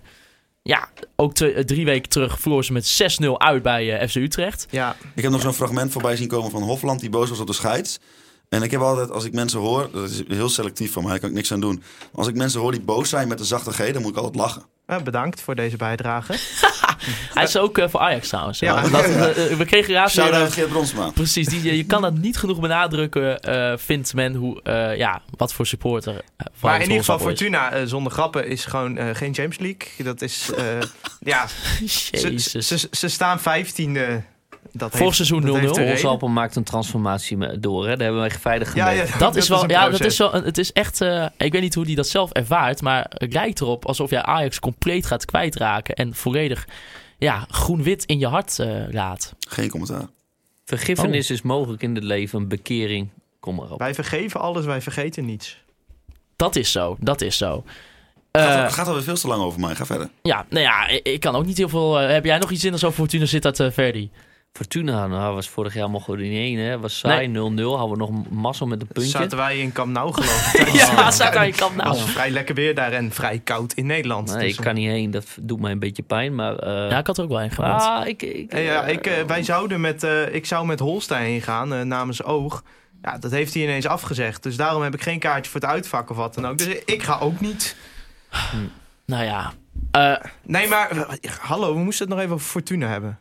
ja, 0.66 0.88
ook 1.16 1.34
twee- 1.34 1.52
eh, 1.52 1.64
drie 1.64 1.84
weken 1.84 2.08
terug 2.08 2.40
verloren 2.40 2.64
ze 2.64 2.72
met 2.72 2.86
6-0 2.86 3.40
uit 3.40 3.62
bij 3.62 3.98
eh, 3.98 4.08
FC 4.08 4.14
Utrecht. 4.14 4.66
Ja, 4.70 4.96
Ik 5.14 5.22
heb 5.22 5.32
nog 5.32 5.40
zo'n 5.40 5.52
fragment 5.52 5.92
voorbij 5.92 6.16
zien 6.16 6.28
komen 6.28 6.50
van 6.50 6.62
Hofland 6.62 7.00
die 7.00 7.10
boos 7.10 7.28
was 7.28 7.40
op 7.40 7.46
de 7.46 7.52
scheids. 7.52 7.98
En 8.48 8.62
ik 8.62 8.70
heb 8.70 8.80
altijd, 8.80 9.10
als 9.10 9.24
ik 9.24 9.32
mensen 9.32 9.60
hoor, 9.60 9.88
dat 9.92 10.10
is 10.10 10.22
heel 10.28 10.48
selectief 10.48 10.92
van 10.92 11.02
mij, 11.02 11.10
daar 11.10 11.20
kan 11.20 11.28
ik 11.28 11.34
niks 11.34 11.52
aan 11.52 11.60
doen. 11.60 11.74
Maar 11.98 12.08
als 12.12 12.28
ik 12.28 12.34
mensen 12.34 12.60
hoor 12.60 12.70
die 12.72 12.80
boos 12.80 13.08
zijn 13.08 13.28
met 13.28 13.40
een 13.40 13.46
zachte 13.46 13.72
G, 13.72 13.92
dan 13.92 14.02
moet 14.02 14.10
ik 14.10 14.16
altijd 14.16 14.34
lachen. 14.34 14.62
eh, 14.86 15.02
bedankt 15.02 15.40
voor 15.40 15.54
deze 15.54 15.76
bijdrage. 15.76 16.32
Hij 17.34 17.42
is 17.42 17.56
ook 17.56 17.78
eh, 17.78 17.88
voor 17.88 18.00
Ajax 18.00 18.28
trouwens. 18.28 18.58
Ja. 18.58 18.80
Dat, 18.82 19.04
eh, 19.04 19.50
eh, 19.52 19.58
we 19.58 19.64
kregen 19.64 19.92
laatst 19.94 20.16
weer, 20.16 20.24
Shout-out 20.24 20.48
eh, 20.48 20.54
Geert 20.54 20.68
Bronsma. 20.68 21.10
Precies, 21.10 21.46
die, 21.46 21.62
je- 21.62 21.76
je 21.76 21.84
kan 21.84 22.02
dat 22.02 22.14
niet 22.18 22.36
genoeg 22.36 22.60
benadrukken, 22.60 23.40
eh, 23.40 23.72
vindt 23.76 24.14
men, 24.14 24.34
hoe, 24.34 24.62
eh, 24.62 24.96
ja, 24.96 25.22
wat 25.36 25.52
voor 25.52 25.66
supporter. 25.66 26.14
van 26.36 26.48
Maar 26.60 26.74
in 26.74 26.80
ieder 26.82 26.96
geval. 26.98 27.18
Fortuna 27.18 27.86
zonder 27.86 28.12
grappen 28.12 28.46
is 28.48 28.64
gewoon 28.64 28.96
eh, 28.96 29.08
geen 29.12 29.32
James 29.32 29.58
League. 29.58 30.04
Dat 30.04 30.22
is, 30.22 30.50
eh, 30.56 30.64
ja, 31.32 31.46
ze, 31.86 32.60
ze, 32.62 32.88
ze 32.90 33.08
staan 33.08 33.40
vijftiende. 33.40 34.22
Dat 34.76 34.96
Vorig 34.96 35.14
seizoen 35.14 35.40
dat 35.40 35.50
0-0. 35.50 35.58
heeft 35.58 35.66
een 35.70 35.74
reden. 35.76 35.90
Holsalpen 35.92 36.32
maakt 36.32 36.56
een 36.56 36.62
transformatie 36.64 37.36
me- 37.36 37.60
door. 37.60 37.82
Hè? 37.88 37.96
Daar 37.96 38.04
hebben 38.04 38.20
wij 38.20 38.30
gemeten. 38.30 38.76
ja, 38.76 39.18
dat 39.18 39.36
is 39.36 39.48
wel, 39.48 39.70
ja, 39.70 39.88
dat 39.88 40.04
is 40.04 40.18
wel, 40.18 40.34
een- 40.34 40.44
het 40.44 40.58
is 40.58 40.72
echt, 40.72 41.00
eh, 41.00 41.26
ik 41.36 41.52
weet 41.52 41.60
niet 41.62 41.74
hoe 41.74 41.84
die 41.84 41.96
dat 41.96 42.08
zelf 42.08 42.30
ervaart, 42.32 42.82
maar 42.82 43.06
het 43.08 43.32
lijkt 43.32 43.60
erop 43.60 43.84
alsof 43.86 44.10
jij 44.10 44.22
Ajax 44.22 44.58
compleet 44.60 45.06
gaat 45.06 45.24
kwijtraken 45.24 45.94
en 45.94 46.14
volledig, 46.14 46.66
ja, 47.18 47.44
groen-wit 47.50 48.04
in 48.04 48.18
je 48.18 48.26
hart 48.26 48.58
eh, 48.58 48.68
laat. 48.90 49.34
Geen 49.48 49.68
commentaar. 49.70 50.06
Vergiffenis 50.64 51.30
is 51.30 51.42
mogelijk 51.42 51.82
in 51.82 51.94
het 51.94 52.04
leven, 52.04 52.40
een 52.40 52.48
bekering. 52.48 53.08
Kom 53.40 53.54
maar 53.54 53.70
op. 53.70 53.78
Wij 53.78 53.94
vergeven 53.94 54.40
alles, 54.40 54.64
wij 54.64 54.80
vergeten 54.82 55.24
niets. 55.24 55.62
Dat 56.36 56.56
is 56.56 56.72
zo, 56.72 56.96
dat 57.00 57.20
is 57.20 57.36
zo. 57.36 57.64
Gaat, 58.32 58.66
Eh, 58.68 58.72
gaat 58.72 58.86
alweer 58.88 59.02
veel 59.02 59.14
te 59.14 59.26
lang 59.26 59.42
over 59.42 59.60
mij. 59.60 59.74
Ga 59.74 59.86
verder. 59.86 60.08
ja, 60.22 60.46
nou 60.50 60.62
ja, 60.64 60.88
ik, 60.88 61.06
ik 61.06 61.20
kan 61.20 61.34
ook 61.34 61.46
niet 61.46 61.56
heel 61.58 61.68
veel. 61.68 61.94
heb 61.94 62.24
jij 62.24 62.38
nog 62.38 62.50
iets 62.50 62.64
in 62.64 62.72
als 62.72 62.84
over 62.84 62.96
Fortuna 62.98 63.26
zit 63.26 63.42
dat, 63.42 63.60
eh, 63.60 63.70
Verdi? 63.70 64.10
Fortuna 64.58 65.06
nou, 65.06 65.34
was 65.34 65.48
vorig 65.48 65.74
jaar 65.74 65.90
mochten 65.90 66.12
we 66.12 66.18
er 66.22 66.28
niet 66.28 66.36
heen. 66.38 66.58
Hè? 66.58 66.78
Was 66.78 66.98
saai, 66.98 67.28
0-0. 67.28 67.32
Hadden 67.32 67.90
we 67.90 67.96
nog 67.96 68.30
mazzel 68.30 68.66
met 68.66 68.80
een 68.80 68.86
puntje. 68.86 69.10
Zaten 69.10 69.36
wij 69.38 69.58
in 69.58 69.72
Camp 69.72 69.92
Nou 69.92 70.12
geloof 70.12 70.54
ik. 70.54 70.68
Ja, 70.80 71.32
aan 71.32 71.46
je 71.46 71.52
kant 71.52 71.74
Het 71.74 71.84
nou. 71.84 71.88
was 71.88 72.10
vrij 72.10 72.30
lekker 72.30 72.54
weer 72.54 72.74
daar 72.74 72.92
en 72.92 73.10
vrij 73.12 73.38
koud 73.38 73.72
in 73.72 73.86
Nederland. 73.86 74.28
Nee, 74.34 74.48
Dus, 74.48 74.56
ik 74.58 74.64
kan 74.64 74.74
niet 74.74 74.88
heen. 74.88 75.10
Dat 75.10 75.26
doet 75.40 75.60
mij 75.60 75.70
een 75.70 75.78
beetje 75.78 76.02
pijn. 76.02 76.34
Maar, 76.34 76.56
eh, 76.56 76.90
Ja, 76.90 76.98
ik 76.98 77.06
had 77.06 77.18
er 77.18 77.24
ook 77.24 77.30
wel 77.30 77.42
een 77.42 77.50
gehad. 77.50 77.80
ah, 77.82 78.06
ik, 78.06 78.22
ik, 78.22 78.52
eh, 78.52 78.64
ja, 78.64 78.84
ik, 78.86 79.06
eh, 79.06 79.22
wij 79.26 79.42
zouden 79.42 79.80
met, 79.80 80.02
eh, 80.02 80.34
ik 80.34 80.46
zou 80.46 80.66
met 80.66 80.78
Holstein 80.80 81.24
heen 81.24 81.42
gaan 81.42 81.74
eh, 81.74 81.80
namens 81.80 82.22
Oog. 82.22 82.62
Ja, 83.02 83.18
dat 83.18 83.30
heeft 83.30 83.54
hij 83.54 83.62
ineens 83.62 83.86
afgezegd. 83.86 84.42
Dus 84.42 84.56
daarom 84.56 84.82
heb 84.82 84.94
ik 84.94 85.02
geen 85.02 85.18
kaartje 85.18 85.50
voor 85.50 85.60
het 85.60 85.70
uitvak 85.70 86.10
of 86.10 86.16
wat 86.16 86.34
dan 86.34 86.46
ook. 86.46 86.58
Dus 86.58 86.68
ik 86.84 87.02
ga 87.02 87.18
ook 87.18 87.40
niet. 87.40 87.76
Nou 89.06 89.24
ja, 89.24 89.52
eh, 89.90 90.14
Nee, 90.42 90.68
maar 90.68 91.06
hallo, 91.40 91.74
we 91.74 91.80
moesten 91.80 92.06
het 92.06 92.14
nog 92.14 92.24
even 92.24 92.34
over 92.34 92.46
Fortuna 92.46 92.88
hebben. 92.88 93.18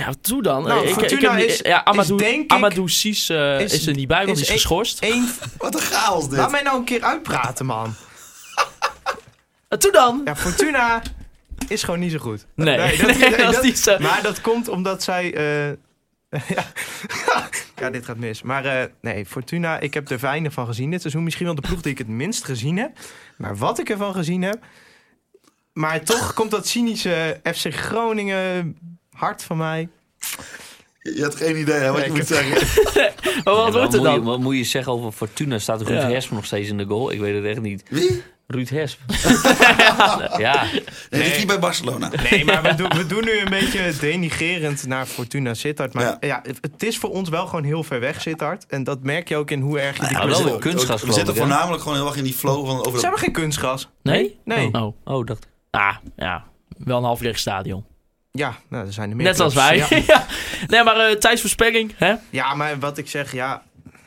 Ja, 0.00 0.04
wat 0.06 0.18
doe 0.26 0.42
dan? 0.42 0.62
Nou, 0.62 0.82
ik, 0.82 0.88
ik 0.88 0.94
Fortuna 0.94 1.36
heb 1.36 1.48
is- 1.48 1.58
ja, 1.58 1.84
Amadou, 1.84 2.22
is 2.22 2.28
denk 2.28 2.44
ik- 2.44 2.50
Amadou 2.52 2.88
Cies 2.88 3.28
eh, 3.28 3.60
is, 3.60 3.72
is- 3.72 3.86
er 3.86 3.94
niet 3.94 4.08
bij, 4.08 4.26
want 4.26 4.28
is 4.30 4.34
die 4.36 4.44
is 4.44 4.48
een- 4.50 4.68
geschorst. 4.68 5.02
Eén, 5.02 5.28
Wat 5.58 5.74
een 5.74 5.80
chaos 5.80 6.28
dit. 6.28 6.38
laat 6.38 6.50
mij 6.50 6.62
nou 6.62 6.78
een 6.78 6.84
keer 6.84 7.02
uitpraten, 7.02 7.66
man. 7.66 7.94
Eh, 9.68 9.78
doe 9.78 9.92
dan! 9.92 10.20
Ja, 10.24 10.36
Fortuna 10.36 11.02
is 11.68 11.82
gewoon 11.82 12.00
niet 12.00 12.12
zo 12.12 12.18
goed. 12.18 12.46
Nee, 12.54 12.76
Nee, 12.76 12.96
dat- 12.98 13.06
nee, 13.06 13.18
nee, 13.18 13.30
dat 13.30 13.48
is 13.48 13.54
dat- 13.54 13.62
niet 13.64 13.78
zo. 13.78 13.98
Maar 13.98 14.22
dat 14.22 14.40
komt 14.40 14.68
omdat 14.68 15.02
zij... 15.02 15.34
eh, 15.34 15.68
ja. 16.56 16.64
ja, 17.76 17.90
dit 17.90 18.04
gaat 18.04 18.16
mis. 18.16 18.42
Maar 18.42 18.64
eh, 18.64 18.84
nee, 19.00 19.26
Fortuna, 19.26 19.78
ik 19.80 19.94
heb 19.94 20.10
er 20.10 20.18
weinig 20.20 20.52
van 20.52 20.66
gezien 20.66 20.90
dit 20.90 21.00
seizoen. 21.00 21.24
Misschien 21.24 21.46
wel 21.46 21.54
de 21.54 21.60
ploeg 21.60 21.80
die 21.80 21.92
ik 21.92 21.98
het 21.98 22.08
minst 22.08 22.44
gezien 22.44 22.76
heb. 22.76 22.90
Maar 23.36 23.56
wat 23.56 23.78
ik 23.78 23.90
ervan 23.90 24.14
gezien 24.14 24.42
heb... 24.42 24.58
Maar 25.72 26.02
toch 26.02 26.34
komt 26.34 26.50
dat 26.50 26.66
cynische 26.66 27.40
FC 27.54 27.74
Groningen 27.74 28.78
hart 29.14 29.42
van 29.42 29.56
mij. 29.56 29.88
Je 31.02 31.22
had 31.22 31.34
geen 31.34 31.56
idee 31.58 31.74
hè, 31.80 31.90
wat 31.92 32.00
je 32.00 32.06
ik 32.06 32.12
moet 32.12 32.26
zeggen. 32.26 32.82
Maar 33.44 33.54
wat 33.54 33.66
Ja, 33.66 33.72
wordt 33.72 33.92
het 33.92 34.02
moet 34.02 34.10
je, 34.10 34.16
dan? 34.16 34.24
wat 34.24 34.38
moet 34.40 34.56
je 34.56 34.64
zeggen 34.64 34.92
over 34.92 35.12
Fortuna? 35.12 35.58
Staat 35.58 35.82
Ruud 35.82 36.00
Ja. 36.00 36.08
Hesp 36.10 36.30
nog 36.30 36.44
steeds 36.44 36.68
in 36.68 36.78
de 36.78 36.84
goal? 36.84 37.10
Ik 37.12 37.20
weet 37.20 37.34
het 37.34 37.44
echt 37.44 37.60
niet. 37.60 37.82
Wie? 37.88 38.22
Ruud 38.46 38.68
Hesp. 38.68 38.98
ja, 40.38 40.64
Nee, 41.10 41.36
die 41.36 41.46
bij 41.46 41.58
Barcelona. 41.58 42.10
Nee, 42.30 42.44
maar 42.44 42.62
we 42.62 42.74
doen, 42.74 42.88
we 42.88 43.06
doen 43.06 43.24
nu 43.24 43.38
een 43.38 43.50
beetje 43.50 43.92
denigerend 44.00 44.86
naar 44.86 45.06
Fortuna 45.06 45.54
Sittard. 45.54 45.92
Maar 45.92 46.04
ja. 46.04 46.16
Ja. 46.20 46.42
het, 46.60 46.82
is 46.82 46.98
voor 46.98 47.10
ons 47.10 47.28
wel 47.28 47.46
gewoon 47.46 47.64
heel 47.64 47.82
ver 47.82 48.00
weg, 48.00 48.20
Sittard. 48.20 48.66
En 48.66 48.84
dat 48.84 49.02
merk 49.02 49.28
je 49.28 49.36
ook 49.36 49.50
in 49.50 49.60
hoe 49.60 49.80
erg 49.80 49.96
je 49.96 50.02
die 50.08 50.16
Ja, 50.18 50.26
wel 50.26 50.58
kunstgras, 50.58 51.02
We 51.02 51.12
zitten 51.12 51.36
voornamelijk 51.36 51.82
gewoon 51.82 51.96
heel 51.98 52.06
erg 52.06 52.16
in 52.16 52.24
die 52.24 52.34
flow 52.34 52.66
van 52.66 52.76
over 52.78 52.90
Ze 52.90 52.96
de... 52.96 53.02
hebben 53.02 53.20
geen 53.20 53.32
kunstgras. 53.32 53.88
Nee? 54.02 54.38
Nee. 54.44 54.68
Oh. 54.72 54.96
Oh, 55.04 55.26
dacht 55.26 55.46
Ah, 55.70 55.96
ja. 56.16 56.44
Wel 56.78 56.98
een 56.98 57.04
half 57.04 57.20
leeg 57.20 57.38
stadion. 57.38 57.84
Ja, 58.38 58.56
nou, 58.68 58.86
er 58.86 58.92
zijn 58.92 59.10
er 59.10 59.16
meer 59.16 59.26
Net 59.26 59.36
clubs. 59.36 59.54
wij. 59.54 59.76
Ja. 59.76 59.86
Ja. 60.06 60.26
Nee, 60.66 60.82
maar 60.82 61.10
uh, 61.10 61.16
Thijs 61.16 61.40
voorspelling, 61.40 61.92
hè? 61.96 62.14
Ja, 62.30 62.54
maar 62.54 62.78
wat 62.78 62.98
ik 62.98 63.08
zeg, 63.08 63.32
ja, 63.32 63.62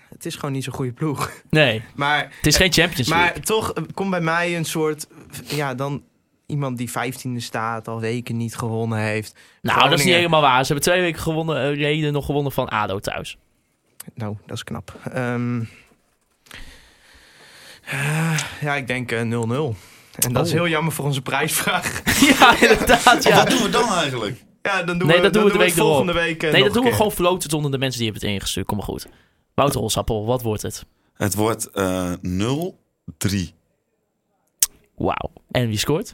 het 0.09 0.25
is 0.25 0.35
gewoon 0.35 0.51
niet 0.51 0.63
zo'n 0.63 0.73
goede 0.73 0.91
ploeg. 0.93 1.31
Nee, 1.49 1.83
Maar, 1.95 2.31
het 2.35 2.45
is 2.47 2.55
geen 2.57 2.71
Champions 2.73 3.09
League. 3.09 3.25
maar 3.33 3.41
toch 3.41 3.73
eh, 3.73 3.83
komt 3.93 4.09
bij 4.09 4.21
mij 4.21 4.57
een 4.57 4.65
soort, 4.65 5.07
ja, 5.45 5.73
dan 5.75 6.03
iemand 6.45 6.77
die 6.77 6.89
15e 6.89 7.35
staat, 7.37 7.87
al 7.87 7.99
weken 7.99 8.37
niet 8.37 8.55
gewonnen 8.55 8.99
heeft. 8.99 9.35
nou, 9.61 9.89
dat 9.89 9.99
is 9.99 10.05
niet 10.05 10.13
helemaal 10.15 10.41
waar. 10.41 10.65
Ze 10.65 10.73
hebben 10.73 10.91
twee 10.91 11.01
weken 11.01 11.21
gewonnen, 11.21 11.61
eh, 11.61 11.75
reden 11.75 12.13
nog 12.13 12.25
gewonnen 12.25 12.51
van 12.51 12.69
ADO 12.69 12.99
thuis. 12.99 13.37
Nou, 14.15 14.37
dat 14.45 14.55
is 14.55 14.63
knap. 14.63 14.95
Ehm, 15.13 15.61
eh, 17.85 18.39
ja, 18.61 18.75
ik 18.75 18.87
denk 18.87 19.11
eh, 19.11 19.21
0-0. 19.21 19.75
En 20.19 20.33
dat 20.33 20.45
is 20.45 20.51
Oh. 20.51 20.57
heel 20.57 20.67
jammer 20.67 20.93
voor 20.93 21.05
onze 21.05 21.21
prijsvraag. 21.21 22.01
ja, 22.39 22.61
inderdaad, 22.61 23.23
ja. 23.23 23.35
Wat 23.35 23.49
doen 23.49 23.61
we 23.61 23.69
dan 23.69 23.93
eigenlijk? 23.93 24.43
Ja, 24.61 24.83
dan 24.83 24.97
doen 24.97 25.07
Nee, 25.07 25.17
we, 25.17 25.23
dat 25.23 25.33
doen 25.33 25.43
we 25.51 25.57
de 25.57 25.71
volgende 25.71 26.13
week. 26.13 26.41
Nee, 26.41 26.51
nog 26.51 26.63
dat 26.63 26.73
doen 26.73 26.83
we 26.83 26.91
gewoon 26.91 27.11
floten 27.11 27.49
zonder 27.49 27.71
de 27.71 27.77
mensen 27.77 27.99
die 28.01 28.09
hebben 28.11 28.27
het 28.29 28.37
ingestuurd. 28.37 28.65
Kom 28.65 28.77
maar 28.77 28.85
goed. 28.85 29.07
Wouter 29.53 29.79
Holsappel, 29.79 30.25
wat 30.25 30.41
wordt 30.41 30.61
het? 30.61 30.85
Het 31.13 31.35
wordt 31.35 31.69
eh 31.71 32.11
0-3. 32.23 33.53
Wauw. 34.95 35.31
En 35.51 35.67
wie 35.67 35.77
scoort? 35.77 36.13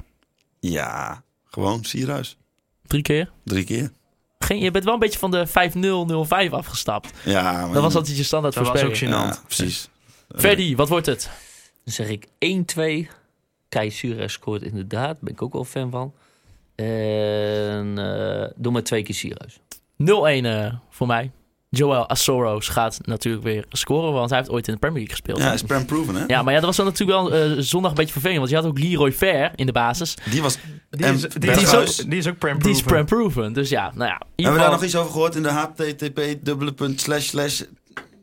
Ja, 0.60 1.24
gewoon 1.46 1.84
Sierhuis. 1.84 2.38
Drie 2.88 3.02
keer? 3.02 3.32
Drie 3.44 3.64
keer. 3.64 3.92
Geen, 4.40 4.60
je 4.60 4.72
bent 4.72 4.84
wel 4.84 4.94
een 4.94 5.00
beetje 5.00 5.20
van 5.20 5.32
de 5.32 5.48
5-0-0-5 5.48 6.52
afgestapt. 6.52 7.12
Ja, 7.26 7.42
maar 7.66 7.74
Dat 7.74 7.84
was 7.84 7.96
altijd 7.96 8.18
je 8.18 8.24
standaard 8.24 8.54
Dat 8.54 8.68
was 8.68 8.74
ook 8.82 8.86
voorspelling. 8.86 9.16
gênant. 9.16 9.36
Ja, 9.36 9.42
precies. 9.46 9.90
Ferdy, 10.36 10.76
wat 10.76 10.90
wordt 10.90 11.06
het? 11.06 11.30
Dan 11.84 11.94
zeg 11.94 12.08
ik 12.10 12.26
1-2. 13.06 13.08
Kai 13.74 13.90
Sierhuis 13.90 14.34
scoort 14.34 14.62
inderdaad. 14.62 15.06
Daar 15.06 15.18
ben 15.20 15.34
ik 15.34 15.42
ook 15.42 15.54
wel 15.54 15.64
fan 15.64 15.92
van. 15.92 16.14
En 16.76 17.98
eh 17.98 18.50
doe 18.56 18.72
maar 18.72 18.84
twee 18.84 19.04
keer 19.04 19.16
Sierhuis. 19.16 19.60
0-1 19.98 20.46
eh, 20.46 20.74
voor 20.90 21.08
mij. 21.08 21.32
Joel 21.70 22.08
Assoros 22.08 22.68
gaat 22.68 23.00
natuurlijk 23.04 23.44
weer 23.44 23.66
scoren, 23.70 24.14
want 24.14 24.30
hij 24.30 24.40
heeft 24.40 24.52
ooit 24.52 24.68
in 24.68 24.74
de 24.74 24.80
Premier 24.80 24.98
League 24.98 25.16
gespeeld. 25.16 25.40
Ja, 25.40 25.54
is 25.54 25.64
Prem 25.64 25.86
Proven, 25.86 26.16
hè? 26.16 26.24
Ja, 26.28 26.42
maar 26.44 26.54
ja, 26.54 26.60
dat 26.60 26.68
was 26.68 26.76
dan 26.76 26.86
natuurlijk 26.86 27.20
wel 27.20 27.34
eh, 27.34 27.52
zondag 27.58 27.92
een 27.92 27.98
beetje 27.98 28.12
vervelend. 28.12 28.40
Want 28.40 28.50
je 28.50 28.56
had 28.56 28.66
ook 28.66 28.80
Leroy 28.80 29.12
Fair 29.12 29.52
in 29.56 29.66
de 29.66 29.72
basis. 29.72 30.18
Die 30.30 30.42
was... 30.42 30.58
Die 30.90 31.06
en 31.06 31.14
is, 31.14 31.22
die, 31.22 31.52
is 31.52 31.76
ook, 31.76 32.10
die 32.10 32.20
is 32.20 32.28
ook 32.28 32.38
prem 32.38 32.60
Die 32.60 32.72
is 32.72 32.82
prem 32.82 33.06
proven. 33.06 33.54
Dus 33.54 33.70
ja, 33.70 33.92
nou 33.96 34.10
ja. 34.10 34.18
Hebben 34.18 34.26
we 34.36 34.44
daar 34.44 34.54
geval- 34.54 34.72
nog 34.72 34.84
iets 34.84 34.96
over 34.96 35.12
gehoord 35.12 35.36
in 35.36 35.44
de 35.44 35.50
http 35.50 36.46
dubbele 36.46 36.74
punt 36.74 37.02
slash 37.02 37.28
slash... 37.28 37.62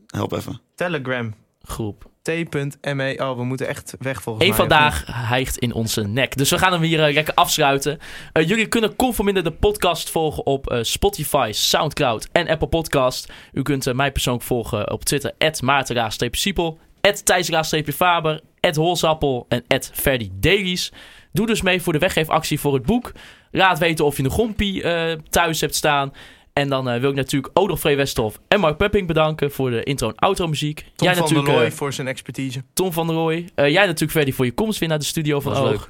Help 0.07 0.31
even. 0.33 0.61
Telegram. 0.75 1.33
groep. 1.61 2.10
T.me. 2.21 3.15
Oh, 3.17 3.37
we 3.37 3.43
moeten 3.43 3.67
echt 3.67 3.95
weg 3.99 4.21
volgens 4.21 4.45
Eén 4.45 4.49
mij. 4.49 4.59
vandaag 4.59 5.03
hijgt 5.07 5.57
in 5.57 5.73
onze 5.73 6.01
nek. 6.01 6.37
Dus 6.37 6.49
we 6.49 6.57
gaan 6.57 6.71
hem 6.71 6.81
hier 6.81 7.03
eh, 7.03 7.13
lekker 7.13 7.33
afsluiten. 7.33 7.99
Eh, 8.33 8.47
jullie 8.47 8.67
kunnen 8.67 8.95
Conforminder 8.95 9.43
de 9.43 9.51
podcast 9.51 10.09
volgen 10.09 10.45
op 10.45 10.69
eh, 10.69 10.79
Spotify, 10.81 11.49
Soundcloud 11.53 12.27
en 12.31 12.47
Apple 12.47 12.67
Podcast. 12.67 13.31
U 13.53 13.61
kunt 13.61 13.93
mij 13.93 14.11
persoonlijk 14.11 14.45
volgen 14.45 14.91
op 14.91 15.03
Twitter, 15.03 15.33
maartenraas-siepel, 15.61 16.79
thijsraas-faber, 17.23 18.41
holsappel 18.75 19.45
en 19.47 19.63
@ferdydailies. 19.93 20.91
Doe 21.31 21.45
dus 21.45 21.61
mee 21.61 21.81
voor 21.81 21.93
de 21.93 21.99
weggeefactie 21.99 22.59
voor 22.59 22.73
het 22.73 22.85
boek. 22.85 23.11
Laat 23.51 23.79
weten 23.79 24.05
of 24.05 24.17
je 24.17 24.23
een 24.23 24.29
gompie 24.29 24.83
thuis 25.29 25.61
hebt 25.61 25.75
staan. 25.75 26.13
En 26.53 26.69
dan 26.69 26.89
eh, 26.89 26.99
wil 26.99 27.09
ik 27.09 27.15
natuurlijk 27.15 27.59
ook 27.59 27.67
nog 27.67 27.79
Free 27.79 27.95
Westhoff 27.95 28.39
en 28.47 28.59
Mark 28.59 28.77
Pepping 28.77 29.07
bedanken 29.07 29.51
voor 29.51 29.69
de 29.69 29.83
intro 29.83 30.07
en 30.07 30.15
outro 30.15 30.47
muziek. 30.47 30.75
Tom 30.95 31.07
Jij 31.07 31.15
van 31.15 31.25
der 31.25 31.33
natuurlijk, 31.33 31.47
Looy 31.47 31.65
eh, 31.65 31.71
voor 31.71 31.93
zijn 31.93 32.07
expertise. 32.07 32.63
Tom 32.73 32.93
van 32.93 33.07
der 33.07 33.15
Rooij. 33.15 33.49
Eh, 33.55 33.69
jij 33.69 33.85
natuurlijk, 33.85 34.11
Ferdy, 34.11 34.31
voor 34.31 34.45
je 34.45 34.51
komst 34.51 34.79
weer 34.79 34.89
naar 34.89 34.99
de 34.99 35.05
studio 35.05 35.39
van 35.39 35.53
Oog. 35.53 35.69
leuk. 35.69 35.87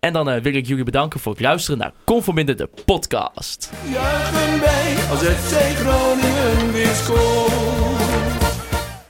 En 0.00 0.12
dan 0.12 0.30
eh, 0.30 0.42
wil 0.42 0.54
ik 0.54 0.66
jullie 0.66 0.84
bedanken 0.84 1.20
voor 1.20 1.32
het 1.32 1.40
luisteren 1.40 1.78
naar 1.78 1.92
Conforminder 2.04 2.56
de 2.56 2.68
podcast. 2.84 3.70
Juichen 3.92 4.60
wij 4.60 4.96
als 5.10 5.20
FC 5.20 5.76
Groningen 5.76 6.72
weer 6.72 6.94
scoort. 6.94 7.93